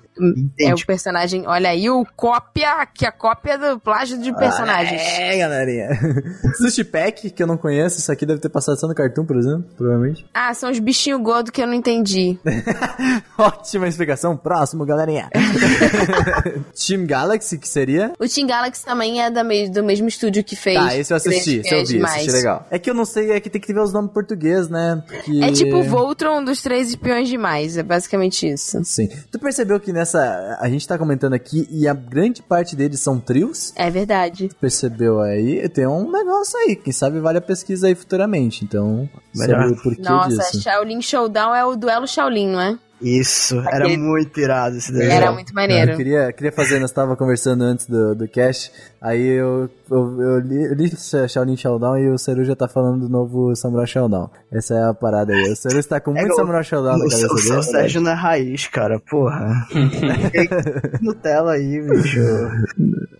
é 0.60 0.74
o 0.74 0.86
personagem. 0.86 1.46
Olha 1.46 1.70
aí, 1.70 1.88
o 1.90 2.04
cópia, 2.16 2.86
que 2.94 3.06
é 3.06 3.10
cópia 3.10 3.58
do 3.58 3.78
plágio 3.80 4.18
de 4.18 4.34
personagens. 4.34 5.02
É, 5.02 5.38
galerinha. 5.38 5.88
Sushi 6.56 6.84
Pack, 6.84 7.30
que 7.30 7.42
eu 7.42 7.46
não 7.46 7.55
conheço, 7.58 7.98
isso 7.98 8.10
aqui 8.12 8.24
deve 8.26 8.40
ter 8.40 8.48
passado 8.48 8.78
só 8.78 8.86
no 8.86 8.94
Cartoon, 8.94 9.24
por 9.24 9.36
exemplo, 9.36 9.64
provavelmente. 9.76 10.24
Ah, 10.34 10.54
são 10.54 10.70
os 10.70 10.78
bichinhos 10.78 11.20
gordos 11.22 11.50
que 11.50 11.60
eu 11.60 11.66
não 11.66 11.74
entendi. 11.74 12.38
Ótima 13.38 13.88
explicação. 13.88 14.36
Próximo, 14.36 14.84
galerinha. 14.84 15.28
Team 16.74 17.06
Galaxy, 17.06 17.58
que 17.58 17.68
seria? 17.68 18.12
O 18.18 18.28
Team 18.28 18.46
Galaxy 18.46 18.84
também 18.84 19.20
é 19.22 19.30
da 19.30 19.42
me- 19.42 19.68
do 19.68 19.82
mesmo 19.82 20.08
estúdio 20.08 20.44
que 20.44 20.54
fez. 20.54 20.78
Tá, 20.78 20.96
esse 20.96 21.12
eu 21.12 21.16
assisti, 21.16 21.58
esse 21.58 21.74
eu 21.74 21.78
vi, 21.78 21.82
Espiões 21.84 22.04
assisti 22.04 22.30
legal. 22.32 22.66
É 22.70 22.78
que 22.78 22.90
eu 22.90 22.94
não 22.94 23.04
sei, 23.04 23.32
é 23.32 23.40
que 23.40 23.50
tem 23.50 23.60
que 23.60 23.72
ver 23.72 23.80
os 23.80 23.92
nomes 23.92 24.10
em 24.10 24.14
português, 24.14 24.68
né? 24.68 25.02
Porque... 25.06 25.42
É 25.42 25.50
tipo 25.52 25.76
o 25.76 25.82
Voltron 25.82 26.44
dos 26.44 26.62
Três 26.62 26.90
Espiões 26.90 27.28
Demais, 27.28 27.76
é 27.76 27.82
basicamente 27.82 28.46
isso. 28.48 28.82
Sim. 28.84 29.08
Tu 29.30 29.38
percebeu 29.38 29.80
que 29.80 29.92
nessa. 29.92 30.58
A 30.60 30.68
gente 30.68 30.86
tá 30.86 30.96
comentando 30.98 31.32
aqui 31.32 31.66
e 31.70 31.88
a 31.88 31.94
grande 31.94 32.42
parte 32.42 32.76
deles 32.76 33.00
são 33.00 33.18
trios? 33.18 33.72
É 33.76 33.90
verdade. 33.90 34.50
Percebeu 34.60 35.20
aí? 35.20 35.68
Tem 35.70 35.86
um 35.86 36.10
negócio 36.10 36.58
aí. 36.60 36.76
Quem 36.76 36.92
sabe 36.92 37.18
vale 37.20 37.38
a 37.38 37.40
pesquisa 37.46 37.86
aí 37.86 37.94
futuramente. 37.94 38.64
Então, 38.64 39.08
Melhor. 39.34 39.62
sobre 39.62 39.72
o 39.78 39.82
porquê 39.82 40.02
Nossa, 40.02 40.28
disso. 40.28 40.60
Shaolin 40.62 41.00
Showdown 41.00 41.54
é 41.54 41.64
o 41.64 41.76
duelo 41.76 42.06
Shaolin, 42.06 42.48
não 42.50 42.60
é? 42.60 42.78
Isso, 42.98 43.58
era 43.60 43.84
Aquele- 43.84 43.98
muito 43.98 44.40
irado 44.40 44.74
esse 44.78 44.90
desenho. 44.90 45.12
Era 45.12 45.30
muito 45.30 45.54
maneiro. 45.54 45.92
Eu 45.92 45.96
queria, 45.98 46.32
queria 46.32 46.50
fazer, 46.50 46.78
nós 46.80 46.90
tava 46.90 47.14
conversando 47.14 47.62
antes 47.62 47.84
do, 47.86 48.14
do 48.14 48.26
cast, 48.26 48.72
aí 49.02 49.20
eu, 49.22 49.68
eu, 49.90 50.18
eu 50.22 50.38
li, 50.38 50.64
eu 50.64 50.74
li 50.74 50.90
Shaolin 51.28 51.58
Showdown 51.58 51.98
e 51.98 52.08
o 52.08 52.16
Seru 52.16 52.42
já 52.42 52.56
tá 52.56 52.66
falando 52.66 53.00
do 53.00 53.08
novo 53.10 53.54
Samurai 53.54 53.86
Showdown. 53.86 54.30
Essa 54.50 54.74
é 54.76 54.82
a 54.84 54.94
parada 54.94 55.34
aí. 55.34 55.42
O 55.52 55.56
Seru 55.56 55.78
está 55.78 56.00
com 56.00 56.12
muito 56.12 56.26
É, 56.26 56.32
o- 56.32 56.36
Samurai 56.36 56.64
Showdown 56.64 56.96
na 56.96 57.04
cabeça 57.04 57.26
o, 57.26 57.32
o 57.32 57.36
dele. 57.36 57.62
Sérgio 57.64 58.00
na 58.00 58.14
raiz, 58.14 58.66
cara, 58.68 58.98
porra. 58.98 59.66
Nutella 61.02 61.52
aí, 61.52 61.82
bicho. 61.82 62.20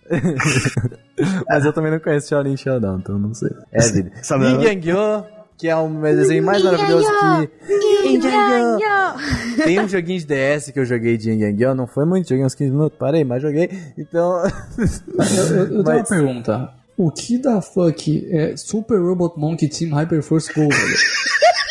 Mas 1.49 1.65
eu 1.65 1.73
também 1.73 1.91
não 1.91 1.99
conheço 1.99 2.29
Shaolin 2.29 2.55
Showdown, 2.57 2.99
então 2.99 3.17
não 3.17 3.33
sei. 3.33 3.49
É 3.71 3.83
a 3.83 3.87
vida. 3.87 4.11
Sabe- 4.21 4.45
Yin 4.45 4.61
Yang 4.63 4.89
Yo, 4.89 5.23
que 5.57 5.67
é 5.67 5.75
o 5.75 5.89
meu 5.89 6.15
desenho 6.15 6.43
mais 6.43 6.63
maravilhoso 6.63 7.07
que... 7.07 8.07
Yin 8.07 8.21
Yang 8.23 8.83
Yo. 8.83 9.63
Tem 9.63 9.79
um 9.79 9.87
joguinho 9.87 10.19
de 10.19 10.25
DS 10.27 10.71
que 10.71 10.79
eu 10.79 10.85
joguei 10.85 11.17
de 11.17 11.31
Yin 11.31 11.39
Yang 11.41 11.63
Yo, 11.63 11.73
não 11.75 11.87
foi 11.87 12.05
muito, 12.05 12.29
joguei 12.29 12.45
uns 12.45 12.53
15 12.55 12.71
minutos, 12.71 12.97
parei, 12.99 13.23
mas 13.23 13.41
joguei. 13.41 13.69
Então... 13.97 14.43
Eu, 14.77 15.55
eu, 15.55 15.57
eu 15.57 15.67
tenho 15.67 15.81
uma 15.81 15.93
Mas- 15.95 16.09
pergunta. 16.09 16.69
O 16.99 17.11
que 17.11 17.37
da 17.37 17.61
fuck 17.61 18.27
é 18.31 18.57
Super 18.57 18.97
Robot 18.99 19.39
Monkey 19.39 19.67
Team 19.69 19.91
Hyper 19.93 20.23
Force 20.23 20.51
Go, 20.51 20.61
velho? 20.67 20.97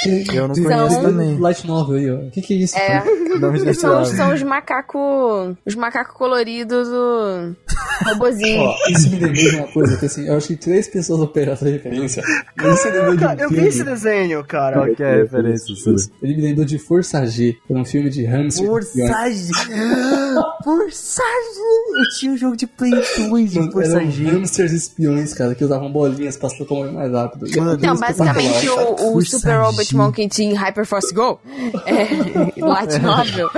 Eu 0.04 0.48
não 0.48 0.54
conheço 0.54 0.94
tem 0.96 1.02
também. 1.02 1.38
Light 1.38 1.66
Novel 1.66 1.96
aí, 1.96 2.10
ó. 2.10 2.26
O 2.26 2.30
que, 2.30 2.42
que 2.42 2.54
é 2.54 2.56
isso? 2.58 2.76
É. 2.76 3.02
São, 3.74 4.04
são 4.04 4.34
os 4.34 4.42
macacos. 4.42 5.56
Os 5.64 5.74
macacos 5.74 6.14
coloridos 6.16 6.88
do. 6.88 7.54
Robozinho. 8.04 8.62
Ó, 8.62 8.74
isso 8.90 9.10
me 9.10 9.16
lembrou 9.16 9.32
de 9.32 9.56
uma 9.56 9.66
coisa 9.68 9.96
que 9.96 10.06
assim, 10.06 10.26
eu 10.26 10.36
acho 10.36 10.48
que 10.48 10.56
três 10.56 10.88
pessoas 10.88 11.20
operaram 11.20 11.54
essa 11.54 11.68
referência. 11.68 12.22
De 12.56 12.66
um 12.66 13.42
eu 13.42 13.50
vi 13.50 13.66
esse 13.66 13.84
desenho, 13.84 14.44
cara. 14.44 14.76
Qual 14.76 14.94
que 14.94 15.02
é 15.02 15.14
a 15.14 15.16
referência? 15.16 15.74
Ele 16.22 16.36
me 16.36 16.42
lembrou 16.42 16.64
de 16.66 16.78
Força 16.78 17.24
G, 17.26 17.56
que 17.66 17.72
era 17.72 17.80
um 17.80 17.84
filme 17.84 18.10
de 18.10 18.24
Hamster. 18.24 18.66
Forçagem! 18.66 19.50
Forçagem! 20.64 21.26
Eu 21.98 22.08
tinha 22.18 22.32
um 22.32 22.36
jogo 22.36 22.56
de 22.56 22.66
Play 22.66 22.90
2 22.90 23.50
de 23.50 23.58
Eram 23.58 23.72
Forçagem. 23.72 24.26
hamsters 24.26 24.72
espiões, 24.72 25.32
cara, 25.32 25.54
que 25.54 25.64
usavam 25.64 25.90
bolinhas 25.90 26.36
pra 26.36 26.48
se 26.48 26.60
locomover 26.60 26.92
mais 26.92 27.12
rápido. 27.12 27.46
Mano, 27.56 27.74
Então, 27.74 27.94
é 27.94 27.98
basicamente, 27.98 28.68
o, 28.68 28.92
o 28.92 28.96
Força 29.12 29.38
Super 29.38 29.58
Robot 29.60 29.85
G. 29.90 29.96
Monkey 29.96 30.28
Team 30.28 30.54
Hyperforce 30.54 31.14
Go, 31.14 31.40
é, 31.86 32.54
Light 32.60 32.98
Novel, 33.00 33.48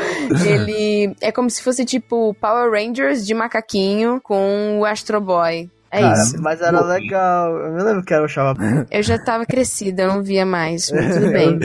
ele 0.46 1.14
é 1.20 1.32
como 1.32 1.48
se 1.50 1.62
fosse 1.62 1.84
tipo 1.84 2.34
Power 2.40 2.70
Rangers 2.70 3.26
de 3.26 3.34
macaquinho 3.34 4.20
com 4.22 4.78
o 4.80 4.84
Astro 4.84 5.20
Boy. 5.20 5.68
É 5.90 6.02
Cara, 6.02 6.22
isso. 6.22 6.42
mas 6.42 6.60
era 6.60 6.82
legal. 6.82 7.56
Eu 7.56 7.72
me 7.72 7.82
lembro 7.82 8.02
que 8.04 8.12
eu 8.12 8.22
achava. 8.22 8.54
Eu 8.90 9.02
já 9.02 9.18
tava 9.18 9.46
crescida, 9.46 10.02
eu 10.02 10.08
não 10.08 10.22
via 10.22 10.44
mais, 10.44 10.90
mas 10.90 11.14
tudo 11.14 11.30
bem. 11.32 11.58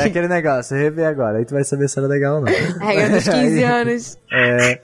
É 0.00 0.04
aquele 0.04 0.26
negócio, 0.26 0.76
rever 0.76 1.06
agora, 1.06 1.38
aí 1.38 1.44
tu 1.44 1.54
vai 1.54 1.62
saber 1.62 1.88
se 1.88 1.96
era 1.96 2.08
legal 2.08 2.38
ou 2.38 2.40
não. 2.40 2.50
Regra 2.84 3.08
dos 3.10 3.28
15 3.28 3.62
anos. 3.62 4.18
É, 4.32 4.80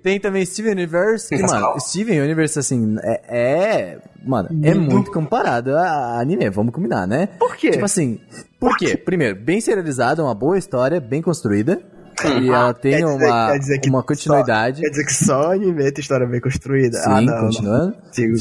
tem 0.00 0.20
também 0.20 0.44
Steven 0.46 0.70
Universe, 0.74 1.28
que, 1.28 1.42
mano, 1.42 1.74
Steven 1.80 2.20
Universe, 2.20 2.56
assim, 2.60 2.96
é, 3.02 3.20
é- 3.28 3.98
mano, 4.24 4.48
é 4.62 4.74
muito 4.74 5.10
comparado 5.10 5.76
a 5.76 6.20
anime, 6.20 6.48
vamos 6.50 6.72
combinar, 6.72 7.06
né? 7.06 7.28
Por 7.38 7.56
quê? 7.56 7.70
Tipo 7.72 7.84
assim, 7.84 8.20
por 8.58 8.76
quê? 8.76 8.96
Primeiro, 8.96 9.36
bem 9.36 9.60
serializada, 9.60 10.22
uma 10.22 10.34
boa 10.34 10.58
história, 10.58 11.00
bem 11.00 11.22
construída, 11.22 11.80
e 12.26 12.48
ela 12.50 12.74
tem 12.74 12.92
Quer 12.92 13.04
dizer- 13.04 13.26
uma, 13.26 13.52
quer 13.52 13.58
dizer 13.58 13.78
que 13.80 13.88
uma 13.88 14.02
continuidade. 14.02 14.76
Só, 14.78 14.82
quer 14.82 14.90
dizer 14.90 15.04
que 15.04 15.14
só 15.14 15.52
anime 15.52 15.92
tem 15.92 16.00
história 16.02 16.26
bem 16.26 16.40
construída. 16.40 16.98
Sim, 16.98 17.10
ah, 17.10 17.20
não. 17.20 17.40
continuando. 17.46 17.78
Não 18.18 18.32
consigo. 18.32 18.34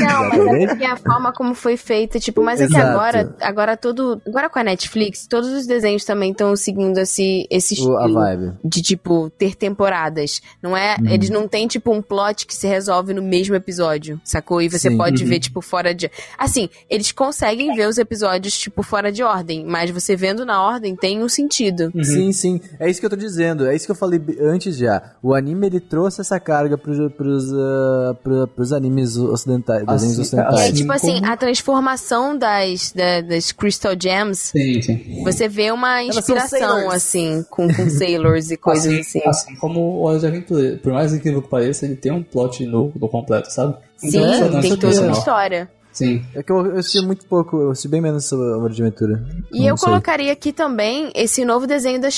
Não, 0.00 0.28
mas 0.28 0.62
é 0.62 0.66
porque 0.68 0.84
a 0.84 0.96
forma 0.96 1.32
como 1.32 1.54
foi 1.54 1.76
feita, 1.76 2.18
tipo, 2.18 2.42
mas 2.42 2.60
é 2.60 2.66
que 2.66 2.76
agora, 2.76 3.34
agora 3.42 3.76
todo, 3.76 4.22
agora 4.26 4.48
com 4.48 4.58
a 4.58 4.64
Netflix, 4.64 5.26
todos 5.26 5.50
os 5.52 5.66
desenhos 5.66 6.04
também 6.04 6.30
estão 6.30 6.54
seguindo 6.56 6.96
esse, 6.98 7.46
esse 7.50 7.74
estilo 7.74 7.96
vibe. 8.14 8.52
de, 8.64 8.80
tipo, 8.80 9.28
ter 9.30 9.54
temporadas. 9.54 10.40
Não 10.62 10.76
é, 10.76 10.96
Uhum. 10.98 11.08
eles 11.08 11.28
não 11.30 11.46
têm, 11.46 11.66
tipo, 11.66 11.92
um 11.92 12.00
plot 12.00 12.46
que 12.46 12.54
se 12.54 12.66
resolve 12.66 13.12
no 13.12 13.20
mesmo 13.22 13.54
episódio, 13.54 14.20
sacou? 14.24 14.62
E 14.62 14.68
você 14.68 14.88
Sim. 14.90 14.96
pode 14.96 15.22
ver, 15.24 15.40
tipo, 15.40 15.60
fora 15.60 15.94
de... 15.94 16.10
Assim, 16.38 16.68
eles 16.88 17.12
conseguem 17.12 17.74
ver 17.74 17.86
os 17.88 17.98
episódios, 17.98 18.56
tipo, 18.58 18.82
fora 18.82 19.12
de 19.12 19.22
ordem, 19.22 19.64
mas 19.66 19.90
você 19.90 20.16
vendo 20.16 20.46
na 20.46 20.62
ordem 20.62 20.96
tem 20.96 21.22
um 21.22 21.28
sentido. 21.28 21.92
Sim, 22.02 22.32
sim. 22.32 22.60
É 22.80 22.88
isso 22.88 22.98
que 23.00 23.06
eu 23.06 23.10
tô 23.10 23.16
dizendo. 23.18 23.66
É 23.66 23.74
isso 23.76 23.84
que 23.86 23.92
eu 23.92 23.96
falei 23.96 24.20
antes 24.40 24.76
já. 24.76 25.12
O 25.22 25.34
anime 25.34 25.66
ele 25.66 25.80
trouxe 25.80 26.20
essa 26.20 26.38
carga 26.40 26.78
pros, 26.78 27.12
pros, 27.12 27.52
ah, 27.52 28.14
pro- 28.22 28.46
pros 28.48 28.72
animes 28.72 29.16
ocidentais, 29.16 29.84
Assim, 29.86 30.20
ocidentais. 30.20 30.54
Assim 30.60 30.72
tipo 30.72 30.92
assim, 30.92 31.20
como- 31.20 31.32
a 31.32 31.36
transformação 31.36 32.36
das, 32.38 32.92
da- 32.92 33.20
das 33.20 33.52
Crystal 33.52 33.92
Gems 34.00 34.38
Sim, 34.38 34.80
sim. 34.80 35.22
Você 35.24 35.48
vê 35.48 35.70
uma 35.70 36.02
inspiração, 36.02 36.88
assim, 36.90 37.44
com, 37.50 37.66
com 37.74 37.90
sailors 37.90 38.50
e 38.50 38.56
coisas 38.56 38.86
assim, 38.86 39.18
assim. 39.18 39.22
assim 39.28 39.54
como 39.56 39.80
o 39.80 40.02
Hora 40.04 40.18
de 40.18 40.26
Aventura. 40.26 40.78
Por 40.82 40.92
mais 40.92 41.12
incrível 41.12 41.42
que 41.42 41.48
pareça, 41.48 41.84
ele 41.84 41.96
tem 41.96 42.12
um 42.12 42.22
plot 42.22 42.64
no, 42.64 42.92
no 42.98 43.08
completo, 43.08 43.52
sabe? 43.52 43.76
Sim, 43.96 44.08
Então, 44.08 44.24
é 44.24 44.38
tem 44.38 44.70
toda 44.70 44.86
uma 44.86 44.92
sensacional. 44.92 45.18
história. 45.18 45.70
Sim. 45.90 46.22
É 46.32 46.42
que 46.44 46.52
eu, 46.52 46.64
eu 46.66 46.76
assisti 46.78 47.00
muito 47.04 47.26
pouco, 47.26 47.56
eu 47.60 47.70
assisti 47.72 47.88
bem 47.88 48.00
menos 48.00 48.24
sobre 48.24 48.46
Amor 48.54 48.70
de 48.70 48.80
Aventura. 48.80 49.24
E 49.52 49.60
Não 49.62 49.66
eu 49.68 49.76
sei. 49.76 49.88
colocaria 49.88 50.32
aqui 50.32 50.52
também 50.52 51.10
esse 51.14 51.44
novo 51.44 51.66
desenho 51.66 52.00
da 52.00 52.08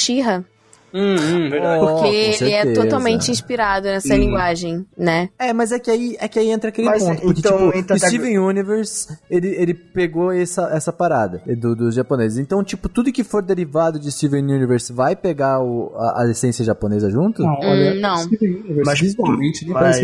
She-Ra, 0.92 1.78
Oh, 1.80 1.86
porque 1.86 2.38
com 2.38 2.44
ele 2.44 2.52
é 2.52 2.72
totalmente 2.72 3.30
inspirado 3.30 3.86
nessa 3.86 4.16
linguagem, 4.16 4.84
né? 4.96 5.28
É, 5.38 5.52
mas 5.52 5.72
é 5.72 5.78
que 5.78 5.90
aí, 5.90 6.16
é 6.18 6.28
que 6.28 6.38
aí 6.38 6.50
entra 6.50 6.68
aquele 6.70 6.88
Mas, 6.88 7.02
ponto. 7.02 7.20
Porque, 7.22 7.40
então, 7.40 7.70
tipo, 7.72 7.94
o 7.94 7.98
Steven 7.98 8.38
Universe, 8.38 9.08
ele, 9.30 9.48
ele 9.48 9.74
pegou 9.74 10.32
essa, 10.32 10.68
essa 10.72 10.92
parada 10.92 11.42
do, 11.58 11.74
dos 11.76 11.94
japoneses. 11.94 12.38
Então, 12.38 12.62
tipo, 12.64 12.88
tudo 12.88 13.12
que 13.12 13.22
for 13.24 13.42
derivado 13.42 13.98
de 13.98 14.10
Steven 14.10 14.42
Universe 14.52 14.92
vai 14.92 15.14
pegar 15.14 15.60
o, 15.60 15.92
a, 15.96 16.22
a 16.24 16.30
essência 16.30 16.64
japonesa 16.64 17.10
junto? 17.10 17.42
Não, 17.42 17.54
olha, 17.60 17.92
Hum, 17.92 18.00
não. 18.00 18.16
Steven 18.18 18.50
Universe, 18.56 18.82
Mas, 18.84 19.00
visualmente, 19.00 19.64
nem 19.64 19.74
mas, 19.74 20.00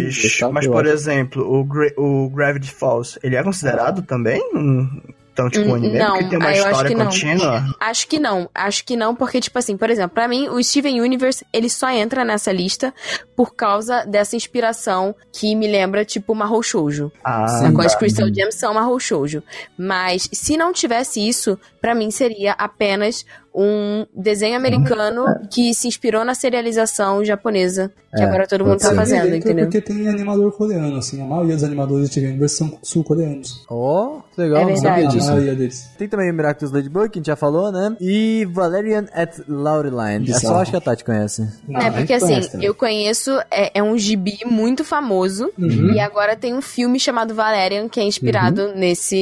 mas 0.52 0.66
Eu 0.66 0.72
por 0.72 0.84
acho. 0.84 0.92
exemplo, 0.94 1.42
o, 1.60 1.64
Gra- 1.64 1.92
o 1.96 2.30
Gravity 2.30 2.70
Falls, 2.70 3.18
ele 3.22 3.36
é 3.36 3.42
considerado 3.42 4.02
também 4.02 4.40
um. 4.54 4.88
Então, 5.36 5.50
tipo, 5.50 5.68
Hum, 5.70 5.74
anime? 5.74 5.98
não, 5.98 6.12
Porque 6.14 6.28
tem 6.30 6.38
uma 6.38 6.48
acho 6.48 6.58
história 6.60 6.88
que 6.88 6.94
não. 6.96 7.04
contínua. 7.04 7.64
Acho 7.78 8.08
que 8.08 8.18
não, 8.18 8.50
acho 8.54 8.84
que 8.86 8.96
não, 8.96 9.14
porque, 9.14 9.38
tipo 9.38 9.58
assim, 9.58 9.76
por 9.76 9.90
exemplo, 9.90 10.14
pra 10.14 10.26
mim, 10.26 10.48
o 10.48 10.62
Steven 10.64 10.98
Universe, 11.02 11.44
ele 11.52 11.68
só 11.68 11.90
entra 11.90 12.24
nessa 12.24 12.50
lista 12.50 12.94
por 13.36 13.54
causa 13.54 14.02
dessa 14.06 14.34
inspiração 14.34 15.14
que 15.30 15.54
me 15.54 15.66
lembra, 15.68 16.06
tipo, 16.06 16.34
Mahou 16.34 16.62
Shoujo. 16.62 17.12
Ah, 17.22 17.46
Sacou? 17.46 17.82
As 17.82 17.92
tá. 17.92 17.98
Crystal 17.98 18.28
Gems 18.32 18.54
são 18.54 18.72
Mahou 18.72 18.98
Shoujo. 18.98 19.42
Mas, 19.76 20.26
se 20.32 20.56
não 20.56 20.72
tivesse 20.72 21.20
isso, 21.20 21.58
pra 21.82 21.94
mim 21.94 22.10
seria 22.10 22.52
apenas 22.52 23.26
um 23.56 24.06
desenho 24.14 24.54
americano 24.56 25.24
que 25.50 25.72
se 25.74 25.88
inspirou 25.88 26.24
na 26.24 26.34
serialização 26.34 27.24
japonesa, 27.24 27.90
que 28.14 28.22
É, 28.22 28.24
agora 28.26 28.46
todo 28.46 28.60
mundo 28.64 28.72
pode 28.78 28.82
tá 28.82 28.90
ser. 28.90 28.94
fazendo, 28.96 29.34
entendeu? 29.34 29.64
Porque 29.66 29.80
tem 29.80 30.06
animador 30.08 30.52
coreano, 30.52 30.96
assim. 30.98 31.22
A 31.22 31.24
maioria 31.24 31.54
dos 31.54 31.64
animadores 31.64 32.10
de 32.10 32.20
Universe 32.20 32.56
são 32.56 32.78
sul-coreanos. 32.82 33.64
Ó, 33.70 34.20
que 34.34 34.40
legal, 34.42 34.58
É 34.62 34.64
não 34.66 34.76
sabia 34.76 34.92
verdade. 34.94 35.06
A 35.06 35.18
disso. 35.18 35.30
maioria 35.30 35.54
deles. 35.54 35.90
Tem 35.98 36.08
também 36.08 36.30
o 36.30 36.34
Miraculous 36.34 36.72
Ladybug, 36.72 37.08
que 37.10 37.18
a 37.18 37.20
gente 37.20 37.26
já 37.26 37.36
falou, 37.36 37.72
né? 37.72 37.96
E 38.00 38.46
Valerian 38.52 39.06
at 39.12 39.38
Laureline. 39.48 40.28
Eu 40.28 40.34
Bizarro. 40.34 40.56
acho 40.60 40.70
que 40.70 40.76
a 40.76 40.80
Tati 40.80 41.04
conhece. 41.04 41.48
Não, 41.68 41.80
É, 41.80 41.90
porque 41.90 42.12
assim, 42.12 42.26
conhece 42.26 42.64
eu 42.64 42.74
conheço, 42.74 43.30
é, 43.50 43.78
é 43.78 43.82
um 43.82 43.96
gibi 43.96 44.38
muito 44.44 44.84
famoso, 44.84 45.50
Uhum. 45.58 45.92
e 45.94 46.00
agora 46.00 46.36
tem 46.36 46.54
um 46.54 46.60
filme 46.62 46.98
chamado 47.00 47.34
Valerian, 47.34 47.88
que 47.88 47.98
é 48.00 48.02
inspirado 48.04 48.72
nesse, 48.74 49.16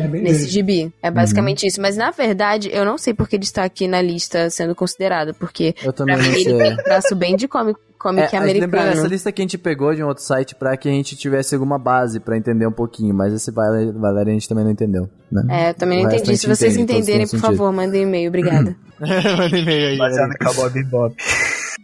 É 0.00 0.06
nesse 0.08 0.40
dele. 0.40 0.50
gibi. 0.50 0.92
É 1.02 1.10
basicamente 1.10 1.66
isso. 1.66 1.80
Mas, 1.80 1.96
na 1.96 2.10
verdade, 2.10 2.70
eu 2.72 2.84
não 2.84 2.96
sei 2.98 3.12
porque 3.14 3.36
ele 3.36 3.44
está 3.44 3.68
aqui 3.72 3.88
na 3.88 4.02
lista 4.02 4.50
sendo 4.50 4.74
considerado, 4.74 5.34
porque 5.34 5.74
Eu 5.82 5.92
também 5.92 6.14
pra 6.16 6.24
não 6.24 6.30
mim 6.32 6.40
ele 6.40 6.50
sei. 6.50 6.58
tem 6.58 6.76
traço 6.76 7.16
bem 7.16 7.34
de 7.36 7.48
comic, 7.48 7.78
comic 7.98 8.34
É, 8.34 8.38
lembrando, 8.40 8.58
essa 8.74 8.76
americano. 8.82 9.08
lista 9.08 9.32
que 9.32 9.40
a 9.40 9.44
gente 9.44 9.56
pegou 9.58 9.94
de 9.94 10.02
um 10.02 10.08
outro 10.08 10.22
site 10.22 10.54
pra 10.54 10.76
que 10.76 10.88
a 10.88 10.92
gente 10.92 11.16
tivesse 11.16 11.54
alguma 11.54 11.78
base 11.78 12.20
pra 12.20 12.36
entender 12.36 12.66
um 12.66 12.72
pouquinho, 12.72 13.14
mas 13.14 13.32
esse 13.32 13.50
Valerian 13.50 14.30
a 14.32 14.34
gente 14.34 14.48
também 14.48 14.64
não 14.64 14.70
entendeu, 14.70 15.08
né? 15.30 15.42
É, 15.50 15.70
eu 15.70 15.74
também 15.74 16.02
não 16.04 16.10
entendi. 16.12 16.36
Se 16.36 16.46
vocês 16.46 16.74
entende, 16.76 16.86
todos 16.92 17.02
entenderem, 17.02 17.26
por 17.26 17.30
sentido. 17.30 17.46
favor, 17.46 17.72
mandem 17.72 18.02
e-mail. 18.02 18.28
Obrigada. 18.28 18.76
Manda 19.00 19.58
e-mail 19.58 19.88
aí. 19.88 19.98
Baseado 19.98 20.28
no 20.30 20.38
Cowboy 20.38 20.70
Bebop. 20.70 21.14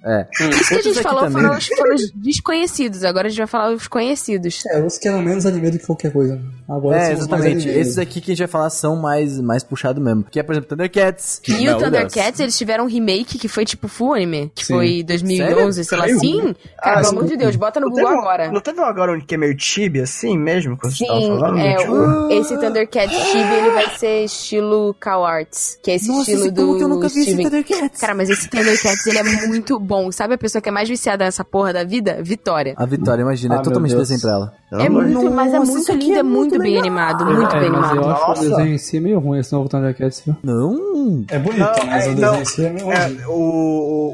É. 0.04 0.26
Isso 0.50 0.68
que 0.68 0.74
a 0.76 0.82
gente 0.82 1.02
falou 1.02 1.20
também. 1.22 1.42
foram 1.42 1.56
os, 1.58 1.66
foram 1.66 1.94
os 1.94 2.10
desconhecidos, 2.14 3.04
agora 3.04 3.26
a 3.26 3.30
gente 3.30 3.38
vai 3.38 3.46
falar 3.46 3.72
os 3.72 3.88
conhecidos. 3.88 4.62
É, 4.68 4.80
os 4.82 4.96
que 4.96 5.08
eram 5.08 5.20
menos 5.22 5.44
anime 5.44 5.70
do 5.72 5.78
que 5.78 5.86
qualquer 5.86 6.12
coisa. 6.12 6.40
Agora 6.68 6.96
É, 6.98 7.06
são 7.06 7.18
os 7.18 7.26
mais 7.26 7.44
exatamente. 7.44 7.68
Esses 7.68 7.98
aqui 7.98 8.20
que 8.20 8.30
a 8.30 8.34
gente 8.34 8.38
vai 8.44 8.48
falar 8.48 8.70
são 8.70 8.94
mais, 8.96 9.40
mais 9.40 9.64
puxado 9.64 10.00
mesmo. 10.00 10.24
Que 10.30 10.38
é, 10.38 10.42
por 10.42 10.52
exemplo, 10.52 10.68
Thundercats. 10.68 11.40
que 11.42 11.52
E 11.52 11.64
não, 11.66 11.76
o 11.78 11.82
Thundercats, 11.82 12.38
eles 12.40 12.56
tiveram 12.56 12.84
um 12.84 12.86
remake 12.88 13.38
que 13.38 13.48
foi 13.48 13.64
tipo 13.64 13.88
full 13.88 14.14
anime, 14.14 14.52
que 14.54 14.64
Sim. 14.66 14.74
foi 14.74 15.02
2011, 15.02 15.84
sei 15.84 15.98
lá. 15.98 16.06
Sim, 16.08 16.54
cara, 16.82 16.98
Ah, 16.98 17.00
pelo 17.00 17.08
amor 17.18 17.24
de 17.26 17.36
Deus, 17.36 17.56
bota 17.56 17.80
no 17.80 17.86
Não 17.86 17.92
Google 17.94 18.12
um- 18.14 18.18
agora. 18.20 18.52
Não 18.52 18.60
teve 18.60 18.80
um 18.80 18.84
agora 18.84 19.12
onde 19.12 19.24
que 19.24 19.34
é 19.34 19.38
meio 19.38 19.54
chibi 19.58 20.00
assim 20.00 20.38
mesmo? 20.38 20.78
Sim, 20.90 21.06
falando? 21.06 21.58
é, 21.58 21.76
Tipo, 21.76 21.92
o, 21.92 22.30
esse 22.32 22.56
Thundercats 22.58 23.16
Chibi, 23.16 23.54
ele 23.54 23.70
vai 23.70 23.98
ser 23.98 24.24
estilo 24.24 24.94
Cow 25.02 25.24
Arts, 25.24 25.78
que 25.82 25.90
é 25.90 25.94
esse 25.96 26.08
Nossa, 26.08 26.20
estilo 26.22 26.40
esse 26.42 26.50
do 26.50 26.76
que 26.76 26.84
eu 26.84 26.88
nunca 26.88 27.08
vi 27.08 27.20
esse. 27.20 27.36
Thundercats? 27.36 28.00
Cara, 28.00 28.14
mas 28.14 28.28
esse 28.30 28.48
Thundercats, 28.48 29.06
ele 29.06 29.18
é 29.18 29.46
muito 29.48 29.78
bom. 29.88 30.12
Sabe 30.12 30.34
a 30.34 30.38
pessoa 30.38 30.60
que 30.62 30.68
é 30.68 30.72
mais 30.72 30.88
viciada 30.88 31.24
nessa 31.24 31.42
porra 31.44 31.72
da 31.72 31.82
vida? 31.82 32.18
Vitória. 32.22 32.74
A 32.76 32.84
Vitória, 32.86 33.22
imagina, 33.22 33.56
Ah, 33.56 33.58
é 33.58 33.62
totalmente 33.62 33.90
Deus. 33.92 34.08
desenho 34.08 34.20
pra 34.20 34.30
ela. 34.30 34.52
É 34.84 34.88
muito, 34.88 35.30
mas 35.30 35.52
é 35.54 35.58
Nossa, 35.58 35.72
muito 35.72 35.92
lindo, 35.92 36.14
é 36.14 36.18
é 36.18 36.22
muito 36.22 36.34
muito 36.50 36.58
bem 36.58 36.74
legal. 36.74 36.82
animado, 36.82 37.24
muito 37.24 37.56
é, 37.56 37.60
bem 37.60 37.70
mas 37.70 37.80
eu 37.84 37.90
animado. 37.90 38.10
acho 38.12 38.28
Nossa. 38.28 38.40
o 38.42 38.48
desenho 38.50 38.74
em 38.74 38.78
si 38.78 39.00
meio 39.00 39.18
ruim, 39.18 39.38
esse 39.38 39.52
novo 39.52 39.68
Thundercats, 39.68 40.22
viu? 40.26 40.36
Não. 40.42 41.24
É 41.28 41.38
bonito, 41.38 41.58
Não, 41.60 41.86
mas 41.86 42.06
é, 42.06 42.10
o 42.10 42.14
não. 42.14 42.20
desenho 42.20 42.42
em 42.42 42.44
si 42.44 42.64
é 42.66 42.70
meio 42.70 42.84
ruim. 42.86 42.94
É, 42.94 43.26
o, 43.26 43.32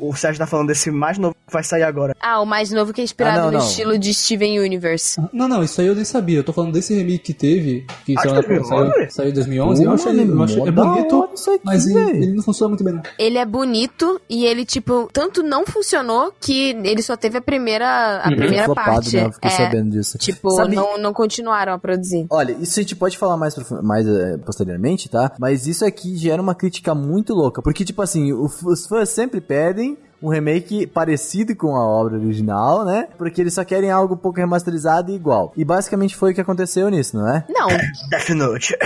o, 0.04 0.10
o 0.10 0.16
Sérgio 0.16 0.38
tá 0.38 0.46
falando 0.46 0.68
desse 0.68 0.90
mais 0.92 1.18
novo 1.18 1.34
que 1.46 1.52
vai 1.52 1.64
sair 1.64 1.82
agora. 1.82 2.14
Ah, 2.20 2.40
o 2.40 2.46
mais 2.46 2.70
novo 2.70 2.92
que 2.92 3.00
é 3.00 3.04
inspirado 3.04 3.38
Ah, 3.38 3.42
não, 3.42 3.50
no 3.50 3.58
não. 3.58 3.66
estilo 3.66 3.98
de 3.98 4.14
Steven 4.14 4.60
Universe. 4.60 5.20
Não, 5.32 5.48
não, 5.48 5.64
isso 5.64 5.80
aí 5.80 5.88
eu 5.88 5.94
nem 5.96 6.04
sabia. 6.04 6.38
Eu 6.38 6.44
tô 6.44 6.52
falando 6.52 6.72
desse 6.72 6.94
remake 6.94 7.18
que 7.18 7.34
teve, 7.34 7.84
que 8.06 8.14
saiu, 8.14 8.34
na- 8.34 8.40
2011? 8.42 8.92
saiu, 8.92 9.10
saiu 9.10 9.28
em 9.30 9.32
2011. 9.32 9.82
eu 9.82 9.88
Pô, 9.88 9.94
acho 9.94 10.08
ele, 10.08 10.20
eu 10.30 10.42
acho, 10.42 10.58
mano, 10.58 10.68
é 10.68 10.72
bonito, 10.72 11.28
mas 11.64 11.86
ele, 11.86 12.10
ele 12.10 12.32
não 12.34 12.42
funciona 12.44 12.68
muito 12.68 12.84
bem. 12.84 12.94
Não. 12.94 13.02
Ele 13.18 13.38
é 13.38 13.44
bonito 13.44 14.20
e 14.30 14.46
ele, 14.46 14.64
tipo, 14.64 15.08
tanto 15.12 15.42
não 15.42 15.63
funcionou 15.66 16.32
que 16.40 16.70
ele 16.70 17.02
só 17.02 17.16
teve 17.16 17.38
a 17.38 17.40
primeira, 17.40 18.18
a 18.18 18.28
primeira 18.28 18.64
Flopado, 18.64 18.90
parte. 18.92 19.16
né? 19.16 19.26
Eu 19.26 19.32
fiquei 19.32 19.50
é, 19.50 19.54
sabendo 19.54 19.90
disso. 19.90 20.18
Tipo, 20.18 20.50
Sabe- 20.50 20.76
não, 20.76 20.98
não 20.98 21.12
continuaram 21.12 21.72
a 21.72 21.78
produzir. 21.78 22.26
Olha, 22.30 22.52
isso 22.60 22.78
a 22.78 22.82
gente 22.82 22.96
pode 22.96 23.16
falar 23.18 23.36
mais, 23.36 23.54
mais 23.82 24.06
eh, 24.06 24.38
posteriormente, 24.44 25.08
tá? 25.08 25.32
Mas 25.38 25.66
isso 25.66 25.84
aqui 25.84 26.16
gera 26.16 26.40
uma 26.40 26.54
crítica 26.54 26.94
muito 26.94 27.34
louca. 27.34 27.62
Porque, 27.62 27.84
tipo 27.84 28.02
assim, 28.02 28.32
os 28.32 28.86
fãs 28.86 29.08
sempre 29.08 29.40
pedem 29.40 29.96
um 30.22 30.28
remake 30.28 30.86
parecido 30.86 31.54
com 31.54 31.76
a 31.76 31.84
obra 31.84 32.16
original, 32.16 32.84
né? 32.84 33.08
Porque 33.18 33.40
eles 33.40 33.54
só 33.54 33.64
querem 33.64 33.90
algo 33.90 34.14
um 34.14 34.16
pouco 34.16 34.38
remasterizado 34.38 35.10
e 35.10 35.14
igual. 35.14 35.52
E 35.56 35.64
basicamente 35.64 36.16
foi 36.16 36.32
o 36.32 36.34
que 36.34 36.40
aconteceu 36.40 36.88
nisso, 36.88 37.16
não 37.16 37.28
é? 37.28 37.44
Não, 37.48 37.68
Death 38.10 38.30
Note. 38.30 38.76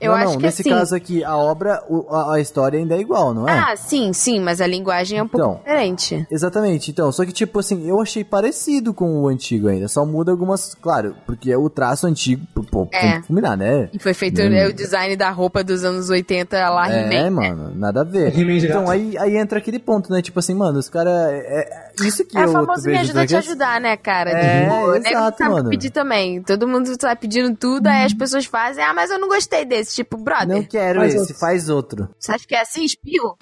eu 0.00 0.10
não, 0.12 0.16
acho 0.18 0.24
não, 0.32 0.36
que 0.38 0.42
nesse 0.44 0.62
assim. 0.62 0.70
caso 0.70 0.94
aqui, 0.94 1.22
a 1.24 1.36
obra, 1.36 1.82
a, 2.10 2.34
a 2.34 2.40
história 2.40 2.78
ainda 2.78 2.94
é 2.94 3.00
igual, 3.00 3.34
não 3.34 3.48
é? 3.48 3.52
Ah, 3.52 3.76
sim, 3.76 4.12
sim, 4.12 4.40
mas 4.40 4.60
a 4.60 4.66
linguagem 4.66 5.18
é 5.18 5.22
um 5.22 5.28
pouco 5.28 5.46
Então. 5.46 5.58
diferente. 5.62 6.26
Exatamente, 6.30 6.90
então, 6.90 7.10
só 7.12 7.24
que 7.24 7.32
tipo 7.32 7.58
assim, 7.58 7.86
eu 7.88 8.00
achei 8.00 8.24
parecido 8.24 8.94
com 8.94 9.20
o 9.20 9.28
antigo 9.28 9.68
ainda, 9.68 9.88
só 9.88 10.04
muda 10.06 10.30
algumas, 10.30 10.74
claro, 10.74 11.14
porque 11.26 11.50
é 11.52 11.56
o 11.56 11.68
traço 11.68 12.06
antigo, 12.06 12.46
pô, 12.70 12.88
É. 12.92 13.00
tem 13.00 13.20
que 13.22 13.28
combinar, 13.28 13.56
né? 13.56 13.88
E 13.92 13.98
foi 13.98 14.14
feito 14.14 14.40
é, 14.40 14.66
o 14.68 14.72
design 14.72 15.16
da 15.16 15.30
roupa 15.30 15.62
dos 15.62 15.84
anos 15.84 16.08
80 16.10 16.68
lá, 16.70 16.90
É, 16.90 17.00
He-Man, 17.02 17.08
né? 17.08 17.30
mano, 17.30 17.71
nada 17.82 18.00
a 18.00 18.04
ver. 18.04 18.32
Então 18.38 18.88
aí, 18.88 19.16
aí 19.18 19.36
entra 19.36 19.58
aquele 19.58 19.78
ponto, 19.78 20.10
né? 20.10 20.22
Tipo 20.22 20.38
assim, 20.38 20.54
mano, 20.54 20.78
os 20.78 20.88
caras. 20.88 21.12
É, 21.12 21.36
é- 21.60 21.82
isso 22.06 22.24
que 22.24 22.38
É 22.38 22.44
eu 22.44 22.48
o 22.48 22.52
famoso 22.52 22.88
me 22.88 22.96
ajuda 22.96 23.22
a 23.22 23.26
te 23.26 23.36
ajudar, 23.36 23.78
né, 23.80 23.96
cara? 23.98 24.30
É, 24.30 24.62
Tipo, 24.62 24.74
o 24.74 24.92
nego 24.92 25.06
exato, 25.08 25.38
sabe 25.38 25.50
mano. 25.50 25.68
pedir 25.70 25.90
também. 25.90 26.42
Todo 26.42 26.66
mundo 26.66 26.96
tá 26.96 27.14
pedindo 27.14 27.54
tudo, 27.54 27.86
aí 27.86 28.04
as 28.06 28.14
pessoas 28.14 28.46
fazem, 28.46 28.82
ah, 28.82 28.94
mas 28.94 29.10
eu 29.10 29.18
não 29.18 29.28
gostei 29.28 29.64
desse. 29.66 29.94
Tipo, 29.96 30.16
brother, 30.16 30.48
Não 30.48 30.62
quero 30.62 31.00
Faz 31.00 31.10
esse, 31.12 31.20
outro. 31.20 31.34
faz 31.38 31.68
outro. 31.68 32.08
você 32.18 32.32
acha 32.32 32.46
que 32.46 32.54
é 32.54 32.60
assim, 32.62 32.84
espio? 32.84 33.36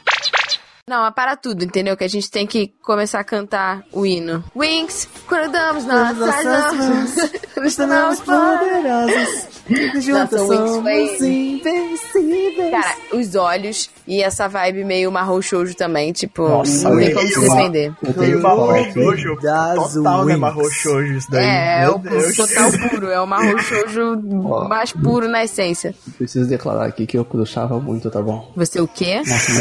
Não, 0.91 1.07
é 1.07 1.11
para 1.13 1.37
tudo, 1.37 1.65
entendeu? 1.65 1.97
Que 1.97 2.03
a 2.03 2.09
gente 2.09 2.29
tem 2.29 2.45
que 2.45 2.73
começar 2.83 3.21
a 3.21 3.25
cantar 3.25 3.85
o 3.93 4.05
hino. 4.05 4.43
Wings, 4.57 5.09
quando 5.29 5.53
damos 5.53 5.85
nossas 5.85 6.19
mãos, 6.19 7.31
nos 7.57 7.77
tornamos 7.77 8.19
poderosos. 8.19 9.49
Wings 9.71 11.17
foi... 11.17 11.29
invencíveis. 11.29 12.71
Cara, 12.73 12.97
os 13.13 13.37
olhos 13.37 13.89
e 14.05 14.21
essa 14.21 14.49
vibe 14.49 14.83
meio 14.83 15.13
marrom 15.13 15.41
shoujo 15.41 15.77
também, 15.77 16.11
tipo, 16.11 16.49
Nossa, 16.49 16.91
não 16.91 16.99
tem 16.99 17.11
eu 17.11 17.15
como 17.15 17.29
se 17.29 17.41
defender. 17.41 17.95
Eu 18.03 18.15
Tem 18.15 18.25
tenho 18.25 18.93
shoujo. 18.93 19.37
Total, 19.37 20.25
né? 20.25 20.37
Marrom 20.37 20.69
shoujo 20.69 21.13
isso 21.13 21.31
daí. 21.31 21.45
É, 21.45 21.85
é 21.85 21.89
o 21.89 22.01
total 22.01 22.91
puro, 22.91 23.07
é 23.11 23.21
o 23.21 23.27
marrom 23.29 23.59
shoujo 23.59 24.21
mais 24.69 24.91
puro 24.91 25.29
na 25.29 25.45
essência. 25.45 25.95
Preciso 26.19 26.49
declarar 26.49 26.87
aqui 26.87 27.07
que 27.07 27.17
eu 27.17 27.25
crushava 27.25 27.79
muito, 27.79 28.11
tá 28.11 28.21
bom? 28.21 28.51
Você 28.57 28.81
o 28.81 28.89
quê? 28.89 29.23
Nossa, 29.25 29.53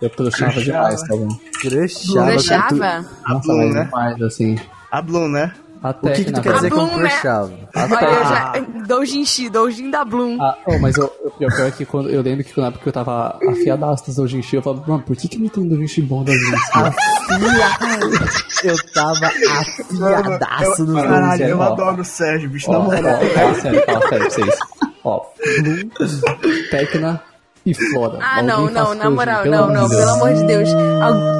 eu 0.00 0.10
crushava 0.36 0.60
demais, 0.60 1.00
tá 1.02 1.16
bom? 1.16 1.28
Crushava. 1.60 2.30
Crushava? 2.32 3.04
A 3.24 3.32
Nossa, 3.34 3.48
Bloom, 3.48 3.72
né? 3.72 3.84
demais, 3.84 4.22
assim. 4.22 4.58
A 4.90 5.02
Bloom, 5.02 5.28
né? 5.28 5.52
Até 5.82 6.08
O 6.10 6.12
que, 6.14 6.24
que 6.24 6.32
tu 6.32 6.40
quer 6.40 6.54
dizer 6.54 6.70
com 6.70 6.86
Bloom, 6.86 6.96
né? 6.96 7.08
crushava? 7.10 7.52
Olha, 7.76 8.04
eu 8.06 8.24
já. 8.24 8.52
Doujinshi, 8.86 9.48
doujin 9.50 9.90
da 9.90 10.04
Bloom. 10.04 10.38
Ah, 10.40 10.56
oh, 10.66 10.78
mas 10.78 10.96
eu, 10.96 11.12
eu, 11.22 11.30
pior, 11.32 11.54
pior 11.54 11.66
é 11.68 11.70
que 11.70 11.84
quando, 11.84 12.08
eu 12.10 12.22
lembro 12.22 12.42
que 12.44 12.58
na 12.60 12.68
época 12.68 12.82
que 12.82 12.88
eu 12.88 12.92
tava 12.92 13.38
afiadaço 13.50 14.06
das 14.06 14.16
Dojinshi, 14.16 14.56
eu 14.56 14.62
falava, 14.62 14.82
mano, 14.86 15.02
por 15.02 15.14
que 15.14 15.28
que 15.28 15.38
não 15.38 15.48
tem 15.48 15.68
Dojinshi 15.68 16.02
bom 16.02 16.24
das 16.24 16.34
Dojinshi? 16.34 16.66
Eu 18.64 18.74
tava 18.94 19.26
afiadaço 19.26 20.82
Eu- 20.82 20.86
nos 20.86 21.02
Caralho, 21.02 21.44
eu 21.44 21.62
adoro 21.62 22.00
o 22.00 22.04
Sérgio, 22.04 22.48
bicho. 22.48 22.70
Na 22.70 22.78
moral. 22.80 23.02
fala 23.34 23.54
sério, 23.54 23.82
fala 23.84 24.08
sério 24.08 24.18
pra 24.18 24.30
vocês. 24.30 24.58
Ó, 25.04 25.22
Blue, 25.62 25.90
Tecna 26.70 27.22
e 27.66 27.74
Flora. 27.74 28.18
Ah, 28.22 28.38
Alguém 28.38 28.46
não, 28.46 28.70
não, 28.70 28.94
na 28.94 29.10
moral, 29.10 29.42
pelo 29.42 29.54
não, 29.56 29.66
não, 29.72 29.88
pelo 29.88 30.10
amor 30.10 30.32
de 30.32 30.44
Deus. 30.46 30.68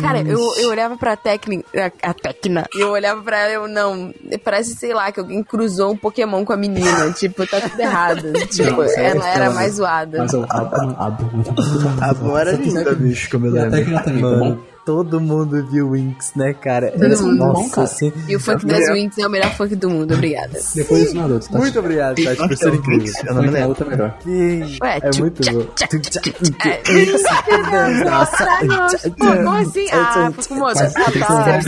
Cara, 0.03 0.20
eu, 0.22 0.41
eu 0.59 0.68
olhava 0.70 0.97
pra 0.97 1.16
Tecna, 1.16 1.62
a, 2.03 2.11
a 2.11 2.12
Tecna, 2.14 2.66
e 2.74 2.81
eu 2.81 2.91
olhava 2.91 3.22
pra 3.22 3.39
ela, 3.39 3.53
eu 3.53 3.68
não, 3.68 4.12
parece, 4.45 4.74
sei 4.74 4.93
lá, 4.93 5.11
que 5.12 5.20
alguém 5.20 5.43
cruzou 5.43 5.93
um 5.93 5.97
Pokémon 5.97 6.45
com 6.45 6.53
a 6.53 6.57
menina, 6.57 7.12
tipo, 7.12 7.47
tá 7.47 7.61
tudo 7.61 7.79
errado. 7.81 8.33
Tipo, 8.51 8.83
Não, 8.83 8.89
sério, 8.89 9.20
ela 9.20 9.29
era 9.31 9.51
mais 9.51 9.74
zoada. 9.74 10.18
Mas 10.18 10.33
eu, 10.33 10.45
a, 10.51 10.59
a, 10.59 11.07
a 11.07 11.11
Blue 11.11 11.29
era 11.31 11.37
muito 11.37 12.03
A 12.03 12.14
Bloom 12.14 12.39
era 12.39 12.53
linda, 12.53 12.95
bicho, 12.95 13.31
como 13.31 13.47
eu 13.47 13.55
E 13.55 13.59
a 13.59 13.62
lembro. 13.62 13.79
Tecna 13.79 14.03
também, 14.03 14.22
tá 14.22 14.29
Mano, 14.29 14.55
bom? 14.57 14.76
Todo 14.87 15.20
mundo 15.20 15.66
viu 15.66 15.91
Winx, 15.91 16.32
né, 16.37 16.55
cara? 16.55 16.93
Todo 16.93 17.05
Era- 17.05 17.16
mundo, 17.18 17.37
Nossa, 17.37 17.61
bom, 17.61 17.68
cara. 17.70 17.82
assim. 17.87 18.12
E 18.28 18.37
o 18.37 18.41
funk 18.41 18.64
das 18.64 18.89
Winx 18.89 19.18
é 19.18 19.26
o 19.26 19.30
melhor 19.30 19.53
funk 19.57 19.74
do 19.74 19.91
mundo, 19.91 20.14
obrigada. 20.14 20.59
Depois 20.76 21.03
desse 21.03 21.14
Naruto, 21.16 21.51
tá? 21.51 21.59
Muito 21.59 21.78
obrigado, 21.78 22.22
Tati, 22.22 22.37
por 22.49 22.57
ser 22.57 22.72
incrível. 22.74 23.12
Eu 23.26 23.34
não 23.34 23.43
me 23.43 23.49
lembro. 23.49 23.61
Naruto 23.61 23.82
é 23.82 23.87
melhor. 23.89 24.18
Ué, 24.82 24.99
é 25.03 25.18
muito 25.18 25.53
bom. 25.53 25.66
É. 26.64 28.05
Nossa, 28.05 28.47
como 29.18 29.51
assim? 29.51 29.87
Ah, 29.93 30.30
moça, 30.51 30.91
tá, 30.91 31.11
tá. 31.11 31.61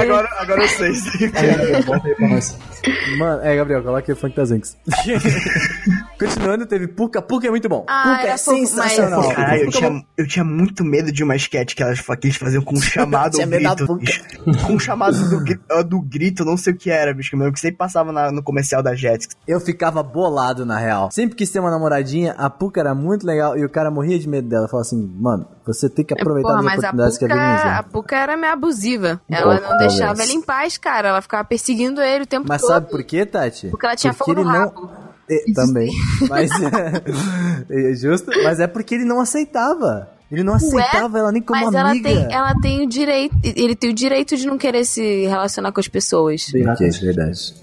Agora, 0.00 0.28
agora 0.38 0.62
eu 0.62 0.68
sei. 0.68 0.92
Aí, 1.34 1.82
Bota 1.84 2.08
aí 2.08 2.14
pra 2.14 2.28
nós. 2.28 2.56
Mano, 3.18 3.42
é, 3.42 3.56
Gabriel, 3.56 3.82
coloca 3.82 4.10
aí 4.10 4.14
o 4.14 4.16
funk 4.16 4.34
das 4.36 4.50
Winx. 4.50 4.76
Continuando, 6.18 6.66
teve 6.66 6.86
Puka. 6.88 7.20
Puka 7.22 7.46
é 7.46 7.50
muito 7.50 7.68
bom. 7.68 7.84
Ah, 7.88 8.16
Puka 8.16 8.28
é 8.32 8.36
sensacional. 8.36 9.28
Caralho, 9.34 9.70
eu 10.16 10.26
tinha, 10.26 10.44
muito 10.44 10.84
medo 10.84 11.10
de 11.12 11.22
uma 11.24 11.36
sketch 11.36 11.74
que, 11.74 11.82
elas, 11.82 12.00
que 12.00 12.28
faziam 12.54 12.64
com 12.64 12.74
um 12.76 12.80
chamado 12.82 13.36
da 13.38 13.46
grito. 13.46 13.96
bicho. 13.96 14.22
Com 14.66 14.72
um 14.74 14.78
chamado 14.78 15.16
do, 15.28 15.44
ah, 15.70 15.82
do 15.82 16.00
grito, 16.00 16.44
não 16.44 16.56
sei 16.56 16.72
o 16.72 16.76
que 16.76 16.90
era, 16.90 17.12
bicho. 17.12 17.36
Lembro 17.36 17.52
que 17.52 17.60
sempre 17.60 17.76
passava 17.76 18.12
na- 18.12 18.30
no 18.30 18.42
comercial 18.42 18.82
da 18.82 18.94
Jetix. 18.94 19.36
Eu 19.46 19.60
ficava 19.60 20.02
bolado, 20.02 20.64
na 20.64 20.78
real. 20.78 21.10
Sempre 21.10 21.36
quis 21.36 21.50
ter 21.50 21.60
uma 21.60 21.70
namoradinha, 21.70 22.34
a 22.38 22.48
Puka 22.50 22.80
era 22.80 22.94
muito 22.94 23.26
legal 23.26 23.56
e 23.58 23.64
o 23.64 23.68
cara 23.68 23.90
morria 23.90 24.18
de 24.18 24.28
medo 24.28 24.48
dela. 24.48 24.68
Falava 24.68 24.86
assim, 24.86 25.10
mano, 25.18 25.46
você 25.66 25.88
tem 25.88 26.04
que 26.04 26.14
aproveitar 26.14 26.48
Porra, 26.48 26.58
as 26.60 26.64
mas 26.64 26.74
a 26.74 26.78
oportunidades 26.78 27.18
que 27.18 27.24
a 27.24 27.28
vida 27.28 27.40
nos 27.52 27.62
Puka, 27.62 27.74
a 27.78 27.82
Puka 27.82 28.16
era 28.16 28.36
meio 28.36 28.52
abusiva. 28.52 29.20
Ela 29.30 29.56
Pouco, 29.58 29.70
não 29.70 29.78
deixava 29.78 30.06
talvez. 30.06 30.28
ele 30.28 30.38
em 30.38 30.42
paz, 30.42 30.78
cara. 30.78 31.08
Ela 31.08 31.22
ficava 31.22 31.44
perseguindo 31.44 32.00
ele 32.00 32.24
o 32.24 32.26
tempo 32.26 32.46
Mas 32.48 32.60
todo. 32.60 32.70
sabe 32.70 32.90
por 32.90 33.02
quê, 33.02 33.24
Tati? 33.26 33.68
Porque 33.68 33.86
ela 33.86 33.96
tinha 33.96 34.12
Porque 34.12 34.30
fogo 34.32 34.42
no 34.44 34.50
ele 34.50 34.58
não- 34.58 34.68
rabo. 34.68 35.04
É, 35.26 35.42
também. 35.54 35.90
Mas 36.28 36.50
é 37.70 37.94
justo, 37.94 38.30
mas 38.42 38.60
é 38.60 38.66
porque 38.66 38.94
ele 38.94 39.06
não 39.06 39.20
aceitava. 39.22 40.08
Ele 40.32 40.42
não 40.42 40.54
aceitava 40.54 41.18
ela 41.18 41.30
nem 41.30 41.40
como 41.42 41.60
Mas 41.60 41.74
ela 41.74 41.90
amiga. 41.90 42.08
tem, 42.08 42.32
ela 42.32 42.54
tem 42.60 42.82
o 42.84 42.88
direito. 42.88 43.36
Ele 43.42 43.76
tem 43.76 43.90
o 43.90 43.94
direito 43.94 44.36
de 44.36 44.46
não 44.46 44.58
querer 44.58 44.84
se 44.84 45.26
relacionar 45.26 45.70
com 45.70 45.78
as 45.80 45.86
pessoas. 45.86 46.46
Ok, 46.48 46.86
é 46.88 46.90
verdade. 46.90 47.54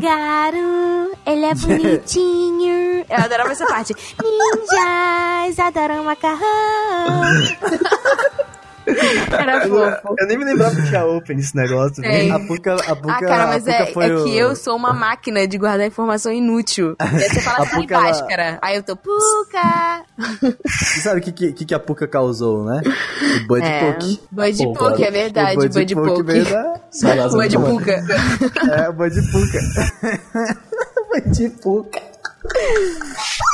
Gagaru, 0.00 1.12
ele 1.26 1.44
é 1.44 1.54
bonitinho. 1.56 3.04
Eu 3.08 3.16
adorava 3.24 3.52
essa 3.52 3.66
parte. 3.66 3.94
Ninjas 4.22 5.58
adoram 5.58 6.04
macarrão. 6.04 6.40
Era 9.30 9.60
fofo. 9.62 10.14
Eu 10.18 10.26
nem 10.26 10.38
me 10.38 10.44
lembrava 10.44 10.74
que 10.76 10.82
tinha 10.86 11.04
open 11.04 11.38
esse 11.38 11.56
negócio. 11.56 12.02
Tem. 12.02 12.30
A 12.30 12.38
Puka, 12.38 12.74
a 12.74 12.96
Puka, 12.96 13.12
Ah, 13.14 13.20
cara, 13.20 13.46
mas 13.48 13.66
a 13.66 13.72
Puka 13.72 13.82
é, 13.82 13.92
foi 13.92 14.06
é 14.08 14.14
o... 14.14 14.24
que 14.24 14.36
eu 14.36 14.54
sou 14.56 14.76
uma 14.76 14.92
máquina 14.92 15.46
de 15.46 15.58
guardar 15.58 15.86
informação 15.86 16.32
inútil. 16.32 16.96
E 17.16 17.22
aí 17.22 17.28
você 17.30 17.40
fala 17.40 17.58
A 17.58 17.62
assim, 17.62 17.80
Puka, 17.82 17.94
ela- 17.94 18.02
Bhaskara. 18.04 18.58
Aí 18.62 18.76
eu 18.76 18.82
tô, 18.82 18.96
Puka. 18.96 20.04
Você 20.64 21.00
sabe 21.00 21.20
o 21.20 21.22
que, 21.22 21.32
que, 21.52 21.64
que 21.64 21.74
a 21.74 21.78
Puka 21.80 22.06
causou, 22.06 22.64
né? 22.64 22.80
O 23.42 23.46
Bud 23.48 23.64
É, 23.64 23.92
Poke. 23.92 24.20
Bud 24.30 24.56
Pô, 24.64 24.72
Poke, 24.74 25.04
é 25.04 25.08
O 25.08 25.12
verdade, 25.12 25.56
Bud 25.56 25.68
Bud 25.74 25.94
Poke 25.94 26.22
Bud. 26.22 26.44
Puka. 26.44 28.04
É, 28.72 28.88
o 28.88 28.92
Bud 28.92 29.22
Puka. 29.32 29.58
Bud 31.10 31.50
Puka. 31.62 32.00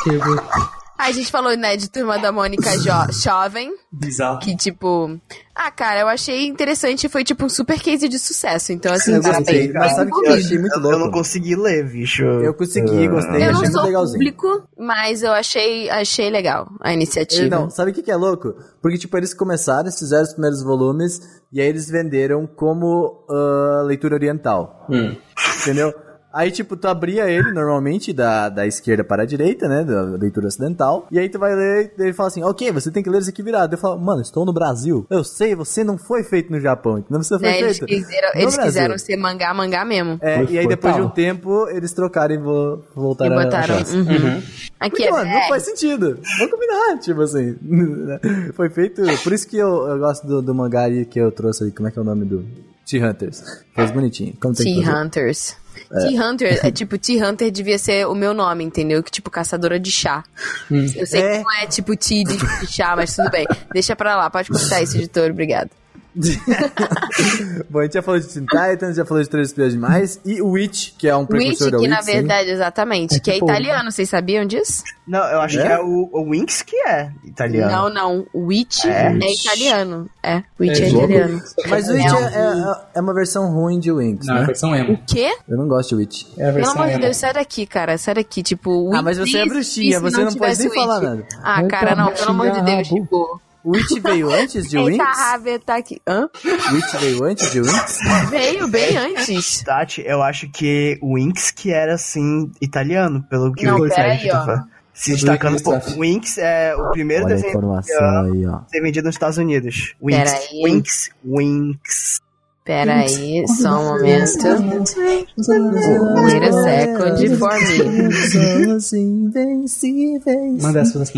Que- 0.04 0.81
A 1.03 1.11
gente 1.11 1.30
falou, 1.32 1.57
né, 1.57 1.76
de 1.76 1.90
Turma 1.90 2.16
da 2.18 2.30
Mônica 2.30 2.70
jo 2.78 2.90
jovem, 3.22 3.74
Bizarro. 3.90 4.38
que 4.38 4.57
tipo... 4.57 5.18
Ah, 5.55 5.70
cara, 5.70 6.00
eu 6.00 6.09
achei 6.09 6.46
interessante, 6.46 7.09
foi 7.09 7.24
tipo 7.24 7.44
um 7.44 7.48
super 7.48 7.78
case 7.80 8.09
de 8.09 8.18
sucesso. 8.18 8.72
Então, 8.72 8.92
assim, 8.92 9.14
Eu 9.14 9.20
gostei, 9.22 9.70
mas 9.72 9.96
sabe 9.96 10.11
o 10.11 10.20
que 10.20 10.28
eu 10.28 10.32
achei 10.34 10.59
muito 10.59 10.76
Eu, 10.76 10.82
eu 10.82 10.90
não 10.90 10.98
louco? 10.98 11.12
consegui 11.18 11.57
ler, 11.57 11.90
bicho. 11.90 12.22
Eu 12.22 12.55
consegui, 12.55 13.09
gostei, 13.09 13.34
Eu 13.36 13.50
achei 13.50 13.53
não 13.53 13.59
muito 13.61 13.72
sou 13.72 13.82
legalzinho. 13.85 14.18
público, 14.18 14.62
mas 14.78 15.22
eu 15.22 15.32
achei, 15.32 15.90
achei 15.90 16.31
legal 16.31 16.68
a 16.81 16.93
iniciativa. 16.93 17.44
E 17.47 17.51
Não, 17.51 17.68
sabe 17.68 17.90
o 17.90 17.94
que, 17.94 18.02
que 18.02 18.10
é 18.10 18.16
louco? 18.16 18.55
Porque, 18.81 18.97
tipo, 18.97 19.16
eles 19.16 19.35
começaram, 19.35 19.82
eles 19.82 19.98
fizeram 19.98 20.22
os 20.22 20.32
primeiros 20.32 20.62
volumes, 20.62 21.20
e 21.52 21.60
aí 21.60 21.66
eles 21.66 21.90
venderam 21.90 22.47
como 22.47 23.26
ah, 23.28 23.82
leitura 23.85 24.14
oriental. 24.14 24.86
Hum. 24.89 25.16
Entendeu? 25.60 25.93
Aí, 26.32 26.50
tipo, 26.50 26.76
tu 26.76 26.88
abria 26.88 27.28
ele 27.30 27.52
normalmente 27.52 28.12
da, 28.12 28.48
da 28.48 28.66
esquerda 28.66 29.04
para 29.04 29.22
a 29.22 29.26
direita, 29.26 29.68
né? 29.68 29.84
Da 29.84 30.02
leitura 30.02 30.46
ocidental. 30.46 31.06
E 31.10 31.18
aí 31.18 31.28
tu 31.28 31.38
vai 31.38 31.54
ler 31.54 31.92
e 31.98 32.02
ele 32.02 32.12
fala 32.12 32.28
assim, 32.28 32.42
ok, 32.42 32.70
você 32.72 32.90
tem 32.90 33.02
que 33.02 33.10
ler 33.10 33.20
isso 33.20 33.30
aqui 33.30 33.42
virado. 33.42 33.74
Eu 33.74 33.78
falo, 33.78 33.98
mano, 34.00 34.22
estou 34.22 34.44
no 34.46 34.52
Brasil. 34.52 35.06
Eu 35.10 35.22
sei, 35.24 35.54
você 35.54 35.84
não 35.84 35.98
foi 35.98 36.22
feito 36.24 36.50
no 36.50 36.59
Japão, 36.60 36.98
entendeu? 36.98 37.22
Você 37.22 37.38
foi 37.38 37.48
Né, 37.48 37.60
eles 37.60 37.78
feito. 37.78 37.90
quiseram, 37.90 38.28
no 38.34 38.40
eles 38.40 38.56
quiseram 38.56 38.98
ser 38.98 39.16
mangá, 39.16 39.52
mangá 39.52 39.84
mesmo. 39.84 40.18
É, 40.22 40.42
e 40.44 40.59
aí 40.59 40.66
depois 40.66 40.94
de 40.94 41.02
um 41.02 41.09
tempo, 41.09 41.68
eles 41.68 41.92
trocaram 41.92 42.34
e 42.34 42.38
vo- 42.38 42.82
E 42.90 42.94
voltaram 42.98 43.38
a 43.38 43.44
botaram. 43.44 43.74
achar. 43.76 43.94
Uhum. 43.94 44.42
Aqui 44.80 44.90
Porque, 44.90 45.04
é 45.04 45.10
mano, 45.10 45.30
não 45.30 45.40
BR. 45.40 45.48
faz 45.48 45.62
sentido. 45.64 46.18
Vamos 46.38 46.52
combinar, 46.52 46.98
tipo 46.98 47.20
assim. 47.20 47.56
Foi 48.54 48.68
feito. 48.70 49.02
Por 49.22 49.32
isso 49.32 49.46
que 49.48 49.56
eu, 49.56 49.86
eu 49.88 49.98
gosto 49.98 50.26
do, 50.26 50.42
do 50.42 50.54
mangá 50.54 50.82
aí 50.84 51.04
que 51.04 51.18
eu 51.20 51.30
trouxe 51.30 51.62
ali. 51.64 51.72
Como 51.72 51.88
é 51.88 51.90
que 51.90 51.98
é 51.98 52.02
o 52.02 52.04
nome 52.04 52.24
do. 52.24 52.44
T-Hunters. 52.84 53.42
Fez 53.74 53.90
bonitinho. 53.92 54.34
T-Hunters. 54.34 55.56
T-Hunter, 56.01 56.60
é 56.66 56.70
tipo, 56.70 56.97
T-Hunter 56.98 57.51
devia 57.51 57.78
ser 57.78 58.06
o 58.06 58.14
meu 58.14 58.32
nome, 58.32 58.64
entendeu? 58.64 59.02
Que 59.02 59.10
tipo, 59.10 59.31
caçadora 59.31 59.78
de 59.78 59.90
chá. 59.90 60.24
Eu 60.70 61.06
sei 61.06 61.20
É. 61.23 61.39
que 61.39 61.44
não 61.44 61.52
é 61.60 61.66
tipo 61.66 61.97
T 61.97 62.24
de, 62.24 62.36
de 62.36 62.66
chá, 62.66 62.94
mas 62.97 63.14
tudo 63.14 63.31
bem. 63.31 63.47
Deixa 63.73 63.94
pra 63.94 64.16
lá, 64.16 64.31
pode 64.31 64.48
cortar 64.48 64.82
isso, 64.82 64.97
editor, 64.97 65.31
obrigado. 65.31 65.70
Bom, 67.70 67.78
a 67.80 67.82
gente 67.84 67.94
já 67.94 68.02
falou 68.02 68.20
de 68.20 68.26
Teen 68.28 68.44
Titans, 68.47 68.97
já 68.97 69.05
falou 69.05 69.22
de 69.22 69.28
Três 69.28 69.48
Espiãs 69.48 69.72
Demais. 69.72 70.20
E 70.24 70.43
o 70.43 70.51
Witch, 70.51 70.90
que 70.98 71.09
é 71.09 71.16
um 71.16 71.20
Witch, 71.20 71.28
precursor 71.28 71.70
da 71.70 71.78
que 71.78 71.82
Witch. 71.84 71.90
na 71.90 72.01
verdade, 72.02 72.51
exatamente, 72.51 73.20
que 73.20 73.30
é 73.30 73.34
tipo- 73.34 73.47
italiano, 73.51 73.90
vocês 73.90 74.09
sabiam 74.09 74.44
disso? 74.47 74.82
Não, 75.06 75.18
eu 75.20 75.40
acho 75.40 75.59
É? 75.59 75.62
que 75.62 75.72
é 75.72 75.78
o, 75.80 76.09
o 76.12 76.30
Winx 76.30 76.62
que 76.62 76.76
é 76.76 77.10
italiano. 77.24 77.72
Não, 77.72 77.93
não. 77.93 78.26
Witch 78.34 78.84
É? 78.84 79.09
é, 79.09 79.32
italiano. 79.32 80.09
É, 80.22 80.43
Witch 80.60 80.80
é, 80.80 80.84
É, 80.84 80.89
italiano. 80.90 81.43
Mas 81.68 81.89
o 81.89 81.93
É 81.93 81.94
Witch 81.94 82.12
um- 82.12 82.16
é, 82.18 82.36
é, 82.36 82.76
é 82.94 83.01
uma 83.01 83.14
versão 83.14 83.51
ruim 83.52 83.80
de 83.80 83.90
Winx, 83.93 84.26
Não, 84.26 84.34
é 84.34 84.39
a 84.39 84.40
né? 84.43 84.47
versão 84.47 84.76
emo. 84.76 84.93
O 84.94 84.98
quê? 85.06 85.32
Eu 85.48 85.56
não 85.56 85.66
gosto 85.66 85.90
de 85.90 85.94
Witch. 85.97 86.24
É 86.39 86.43
a 86.43 86.44
Pelo 86.47 86.55
versão 86.55 86.72
amor 86.82 86.94
de. 86.94 86.98
Deus, 87.01 87.16
sai 87.16 87.32
daqui, 87.32 87.66
cara. 87.66 87.97
Sai 87.98 88.14
daqui. 88.14 88.43
Tipo, 88.43 88.94
Ah, 88.94 89.02
mas 89.02 89.18
Witch 89.18 89.32
você 89.32 89.39
é 89.39 89.47
bruxinha, 89.47 90.01
você 90.01 90.16
não 90.18 90.24
pode 90.24 90.34
tivesse 90.34 90.68
nem 90.68 90.74
falar 90.74 90.94
Witch. 91.01 91.02
nada. 91.09 91.26
Ah, 91.43 91.62
cara, 91.66 91.94
não, 91.97 92.12
pelo 92.12 92.30
amor 92.30 92.51
de 92.52 92.62
Deus, 92.62 92.89
tipo. 92.89 93.40
O 93.64 93.70
Witch 93.70 94.01
veio 94.02 94.30
antes 94.32 94.68
de 94.68 94.76
Winx? 94.76 94.90
Eita, 94.93 95.05
Rave 95.05 95.59
tá 95.60 95.76
aqui. 95.76 96.01
Hã? 96.06 96.28
O 96.44 96.74
Witch 96.74 96.94
veio 97.01 97.24
antes 97.24 97.52
de 97.52 97.60
Winx? 97.60 97.98
Veio 98.30 98.68
bem 98.68 98.97
antes. 98.97 99.62
Tati, 99.62 100.02
eu 100.05 100.22
acho 100.22 100.48
que 100.51 100.98
o 101.01 101.14
Winx 101.14 101.51
que 101.52 101.70
era, 101.72 101.94
assim, 101.94 102.51
italiano, 102.60 103.22
pelo 103.30 103.52
que 103.52 103.64
Não, 103.64 103.78
o 103.78 103.89
Sérgio 103.89 104.30
tá 104.30 104.44
falando. 104.44 104.64
Se 104.94 105.10
Do 105.10 105.16
destacando, 105.16 105.52
Winx 105.52 105.62
pô, 105.62 105.74
Staff. 105.76 105.97
o 105.97 106.01
Winx 106.01 106.39
é 106.39 106.74
o 106.76 106.90
primeiro 106.90 107.24
Olha 107.24 107.32
a 107.32 107.36
desenho 107.36 107.51
informação 107.51 108.32
aí, 108.32 108.47
ó. 108.47 108.60
ser 108.68 108.80
vendido 108.82 109.06
nos 109.06 109.14
Estados 109.14 109.39
Unidos. 109.39 109.94
Winx, 110.02 110.16
Pera 110.18 110.30
aí. 110.39 110.62
Winx, 110.64 111.10
Winx. 111.24 112.20
Pera 112.64 112.94
aí, 113.01 113.44
só 113.48 113.80
um 113.80 113.84
momento. 113.86 114.47
Wait 114.47 116.43
a 116.44 116.52
second 116.52 117.36
for 117.36 117.59
me. 117.59 118.12
Somos 118.12 118.93
invencíveis. 118.93 120.62
Manda 120.62 120.80
essa 120.80 120.98
das 120.98 121.10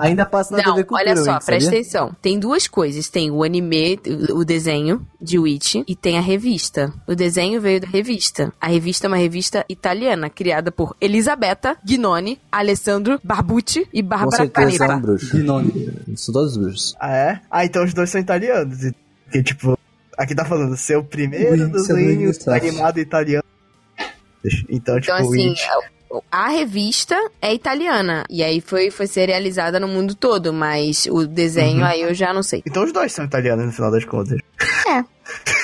Ainda 0.00 0.24
passa 0.24 0.56
na 0.56 0.62
Não, 0.62 0.74
TV 0.74 0.84
Cultura, 0.84 1.10
olha 1.10 1.16
só, 1.22 1.32
Winx, 1.34 1.44
presta 1.46 1.64
sabia? 1.66 1.80
atenção. 1.80 2.16
Tem 2.22 2.38
duas 2.38 2.66
coisas. 2.66 3.08
Tem 3.08 3.30
o 3.30 3.42
anime, 3.44 4.00
o 4.30 4.44
desenho 4.44 5.06
de 5.20 5.38
Witch, 5.38 5.76
e 5.86 5.94
tem 5.94 6.16
a 6.16 6.20
revista. 6.20 6.92
O 7.06 7.14
desenho 7.14 7.60
veio 7.60 7.80
da 7.80 7.86
revista. 7.86 8.52
A 8.60 8.66
revista 8.68 9.06
é 9.06 9.08
uma 9.08 9.16
revista 9.16 9.64
italiana, 9.68 10.30
criada 10.30 10.72
por 10.72 10.96
Elisabetta 11.00 11.76
Gnoni, 11.84 12.40
Alessandro 12.50 13.20
Barbucci 13.22 13.86
e 13.92 14.02
Com 14.02 14.08
Barbara 14.08 14.36
certeza 14.36 14.70
é 14.70 14.74
um 14.74 14.78
Caneva. 14.88 15.00
bruxo. 15.00 15.36
Gnome. 15.36 15.92
São 16.16 16.32
todos 16.32 16.56
bruxos. 16.56 16.96
Ah, 16.98 17.14
é? 17.14 17.40
Ah, 17.50 17.64
então 17.64 17.84
os 17.84 17.92
dois 17.92 18.08
são 18.10 18.20
italianos. 18.20 18.82
E- 18.84 18.94
Que, 19.30 19.42
tipo, 19.42 19.78
aqui 20.18 20.34
tá 20.34 20.44
falando, 20.44 20.76
seu 20.76 21.04
primeiro 21.04 21.62
é 21.62 21.66
desenho 21.68 22.32
animado 22.48 22.98
italiano. 22.98 23.44
Então, 24.68 24.98
tipo, 25.00 25.12
Então, 25.12 25.16
assim, 25.16 25.30
Winx. 25.48 25.60
A 26.30 26.48
revista 26.48 27.16
é 27.40 27.54
italiana. 27.54 28.24
E 28.28 28.42
aí 28.42 28.60
foi, 28.60 28.90
foi 28.90 29.06
serializada 29.06 29.78
no 29.78 29.88
mundo 29.88 30.14
todo, 30.14 30.52
mas 30.52 31.06
o 31.10 31.26
desenho 31.26 31.84
aí 31.84 32.02
eu 32.02 32.12
já 32.14 32.32
não 32.32 32.42
sei. 32.42 32.62
Então 32.66 32.84
os 32.84 32.92
dois 32.92 33.12
são 33.12 33.24
italianos 33.24 33.66
no 33.66 33.72
final 33.72 33.90
das 33.90 34.04
contas. 34.04 34.38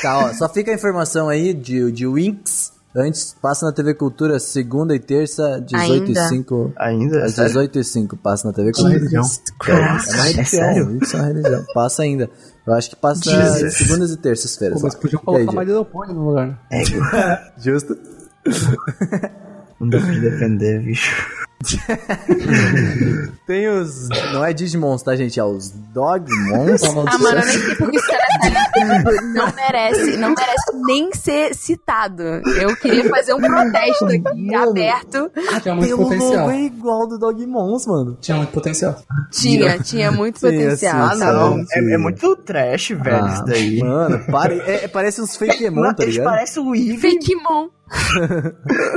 Tá, 0.02 0.18
ó, 0.18 0.32
só 0.32 0.48
fica 0.48 0.70
a 0.70 0.74
informação 0.74 1.28
aí 1.28 1.52
de, 1.52 1.90
de 1.90 2.06
Winx. 2.06 2.74
Antes, 2.98 3.36
passa 3.42 3.66
na 3.66 3.72
TV 3.72 3.92
Cultura 3.92 4.38
segunda 4.38 4.94
e 4.96 4.98
terça, 4.98 5.60
18 5.60 5.92
Ainda? 6.06 6.20
e 6.24 6.28
5. 6.28 6.72
Ainda? 6.78 7.24
Às 7.26 7.32
Sério? 7.34 7.48
18 7.50 7.78
e 7.78 7.84
5 7.84 8.16
passa 8.16 8.48
na 8.48 8.54
TV 8.54 8.70
Isso 8.70 8.80
é 8.80 8.84
uma 8.84 8.90
Cultura. 8.98 9.10
religião. 9.10 9.22
É 9.68 9.72
uma 9.72 9.98
É 9.98 10.22
religião, 10.22 10.44
sério? 10.46 10.86
Winx 10.88 11.12
é 11.12 11.16
uma 11.18 11.26
religião. 11.26 11.64
Passa 11.74 12.02
ainda. 12.02 12.30
Eu 12.66 12.72
acho 12.72 12.88
que 12.90 12.96
passa 12.96 13.20
Jesus. 13.30 13.74
segundas 13.74 14.10
e 14.12 14.16
terças-feiras. 14.16 14.80
Pô, 14.80 14.86
mas 14.86 14.94
podiam 14.94 15.20
aí, 15.20 15.24
colocar 15.26 15.52
mais 15.52 15.68
Leopoldo 15.68 16.14
no 16.14 16.26
lugar. 16.28 16.58
É, 16.70 16.82
Justo? 17.60 17.98
não 19.80 19.88
dá 19.88 19.98
pra 20.00 20.14
defender, 20.14 20.80
bicho. 20.82 21.45
Tem 23.46 23.68
os. 23.68 24.08
Não 24.32 24.44
é 24.44 24.52
Digimons, 24.52 25.02
tá, 25.02 25.14
gente? 25.16 25.38
É 25.40 25.44
os 25.44 25.70
Dogmons. 25.70 26.82
Ah, 26.84 27.18
mano, 27.18 27.40
eu 27.40 27.46
nem 27.46 27.58
sei 27.58 27.74
porque 27.76 27.98
tá. 28.00 28.26
Tipo, 28.46 29.22
Não 29.34 29.52
merece, 29.54 30.16
não 30.18 30.28
merece 30.34 30.72
nem 30.86 31.12
ser 31.12 31.54
citado. 31.54 32.22
Eu 32.22 32.76
queria 32.76 33.08
fazer 33.08 33.32
um 33.34 33.38
protesto 33.40 34.04
aqui, 34.04 34.20
Mano. 34.20 34.70
aberto. 34.70 35.30
Tinha 35.34 35.60
Tem 35.60 35.74
muito 35.74 35.94
um 35.94 35.98
potencial. 36.04 36.46
logo 36.46 36.52
igual 36.58 37.06
do 37.08 37.18
Dogmons, 37.18 37.86
mano. 37.86 38.18
Tinha 38.20 38.36
muito 38.36 38.50
potencial. 38.52 39.00
Tinha, 39.30 39.78
tinha 39.78 40.12
muito 40.12 40.38
Sim, 40.40 40.46
potencial. 40.50 41.06
assim, 41.06 41.22
Ah, 41.22 41.32
não. 41.32 41.56
Sim, 41.56 41.66
É, 41.72 41.80
sim. 41.80 41.92
é 41.94 41.98
muito 41.98 42.36
trash, 42.36 42.88
velho, 42.90 43.24
Ah, 43.24 43.32
isso 43.32 43.44
daí. 43.44 43.78
Mano, 43.82 44.24
pare... 44.30 44.60
é, 44.66 44.86
parece 44.88 45.20
uns 45.22 45.36
Fakemon, 45.36 45.94
tá 45.94 46.02
eles 46.02 46.16
ligado? 46.16 46.32
parecem 46.34 46.62
o 46.62 46.74
Eve, 46.74 46.98
Fakemon. 46.98 47.68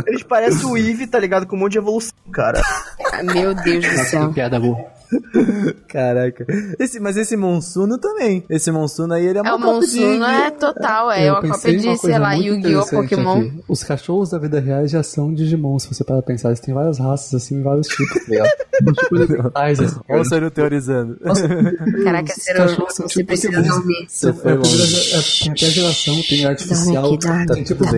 eles 0.07 0.23
parecem 0.23 0.65
o 0.65 0.75
Eve, 0.77 1.07
tá 1.07 1.19
ligado? 1.19 1.45
Com 1.47 1.55
um 1.55 1.59
monte 1.59 1.73
de 1.73 1.77
evolução, 1.77 2.11
cara. 2.31 2.58
Meu 3.23 3.53
Deus 3.53 3.85
do 3.85 3.91
Que 3.91 3.97
céu. 4.05 4.31
piada 4.33 4.59
boa. 4.59 4.77
Caraca. 5.87 6.45
Esse, 6.79 6.99
mas 6.99 7.17
esse 7.17 7.35
Monsuno 7.35 7.97
também. 7.97 8.43
Esse 8.49 8.71
Monsuno 8.71 9.13
aí, 9.13 9.25
ele 9.25 9.39
é 9.39 9.41
uma 9.41 9.51
É, 9.51 9.53
o 9.53 9.59
cópia 9.59 9.87
de- 9.87 9.99
Monsuno 9.99 10.25
é 10.25 10.51
total, 10.51 11.11
é 11.11 11.31
uma 11.31 11.41
pensei 11.41 11.51
cópia 11.75 11.77
de, 11.79 11.85
coisa 11.87 12.01
sei 12.01 12.17
lá, 12.19 12.29
muito 12.35 12.45
Yu-Gi-Oh! 12.45 12.69
interessante 12.69 13.09
Pokémon. 13.09 13.39
aqui. 13.39 13.63
Os 13.67 13.83
cachorros 13.83 14.29
da 14.29 14.37
vida 14.39 14.59
real 14.59 14.87
já 14.87 15.03
são 15.03 15.33
Digimon, 15.33 15.79
se 15.79 15.87
você 15.93 16.03
parar 16.03 16.21
pra 16.21 16.33
pensar. 16.33 16.49
Eles 16.49 16.59
têm 16.59 16.73
várias 16.73 16.99
raças, 16.99 17.33
assim, 17.33 17.61
vários 17.61 17.87
tipos, 17.87 18.13
tá 18.25 18.29
ligado? 18.29 18.49
tipo 18.95 19.15
assim. 19.17 19.99
Olha 20.09 20.21
o 20.21 20.25
Sérgio 20.25 20.51
teorizando. 20.51 21.17
Caraca, 22.03 22.33
Os 22.37 22.43
Ciro, 22.43 22.57
cachorros 22.59 22.93
são 22.95 23.07
você 23.07 23.13
tipo 23.15 23.27
precisa 23.27 23.53
Pokémon. 23.53 23.75
dormir. 23.75 24.05
Você 24.07 24.29
É, 24.29 24.33
foi 24.33 24.51
é, 24.51 24.55
tem 24.57 25.51
até 25.51 25.65
a 25.65 25.69
geração, 25.69 26.21
tem 26.29 26.45
artificial, 26.45 27.17
tem 27.47 27.63
tipo 27.63 27.83
Tá 27.83 27.91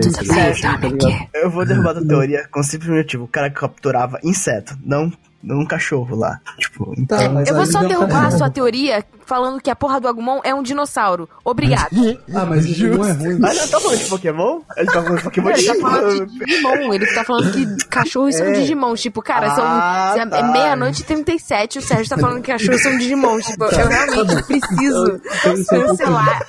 tá 0.80 0.88
ligado? 0.88 1.28
Eu 1.34 1.50
vou 1.50 1.64
derrubar 1.64 1.96
a 1.96 2.04
teoria 2.04 2.46
com 2.50 2.62
simples 2.62 2.90
motivo. 2.90 3.24
O 3.24 3.28
cara 3.28 3.50
capturava 3.50 4.18
inseto, 4.22 4.76
não, 4.84 5.12
não 5.42 5.60
um 5.60 5.66
cachorro 5.66 6.14
lá. 6.16 6.38
Tipo, 6.58 6.94
então. 6.96 7.18
Tá, 7.18 7.28
mas 7.28 7.48
Eu 7.48 7.54
vou 7.56 7.66
só 7.66 7.82
derrubar 7.82 8.26
a 8.26 8.30
sua 8.36 8.48
teoria 8.50 9.04
falando 9.26 9.60
que 9.60 9.70
a 9.70 9.76
porra 9.76 10.00
do 10.00 10.06
Agumon 10.08 10.40
é 10.44 10.54
um 10.54 10.62
dinossauro. 10.62 11.28
Obrigado. 11.44 11.90
Ah, 12.34 12.46
mas 12.46 12.66
Digimon 12.66 13.04
é 13.04 13.12
ruim. 13.12 13.40
Ah, 13.44 13.52
não, 13.52 13.68
tá 13.68 13.80
falando 13.80 13.98
de 13.98 14.04
Pokémon? 14.08 14.60
Ele 14.76 14.86
tá 14.86 14.92
falando 15.02 15.16
de 15.18 15.22
Pokémon 15.24 15.48
Ele 15.50 15.66
tá 15.66 15.72
de 15.72 15.80
falando 15.80 16.26
de 16.26 16.38
Digimon, 16.38 16.94
ele 16.94 17.06
tá 17.14 17.24
falando 17.24 17.52
que 17.52 17.84
cachorros 17.88 18.34
são 18.36 18.46
É. 18.46 18.52
Digimon. 18.52 18.94
Tipo, 18.94 19.22
cara, 19.22 19.54
são 19.54 19.64
Ah, 19.64 20.14
é 20.16 20.26
tá. 20.26 20.42
meia-noite 20.52 21.02
e 21.02 21.04
37, 21.04 21.78
o 21.78 21.82
Sérgio 21.82 22.08
tá 22.08 22.18
falando 22.18 22.40
que 22.42 22.50
cachorros 22.52 22.82
são 22.82 22.96
Digimon. 22.96 23.38
Tipo, 23.42 23.64
eu 23.64 23.88
realmente 23.88 24.42
preciso 24.44 25.20
Então, 25.44 25.86
cancelar 25.86 26.46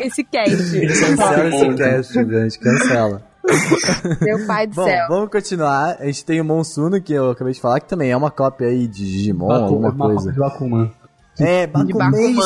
esse 0.00 0.24
cast. 0.24 0.56
Cancela 0.56 1.48
esse 1.48 1.74
cast, 1.74 2.12
gente. 2.14 2.58
Cancela. 2.58 3.29
Meu 4.20 4.46
pai 4.46 4.66
do 4.66 4.74
Bom, 4.74 4.84
céu. 4.84 5.06
vamos 5.08 5.30
continuar. 5.30 5.96
A 5.98 6.06
gente 6.06 6.24
tem 6.24 6.40
o 6.40 6.44
Monsuno, 6.44 7.00
que 7.00 7.12
eu 7.12 7.30
acabei 7.30 7.52
de 7.52 7.60
falar, 7.60 7.80
que 7.80 7.88
também 7.88 8.10
é 8.10 8.16
uma 8.16 8.30
cópia 8.30 8.68
aí 8.68 8.86
de 8.86 9.04
Digimon, 9.04 9.48
Baku- 9.48 9.64
alguma 9.64 9.88
uma 9.88 9.96
cópia 9.96 10.14
coisa. 10.14 10.32
de 10.32 10.38
Bakuman. 10.38 10.90
É, 11.38 11.66
De 11.66 11.72
Bakuman. 11.94 12.36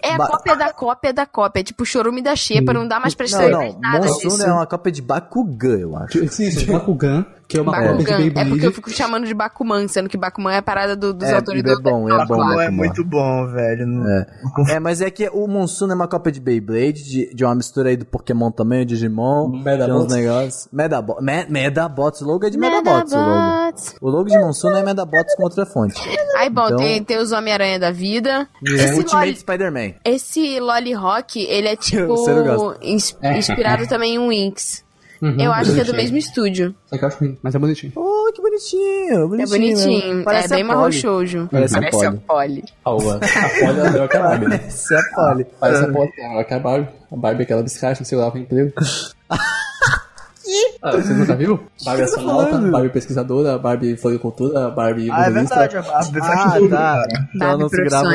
É 0.00 0.12
a 0.14 0.18
Ba- 0.18 0.26
cópia 0.28 0.54
da 0.56 0.72
cópia 0.72 1.12
da 1.12 1.26
cópia. 1.26 1.60
É 1.60 1.64
tipo 1.64 1.84
Chorume 1.84 2.22
da 2.22 2.36
Xepa, 2.36 2.72
não 2.72 2.86
dá 2.86 3.00
mais 3.00 3.12
pra 3.14 3.26
Não, 3.28 3.50
não. 3.50 3.58
mais 3.58 3.78
nada 3.80 4.06
Monsuno 4.06 4.30
disso. 4.30 4.42
é 4.46 4.52
uma 4.52 4.66
cópia 4.66 4.92
de 4.92 5.02
Bakugan, 5.02 5.78
eu 5.78 5.96
acho. 5.96 6.28
Sim, 6.28 6.50
sim, 6.52 6.66
Bakugan, 6.72 7.26
que 7.54 7.58
é 7.58 7.62
uma 7.62 7.72
cópia 7.72 7.94
Bakugan. 8.18 8.40
É 8.40 8.44
porque 8.44 8.66
eu 8.66 8.72
fico 8.72 8.90
chamando 8.90 9.26
de 9.26 9.34
Bakuman, 9.34 9.86
sendo 9.88 10.08
que 10.08 10.16
Bakuman 10.16 10.52
é 10.52 10.58
a 10.58 10.62
parada 10.62 10.96
do- 10.96 11.14
dos 11.14 11.28
É, 11.28 11.34
autores 11.36 11.60
é 11.62 11.74
do 11.74 11.82
bom, 11.82 12.08
é 12.08 12.12
bom. 12.12 12.18
Bakuman 12.18 12.52
é 12.52 12.56
Bakuman. 12.56 12.70
muito 12.76 13.04
bom, 13.04 13.46
velho. 13.52 13.86
Não- 13.86 14.08
É. 14.08 14.26
É, 14.70 14.80
mas 14.80 15.00
é 15.00 15.10
que 15.10 15.28
o 15.32 15.46
Monsuno 15.46 15.92
é 15.92 15.94
uma 15.94 16.08
cópia 16.08 16.32
de 16.32 16.40
Beyblade, 16.40 17.04
de, 17.04 17.34
de 17.34 17.44
uma 17.44 17.54
mistura 17.54 17.88
aí 17.90 17.96
do 17.96 18.04
Pokémon 18.06 18.50
também, 18.50 18.82
o 18.82 18.86
Digimon. 18.86 19.48
Medabots. 19.62 20.04
Uns 20.06 20.12
negócios. 20.14 20.68
Medabo 20.72 21.16
Me 21.20 21.46
Medabots, 21.48 22.20
o 22.20 22.24
logo 22.26 22.46
é 22.46 22.50
de 22.50 22.58
Medabots. 22.58 23.12
O 23.12 23.16
logo. 23.16 23.74
o 24.00 24.10
logo 24.10 24.28
de 24.28 24.38
Monsuno 24.38 24.76
é 24.76 24.82
Medabots 24.82 25.34
com 25.36 25.44
outra 25.44 25.64
fonte. 25.66 26.00
Aí, 26.36 26.50
bom, 26.50 26.64
Então- 26.66 26.76
tem, 26.78 27.02
tem 27.02 27.18
os 27.18 27.32
Homem-Aranha 27.32 27.78
da 27.78 27.90
vida. 27.90 28.48
É 28.66 28.70
Esse 28.72 28.98
Ultimate 28.98 29.14
Loli, 29.26 29.36
Spider-Man. 29.36 29.94
esse 30.04 30.60
Loli 30.60 30.92
Rock, 30.92 31.40
ele 31.44 31.68
é 31.68 31.76
tipo 31.76 32.06
Você 32.16 32.32
não 32.34 32.44
gosta. 32.56 32.78
ins- 32.84 33.16
inspirado 33.36 33.86
também 33.88 34.14
em 34.16 34.28
Winx. 34.28 34.83
Uhum, 35.24 35.40
Eu 35.40 35.52
acho 35.52 35.72
que 35.72 35.80
é 35.80 35.84
do 35.84 35.92
bonitinho. 35.92 35.96
mesmo 35.96 36.16
estúdio. 36.18 36.74
Só 36.86 36.98
que 36.98 37.04
eu 37.04 37.08
acho 37.08 37.18
ruim, 37.18 37.38
mas 37.42 37.54
é 37.54 37.58
bonitinho. 37.58 37.92
Oh, 37.96 38.30
que 38.32 38.42
bonitinho. 38.42 39.34
É 39.40 39.46
bonitinho. 39.46 40.24
Parece 40.24 40.46
é 40.52 40.56
bem 40.56 40.64
a 40.64 40.66
marrom 40.66 40.90
shoujo. 40.92 41.48
Parece 41.50 41.76
a 41.76 41.78
a 41.78 41.90
Polly. 41.90 42.20
Polly. 42.26 42.64
A. 42.84 42.90
A 42.90 42.94
Polly 42.94 43.80
é 43.80 43.90
melhor 43.90 44.08
que 44.08 44.16
a 44.16 44.20
Barbie, 44.22 44.46
né? 44.48 44.58
Parece 44.58 44.94
a 44.94 45.02
Polly. 45.14 45.46
Parece 45.58 45.84
a 45.84 45.88
Polly, 45.92 46.12
é 46.18 46.28
melhor 46.28 46.44
que 46.44 46.54
a 46.54 46.58
Barbie. 46.58 46.88
A 47.10 47.16
Barbie 47.16 47.40
é 47.40 47.44
aquela 47.44 47.62
biscate, 47.62 48.00
não 48.00 48.06
sei 48.06 48.18
lá, 48.18 48.30
com 48.30 48.38
emprego. 48.38 48.72
Ah, 50.82 50.90
você 50.92 51.14
nunca 51.14 51.34
viu? 51.34 51.58
Barbie 51.82 52.02
astronauta, 52.02 52.58
Barbie 52.58 52.90
pesquisadora, 52.90 53.56
Barbie 53.58 53.96
floricultura, 53.96 54.68
Barbie 54.70 55.10
Ah, 55.10 55.26
é 55.26 55.30
verdade, 55.30 55.78
a 55.78 55.82
Barbie 55.82 56.18
Ah, 56.22 56.54
tudo. 56.58 56.68
tá. 56.68 57.06
Então 57.34 57.48
ela 57.48 57.56
não 57.58 57.68
se 57.70 57.82
grava. 57.82 58.10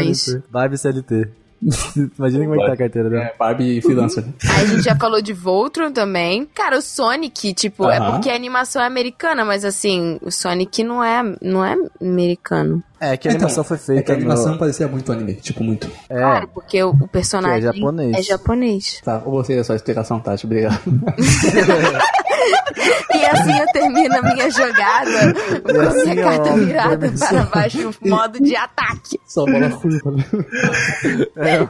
Barbie 0.52 0.78
CLT. 0.78 1.28
Imagina 2.18 2.46
como 2.46 2.56
é 2.56 2.60
que 2.60 2.66
tá 2.68 2.74
a 2.74 2.78
carteira 2.78 3.10
dela. 3.10 3.24
É, 3.26 3.34
Barbie 3.38 3.82
freelancer. 3.82 4.24
Aí 4.50 4.64
a 4.64 4.66
gente 4.66 4.84
já 4.84 4.96
falou 4.96 5.22
de 5.22 5.34
Voltron 5.34 5.92
também. 5.92 6.48
Cara, 6.56 6.78
o 6.78 6.82
Sonic, 6.82 7.54
tipo, 7.54 7.90
é 7.90 7.98
Aham. 7.98 8.12
porque 8.14 8.30
a 8.30 8.36
animação 8.36 8.82
é 8.82 8.86
americana, 8.86 9.44
mas 9.44 9.66
assim, 9.66 10.18
o 10.22 10.32
Sonic 10.32 10.84
não 10.84 11.04
é, 11.04 11.22
não 11.42 11.64
é 11.66 11.76
americano. 12.02 12.82
É, 13.02 13.16
que 13.16 13.28
a 13.30 13.32
animação 13.32 13.64
foi 13.64 13.78
É 13.78 13.80
que 13.80 13.86
feita 13.86 14.12
a 14.12 14.16
animação 14.16 14.52
no... 14.54 14.58
parecia 14.60 14.88
muito 14.88 15.12
anime, 15.12 15.36
tipo, 15.36 15.64
muito. 15.64 15.90
É, 16.10 16.16
Claro, 16.18 16.48
porque 16.54 16.84
o, 16.84 16.90
o 16.90 17.08
personagem 17.08 17.62
Que 17.62 17.68
é 17.68 17.74
japonês. 17.74 18.18
é 18.18 18.22
japonês. 18.22 19.02
Tá, 19.04 19.22
ou 19.26 19.32
você 19.44 19.54
é 19.58 19.64
só 19.64 19.74
explicação, 19.74 20.20
Tati, 20.20 20.46
obrigado. 20.46 20.80
E 23.14 23.26
assim 23.26 23.60
eu 23.60 23.66
termino 23.74 24.16
a 24.18 24.22
minha 24.22 24.50
jogada 24.50 25.34
com 25.64 25.80
a 25.80 25.88
assim, 25.88 26.10
minha 26.12 26.28
ó, 26.28 26.30
carta 26.38 26.54
virada 26.58 27.12
para 27.12 27.44
baixo, 27.46 27.92
modo 28.06 28.40
de 28.40 28.56
ataque. 28.56 29.20
Só 29.26 29.46
bola 29.46 29.70
curva. 29.72 30.12
né? 30.12 30.26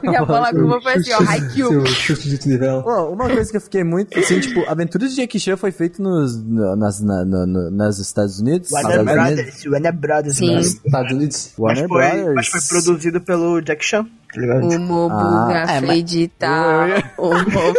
E 0.02 0.16
a 0.16 0.24
bola 0.24 0.50
curva 0.50 0.80
foi 0.80 0.92
assim, 0.94 1.12
ó, 1.12 1.22
Haikyuu. 1.28 1.86
Chute 1.86 2.28
de. 2.36 2.58
Pô, 2.82 3.10
uma 3.10 3.28
coisa 3.28 3.50
que 3.50 3.56
eu 3.56 3.60
fiquei 3.60 3.84
muito, 3.84 4.18
assim, 4.18 4.40
tipo, 4.40 4.64
Aventuras 4.68 5.10
de 5.14 5.16
Jackie 5.22 5.38
Chan 5.40 5.56
foi 5.56 5.70
feito 5.72 6.02
nos, 6.02 6.42
no- 6.42 6.76
nas, 6.76 7.00
na, 7.00 7.24
no, 7.24 7.46
no- 7.46 7.70
nas 7.70 7.98
Estados 7.98 8.38
Unidos. 8.40 8.70
Warner. 8.70 9.04
Brothers, 9.04 9.66
Warner 9.66 9.92
Brothers, 9.92 10.36
Sim. 10.36 10.54
né? 10.54 10.60
Estados 10.60 11.12
Unidos. 11.12 11.52
Mas 11.58 11.78
Warner 11.78 11.88
foi, 11.88 12.08
Brothers. 12.10 12.34
mas 12.34 12.46
foi 12.48 12.60
produzido 12.82 13.20
pelo 13.20 13.60
Jack 13.60 13.84
Chan, 13.84 14.04
tá? 14.04 14.08
O 14.62 14.78
Mobuga 14.78 15.64
Ah, 15.66 15.72
é, 15.76 15.80
mas- 15.80 16.14
tal. 16.38 16.88
Eu- 16.88 17.02
O 17.18 17.34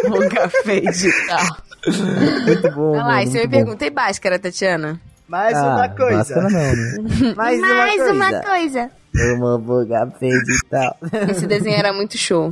Mobuga 0.09 0.49
fade 0.63 1.09
tal. 1.27 1.57
Muito 1.88 2.72
bom, 2.76 2.91
Olha 2.91 3.03
lá, 3.03 3.24
e 3.24 3.28
você 3.28 3.40
me 3.40 3.48
bom. 3.48 3.52
pergunta, 3.58 3.86
e 3.86 3.90
Bhaskara, 3.90 4.38
Tatiana? 4.40 4.99
Mais 5.28 5.56
Ah, 5.58 5.76
uma 5.76 5.90
coisa. 5.90 6.18
Bhaskara 6.36 6.49
não, 6.49 6.76
né? 6.76 7.34
Mais, 7.36 7.60
Mais 7.60 8.02
uma 8.12 8.41
coisa. 8.41 8.80
Uma 8.82 8.91
boca 9.60 10.12
feita 10.20 10.52
e 10.52 10.70
tal. 10.70 10.98
Esse 11.30 11.46
desenho 11.48 11.76
era 11.76 11.92
muito 11.94 12.18
show. 12.18 12.52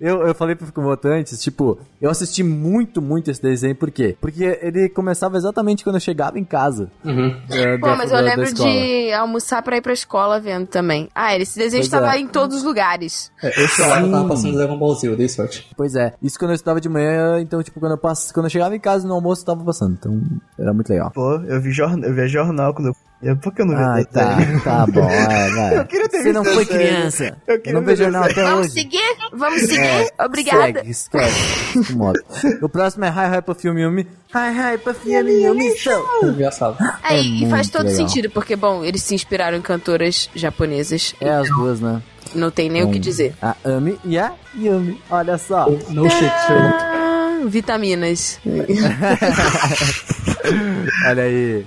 Eu, 0.00 0.26
eu 0.26 0.34
falei 0.34 0.54
pro 0.54 0.66
Fukumoto 0.66 1.08
antes, 1.08 1.40
tipo, 1.42 1.78
eu 2.00 2.10
assisti 2.10 2.42
muito, 2.42 3.00
muito 3.02 3.30
esse 3.30 3.40
desenho, 3.42 3.74
por 3.74 3.90
quê? 3.90 4.16
Porque 4.20 4.58
ele 4.62 4.88
começava 4.88 5.36
exatamente 5.36 5.82
quando 5.82 5.96
eu 5.96 6.00
chegava 6.00 6.38
em 6.38 6.44
casa. 6.44 6.90
Uhum. 7.04 7.34
é, 7.50 7.78
Pô, 7.78 7.86
da- 7.86 7.96
mas 7.96 8.10
da- 8.10 8.18
eu 8.20 8.24
da 8.24 8.34
lembro 8.34 8.54
de 8.54 9.12
almoçar 9.12 9.62
pra 9.62 9.76
ir 9.76 9.80
pra 9.80 9.92
escola 9.92 10.38
vendo 10.40 10.66
também. 10.66 11.08
Ah, 11.14 11.36
esse 11.36 11.58
desenho 11.58 11.80
Pois 11.82 11.86
estava 11.86 12.14
é. 12.16 12.20
em 12.20 12.26
todos 12.28 12.58
os 12.58 12.62
lugares. 12.62 13.30
É, 13.42 13.48
eu 13.62 13.68
Sim. 13.68 13.82
tava 14.10 14.28
passando 14.28 14.54
Dragon 14.56 14.78
Ball 14.78 14.94
Z, 14.94 15.08
eu 15.08 15.16
dei 15.16 15.28
sorte. 15.28 15.68
Pois 15.76 15.94
é, 15.94 16.14
isso 16.22 16.38
quando 16.38 16.50
eu 16.52 16.54
estudava 16.56 16.80
de 16.80 16.88
manhã, 16.88 17.40
então, 17.40 17.62
tipo, 17.62 17.80
quando 17.80 17.92
eu, 17.92 17.98
pass... 17.98 18.30
quando 18.32 18.46
eu 18.46 18.50
chegava 18.50 18.76
em 18.76 18.80
casa 18.80 19.06
no 19.08 19.14
almoço, 19.14 19.44
tava 19.44 19.64
passando. 19.64 19.94
Então, 19.98 20.20
era 20.58 20.72
muito 20.72 20.88
legal. 20.88 21.10
Pô, 21.12 21.34
eu 21.36 21.60
vi 21.60 21.70
jornal, 21.72 22.08
eu 22.08 22.14
vi 22.14 22.28
jornal 22.28 22.74
quando 22.74 22.88
eu... 22.88 22.96
eu- 23.22 23.36
Por 23.36 23.54
que 23.54 23.62
eu 23.62 23.66
não 23.66 23.94
vi 23.96 24.04
tá, 24.06 24.36
tá 24.62 24.86
bom, 24.86 25.06
vai, 25.06 25.50
vai. 25.50 25.78
Eu 25.78 25.84
queria 25.86 26.08
ter 26.08 26.22
Você 26.22 26.32
não 26.32 26.44
foi 26.44 26.64
criança. 26.66 27.36
Eu 27.46 27.60
Eu, 27.64 27.72
não 27.74 27.80
ver 27.80 27.86
vejo 27.86 28.02
jornal 28.04 28.24
até 28.24 28.42
Vamos 28.42 28.60
hoje. 28.66 28.70
seguir? 28.70 29.16
Vamos 29.32 29.60
seguir? 29.62 29.80
É, 29.82 30.08
Obrigada. 30.24 30.64
Segue, 30.80 30.90
esquece. 30.90 31.92
Modo. 31.94 32.20
O 32.62 32.68
próximo 32.68 33.04
é 33.04 33.08
Hi 33.08 33.36
Hi 33.38 33.42
Puff 33.42 33.66
Yumi 33.66 33.82
Yumi. 33.82 34.06
Hi 34.34 34.74
Hi 34.74 34.78
Puff 34.78 35.10
Yumi 35.10 35.42
Yumi 35.44 35.76
Show. 35.76 36.04
Engraçado. 36.24 36.76
É, 37.02 37.14
É 37.16 37.20
e 37.20 37.48
faz 37.50 37.68
todo 37.70 37.86
legal. 37.86 37.96
sentido, 38.08 38.30
porque, 38.30 38.54
bom, 38.56 38.84
eles 38.84 39.02
se 39.02 39.14
inspiraram 39.14 39.56
em 39.56 39.62
cantoras 39.62 40.28
japonesas. 40.34 41.14
É 41.20 41.30
as 41.30 41.48
duas, 41.48 41.80
né? 41.80 42.02
Não 42.34 42.50
tem 42.50 42.68
nem 42.68 42.82
o 42.84 42.90
que 42.90 42.98
dizer. 42.98 43.34
A 43.40 43.54
Ami 43.64 43.98
e 44.04 44.18
a 44.18 44.32
Yumi. 44.54 45.00
Olha 45.10 45.38
só. 45.38 45.68
No 45.88 46.08
shit. 46.10 46.24
Ah, 46.50 47.38
vitaminas. 47.46 48.38
Olha 51.08 51.22
aí. 51.22 51.64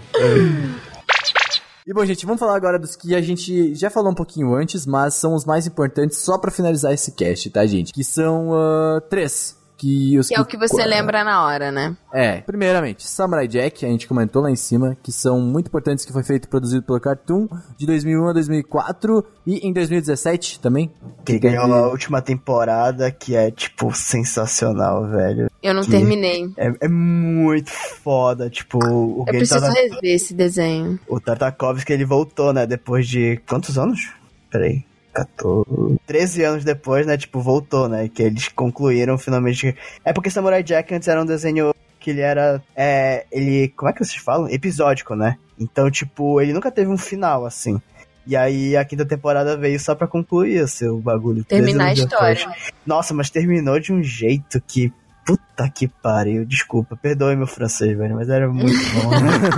E 1.90 1.94
bom, 1.94 2.06
gente, 2.06 2.24
vamos 2.24 2.40
falar 2.40 2.56
agora 2.56 2.78
dos 2.78 2.96
que 2.96 3.16
a 3.16 3.22
gente 3.22 3.74
já 3.74 3.90
falou 3.90 4.12
um 4.12 4.16
pouquinho 4.16 4.54
antes, 4.54 4.86
mas 4.86 5.16
são 5.16 5.34
os 5.34 5.44
mais 5.44 5.66
importantes 5.66 6.20
só 6.20 6.38
pra 6.38 6.52
finalizar 6.52 6.94
esse 6.94 7.14
cast, 7.14 7.50
tá, 7.50 7.66
gente? 7.66 7.92
Que 7.92 8.04
são 8.04 8.54
ah, 8.54 9.02
três. 9.10 9.59
Que, 9.80 10.20
os 10.20 10.28
Que 10.28 10.36
é 10.36 10.42
o 10.42 10.46
que 10.46 10.58
você 10.58 10.86
lembra 10.86 11.24
na 11.24 11.46
hora, 11.46 11.72
né? 11.72 11.96
É, 12.14 12.42
primeiramente, 12.42 13.08
Samurai 13.08 13.48
Jack, 13.48 13.86
a 13.86 13.88
gente 13.90 14.10
comentou 14.10 14.42
lá 14.42 14.52
em 14.52 14.56
cima, 14.58 14.98
que 15.02 15.10
são 15.10 15.40
muito 15.40 15.68
importantes, 15.68 16.04
que 16.04 16.12
foi 16.12 16.22
feito 16.22 16.46
e 16.46 16.48
produzido 16.50 16.84
pelo 16.84 17.00
Cartoon 17.00 17.48
de 17.78 17.86
2001 17.86 18.28
a 18.28 18.34
2004 18.34 19.26
e 19.48 19.66
em 19.66 19.72
2017 19.72 20.60
também. 20.60 20.92
Que 21.26 21.40
ganhou 21.40 21.74
a 21.74 21.88
última 21.88 22.22
temporada, 22.22 23.10
que 23.10 23.38
é, 23.38 23.50
tipo, 23.52 23.94
sensacional, 23.96 25.08
velho. 25.08 25.50
Eu 25.64 25.74
não 25.74 25.84
Que- 25.84 25.92
terminei. 25.92 26.52
É, 26.58 26.74
é 26.82 26.88
muito 26.90 27.72
foda, 27.72 28.50
tipo, 28.50 28.78
o 28.84 29.20
Eu 29.22 29.26
preciso 29.26 29.62
tava- 29.62 29.72
rever 29.74 30.00
esse 30.04 30.34
desenho. 30.34 31.00
O 31.08 31.22
Tartakovsky, 31.22 31.94
ele 31.94 32.04
voltou, 32.06 32.52
né? 32.52 32.68
Depois 32.68 33.08
de. 33.08 33.38
Quantos 33.48 33.78
anos? 33.78 34.12
Peraí. 34.52 34.84
14. 35.26 36.00
13 36.06 36.44
anos 36.44 36.64
depois, 36.64 37.06
né? 37.06 37.18
Tipo, 37.18 37.42
voltou, 37.42 37.88
né? 37.88 38.10
Que 38.10 38.24
eles 38.24 38.48
concluíram 38.50 39.18
finalmente. 39.18 39.76
É 40.04 40.14
porque 40.14 40.30
Samurai 40.30 40.64
Jack 40.64 40.94
antes 40.94 41.08
era 41.08 41.22
um 41.22 41.26
desenho 41.26 41.74
que 42.00 42.12
ele 42.12 42.22
era. 42.22 42.62
É. 42.76 43.26
Ele. 43.32 43.70
Como 43.76 43.90
é 43.90 43.94
que 43.94 44.04
vocês 44.04 44.22
falam? 44.22 44.50
Episódico, 44.50 45.16
né? 45.16 45.38
Então, 45.60 45.90
tipo, 45.92 46.40
ele 46.40 46.54
nunca 46.54 46.72
teve 46.72 46.90
um 46.90 46.98
final, 46.98 47.46
assim. 47.46 47.80
E 48.26 48.36
aí 48.36 48.78
a 48.78 48.86
quinta 48.86 49.06
temporada 49.06 49.58
veio 49.58 49.80
só 49.80 49.96
pra 49.96 50.08
concluir 50.08 50.64
o 50.64 50.68
seu 50.68 51.00
bagulho. 51.00 51.44
13 51.44 51.48
Terminar 51.64 51.88
a 51.88 51.94
história. 51.94 52.36
depois. 52.36 52.72
Nossa, 52.86 53.14
mas 53.14 53.30
terminou 53.30 53.80
de 53.80 53.92
um 53.92 54.04
jeito 54.04 54.62
que. 54.68 54.94
Puta 55.26 55.70
que 55.70 55.88
pariu, 55.88 56.44
desculpa, 56.46 56.96
perdoe 56.96 57.36
meu 57.36 57.46
francês, 57.48 57.96
velho, 57.98 58.16
mas 58.16 58.30
era 58.30 58.48
muito 58.48 58.74
bom. 58.94 59.12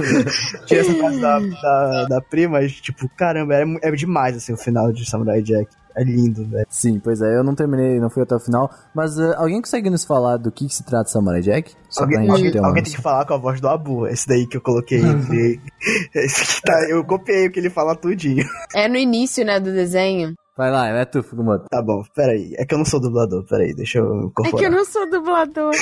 Tinha 0.68 0.82
essa 0.82 0.94
frase 0.94 1.22
da, 1.22 1.40
da, 1.40 2.06
da 2.06 2.22
prima, 2.22 2.60
mas, 2.60 2.74
tipo, 2.74 3.08
caramba, 3.16 3.54
era, 3.56 3.66
mu- 3.66 3.80
é 3.82 3.90
demais, 3.92 4.36
assim, 4.36 4.52
o 4.54 4.58
final 4.58 4.92
de 4.92 5.10
Samurai 5.10 5.42
Jack. 5.42 5.70
É 5.94 6.04
lindo, 6.06 6.46
velho. 6.46 6.66
Sim, 6.70 7.00
pois 7.00 7.22
é, 7.22 7.38
eu 7.38 7.44
não 7.44 7.54
terminei, 7.54 8.00
não 8.00 8.10
fui 8.10 8.24
até 8.24 8.34
o 8.34 8.40
final, 8.40 8.72
mas 8.96 9.20
ah, 9.20 9.36
alguém 9.38 9.62
consegue 9.62 9.90
nos 9.90 10.06
falar 10.06 10.38
do 10.38 10.50
que, 10.50 10.66
que 10.66 10.74
se 10.74 10.84
trata 10.86 11.10
Samurai 11.10 11.42
Jack? 11.42 11.74
Só 11.90 12.04
Alguém, 12.04 12.16
pra 12.18 12.24
gente 12.24 12.32
alguém, 12.38 12.52
ter 12.52 12.60
uma 12.60 12.68
alguém 12.70 12.84
tem 12.84 12.94
que 12.94 13.02
falar 13.02 13.26
com 13.26 13.34
a 13.34 13.38
voz 13.38 13.60
do 13.60 13.68
Abu, 13.68 14.08
esse 14.08 14.26
daí 14.26 14.48
que 14.48 14.56
eu 14.56 14.62
coloquei 14.62 15.02
esse 16.16 16.56
que 16.56 16.62
tá, 16.62 16.90
eu 16.90 17.04
copiei 17.04 17.48
o 17.48 17.52
que 17.52 17.60
ele 17.60 17.70
fala 17.70 17.94
tudinho. 17.94 18.46
É 18.74 18.88
no 18.88 18.96
início, 18.96 19.46
né, 19.46 19.60
do 19.60 19.72
desenho. 19.72 20.34
Vai 20.58 20.70
lá, 20.70 20.88
é 20.90 21.06
tu, 21.06 21.24
Fukumoto. 21.24 21.66
Tá 21.70 21.82
bom, 21.82 22.04
peraí, 22.14 22.54
é 22.58 22.66
que 22.66 22.74
eu 22.74 22.78
não 22.78 22.86
sou 22.86 23.00
dublador, 23.00 23.44
peraí, 23.48 23.74
deixa 23.74 24.00
eu 24.00 24.06
É 24.06 24.26
incorporar. 24.26 24.60
que 24.60 24.66
eu 24.66 24.72
não 24.72 24.86
sou 24.86 25.10
dublador. 25.10 25.72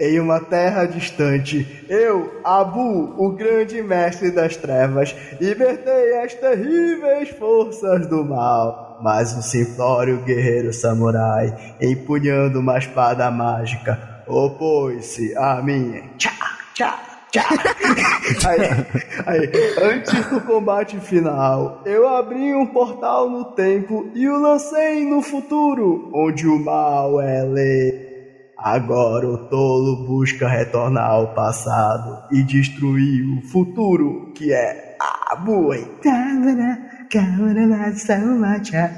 Em 0.00 0.18
uma 0.18 0.40
terra 0.40 0.86
distante, 0.86 1.86
eu, 1.88 2.40
Abu, 2.44 3.14
o 3.16 3.32
grande 3.32 3.80
mestre 3.80 4.30
das 4.30 4.56
trevas, 4.56 5.14
libertei 5.40 6.18
as 6.18 6.34
terríveis 6.34 7.28
forças 7.30 8.06
do 8.08 8.24
mal. 8.24 8.98
Mas 9.02 9.32
um 9.34 9.40
simplório 9.40 10.18
guerreiro 10.24 10.72
samurai, 10.72 11.76
empunhando 11.80 12.58
uma 12.58 12.76
espada 12.76 13.30
mágica, 13.30 14.22
opôs-se 14.26 15.34
a 15.36 15.62
mim. 15.62 16.02
Tchá, 16.18 16.32
tchá. 16.74 17.07
Aí, 18.46 18.60
aí, 19.26 19.50
antes 19.82 20.26
do 20.26 20.40
combate 20.40 20.98
final, 21.00 21.82
eu 21.84 22.08
abri 22.08 22.54
um 22.54 22.66
portal 22.66 23.28
no 23.28 23.44
tempo 23.52 24.10
e 24.14 24.28
o 24.28 24.38
lancei 24.38 25.04
no 25.04 25.20
futuro, 25.20 26.10
onde 26.14 26.46
o 26.46 26.58
mal 26.58 27.20
é 27.20 27.42
lei. 27.42 28.08
Agora 28.56 29.28
o 29.28 29.38
tolo 29.48 30.04
busca 30.06 30.48
retornar 30.48 31.10
ao 31.10 31.32
passado 31.32 32.24
e 32.32 32.42
destruir 32.42 33.24
o 33.38 33.42
futuro, 33.42 34.32
que 34.34 34.52
é 34.52 34.96
a 34.98 35.36
Buen. 35.36 35.86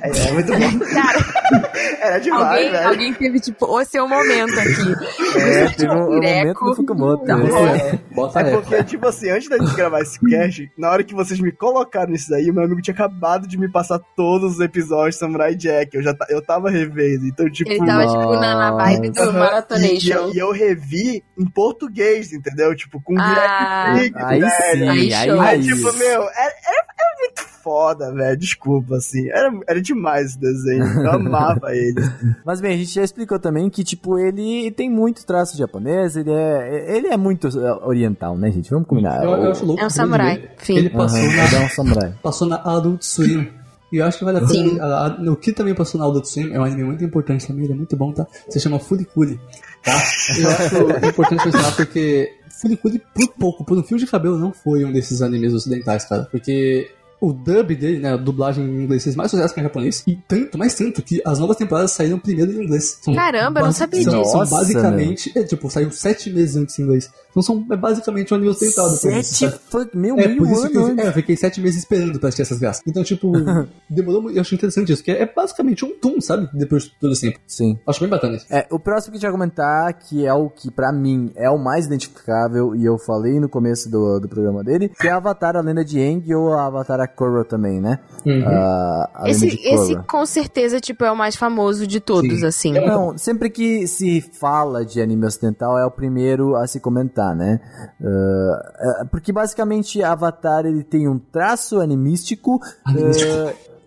É 0.02 0.32
muito 0.32 0.52
bom. 0.52 1.66
Era 2.00 2.18
demais, 2.18 2.42
alguém, 2.44 2.70
velho. 2.70 2.88
alguém 2.88 3.14
teve, 3.14 3.40
tipo, 3.40 3.66
o 3.66 3.84
seu 3.84 4.08
momento 4.08 4.52
aqui. 4.58 5.38
É, 5.38 5.68
teve 5.70 5.90
um, 5.92 6.02
um 6.08 6.14
momento 6.14 6.64
do 6.64 6.74
Fukumoto. 6.76 7.24
Tá. 7.24 7.38
É, 7.38 7.98
bota 8.14 8.40
É 8.40 8.48
é. 8.48 8.50
porque, 8.52 8.84
tipo 8.84 9.06
assim, 9.08 9.30
antes 9.30 9.48
da 9.48 9.58
gente 9.58 9.74
gravar 9.74 10.00
esse 10.00 10.18
cast, 10.20 10.70
na 10.78 10.90
hora 10.90 11.04
que 11.04 11.14
vocês 11.14 11.38
me 11.40 11.52
colocaram 11.52 12.10
nisso 12.12 12.30
daí, 12.30 12.50
o 12.50 12.54
meu 12.54 12.64
amigo 12.64 12.80
tinha 12.82 12.94
acabado 12.94 13.46
de 13.46 13.58
me 13.58 13.70
passar 13.70 13.98
todos 14.16 14.54
os 14.54 14.60
episódios 14.60 15.14
de 15.14 15.20
Samurai 15.20 15.54
Jack. 15.54 15.94
Eu 15.96 16.02
já 16.02 16.14
eu 16.28 16.42
tava 16.44 16.70
revendo, 16.70 17.26
então, 17.26 17.48
tipo. 17.50 17.70
Ele 17.70 17.84
tava, 17.84 18.06
tipo, 18.06 18.34
na, 18.34 18.54
na 18.54 18.72
vibe 18.72 19.10
do 19.10 19.20
Aham. 19.20 19.30
E, 19.30 19.34
e 19.34 19.38
Marathonation. 19.38 20.12
eu, 20.14 20.34
e 20.34 20.38
eu 20.38 20.52
revi 20.52 21.22
em 21.38 21.44
português, 21.50 22.32
entendeu? 22.32 22.74
Tipo, 22.74 23.00
com 23.02 23.14
Ah, 23.18 23.92
direct 23.94 24.18
Aí 24.22 24.40
sim, 24.40 24.88
Aí. 24.88 25.14
Aí, 25.14 25.30
aí. 25.40 25.62
tipo, 25.62 25.92
meu, 25.94 26.22
era, 26.22 26.54
era- 26.66 26.86
era 27.00 27.18
muito 27.18 27.42
foda, 27.62 28.12
velho. 28.12 28.36
Desculpa, 28.36 28.96
assim. 28.96 29.28
Era, 29.30 29.50
era 29.68 29.80
demais 29.80 30.26
esse 30.30 30.40
desenho. 30.40 30.84
Eu 31.04 31.12
amava 31.12 31.68
ele. 31.74 32.00
Mas 32.44 32.60
bem, 32.60 32.74
a 32.74 32.76
gente 32.76 32.92
já 32.92 33.02
explicou 33.02 33.38
também 33.38 33.68
que, 33.70 33.82
tipo, 33.84 34.18
ele 34.18 34.70
tem 34.72 34.90
muito 34.90 35.24
traço 35.26 35.56
japonês, 35.56 36.16
ele 36.16 36.30
é, 36.32 36.96
ele 36.96 37.08
é 37.08 37.16
muito 37.16 37.48
é, 37.48 37.72
oriental, 37.86 38.36
né, 38.36 38.50
gente? 38.50 38.70
Vamos 38.70 38.86
combinar. 38.88 39.22
Eu, 39.24 39.30
eu 39.30 39.50
acho 39.50 39.64
louco. 39.64 39.82
É 39.82 39.86
um 39.86 39.90
samurai. 39.90 40.34
ele- 40.36 40.48
Fim. 40.58 40.76
Ele 40.76 40.90
passou, 40.90 41.18
Aham, 41.18 41.36
na, 41.36 41.44
ele 41.46 41.54
é 41.56 41.60
um 41.60 41.68
samurai. 41.68 42.14
passou 42.22 42.48
na 42.48 42.56
Adult 42.56 43.02
Swim. 43.02 43.48
E 43.92 43.96
eu 43.96 44.04
acho 44.06 44.18
que 44.18 44.24
vale 44.24 44.38
a 44.38 44.46
pena. 44.46 44.84
a- 44.84 45.06
a- 45.08 45.30
O 45.32 45.36
que 45.36 45.52
também 45.52 45.74
passou 45.74 46.00
na 46.00 46.06
Adult 46.06 46.24
Swim 46.26 46.52
é 46.52 46.60
um 46.60 46.64
anime 46.64 46.84
muito 46.84 47.02
importante 47.04 47.46
também, 47.46 47.64
ele 47.64 47.72
é 47.72 47.76
muito 47.76 47.96
bom, 47.96 48.12
tá? 48.12 48.26
Se 48.48 48.60
chama 48.60 48.78
Furikuri, 48.78 49.40
tá? 49.82 49.92
Eu 50.38 50.48
acho 50.48 50.76
importante 51.10 51.44
mencionar 51.44 51.74
porque 51.74 52.32
Furikuri, 52.60 53.02
por 53.14 53.28
pouco, 53.38 53.64
por 53.64 53.76
um 53.76 53.82
fio 53.82 53.98
de 53.98 54.06
cabelo, 54.06 54.38
não 54.38 54.52
foi 54.52 54.84
um 54.84 54.92
desses 54.92 55.22
animes 55.22 55.52
ocidentais, 55.52 56.04
cara. 56.04 56.28
Porque 56.30 56.88
o 57.20 57.32
dub 57.32 57.74
dele, 57.74 57.98
né, 57.98 58.14
a 58.14 58.16
dublagem 58.16 58.64
em 58.64 58.84
inglês 58.84 59.04
fez 59.04 59.14
mais 59.14 59.30
sucesso 59.30 59.52
que 59.52 59.60
em 59.60 59.64
japonês. 59.64 60.02
E 60.06 60.16
tanto, 60.16 60.56
mais 60.56 60.74
tanto, 60.74 61.02
que 61.02 61.20
as 61.24 61.38
novas 61.38 61.56
temporadas 61.56 61.92
saíram 61.92 62.18
primeiro 62.18 62.52
em 62.52 62.64
inglês. 62.64 62.98
São 63.02 63.14
Caramba, 63.14 63.60
eu 63.60 63.66
não 63.66 63.72
sabia 63.72 64.00
disso. 64.00 64.10
São 64.10 64.40
Nossa, 64.40 64.56
basicamente, 64.56 65.30
é, 65.36 65.44
tipo, 65.44 65.70
saiu 65.70 65.90
sete 65.90 66.30
meses 66.30 66.56
antes 66.56 66.78
em 66.78 66.82
inglês. 66.82 67.10
Então 67.30 67.42
são, 67.42 67.64
é 67.70 67.76
basicamente 67.76 68.32
um 68.32 68.36
anime 68.36 68.50
ocidental 68.50 68.88
Sete, 68.90 69.48
foi 69.70 69.88
meu, 69.94 70.18
É, 70.18 70.26
meio 70.28 70.38
por 70.38 70.48
isso 70.50 70.68
que 70.68 70.76
ano 70.76 70.86
eu, 70.88 70.92
antes. 70.92 71.04
é, 71.04 71.08
eu 71.08 71.12
fiquei 71.12 71.36
sete 71.36 71.60
meses 71.60 71.78
esperando 71.80 72.18
pra 72.18 72.28
assistir 72.28 72.42
essas 72.42 72.58
graças. 72.58 72.82
Então, 72.86 73.02
tipo, 73.04 73.32
demorou 73.88 74.22
muito. 74.22 74.36
Eu 74.36 74.40
achei 74.40 74.56
interessante 74.56 74.92
isso, 74.92 75.02
porque 75.04 75.12
é 75.20 75.26
basicamente 75.26 75.84
um 75.84 75.96
Toon, 75.98 76.20
sabe? 76.20 76.48
Depois 76.52 76.84
de 76.84 76.90
todo 77.00 77.12
esse 77.12 77.22
tempo. 77.26 77.38
Sim. 77.46 77.78
Acho 77.86 78.00
bem 78.00 78.08
bacana 78.08 78.36
isso. 78.36 78.46
É, 78.50 78.66
o 78.70 78.78
próximo 78.78 79.12
que 79.12 79.16
a 79.16 79.20
gente 79.20 79.22
vai 79.30 79.32
comentar, 79.32 79.92
que 79.94 80.26
é 80.26 80.34
o 80.34 80.48
que 80.50 80.70
pra 80.70 80.92
mim 80.92 81.30
é 81.36 81.48
o 81.50 81.58
mais 81.58 81.86
identificável, 81.86 82.74
e 82.74 82.84
eu 82.84 82.98
falei 82.98 83.38
no 83.38 83.48
começo 83.48 83.88
do, 83.90 84.18
do 84.20 84.28
programa 84.28 84.62
dele, 84.64 84.88
que 84.88 85.06
é 85.06 85.10
Avatar, 85.12 85.56
a 85.56 85.60
lenda 85.60 85.84
de 85.84 85.98
Aang, 86.00 86.34
ou 86.34 86.52
a 86.54 86.66
Avatar 86.66 87.00
a 87.00 87.06
Korra 87.06 87.44
também, 87.44 87.80
né? 87.80 87.98
Uhum. 88.26 88.42
A 88.46 89.22
Esse, 89.26 89.44
lenda 89.46 89.56
de 89.56 89.62
Korra. 89.62 89.74
esse 89.84 89.96
com 90.06 90.26
certeza, 90.26 90.80
tipo, 90.80 91.04
é 91.04 91.10
o 91.12 91.16
mais 91.16 91.36
famoso 91.36 91.86
de 91.86 92.00
todos, 92.00 92.40
Sim. 92.40 92.46
assim. 92.46 92.72
Não, 92.72 93.16
sempre 93.16 93.50
que 93.50 93.86
se 93.86 94.20
fala 94.20 94.84
de 94.84 95.00
anime 95.00 95.26
ocidental 95.26 95.78
é 95.78 95.84
o 95.86 95.90
primeiro 95.90 96.56
a 96.56 96.66
se 96.66 96.80
comentar, 96.80 97.19
né? 97.34 97.60
Ah, 98.02 99.02
é, 99.02 99.04
porque 99.04 99.32
basicamente 99.32 100.02
Avatar 100.02 100.66
ele 100.66 100.82
tem 100.82 101.08
um 101.08 101.18
traço 101.18 101.80
animístico. 101.80 102.60
Animístico. 102.84 103.30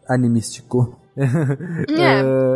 ah, 0.08 0.14
animístico. 0.14 1.03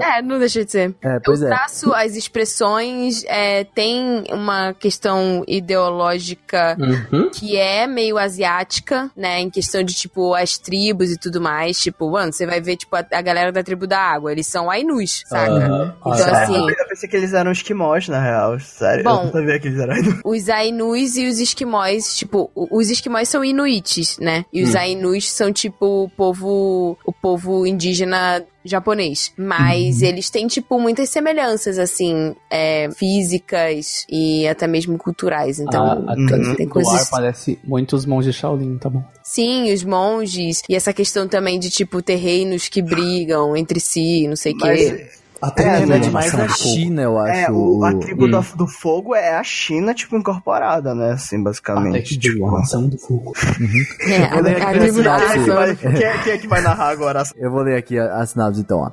É, 0.01 0.17
é, 0.17 0.21
não 0.21 0.39
deixa 0.39 0.63
de 0.65 0.71
ser. 0.71 0.95
É, 1.01 1.19
pois 1.23 1.41
o 1.41 1.45
é. 1.45 1.47
traço, 1.49 1.93
as 1.93 2.15
expressões, 2.15 3.23
é, 3.27 3.63
tem 3.63 4.23
uma 4.31 4.73
questão 4.73 5.43
ideológica 5.47 6.75
Uhum. 6.79 7.29
que 7.29 7.55
é 7.57 7.85
meio 7.88 8.17
asiática, 8.17 9.09
né? 9.15 9.39
Em 9.41 9.49
questão 9.49 9.84
de, 9.84 9.93
tipo, 9.93 10.34
as 10.34 10.57
tribos 10.57 11.11
e 11.11 11.17
tudo 11.17 11.39
mais. 11.41 11.79
Tipo, 11.79 12.09
mano, 12.11 12.31
você 12.34 12.45
vai 12.45 12.59
ver, 12.61 12.77
tipo, 12.77 12.95
a, 12.95 13.05
a 13.11 13.21
galera 13.21 13.51
da 13.51 13.63
tribo 13.63 13.85
da 13.88 13.99
água. 13.99 14.31
Eles 14.31 14.47
são 14.47 14.69
Ainus, 14.69 15.23
saca? 15.27 15.51
Aham. 15.51 15.95
Então, 15.99 16.11
Ah, 16.13 16.43
assim, 16.43 16.69
Eu 16.69 16.88
pensei 16.88 17.09
que 17.09 17.15
eles 17.17 17.34
eram 17.34 17.51
esquimós, 17.51 18.07
na 18.07 18.21
real. 18.21 18.59
Sério. 18.59 19.03
Bom. 19.03 19.19
eu 19.19 19.25
não 19.25 19.31
sabia 19.31 19.59
que 19.59 19.67
eles 19.67 19.79
eram. 19.79 19.95
os 20.25 20.49
Ainus 20.49 21.15
e 21.17 21.27
os 21.27 21.39
esquimós, 21.39 22.15
tipo, 22.17 22.49
os 22.55 22.89
esquimós 22.89 23.29
são 23.29 23.43
inuites, 23.43 24.17
né? 24.19 24.45
E 24.51 24.63
os 24.63 24.75
Ainus 24.75 25.29
são, 25.31 25.51
tipo, 25.51 26.03
o 26.05 26.09
povo, 26.09 26.97
o 27.05 27.13
povo 27.13 27.65
indígena 27.65 28.43
japonês. 28.68 29.31
Mas 29.38 30.02
eles 30.02 30.30
têm, 30.30 30.48
tipo, 30.48 30.80
muitas 30.80 31.10
semelhanças, 31.10 31.77
assim, 31.80 32.35
é, 32.49 32.89
físicas 32.91 34.06
e 34.10 34.48
até 34.48 34.68
mesmo 34.68 34.98
culturais. 34.98 35.60
Então, 35.60 35.84
a, 35.84 35.94
a 35.94 36.15
Uhum. 36.15 36.27
tem 36.27 36.56
tem 36.56 36.68
coisas... 36.68 36.94
ar 36.94 37.10
parece 37.10 37.60
muitos 37.64 38.06
monges 38.06 38.35
Shaolin, 38.35 38.77
tá 38.77 38.89
bom? 38.89 39.03
Sim, 39.23 39.72
os 39.73 39.84
monges. 39.84 40.61
E 40.68 40.76
essa 40.76 40.94
questão 40.94 41.27
também 41.27 41.60
de, 41.60 41.69
tipo, 41.69 42.02
ter 42.02 42.15
reinos 42.15 42.68
que 42.68 42.81
brigam 42.81 43.56
entre 43.56 43.80
si, 43.80 44.27
não 44.27 44.35
sei 44.35 44.53
o 44.53 44.57
quê. 44.57 45.10
Mas 45.41 45.51
Até 45.51 45.64
É, 45.81 45.85
né, 45.85 45.99
demais 45.99 46.31
da 46.31 46.45
pô. 46.45 46.53
China, 46.53 47.01
eu 47.03 47.18
acho. 47.19 47.34
é, 47.39 47.51
o, 47.51 47.84
a 47.84 47.93
tribo 47.93 48.26
Hum. 48.26 48.31
do, 48.31 48.41
do 48.57 48.68
fogo 48.68 49.14
é 49.15 49.35
a 49.35 49.43
China, 49.43 49.93
tipo, 49.93 50.15
incorporada, 50.18 50.95
né? 50.95 51.11
Assim, 51.11 51.35
Até 51.38 51.43
basicamente. 51.43 52.09
que 52.09 52.18
tipo, 52.19 52.45
a 52.47 52.51
nação 52.59 52.88
do 52.88 52.97
fogo. 52.97 53.34
É, 54.07 54.30
Vou 54.34 54.41
ler 54.41 54.61
a, 54.61 54.69
a 54.69 54.73
tribo 54.73 54.99
a 54.99 55.03
da 55.03 55.19
sinopse. 55.30 55.76
Quem, 55.77 55.89
é 55.91 55.93
quem 55.93 56.03
é- 56.07 56.18
quem 56.23 56.34
é 56.34 56.38
que 56.38 56.47
vai 56.47 56.61
narrar 56.61 56.89
agora? 56.89 57.23
Eu 57.35 57.51
vou 57.51 57.61
ler 57.61 57.77
aqui 57.77 57.97
a, 57.99 58.18
a 58.19 58.26
sinopse 58.26 58.61
então, 58.61 58.80
ó. 58.80 58.91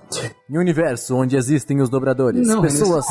Em 0.50 0.56
um 0.58 0.60
universo 0.60 1.16
onde 1.16 1.36
existem 1.36 1.80
os 1.80 1.88
dobradores, 1.88 2.46
Não, 2.46 2.60
pessoas. 2.62 3.04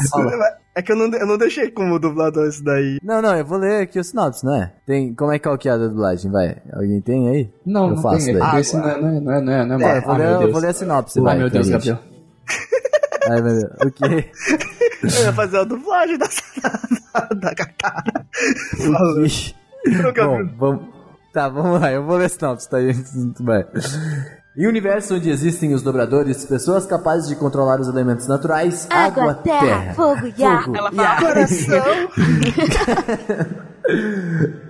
É 0.76 0.82
que 0.82 0.92
eu 0.92 0.96
não, 0.96 1.06
eu 1.18 1.28
não 1.28 1.38
deixei 1.38 1.70
como 1.72 2.00
dublador 2.00 2.48
isso 2.48 2.64
daí. 2.64 2.98
Não, 3.04 3.22
não, 3.22 3.36
eu 3.36 3.46
vou 3.46 3.58
ler 3.60 3.82
aqui 3.84 4.00
o 4.00 4.04
sinopse, 4.04 4.44
não 4.46 4.56
é? 4.56 4.74
Tem, 4.88 5.14
como 5.14 5.32
é 5.32 5.38
que 5.40 5.48
é 5.48 5.52
o 5.52 5.58
que 5.58 5.70
é 5.70 5.72
a 5.72 5.78
dublagem, 5.78 6.32
vai? 6.32 6.58
Alguém 6.74 7.00
tem 7.02 7.30
aí? 7.30 7.50
Não, 7.66 7.90
Eu 7.90 7.96
não 7.96 8.02
faço 8.02 8.26
tem. 8.26 8.36
É, 8.42 8.60
esse 8.60 8.76
não 8.76 8.90
é, 8.90 9.00
não 9.02 9.08
é, 9.08 9.20
não 9.22 9.32
é, 9.34 9.42
não 9.42 9.54
é, 9.54 9.66
não 9.66 9.80
é, 9.88 9.94
É, 9.94 9.98
eu 9.98 10.02
vou, 10.02 10.12
Ah, 10.14 10.18
ler, 10.18 10.42
eu 10.48 10.52
vou 10.52 10.62
ler 10.62 10.68
a 10.70 10.74
sinopse, 10.74 11.20
Oh, 11.20 11.24
vai. 11.24 11.38
meu 11.38 11.50
Deus. 11.50 11.70
Gabriel. 11.70 12.00
Ai, 13.30 13.42
meu 13.42 13.54
Deus. 13.54 13.72
O 13.86 13.92
quê? 13.92 14.32
Eu 15.04 15.24
ia 15.26 15.34
fazer 15.34 15.58
a 15.58 15.64
dublagem 15.64 16.18
da, 16.18 16.28
da, 17.14 17.52
da 17.52 17.56
cara. 17.56 18.26
O 18.80 19.24
quê? 19.24 19.54
Nunca 20.02 20.26
Bom, 20.26 20.50
vamos... 20.58 20.94
Tá, 21.34 21.50
vamos 21.50 21.82
lá, 21.82 21.92
eu 21.92 22.04
vou 22.06 22.18
ler 22.18 22.30
sinopse, 22.30 22.70
tá 22.70 22.78
aí. 22.78 22.94
Tudo 22.94 23.44
bem. 23.44 23.66
Em 24.56 24.68
um 24.68 24.70
universo 24.70 25.16
onde 25.16 25.32
existem 25.32 25.74
os 25.74 25.82
dobradores, 25.82 26.46
pessoas 26.46 26.86
capazes 26.86 27.28
de 27.28 27.36
controlar 27.36 27.80
os 27.80 27.88
elementos 27.88 28.28
naturais, 28.28 28.86
água, 28.88 29.32
Água, 29.32 29.34
terra, 29.36 29.94
fogo 29.96 30.32
e 30.38 30.44
ar. 30.44 30.64
fogo 30.64 30.78
Ela 30.78 30.92
e 30.92 30.96
fala, 30.96 31.10
ar. 31.10 31.20
Coração. 31.20 31.86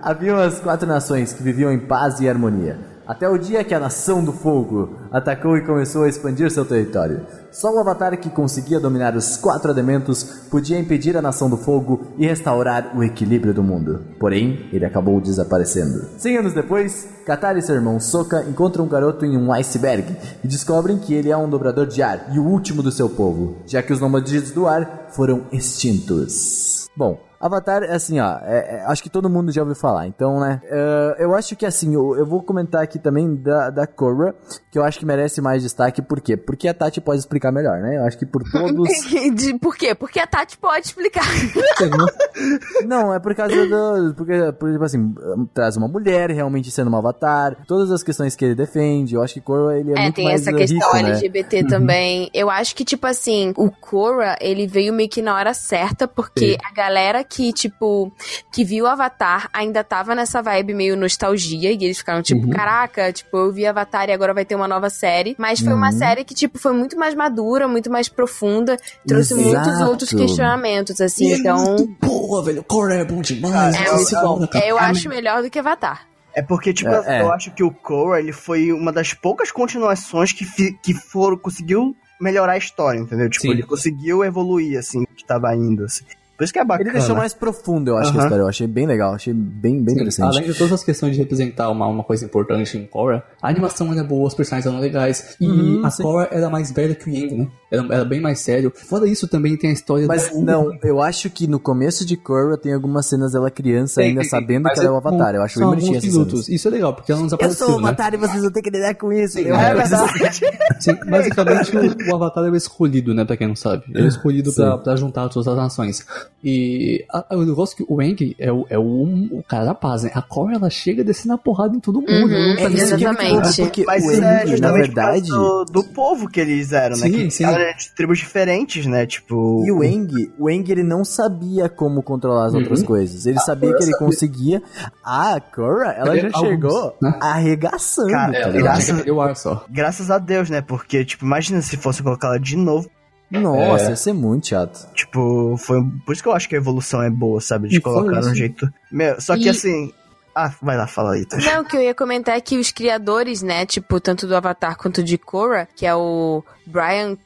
Haviam 0.00 0.38
as 0.38 0.58
quatro 0.58 0.88
nações 0.88 1.34
que 1.34 1.42
viviam 1.42 1.70
em 1.70 1.78
paz 1.78 2.18
e 2.20 2.28
harmonia. 2.28 2.78
Até 3.06 3.28
o 3.28 3.36
dia 3.36 3.62
que 3.62 3.74
a 3.74 3.80
Nação 3.80 4.24
do 4.24 4.32
Fogo 4.32 4.96
atacou 5.12 5.58
e 5.58 5.64
começou 5.64 6.04
a 6.04 6.08
expandir 6.08 6.50
seu 6.50 6.64
território. 6.64 7.26
Só 7.52 7.70
o 7.72 7.78
Avatar 7.78 8.18
que 8.18 8.30
conseguia 8.30 8.80
dominar 8.80 9.14
os 9.14 9.36
quatro 9.36 9.70
elementos 9.70 10.24
podia 10.50 10.78
impedir 10.78 11.14
a 11.16 11.22
Nação 11.22 11.50
do 11.50 11.56
Fogo 11.58 12.14
e 12.16 12.26
restaurar 12.26 12.96
o 12.96 13.04
equilíbrio 13.04 13.52
do 13.52 13.62
mundo. 13.62 14.04
Porém, 14.18 14.68
ele 14.72 14.86
acabou 14.86 15.20
desaparecendo. 15.20 16.08
Cem 16.16 16.38
anos 16.38 16.54
depois, 16.54 17.06
Katara 17.26 17.58
e 17.58 17.62
seu 17.62 17.74
irmão 17.74 18.00
Sokka 18.00 18.42
encontram 18.48 18.86
um 18.86 18.88
garoto 18.88 19.26
em 19.26 19.36
um 19.36 19.52
iceberg 19.52 20.16
e 20.42 20.48
descobrem 20.48 20.98
que 20.98 21.12
ele 21.12 21.30
é 21.30 21.36
um 21.36 21.48
dobrador 21.48 21.86
de 21.86 22.02
ar 22.02 22.30
e 22.32 22.38
o 22.38 22.44
último 22.44 22.82
do 22.82 22.90
seu 22.90 23.10
povo, 23.10 23.58
já 23.66 23.82
que 23.82 23.92
os 23.92 24.00
nômades 24.00 24.50
do 24.50 24.66
ar 24.66 25.08
foram 25.10 25.44
extintos. 25.52 26.86
Bom, 26.96 27.18
Avatar 27.44 27.82
é 27.82 27.92
assim, 27.94 28.18
ó. 28.20 28.38
é- 28.42 28.76
é- 28.76 28.84
acho 28.86 29.02
que 29.02 29.10
todo 29.10 29.28
mundo 29.28 29.52
já 29.52 29.60
ouviu 29.60 29.76
falar. 29.76 30.06
Então, 30.06 30.40
né? 30.40 30.62
é, 30.64 31.16
eu 31.18 31.34
acho 31.34 31.54
que 31.54 31.66
assim, 31.66 31.94
eu, 31.94 32.16
eu 32.16 32.24
vou 32.24 32.42
comentar 32.42 32.82
aqui 32.82 32.98
também 32.98 33.34
da, 33.36 33.68
da 33.68 33.86
Korra, 33.86 34.34
que 34.70 34.78
eu 34.78 34.82
acho 34.82 34.98
que 34.98 35.04
merece 35.04 35.40
mais 35.42 35.62
destaque. 35.62 36.00
Por 36.00 36.20
quê? 36.22 36.36
Porque 36.36 36.66
a 36.68 36.72
Tati 36.74 37.00
pode 37.02 37.18
explicar 37.20 37.52
melhor, 37.52 37.78
né? 37.80 37.98
Eu 37.98 38.04
acho 38.04 38.16
que 38.16 38.24
por 38.24 38.42
todos. 38.50 38.88
De- 39.34 39.58
por 39.58 39.76
quê? 39.76 39.94
Porque 39.94 40.18
a 40.18 40.26
Tati 40.26 40.56
pode 40.56 40.86
explicar. 40.86 41.24
Não, 42.86 43.12
é 43.14 43.18
por 43.18 43.34
causa 43.34 43.54
do. 43.66 44.14
Porque, 44.14 44.52
por, 44.58 44.72
tipo 44.72 44.84
assim, 44.84 45.14
traz 45.52 45.76
uma 45.76 45.88
mulher 45.88 46.30
realmente 46.30 46.70
sendo 46.70 46.90
um 46.90 46.96
avatar, 46.96 47.56
todas 47.66 47.90
as 47.90 48.02
questões 48.02 48.34
que 48.34 48.44
ele 48.44 48.54
defende. 48.54 49.14
Eu 49.14 49.22
acho 49.22 49.34
que 49.34 49.40
Korra 49.40 49.78
ele 49.78 49.92
é, 49.92 49.98
É, 49.98 50.02
muito 50.02 50.14
tem 50.16 50.24
mais 50.24 50.40
essa 50.42 50.50
uh, 50.50 50.56
questão 50.56 50.78
rico, 50.78 51.02
né? 51.02 51.10
LGBT 51.10 51.64
também. 51.64 52.30
Eu 52.32 52.50
acho 52.50 52.74
que, 52.74 52.84
tipo 52.84 53.06
assim, 53.06 53.52
o 53.56 53.70
Korra, 53.70 54.36
ele 54.40 54.66
veio 54.66 54.92
meio 54.92 55.08
que 55.08 55.22
na 55.22 55.34
hora 55.34 55.54
certa, 55.54 56.06
porque 56.08 56.52
Sim. 56.52 56.58
a 56.64 56.72
galera 56.72 57.22
que, 57.34 57.52
tipo, 57.52 58.12
que 58.52 58.64
viu 58.64 58.84
o 58.84 58.88
Avatar 58.88 59.48
ainda 59.52 59.82
tava 59.82 60.14
nessa 60.14 60.40
vibe 60.40 60.72
meio 60.74 60.96
nostalgia, 60.96 61.72
e 61.72 61.84
eles 61.84 61.98
ficaram, 61.98 62.22
tipo, 62.22 62.46
Uhum. 62.46 62.50
caraca, 62.52 63.12
tipo, 63.12 63.36
eu 63.36 63.52
vi 63.52 63.66
Avatar 63.66 64.08
e 64.08 64.12
agora 64.12 64.32
vai 64.32 64.44
ter 64.44 64.54
uma 64.54 64.68
nova 64.68 64.88
série. 64.88 65.34
Mas 65.38 65.58
foi 65.60 65.72
uma 65.72 65.90
Uhum. 65.90 65.98
série 65.98 66.24
que, 66.24 66.34
tipo, 66.34 66.58
foi 66.58 66.72
muito 66.72 66.96
mais 66.96 67.14
madura, 67.14 67.66
muito 67.66 67.90
mais 67.90 68.08
profunda, 68.08 68.78
trouxe 69.06 69.34
muitos 69.34 69.66
Exato. 69.68 69.90
outros 69.90 70.10
questionamentos, 70.10 71.00
assim, 71.00 71.28
E 71.28 71.32
é 71.32 71.36
então. 71.38 71.56
muito 71.64 71.86
boa, 72.00 72.42
velho. 72.44 72.62
Korra 72.62 72.94
é 72.94 73.04
bom 73.04 73.20
demais. 73.20 73.74
É 73.74 73.90
Nossa, 73.90 74.22
muito 74.26 74.52
bom. 74.52 74.58
É, 74.58 74.70
eu 74.70 74.78
acho 74.78 75.08
melhor 75.08 75.42
do 75.42 75.50
que 75.50 75.58
Avatar. 75.58 76.06
É 76.36 76.42
porque, 76.42 76.72
tipo, 76.72 76.90
É, 76.90 77.18
é. 77.18 77.22
eu 77.22 77.32
acho 77.32 77.50
que 77.52 77.62
o 77.62 77.70
Korra, 77.70 78.18
ele 78.20 78.32
foi 78.32 78.72
uma 78.72 78.92
das 78.92 79.12
poucas 79.14 79.50
continuações 79.52 80.32
que, 80.32 80.44
fi- 80.44 80.76
que 80.82 80.92
foram, 80.94 81.36
conseguiu 81.36 81.96
melhorar 82.20 82.52
a 82.52 82.56
história, 82.58 82.98
entendeu? 82.98 83.28
Tipo, 83.28 83.42
Sim. 83.42 83.50
ele 83.52 83.62
conseguiu 83.62 84.24
evoluir, 84.24 84.78
assim, 84.78 85.04
que 85.16 85.24
tava 85.24 85.54
indo, 85.54 85.84
assim. 85.84 86.04
Por 86.36 86.44
isso 86.44 86.52
que 86.52 86.58
é 86.58 86.64
bacana. 86.64 86.90
Ele 86.90 86.98
deixou 86.98 87.14
mais 87.16 87.32
profundo, 87.32 87.90
eu 87.92 87.96
acho, 87.96 88.12
que 88.12 88.18
a 88.18 88.22
história. 88.22 88.42
Eu 88.42 88.48
achei 88.48 88.66
bem 88.66 88.86
legal, 88.86 89.14
achei 89.14 89.32
bem, 89.32 89.76
bem 89.82 89.94
Sim, 89.94 90.00
interessante. 90.00 90.36
Além 90.36 90.50
de 90.50 90.54
todas 90.58 90.72
as 90.72 90.82
questões 90.84 91.12
de 91.14 91.18
representar 91.18 91.70
uma, 91.70 91.86
uma 91.86 92.02
coisa 92.02 92.24
importante 92.24 92.76
em 92.76 92.86
Korra, 92.86 93.22
a 93.40 93.48
animação 93.48 93.92
era 93.92 94.02
boa, 94.02 94.26
os 94.26 94.34
personagens 94.34 94.66
eram 94.70 94.80
legais. 94.82 95.36
E 95.40 95.46
Uhum, 95.46 95.84
a 95.86 95.90
sim. 95.90 96.02
Korra 96.02 96.28
era 96.32 96.50
mais 96.50 96.72
velha 96.72 96.94
que 96.94 97.08
o 97.08 97.12
Yang, 97.14 97.34
né? 97.36 97.48
Era, 97.70 97.82
era 97.94 98.04
bem 98.04 98.20
mais 98.20 98.40
sério. 98.40 98.72
Fora 98.74 99.06
isso, 99.08 99.26
também 99.28 99.56
tem 99.56 99.70
a 99.70 99.72
história 99.72 100.06
Mas 100.06 100.28
do... 100.30 100.40
não, 100.42 100.70
eu 100.82 101.00
acho 101.00 101.28
que 101.30 101.46
no 101.46 101.58
começo 101.60 102.04
de 102.04 102.16
Korra 102.16 102.56
tem 102.58 102.72
algumas 102.74 103.06
cenas 103.06 103.32
dela 103.32 103.50
criança 103.50 104.00
Tem, 104.00 104.08
ainda 104.10 104.20
tem, 104.22 104.30
sabendo 104.30 104.68
que 104.70 104.78
ela 104.80 104.88
é 104.88 104.90
o 104.90 105.00
são- 105.00 105.08
Avatar. 105.08 105.34
Eu 105.34 105.42
acho 105.42 105.58
bem 105.60 105.68
bonitinho 105.68 105.96
essas 105.98 106.12
minutos. 106.12 106.48
Isso 106.48 106.66
é 106.68 106.70
legal, 106.70 106.94
porque 106.94 107.12
ela 107.12 107.20
não 107.20 107.26
Eu 107.26 107.36
desapareceu, 107.36 107.66
sou 107.66 107.76
o 107.76 107.80
né? 107.80 107.88
Avatar 107.88 108.14
e 108.14 108.16
vocês 108.16 108.42
vão 108.42 108.50
ter 108.50 108.62
que 108.62 108.70
lidar 108.70 108.94
com 108.96 109.12
isso. 109.12 109.38
Eu- 109.38 109.54
É 109.54 109.74
verdade. 109.74 110.12
Sim, 110.80 110.94
basicamente 111.08 111.76
o, 111.76 112.12
o 112.12 112.14
Avatar 112.16 112.44
é 112.44 112.50
o 112.50 112.56
escolhido, 112.56 113.14
né, 113.14 113.24
pra 113.24 113.36
quem 113.36 113.46
não 113.48 113.56
sabe. 113.56 113.84
Ele 113.94 114.04
é 114.04 114.08
escolhido 114.08 114.52
pra, 114.52 114.72
Sim. 114.76 114.82
pra 114.82 114.96
juntar 114.96 115.28
todas 115.28 115.46
as 115.48 115.56
nações. 115.56 116.04
E 116.46 117.04
a, 117.10 117.18
a, 117.30 117.34
eu 117.34 117.54
gosto 117.54 117.76
que 117.76 117.84
o 117.88 118.02
Eng 118.02 118.36
é 118.38 118.52
o, 118.52 118.66
é 118.68 118.78
o, 118.78 118.82
o 118.82 119.42
cara 119.48 119.64
da 119.64 119.74
paz, 119.74 120.02
né? 120.02 120.10
A 120.14 120.20
Korra, 120.20 120.54
ela 120.54 120.68
chega 120.68 121.02
descendo 121.02 121.32
a 121.34 121.38
porrada 121.38 121.74
em 121.74 121.80
todo 121.80 122.00
mundo. 122.00 122.10
Uhum, 122.10 122.48
não 122.50 122.56
tá 122.56 122.70
exatamente. 122.70 123.62
Porque 123.62 123.84
Mas 123.84 124.04
o 124.04 124.10
isso 124.12 124.22
é 124.22 124.56
na 124.58 124.72
verdade... 124.72 125.28
do, 125.30 125.64
do 125.64 125.84
povo 125.84 126.28
que 126.28 126.38
eles 126.40 126.72
eram, 126.72 126.96
né? 126.98 127.06
Sim, 127.08 127.12
Que 127.12 127.30
sim. 127.30 127.44
eram 127.44 127.76
de 127.76 127.94
tribos 127.94 128.18
diferentes, 128.18 128.84
né? 128.86 129.06
Tipo. 129.06 129.64
E 129.66 129.72
o 129.72 129.82
Eng, 129.82 130.08
o 130.38 130.50
Eng 130.50 130.64
ele 130.70 130.82
não 130.82 131.02
sabia 131.04 131.68
como 131.68 132.02
controlar 132.02 132.46
as 132.46 132.52
Uhum. 132.52 132.60
outras 132.60 132.82
coisas. 132.82 133.24
Ele 133.26 133.38
sabia 133.40 133.70
Korra 133.70 133.78
que 133.78 133.84
ele 133.84 133.92
sabia. 133.92 134.06
conseguia. 134.06 134.62
A 135.02 135.40
Korra, 135.40 135.92
ela 135.92 136.16
já 136.18 136.28
Alguns, 136.34 136.40
chegou 136.50 136.96
né? 137.00 137.18
arregaçando. 137.22 138.10
Cara, 138.10 138.32
tá 138.42 138.50
Graças- 138.50 138.98
chega 138.98 139.20
a 139.20 139.24
ar 139.24 139.36
só. 139.36 139.64
Graças 139.70 140.10
a 140.10 140.18
Deus, 140.18 140.50
né? 140.50 140.60
Porque, 140.60 141.04
tipo, 141.04 141.24
imagina 141.24 141.62
se 141.62 141.76
fosse 141.76 142.02
colocar 142.02 142.28
ela 142.28 142.38
de 142.40 142.56
novo. 142.56 142.88
Nossa, 143.30 143.86
É. 143.86 143.90
ia 143.90 143.96
ser 143.96 144.12
muito 144.12 144.48
chato. 144.48 144.88
Tipo, 144.94 145.56
foi. 145.58 145.82
Por 146.06 146.12
isso 146.12 146.22
que 146.22 146.28
eu 146.28 146.32
acho 146.32 146.48
que 146.48 146.54
a 146.54 146.58
evolução 146.58 147.02
é 147.02 147.10
boa, 147.10 147.40
sabe? 147.40 147.68
De 147.68 147.76
E 147.76 147.80
colocar 147.80 148.20
um 148.20 148.34
jeito. 148.34 148.68
Meu, 148.92 149.20
só 149.20 149.34
que 149.36 149.44
E- 149.46 149.48
assim. 149.48 149.92
Ah, 150.36 150.52
vai 150.60 150.76
lá, 150.76 150.84
fala 150.88 151.12
aí, 151.14 151.24
tá? 151.24 151.36
Não, 151.36 151.62
o 151.62 151.64
que 151.64 151.76
eu 151.76 151.80
ia 151.80 151.94
comentar 151.94 152.36
é 152.36 152.40
que 152.40 152.58
os 152.58 152.72
criadores, 152.72 153.40
né, 153.40 153.64
tipo, 153.64 154.00
tanto 154.00 154.26
do 154.26 154.34
Avatar 154.34 154.76
quanto 154.76 155.00
de 155.00 155.16
Korra, 155.16 155.68
que 155.76 155.86
é 155.86 155.94
o 155.94 156.42
Brian 156.66 157.16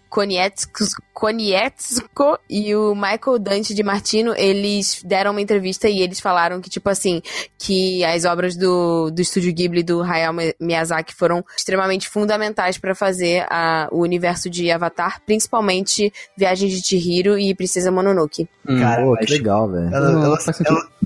Konietzko, 1.12 2.38
e 2.48 2.74
o 2.74 2.94
Michael 2.94 3.38
Dante 3.40 3.74
de 3.74 3.82
Martino, 3.82 4.34
eles 4.36 5.02
deram 5.04 5.32
uma 5.32 5.40
entrevista 5.40 5.88
e 5.88 6.00
eles 6.00 6.20
falaram 6.20 6.60
que, 6.60 6.70
tipo 6.70 6.88
assim, 6.88 7.20
que 7.58 8.04
as 8.04 8.24
obras 8.24 8.56
do, 8.56 9.10
do 9.10 9.20
estúdio 9.20 9.52
Ghibli 9.52 9.82
do 9.82 10.02
Hayao 10.02 10.32
Miyazaki 10.60 11.14
foram 11.14 11.44
extremamente 11.56 12.08
fundamentais 12.08 12.78
pra 12.78 12.94
fazer 12.94 13.44
a, 13.50 13.88
o 13.90 14.00
universo 14.02 14.48
de 14.48 14.70
Avatar, 14.70 15.20
principalmente 15.26 16.12
Viagem 16.36 16.68
de 16.68 16.80
Chihiro 16.80 17.36
e 17.38 17.54
Princesa 17.54 17.90
Mononoke. 17.90 18.48
Cara, 18.80 19.02
Pô, 19.02 19.14
mas- 19.14 19.26
que 19.26 19.32
legal, 19.32 19.68
velho. 19.70 19.90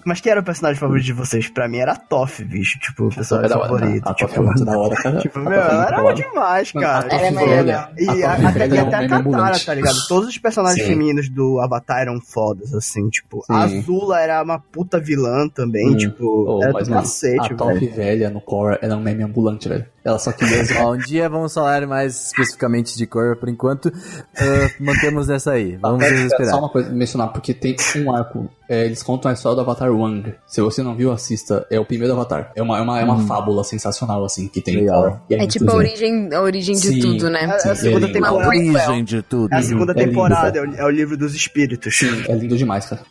Mas 0.04 0.20
quem 0.20 0.32
era 0.32 0.40
o 0.40 0.44
personagem 0.44 0.80
favorito 0.80 1.04
de 1.04 1.12
vocês? 1.12 1.48
Pra 1.48 1.68
mim 1.68 1.78
era 1.78 1.92
a 1.92 1.96
Toph, 1.96 2.40
bicho. 2.40 2.76
Tipo, 2.80 3.04
o 3.04 3.12
É 3.12 3.14
personagem 3.14 3.50
da 3.50 3.56
hora, 3.56 3.68
favorito. 3.68 4.04
tá? 4.04 4.10
A 4.10 4.14
tipo, 4.14 4.34
Toph 4.34 4.44
muito 4.44 4.64
da 4.64 4.78
hora, 4.78 4.96
cara. 4.96 5.18
Tipo, 5.22 5.38
A 5.38 5.42
meu, 5.42 5.52
ela 5.60 6.02
muito 6.02 6.20
era 6.22 6.28
demais, 6.28 6.72
cara. 6.72 6.98
a 6.98 7.02
Toph 7.02 7.12
Ela 7.12 7.22
é 7.22 7.28
Tipo, 7.30 7.46
velha. 7.46 7.88
E 8.22 8.24
A 8.24 8.32
a, 8.32 8.48
até, 8.48 8.66
e 8.68 8.78
a 8.78 8.84
Katara, 9.08 9.58
tá 9.58 9.74
ligado? 9.74 9.96
Todos 10.08 10.28
os 10.28 10.38
personagens 10.38 10.82
Sim. 10.86 10.92
femininos 10.92 11.28
do 11.28 11.58
Avatar 11.60 12.02
eram 12.02 12.20
fodas, 12.20 12.72
assim, 12.74 13.08
tipo, 13.10 13.44
a 13.48 13.68
Sim. 13.68 13.78
Azula 13.80 14.20
era 14.20 14.42
uma 14.42 14.58
puta 14.58 14.98
vilã 15.00 15.48
também, 15.48 15.88
Hum. 15.90 15.96
tipo, 15.96 16.24
Oh, 16.48 16.62
era 16.62 16.72
do 16.72 16.90
cacete, 16.90 17.52
a 17.52 17.56
Top 17.56 17.74
velho. 17.74 17.92
velha 17.94 18.30
no 18.30 18.40
Core 18.40 18.78
era 18.80 18.96
um 18.96 19.00
meme 19.00 19.22
ambulante, 19.24 19.68
velho. 19.68 19.86
Ela 20.04 20.18
só 20.18 20.32
queria 20.32 20.64
Ó, 20.80 20.94
um 20.94 20.98
dia 20.98 21.28
vamos 21.28 21.54
falar 21.54 21.86
mais 21.86 22.26
especificamente 22.26 22.96
de 22.96 23.06
Korra, 23.06 23.36
por 23.36 23.48
enquanto. 23.48 23.92
ah, 24.36 24.70
mantemos 24.80 25.30
essa 25.30 25.52
aí. 25.52 25.76
Vamos 25.76 26.00
pera, 26.02 26.14
esperar. 26.16 26.50
Só 26.50 26.58
uma 26.58 26.68
coisa 26.68 26.90
mencionar, 26.90 27.28
porque 27.32 27.54
tem 27.54 27.76
um 28.04 28.12
arco. 28.14 28.50
é, 28.68 28.84
eles 28.84 29.00
contam 29.02 29.30
a 29.30 29.34
história 29.34 29.54
do 29.54 29.60
Avatar 29.60 29.92
Wang. 29.94 30.34
Se 30.46 30.60
você 30.60 30.82
não 30.82 30.96
viu, 30.96 31.12
assista. 31.12 31.64
É 31.70 31.78
o 31.78 31.84
primeiro 31.84 32.12
Avatar. 32.14 32.50
É 32.56 32.62
uma, 32.62 32.78
é 32.78 32.80
uma, 32.82 33.00
é 33.00 33.04
uma 33.04 33.26
fábula 33.26 33.62
sensacional, 33.62 34.24
assim, 34.24 34.48
que 34.48 34.60
tem 34.60 34.76
Legal. 34.76 35.24
E 35.30 35.34
É 35.34 35.38
muito 35.38 35.52
tipo 35.52 35.70
a 35.70 35.74
legal. 35.74 35.78
origem, 35.78 36.34
a 36.34 36.40
origem 36.42 36.74
de 36.74 36.88
Sim. 36.88 37.00
tudo, 37.00 37.30
né? 37.30 37.44
É 37.44 37.46
a 37.54 37.58
Sim, 37.76 37.82
segunda 37.82 38.06
é 38.06 38.08
lindo. 38.08 38.12
temporada. 38.20 39.02
de 39.04 39.22
tudo. 39.22 39.52
É 39.54 39.56
a 39.58 39.62
segunda 39.62 39.92
É 39.92 39.94
lindo, 40.00 40.08
temporada, 40.08 40.58
é 40.58 40.62
o, 40.62 40.74
é 40.74 40.84
o 40.84 40.90
livro 40.90 41.16
dos 41.16 41.34
espíritos. 41.34 41.96
Sim, 41.96 42.24
é 42.28 42.34
lindo 42.34 42.56
demais, 42.56 42.86
cara. 42.86 43.02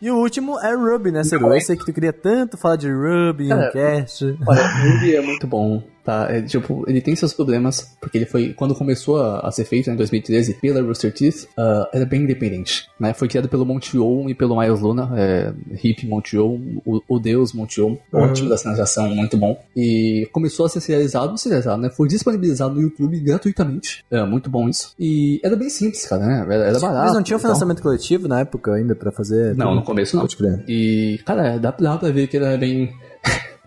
E 0.00 0.10
o 0.10 0.16
último 0.16 0.58
é 0.60 0.74
Ruby, 0.74 1.10
né, 1.10 1.24
Ciro? 1.24 1.52
Eu 1.52 1.60
sei 1.60 1.76
que 1.76 1.84
tu 1.84 1.92
queria 1.92 2.12
tanto 2.12 2.56
falar 2.56 2.76
de 2.76 2.88
Ruby 2.88 3.48
em 3.48 3.52
um 3.52 3.58
Cara, 3.58 3.72
cast. 3.72 4.24
Olha, 4.46 4.66
Ruby 4.66 5.16
é 5.16 5.20
muito 5.20 5.46
bom, 5.46 5.82
tá? 6.08 6.26
É, 6.30 6.40
tipo, 6.40 6.84
ele 6.88 7.02
tem 7.02 7.14
seus 7.14 7.34
problemas, 7.34 7.94
porque 8.00 8.16
ele 8.16 8.24
foi, 8.24 8.54
quando 8.54 8.74
começou 8.74 9.20
a, 9.20 9.40
a 9.40 9.50
ser 9.50 9.66
feito, 9.66 9.88
né, 9.88 9.92
em 9.92 9.96
2013, 9.98 10.54
pela 10.54 10.80
Rooster 10.80 11.12
Teeth, 11.12 11.46
ah, 11.54 11.86
era 11.92 12.06
bem 12.06 12.22
independente, 12.22 12.88
né? 12.98 13.12
Foi 13.12 13.28
criado 13.28 13.46
pelo 13.46 13.66
Montiou 13.66 14.30
e 14.30 14.34
pelo 14.34 14.58
Miles 14.58 14.80
Luna, 14.80 15.10
é, 15.14 15.52
Hip 15.84 16.06
Montiou, 16.06 16.58
o, 16.86 17.02
o 17.06 17.18
deus 17.18 17.52
Montiou, 17.52 18.00
ótimo 18.10 18.48
da 18.48 18.56
cena 18.56 18.74
de 18.74 18.80
ação, 18.80 19.14
muito 19.14 19.36
bom. 19.36 19.62
E 19.76 20.26
começou 20.32 20.64
a 20.64 20.70
ser 20.70 20.80
serializado, 20.80 21.28
não 21.28 21.36
serializado, 21.36 21.82
né? 21.82 21.90
Foi 21.90 22.08
disponibilizado 22.08 22.74
no 22.74 22.80
YouTube 22.80 23.20
gratuitamente, 23.20 24.02
é 24.10 24.24
muito 24.24 24.48
bom 24.48 24.66
isso. 24.66 24.94
E 24.98 25.38
era 25.44 25.56
bem 25.56 25.68
simples, 25.68 26.06
cara, 26.06 26.24
né? 26.24 26.46
Era, 26.48 26.68
era 26.68 26.80
barato. 26.80 27.04
Eles 27.04 27.14
não 27.14 27.22
tinham 27.22 27.38
e 27.38 27.42
tal. 27.42 27.50
financiamento 27.50 27.82
coletivo 27.82 28.26
na 28.26 28.40
época 28.40 28.72
ainda 28.72 28.94
pra 28.94 29.12
fazer? 29.12 29.54
Não, 29.54 29.74
no 29.74 29.82
começo 29.82 30.16
não. 30.16 30.26
E, 30.66 31.20
cara, 31.26 31.58
dá, 31.58 31.70
dá 31.70 31.98
pra 31.98 32.08
ver 32.08 32.28
que 32.28 32.38
ele 32.38 32.46
é 32.46 32.56
bem 32.56 32.94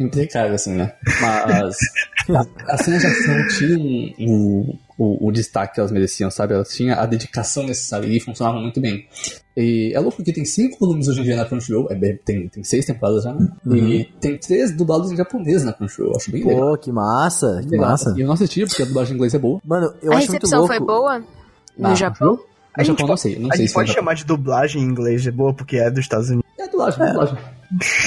impecável, 0.01 0.53
assim, 0.55 0.73
né? 0.73 0.93
Mas 1.21 1.77
a- 2.29 2.73
as 2.73 2.81
cenas 2.81 3.01
de 3.01 3.07
ação 3.07 3.47
tinham 3.57 3.79
o, 4.19 4.75
o, 4.97 5.27
o 5.27 5.31
destaque 5.31 5.75
que 5.75 5.79
elas 5.79 5.91
mereciam, 5.91 6.29
sabe? 6.31 6.53
Elas 6.53 6.69
tinham 6.73 6.97
a 6.99 7.05
dedicação 7.05 7.63
necessária 7.65 8.07
e 8.07 8.19
funcionavam 8.19 8.61
muito 8.61 8.79
bem. 8.81 9.07
E 9.55 9.91
é 9.93 9.99
louco 9.99 10.23
que 10.23 10.31
tem 10.31 10.45
cinco 10.45 10.77
volumes 10.79 11.07
hoje 11.07 11.21
em 11.21 11.23
dia 11.23 11.35
na 11.35 11.45
Crunchyroll, 11.45 11.87
é 11.91 11.95
bem- 11.95 12.17
tem, 12.23 12.47
tem 12.47 12.63
seis 12.63 12.85
temporadas 12.85 13.23
já, 13.23 13.33
né? 13.33 13.49
E 13.75 14.05
tem 14.21 14.37
três 14.37 14.71
dublados 14.75 15.11
em 15.11 15.15
japonês 15.17 15.63
na 15.63 15.73
Crunchyroll, 15.73 16.15
acho 16.15 16.31
bem 16.31 16.43
legal. 16.45 16.71
Pô, 16.71 16.77
que 16.77 16.91
massa, 16.91 17.59
que 17.63 17.69
Legal. 17.71 17.89
massa. 17.89 18.13
E 18.17 18.21
eu 18.21 18.27
não 18.27 18.33
assisti 18.33 18.65
porque 18.65 18.81
a 18.81 18.85
dublagem 18.85 19.13
em 19.13 19.15
inglês 19.15 19.33
é 19.33 19.39
boa. 19.39 19.59
Mano, 19.65 19.93
eu 20.01 20.13
a 20.13 20.17
acho 20.17 20.27
muito 20.31 20.43
recepção 20.43 20.59
louco. 20.59 20.73
foi 20.75 20.85
boa 20.85 21.19
no 21.19 21.25
Na 21.77 21.95
Japão? 21.95 22.39
A 22.73 22.79
No 22.81 22.85
gente 22.85 22.97
Japão 22.99 23.07
não 23.09 23.17
sei, 23.17 23.37
não 23.37 23.49
A 23.51 23.55
sei 23.57 23.67
se 23.67 23.73
pode 23.73 23.89
Japão. 23.89 24.01
chamar 24.03 24.13
de 24.13 24.23
dublagem 24.25 24.81
em 24.81 24.85
inglês, 24.85 25.27
é 25.27 25.31
boa, 25.31 25.53
porque 25.53 25.75
é 25.75 25.89
dos 25.91 25.99
Estados 25.99 26.29
Unidos. 26.29 26.49
É 26.57 26.67
dublagem, 26.69 27.03
é 27.03 27.07
dublagem. 27.07 27.37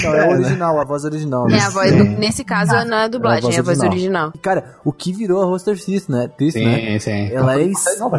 Não, 0.03 0.15
é 0.15 0.27
o 0.29 0.31
original, 0.33 0.81
a 0.81 0.85
voz 0.85 1.05
original. 1.05 1.49
É, 1.49 1.53
né? 1.53 1.61
a 1.61 1.71
voz 1.71 1.91
do- 1.97 2.05
nesse 2.05 2.45
caso 2.45 2.73
não 2.87 2.97
é 2.99 3.05
a 3.05 3.09
dublagem, 3.09 3.55
é 3.55 3.59
a 3.59 3.63
voz 3.63 3.81
original. 3.81 4.33
Cara, 4.43 4.77
o 4.85 4.93
que 4.93 5.13
virou 5.13 5.43
a 5.43 5.47
Roster 5.47 5.83
Teeth, 5.83 6.09
né? 6.09 6.29
Teeth, 6.37 6.55
né? 6.57 6.99
Sim, 6.99 6.99
sim. 6.99 7.35
Ela 7.35 7.61
é 7.61 7.71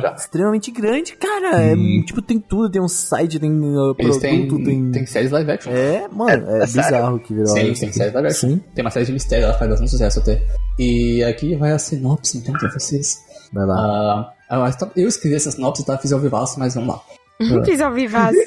já. 0.02 0.14
extremamente 0.18 0.72
grande, 0.72 1.16
cara. 1.16 1.62
É, 1.62 1.76
tipo, 2.06 2.22
tem 2.22 2.40
tudo, 2.40 2.70
tem 2.72 2.82
um 2.82 2.88
site, 2.88 3.40
tem 3.40 3.52
uh, 3.52 3.94
produto, 3.96 4.20
têm, 4.22 4.48
tem... 4.64 4.92
tem 4.92 5.06
séries 5.06 5.30
live 5.32 5.52
action. 5.52 5.72
É, 5.72 6.08
mano, 6.12 6.50
é, 6.50 6.64
É 6.64 6.66
bizarro 6.66 7.20
que 7.20 7.34
virou 7.34 7.50
a 7.52 7.54
Sim, 7.54 7.70
Roster 7.70 7.80
tem 7.80 7.90
Teeth. 7.90 7.94
série 7.94 8.12
live 8.12 8.28
action. 8.30 8.50
Sim, 8.50 8.64
Tem 8.74 8.84
uma 8.84 8.92
série 8.92 9.06
de 9.06 9.12
mistério, 9.14 9.46
ela 9.46 9.54
faz 9.54 9.70
bastante 9.70 9.92
sucesso 9.92 10.20
até. 10.20 10.42
E 10.80 11.24
aqui 11.24 11.56
vai 11.56 11.72
a 11.72 11.80
sinopse, 11.80 12.38
então, 12.40 12.54
pra 12.56 12.70
vocês. 12.70 13.18
vai 13.54 13.66
lá. 13.66 14.34
Histó- 14.70 14.90
eu 14.96 15.08
escrevi 15.08 15.36
essa 15.36 15.52
sinopse, 15.52 15.86
tá? 15.86 15.98
Fiz 15.98 16.12
ao 16.12 16.20
vivaço, 16.20 16.60
mas 16.60 16.74
vamos 16.76 16.90
lá. 16.96 17.02
Fiz 17.66 17.80
ao 17.82 17.92
vivaço. 17.94 18.36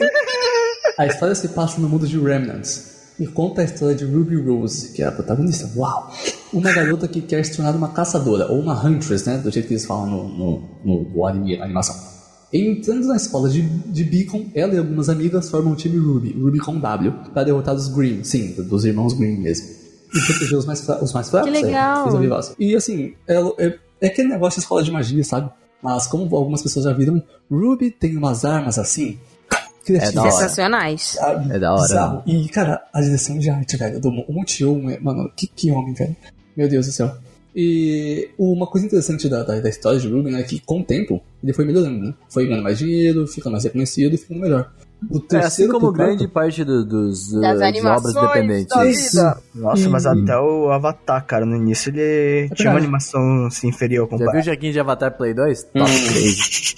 A 0.98 1.06
história 1.06 1.34
se 1.34 1.48
passa 1.48 1.80
no 1.80 1.88
mundo 1.88 2.06
de 2.06 2.18
Remnants 2.18 2.98
e 3.20 3.26
conta 3.26 3.62
a 3.62 3.64
história 3.64 3.94
de 3.94 4.04
Ruby 4.04 4.36
Rose, 4.36 4.92
que 4.92 5.02
é 5.02 5.06
a 5.06 5.12
protagonista. 5.12 5.70
Uau! 5.76 6.10
Uma 6.52 6.72
garota 6.72 7.06
que 7.06 7.20
quer 7.20 7.44
se 7.44 7.56
tornar 7.56 7.74
uma 7.74 7.88
caçadora, 7.88 8.46
ou 8.50 8.58
uma 8.60 8.74
huntress, 8.84 9.26
né? 9.28 9.38
Do 9.38 9.50
jeito 9.50 9.66
que 9.68 9.74
eles 9.74 9.84
falam 9.86 10.06
no, 10.06 10.28
no, 10.28 10.62
no, 10.84 11.10
no 11.10 11.26
anime, 11.26 11.60
animação. 11.60 11.94
Entrando 12.52 13.06
na 13.08 13.16
escola 13.16 13.48
de, 13.50 13.62
de 13.62 14.04
Beacon, 14.04 14.46
ela 14.54 14.74
e 14.74 14.78
algumas 14.78 15.08
amigas 15.08 15.50
formam 15.50 15.72
o 15.72 15.76
time 15.76 15.98
Ruby, 15.98 16.32
Ruby 16.32 16.58
com 16.58 16.78
W, 16.80 17.12
para 17.34 17.44
derrotar 17.44 17.74
os 17.74 17.88
Green, 17.88 18.24
sim, 18.24 18.52
dos 18.56 18.84
irmãos 18.84 19.12
Green 19.12 19.38
mesmo. 19.38 19.66
E 20.14 20.20
proteger 20.26 20.56
os 20.58 20.64
mais, 20.64 20.88
os 21.02 21.12
mais 21.12 21.28
fracos. 21.28 21.50
Que 21.50 21.62
legal. 21.62 22.08
É, 22.08 22.10
ao 22.10 22.18
vivaço. 22.18 22.54
E 22.58 22.74
assim, 22.74 23.12
ela- 23.26 23.52
é, 23.58 23.78
é 24.00 24.06
aquele 24.06 24.28
negócio 24.28 24.58
de 24.58 24.64
escola 24.64 24.82
de 24.82 24.90
magia, 24.90 25.22
sabe? 25.22 25.50
Mas 25.82 26.06
como 26.06 26.34
algumas 26.34 26.62
pessoas 26.62 26.86
já 26.86 26.92
viram, 26.94 27.22
Ruby 27.50 27.90
tem 27.90 28.16
umas 28.16 28.44
armas 28.44 28.78
assim. 28.78 29.18
É 29.96 30.12
da 30.12 30.22
hora. 30.22 30.30
Sensacionais. 30.30 31.02
sabe? 31.02 31.54
É 31.54 31.58
da 31.58 31.72
hora, 31.72 31.82
Bizarro. 31.82 32.22
E, 32.26 32.48
cara, 32.48 32.82
a 32.92 33.00
direção 33.00 33.38
de 33.38 33.50
arte, 33.50 33.76
velho, 33.76 34.00
do 34.00 34.10
é- 34.90 34.98
mano, 35.00 35.30
que, 35.36 35.46
que 35.46 35.70
homem, 35.70 35.94
velho. 35.94 36.16
Meu 36.56 36.68
Deus 36.68 36.86
do 36.86 36.92
céu. 36.92 37.16
E 37.54 38.28
uma 38.38 38.66
coisa 38.66 38.86
interessante 38.86 39.28
da, 39.28 39.42
da, 39.42 39.58
da 39.58 39.68
história 39.68 39.98
de 39.98 40.08
Ruben 40.08 40.36
é 40.36 40.42
que, 40.42 40.60
com 40.60 40.80
o 40.80 40.84
tempo, 40.84 41.20
ele 41.42 41.52
foi 41.52 41.64
melhorando, 41.64 41.98
né? 41.98 42.14
Foi 42.28 42.46
ganhando 42.46 42.62
mais 42.62 42.78
dinheiro, 42.78 43.26
ficando 43.26 43.52
mais 43.52 43.64
reconhecido 43.64 44.14
e 44.14 44.18
ficando 44.18 44.40
melhor. 44.40 44.70
O 45.10 45.16
É, 45.16 45.18
assim 45.18 45.28
terceiro 45.28 45.72
como 45.72 45.92
grande 45.92 46.26
parte 46.28 46.64
do- 46.64 46.84
dos, 46.84 47.30
Das 47.32 47.60
de 47.60 47.86
obras 47.98 48.14
Isso. 48.90 49.16
Nossa, 49.54 49.88
mas 49.88 50.04
até 50.06 50.36
o 50.38 50.70
Avatar, 50.70 51.24
cara, 51.24 51.46
no 51.46 51.56
início 51.56 51.90
ele 51.94 52.48
tinha 52.54 52.70
uma 52.70 52.78
animação 52.78 53.46
assim, 53.46 53.68
inferior 53.68 54.08
Já 54.10 54.16
viu 54.32 54.40
o. 54.40 54.42
Jaquinho 54.42 54.72
de 54.72 54.80
Avatar 54.80 55.16
Play 55.16 55.34
2? 55.34 55.66
Hum. 55.74 55.78
Top 55.80 55.90
crazy. 55.90 56.74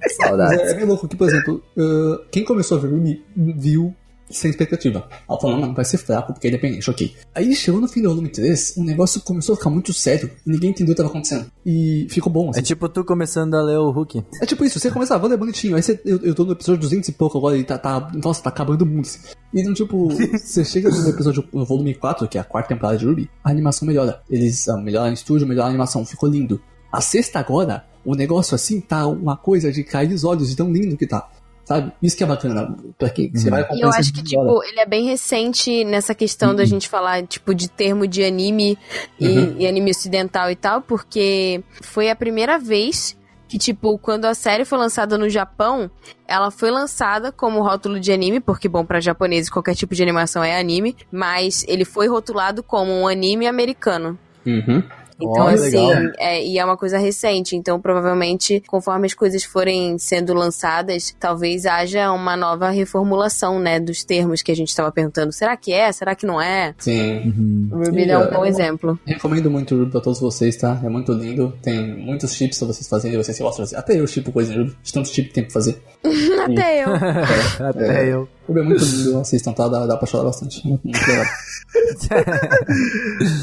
Mas 0.00 0.16
Saudades. 0.16 0.58
é, 0.60 0.70
é 0.70 0.74
bem 0.74 0.84
louco 0.84 1.08
que, 1.08 1.16
por 1.16 1.28
exemplo, 1.28 1.62
uh, 1.76 2.20
quem 2.30 2.44
começou 2.44 2.78
a 2.78 2.80
ver 2.80 2.88
Ruby 2.88 3.24
viu 3.36 3.94
sem 4.30 4.50
expectativa. 4.50 5.08
Ela 5.28 5.40
falou, 5.40 5.58
não, 5.58 5.74
vai 5.74 5.84
ser 5.84 5.98
fraco 5.98 6.32
porque 6.32 6.46
é 6.46 6.50
independente, 6.50 6.88
ok. 6.90 7.14
Aí 7.34 7.54
chegou 7.54 7.80
no 7.80 7.88
fim 7.88 8.02
do 8.02 8.08
volume 8.08 8.28
3, 8.28 8.76
o 8.76 8.84
negócio 8.84 9.20
começou 9.20 9.54
a 9.54 9.56
ficar 9.56 9.70
muito 9.70 9.92
sério 9.92 10.30
e 10.46 10.50
ninguém 10.50 10.70
entendeu 10.70 10.92
o 10.92 10.96
que 10.96 11.02
estava 11.02 11.08
acontecendo. 11.08 11.50
E 11.64 12.06
ficou 12.10 12.32
bom, 12.32 12.50
assim. 12.50 12.60
É 12.60 12.62
tipo 12.62 12.88
tu 12.88 13.04
começando 13.04 13.54
a 13.54 13.62
ler 13.62 13.78
o 13.78 13.90
Hulk. 13.90 14.24
É 14.40 14.46
tipo 14.46 14.64
isso, 14.64 14.78
você 14.78 14.90
começa, 14.90 15.18
vou 15.18 15.28
ler 15.28 15.36
bonitinho. 15.36 15.76
Aí 15.76 15.82
você, 15.82 16.00
eu, 16.04 16.18
eu 16.22 16.34
tô 16.34 16.44
no 16.44 16.52
episódio 16.52 16.80
200 16.80 17.08
e 17.08 17.12
pouco 17.12 17.38
agora 17.38 17.56
e 17.56 17.64
tá, 17.64 17.78
tá 17.78 18.10
nossa, 18.22 18.42
tá 18.42 18.50
acabando 18.50 18.86
muito. 18.86 19.06
assim. 19.06 19.20
E 19.52 19.60
então, 19.60 19.74
tipo, 19.74 20.08
você 20.38 20.64
chega 20.64 20.90
no 20.90 21.08
episódio, 21.08 21.44
no 21.52 21.64
volume 21.64 21.94
4, 21.94 22.28
que 22.28 22.38
é 22.38 22.40
a 22.40 22.44
quarta 22.44 22.68
temporada 22.68 22.98
de 22.98 23.06
Ruby, 23.06 23.30
a 23.42 23.50
animação 23.50 23.86
melhora. 23.86 24.22
Eles 24.30 24.68
ah, 24.68 24.76
melhoram 24.76 25.10
o 25.10 25.14
estúdio, 25.14 25.46
melhoram 25.46 25.66
a 25.66 25.70
animação, 25.70 26.04
ficou 26.04 26.28
lindo. 26.28 26.60
A 26.92 27.00
sexta 27.00 27.38
agora, 27.38 27.84
o 28.04 28.14
negócio 28.14 28.54
assim 28.54 28.80
tá 28.80 29.06
uma 29.06 29.36
coisa 29.36 29.70
de 29.70 29.84
cair 29.84 30.12
os 30.12 30.24
olhos 30.24 30.48
de 30.48 30.56
tão 30.56 30.72
lindo 30.72 30.96
que 30.96 31.06
tá. 31.06 31.28
Sabe? 31.70 31.92
Isso 32.02 32.16
que 32.16 32.24
é 32.24 32.26
bacana. 32.26 32.76
Pra 32.98 33.08
quem 33.10 33.30
você 33.32 33.48
vai 33.48 33.64
E 33.70 33.80
eu 33.80 33.88
acho 33.90 34.12
que, 34.12 34.24
tipo, 34.24 34.64
ele 34.64 34.80
é 34.80 34.86
bem 34.86 35.04
recente 35.04 35.84
nessa 35.84 36.16
questão 36.16 36.52
da 36.52 36.64
gente 36.64 36.88
falar, 36.88 37.24
tipo, 37.24 37.54
de 37.54 37.70
termo 37.70 38.08
de 38.08 38.24
anime 38.24 38.76
e, 39.20 39.28
Uhum. 39.28 39.54
e 39.56 39.68
anime 39.68 39.92
ocidental 39.92 40.50
e 40.50 40.56
tal, 40.56 40.82
porque 40.82 41.62
foi 41.80 42.10
a 42.10 42.16
primeira 42.16 42.58
vez 42.58 43.16
que, 43.48 43.56
tipo, 43.56 43.96
quando 43.98 44.24
a 44.24 44.34
série 44.34 44.64
foi 44.64 44.78
lançada 44.78 45.16
no 45.16 45.28
Japão, 45.28 45.88
ela 46.26 46.50
foi 46.50 46.72
lançada 46.72 47.30
como 47.30 47.62
rótulo 47.62 48.00
de 48.00 48.10
anime, 48.10 48.40
porque, 48.40 48.68
bom, 48.68 48.84
pra 48.84 48.98
japoneses 48.98 49.48
qualquer 49.48 49.76
tipo 49.76 49.94
de 49.94 50.02
animação 50.02 50.42
é 50.42 50.58
anime, 50.58 50.96
mas 51.12 51.64
ele 51.68 51.84
foi 51.84 52.08
rotulado 52.08 52.64
como 52.64 52.90
um 52.92 53.06
anime 53.06 53.46
americano. 53.46 54.18
Uhum. 54.44 54.82
Então, 55.20 55.44
Olha, 55.44 55.54
assim, 55.54 56.10
é, 56.18 56.44
e 56.44 56.58
é 56.58 56.64
uma 56.64 56.76
coisa 56.76 56.98
recente. 56.98 57.54
Então, 57.56 57.80
provavelmente, 57.80 58.62
conforme 58.66 59.06
as 59.06 59.14
coisas 59.14 59.44
forem 59.44 59.98
sendo 59.98 60.32
lançadas, 60.34 61.14
talvez 61.18 61.66
haja 61.66 62.10
uma 62.12 62.36
nova 62.36 62.70
reformulação, 62.70 63.58
né, 63.58 63.78
dos 63.78 64.04
termos 64.04 64.42
que 64.42 64.50
a 64.50 64.56
gente 64.56 64.68
estava 64.68 64.90
perguntando. 64.90 65.32
Será 65.32 65.56
que 65.56 65.72
é? 65.72 65.90
Será 65.92 66.14
que 66.14 66.26
não 66.26 66.40
é? 66.40 66.74
Sim. 66.78 67.68
O 67.72 67.78
Ruby 67.84 68.10
é 68.10 68.18
um 68.18 68.30
bom 68.30 68.44
exemplo. 68.44 68.98
Recomendo 69.06 69.50
muito 69.50 69.74
o 69.74 69.78
Ruby 69.78 69.90
pra 69.92 70.00
todos 70.00 70.20
vocês, 70.20 70.56
tá? 70.56 70.80
É 70.82 70.88
muito 70.88 71.12
lindo. 71.12 71.52
Tem 71.62 71.96
muitos 71.96 72.34
chips 72.34 72.58
pra 72.58 72.68
vocês 72.68 72.88
fazerem 72.88 73.18
e 73.18 73.22
vocês 73.22 73.36
se 73.36 73.42
gostam. 73.42 73.66
Até 73.78 73.98
eu 74.00 74.06
chipo 74.06 74.32
coisa 74.32 74.52
de 74.52 74.58
Ruby. 74.58 74.76
De 74.82 74.92
tanto 74.92 75.08
chip 75.08 75.28
que 75.28 75.34
tem 75.34 75.44
pra 75.44 75.52
fazer. 75.52 75.80
Até 76.44 76.84
eu. 76.84 76.88
Até 77.66 78.08
eu. 78.12 78.28
O 78.48 78.52
Ruby 78.52 78.60
é 78.60 78.64
muito 78.64 78.84
lindo, 78.84 79.18
assistam, 79.20 79.52
tá? 79.52 79.68
Dá, 79.68 79.86
dá 79.86 79.96
pra 79.96 80.06
chorar 80.06 80.24
bastante. 80.24 80.66
Muito 80.66 80.86
legal. 81.06 81.26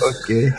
Ok. 0.01 0.53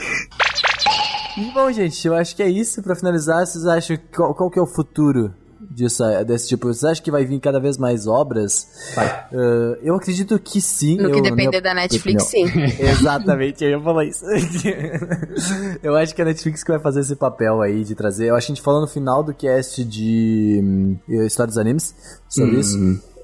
E 1.38 1.52
bom, 1.52 1.70
gente, 1.70 2.06
eu 2.06 2.14
acho 2.14 2.34
que 2.34 2.42
é 2.42 2.48
isso. 2.48 2.82
Pra 2.82 2.94
finalizar, 2.96 3.46
vocês 3.46 3.64
acham 3.66 3.96
que- 3.96 4.16
qual, 4.16 4.34
qual 4.34 4.50
que 4.50 4.58
é 4.58 4.62
o 4.62 4.66
futuro 4.66 5.32
disso, 5.70 6.02
desse 6.26 6.48
tipo? 6.48 6.66
Vocês 6.66 6.84
acham 6.84 7.04
que 7.04 7.10
vai 7.10 7.24
vir 7.24 7.38
cada 7.40 7.60
vez 7.60 7.76
mais 7.78 8.06
obras? 8.06 8.66
Vai. 8.94 9.06
Ah, 9.06 9.78
eu 9.82 9.94
acredito 9.94 10.38
que 10.38 10.60
sim. 10.60 10.96
No 10.96 11.08
eu, 11.08 11.12
que 11.14 11.20
depender 11.22 11.48
minha 11.50 11.62
da 11.62 11.74
Netflix, 11.74 12.24
sim. 12.24 12.44
Exatamente, 12.80 13.62
eu 13.64 13.70
ia 13.70 13.80
falar 13.80 14.04
isso. 14.04 14.24
eu 15.82 15.94
acho 15.96 16.14
que 16.14 16.20
é 16.20 16.24
a 16.24 16.28
Netflix 16.28 16.64
que 16.64 16.70
vai 16.72 16.80
fazer 16.80 17.00
esse 17.00 17.14
papel 17.16 17.60
aí 17.62 17.84
de 17.84 17.94
trazer. 17.94 18.28
Eu 18.28 18.34
acho 18.36 18.46
que 18.46 18.52
a 18.52 18.54
gente 18.56 18.64
falou 18.64 18.80
no 18.80 18.88
final 18.88 19.22
do 19.22 19.32
cast 19.34 19.84
de 19.84 20.60
hum, 20.62 20.96
História 21.24 21.48
dos 21.48 21.58
Animes 21.58 21.94
sobre 22.28 22.60
isso. 22.60 22.76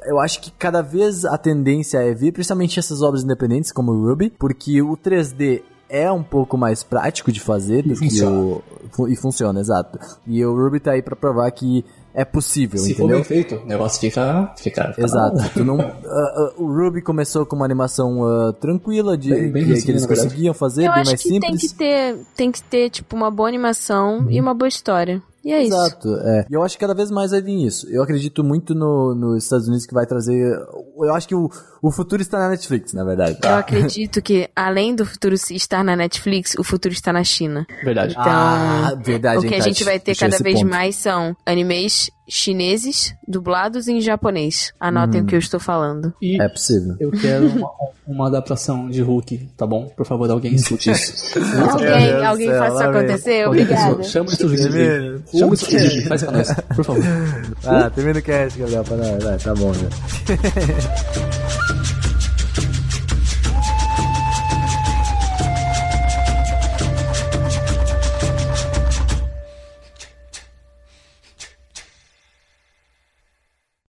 Eu 0.06 0.20
acho 0.20 0.40
que 0.42 0.50
cada 0.50 0.82
vez 0.82 1.24
a 1.24 1.38
tendência 1.38 1.98
é 1.98 2.12
vir, 2.12 2.30
principalmente 2.30 2.78
essas 2.78 3.00
obras 3.00 3.24
independentes 3.24 3.72
como 3.72 3.90
o 3.90 4.06
Ruby, 4.06 4.30
porque 4.38 4.82
o 4.82 4.96
3D 4.98 5.62
é 5.96 6.10
um 6.10 6.22
pouco 6.22 6.56
mais 6.58 6.82
prático 6.82 7.30
de 7.30 7.40
fazer 7.40 7.82
do 7.82 7.94
que 7.94 8.08
funciona. 8.10 8.38
o. 8.98 9.08
E 9.08 9.16
funciona, 9.16 9.60
exato. 9.60 9.98
E 10.26 10.44
o 10.44 10.54
Ruby 10.54 10.78
tá 10.80 10.92
aí 10.92 11.02
pra 11.02 11.16
provar 11.16 11.50
que 11.50 11.84
é 12.14 12.24
possível, 12.24 12.78
Se 12.78 12.94
for 12.94 13.02
entendeu? 13.04 13.16
bem 13.16 13.24
feito, 13.24 13.56
o 13.56 13.66
negócio 13.66 13.98
fica. 14.00 14.52
fica, 14.56 14.88
fica 14.92 15.02
Exato. 15.04 15.36
Tu 15.52 15.64
não, 15.64 15.80
ah, 15.80 15.92
ah, 16.06 16.52
o 16.58 16.66
Ruby 16.66 17.02
começou 17.02 17.44
com 17.44 17.56
uma 17.56 17.64
animação 17.64 18.22
ah, 18.24 18.52
tranquila 18.52 19.18
de 19.18 19.30
Bem- 19.30 19.50
bem 19.50 19.62
que, 19.64 19.68
que 19.70 19.74
refinada, 19.74 19.90
eles 19.92 20.06
conseguiam 20.06 20.54
fazer, 20.54 20.82
Eu 20.86 20.92
bem 20.92 21.00
acho 21.00 21.10
mais 21.10 21.22
que 21.22 21.28
tem 21.28 21.40
simples. 21.40 21.72
que 21.72 21.78
ter, 21.78 22.16
tem 22.36 22.52
que 22.52 22.62
ter, 22.62 22.90
tipo, 22.90 23.16
uma 23.16 23.30
boa 23.32 23.48
animação 23.48 24.30
e 24.30 24.40
uma 24.40 24.54
boa 24.54 24.68
história. 24.68 25.20
E 25.44 25.52
é 25.52 25.62
isso. 25.62 25.74
Exato, 25.76 26.14
é. 26.20 26.46
E 26.50 26.54
eu 26.54 26.62
acho 26.62 26.76
que 26.76 26.80
cada 26.80 26.94
vez 26.94 27.10
mais 27.10 27.30
vai 27.32 27.42
vir 27.42 27.66
isso. 27.66 27.86
Eu 27.90 28.02
acredito 28.02 28.42
muito 28.42 28.74
no, 28.74 29.14
nos 29.14 29.44
Estados 29.44 29.66
Unidos 29.68 29.84
que 29.86 29.92
vai 29.92 30.06
trazer. 30.06 30.56
Eu 30.96 31.14
acho 31.14 31.28
que 31.28 31.34
o, 31.34 31.50
o 31.82 31.90
futuro 31.90 32.22
está 32.22 32.38
na 32.38 32.48
Netflix, 32.48 32.92
na 32.94 33.04
verdade. 33.04 33.38
Eu 33.42 33.54
acredito 33.56 34.22
que, 34.22 34.48
além 34.56 34.94
do 34.94 35.04
futuro 35.04 35.34
estar 35.34 35.84
na 35.84 35.94
Netflix, 35.94 36.54
o 36.58 36.64
futuro 36.64 36.94
está 36.94 37.12
na 37.12 37.22
China. 37.24 37.66
Verdade. 37.84 38.12
Então, 38.12 38.24
Ah, 38.26 38.94
verdade, 39.04 39.44
o 39.46 39.48
que 39.48 39.54
a 39.54 39.60
gente 39.60 39.84
vai 39.84 39.98
ter 40.00 40.16
cada 40.16 40.38
vez 40.38 40.60
ponto. 40.60 40.70
mais 40.70 40.96
são 40.96 41.36
animes 41.44 42.10
chineses 42.28 43.14
dublados 43.26 43.86
em 43.88 44.00
japonês. 44.00 44.72
Anotem 44.80 45.20
Hum. 45.20 45.24
o 45.24 45.26
que 45.26 45.34
eu 45.34 45.38
estou 45.38 45.60
falando. 45.60 46.12
E 46.22 46.40
É 46.40 46.48
possível. 46.48 46.96
eu 46.98 47.10
quero 47.10 47.46
uma, 47.48 47.70
uma 48.06 48.26
adaptação 48.28 48.88
de 48.88 49.02
Hulk, 49.02 49.48
tá 49.56 49.66
bom? 49.66 49.86
Por 49.96 50.06
favor, 50.06 50.30
alguém 50.30 50.54
escute 50.54 50.90
isso. 50.90 51.38
Alguém, 51.70 52.24
alguém 52.24 52.48
faça 52.50 52.74
isso 52.74 52.82
acontecer? 52.84 53.46
Obrigada. 53.48 53.96
pessoa, 53.96 54.02
Chama 54.04 54.28
isso 54.30 54.48
de 54.48 54.62
Primeiro. 54.62 55.22
Chama 55.36 55.54
isso 55.54 55.68
de 55.68 56.08
Faz 56.08 56.22
pra 56.22 56.32
nós, 56.32 56.52
por 56.74 56.84
favor. 56.84 57.04
Ah, 57.66 57.90
termina 57.90 58.18
o 58.18 58.22
cast. 58.22 58.58
Vai, 58.60 59.38
tá 59.38 59.54
bom, 59.54 59.72
né? 59.72 59.88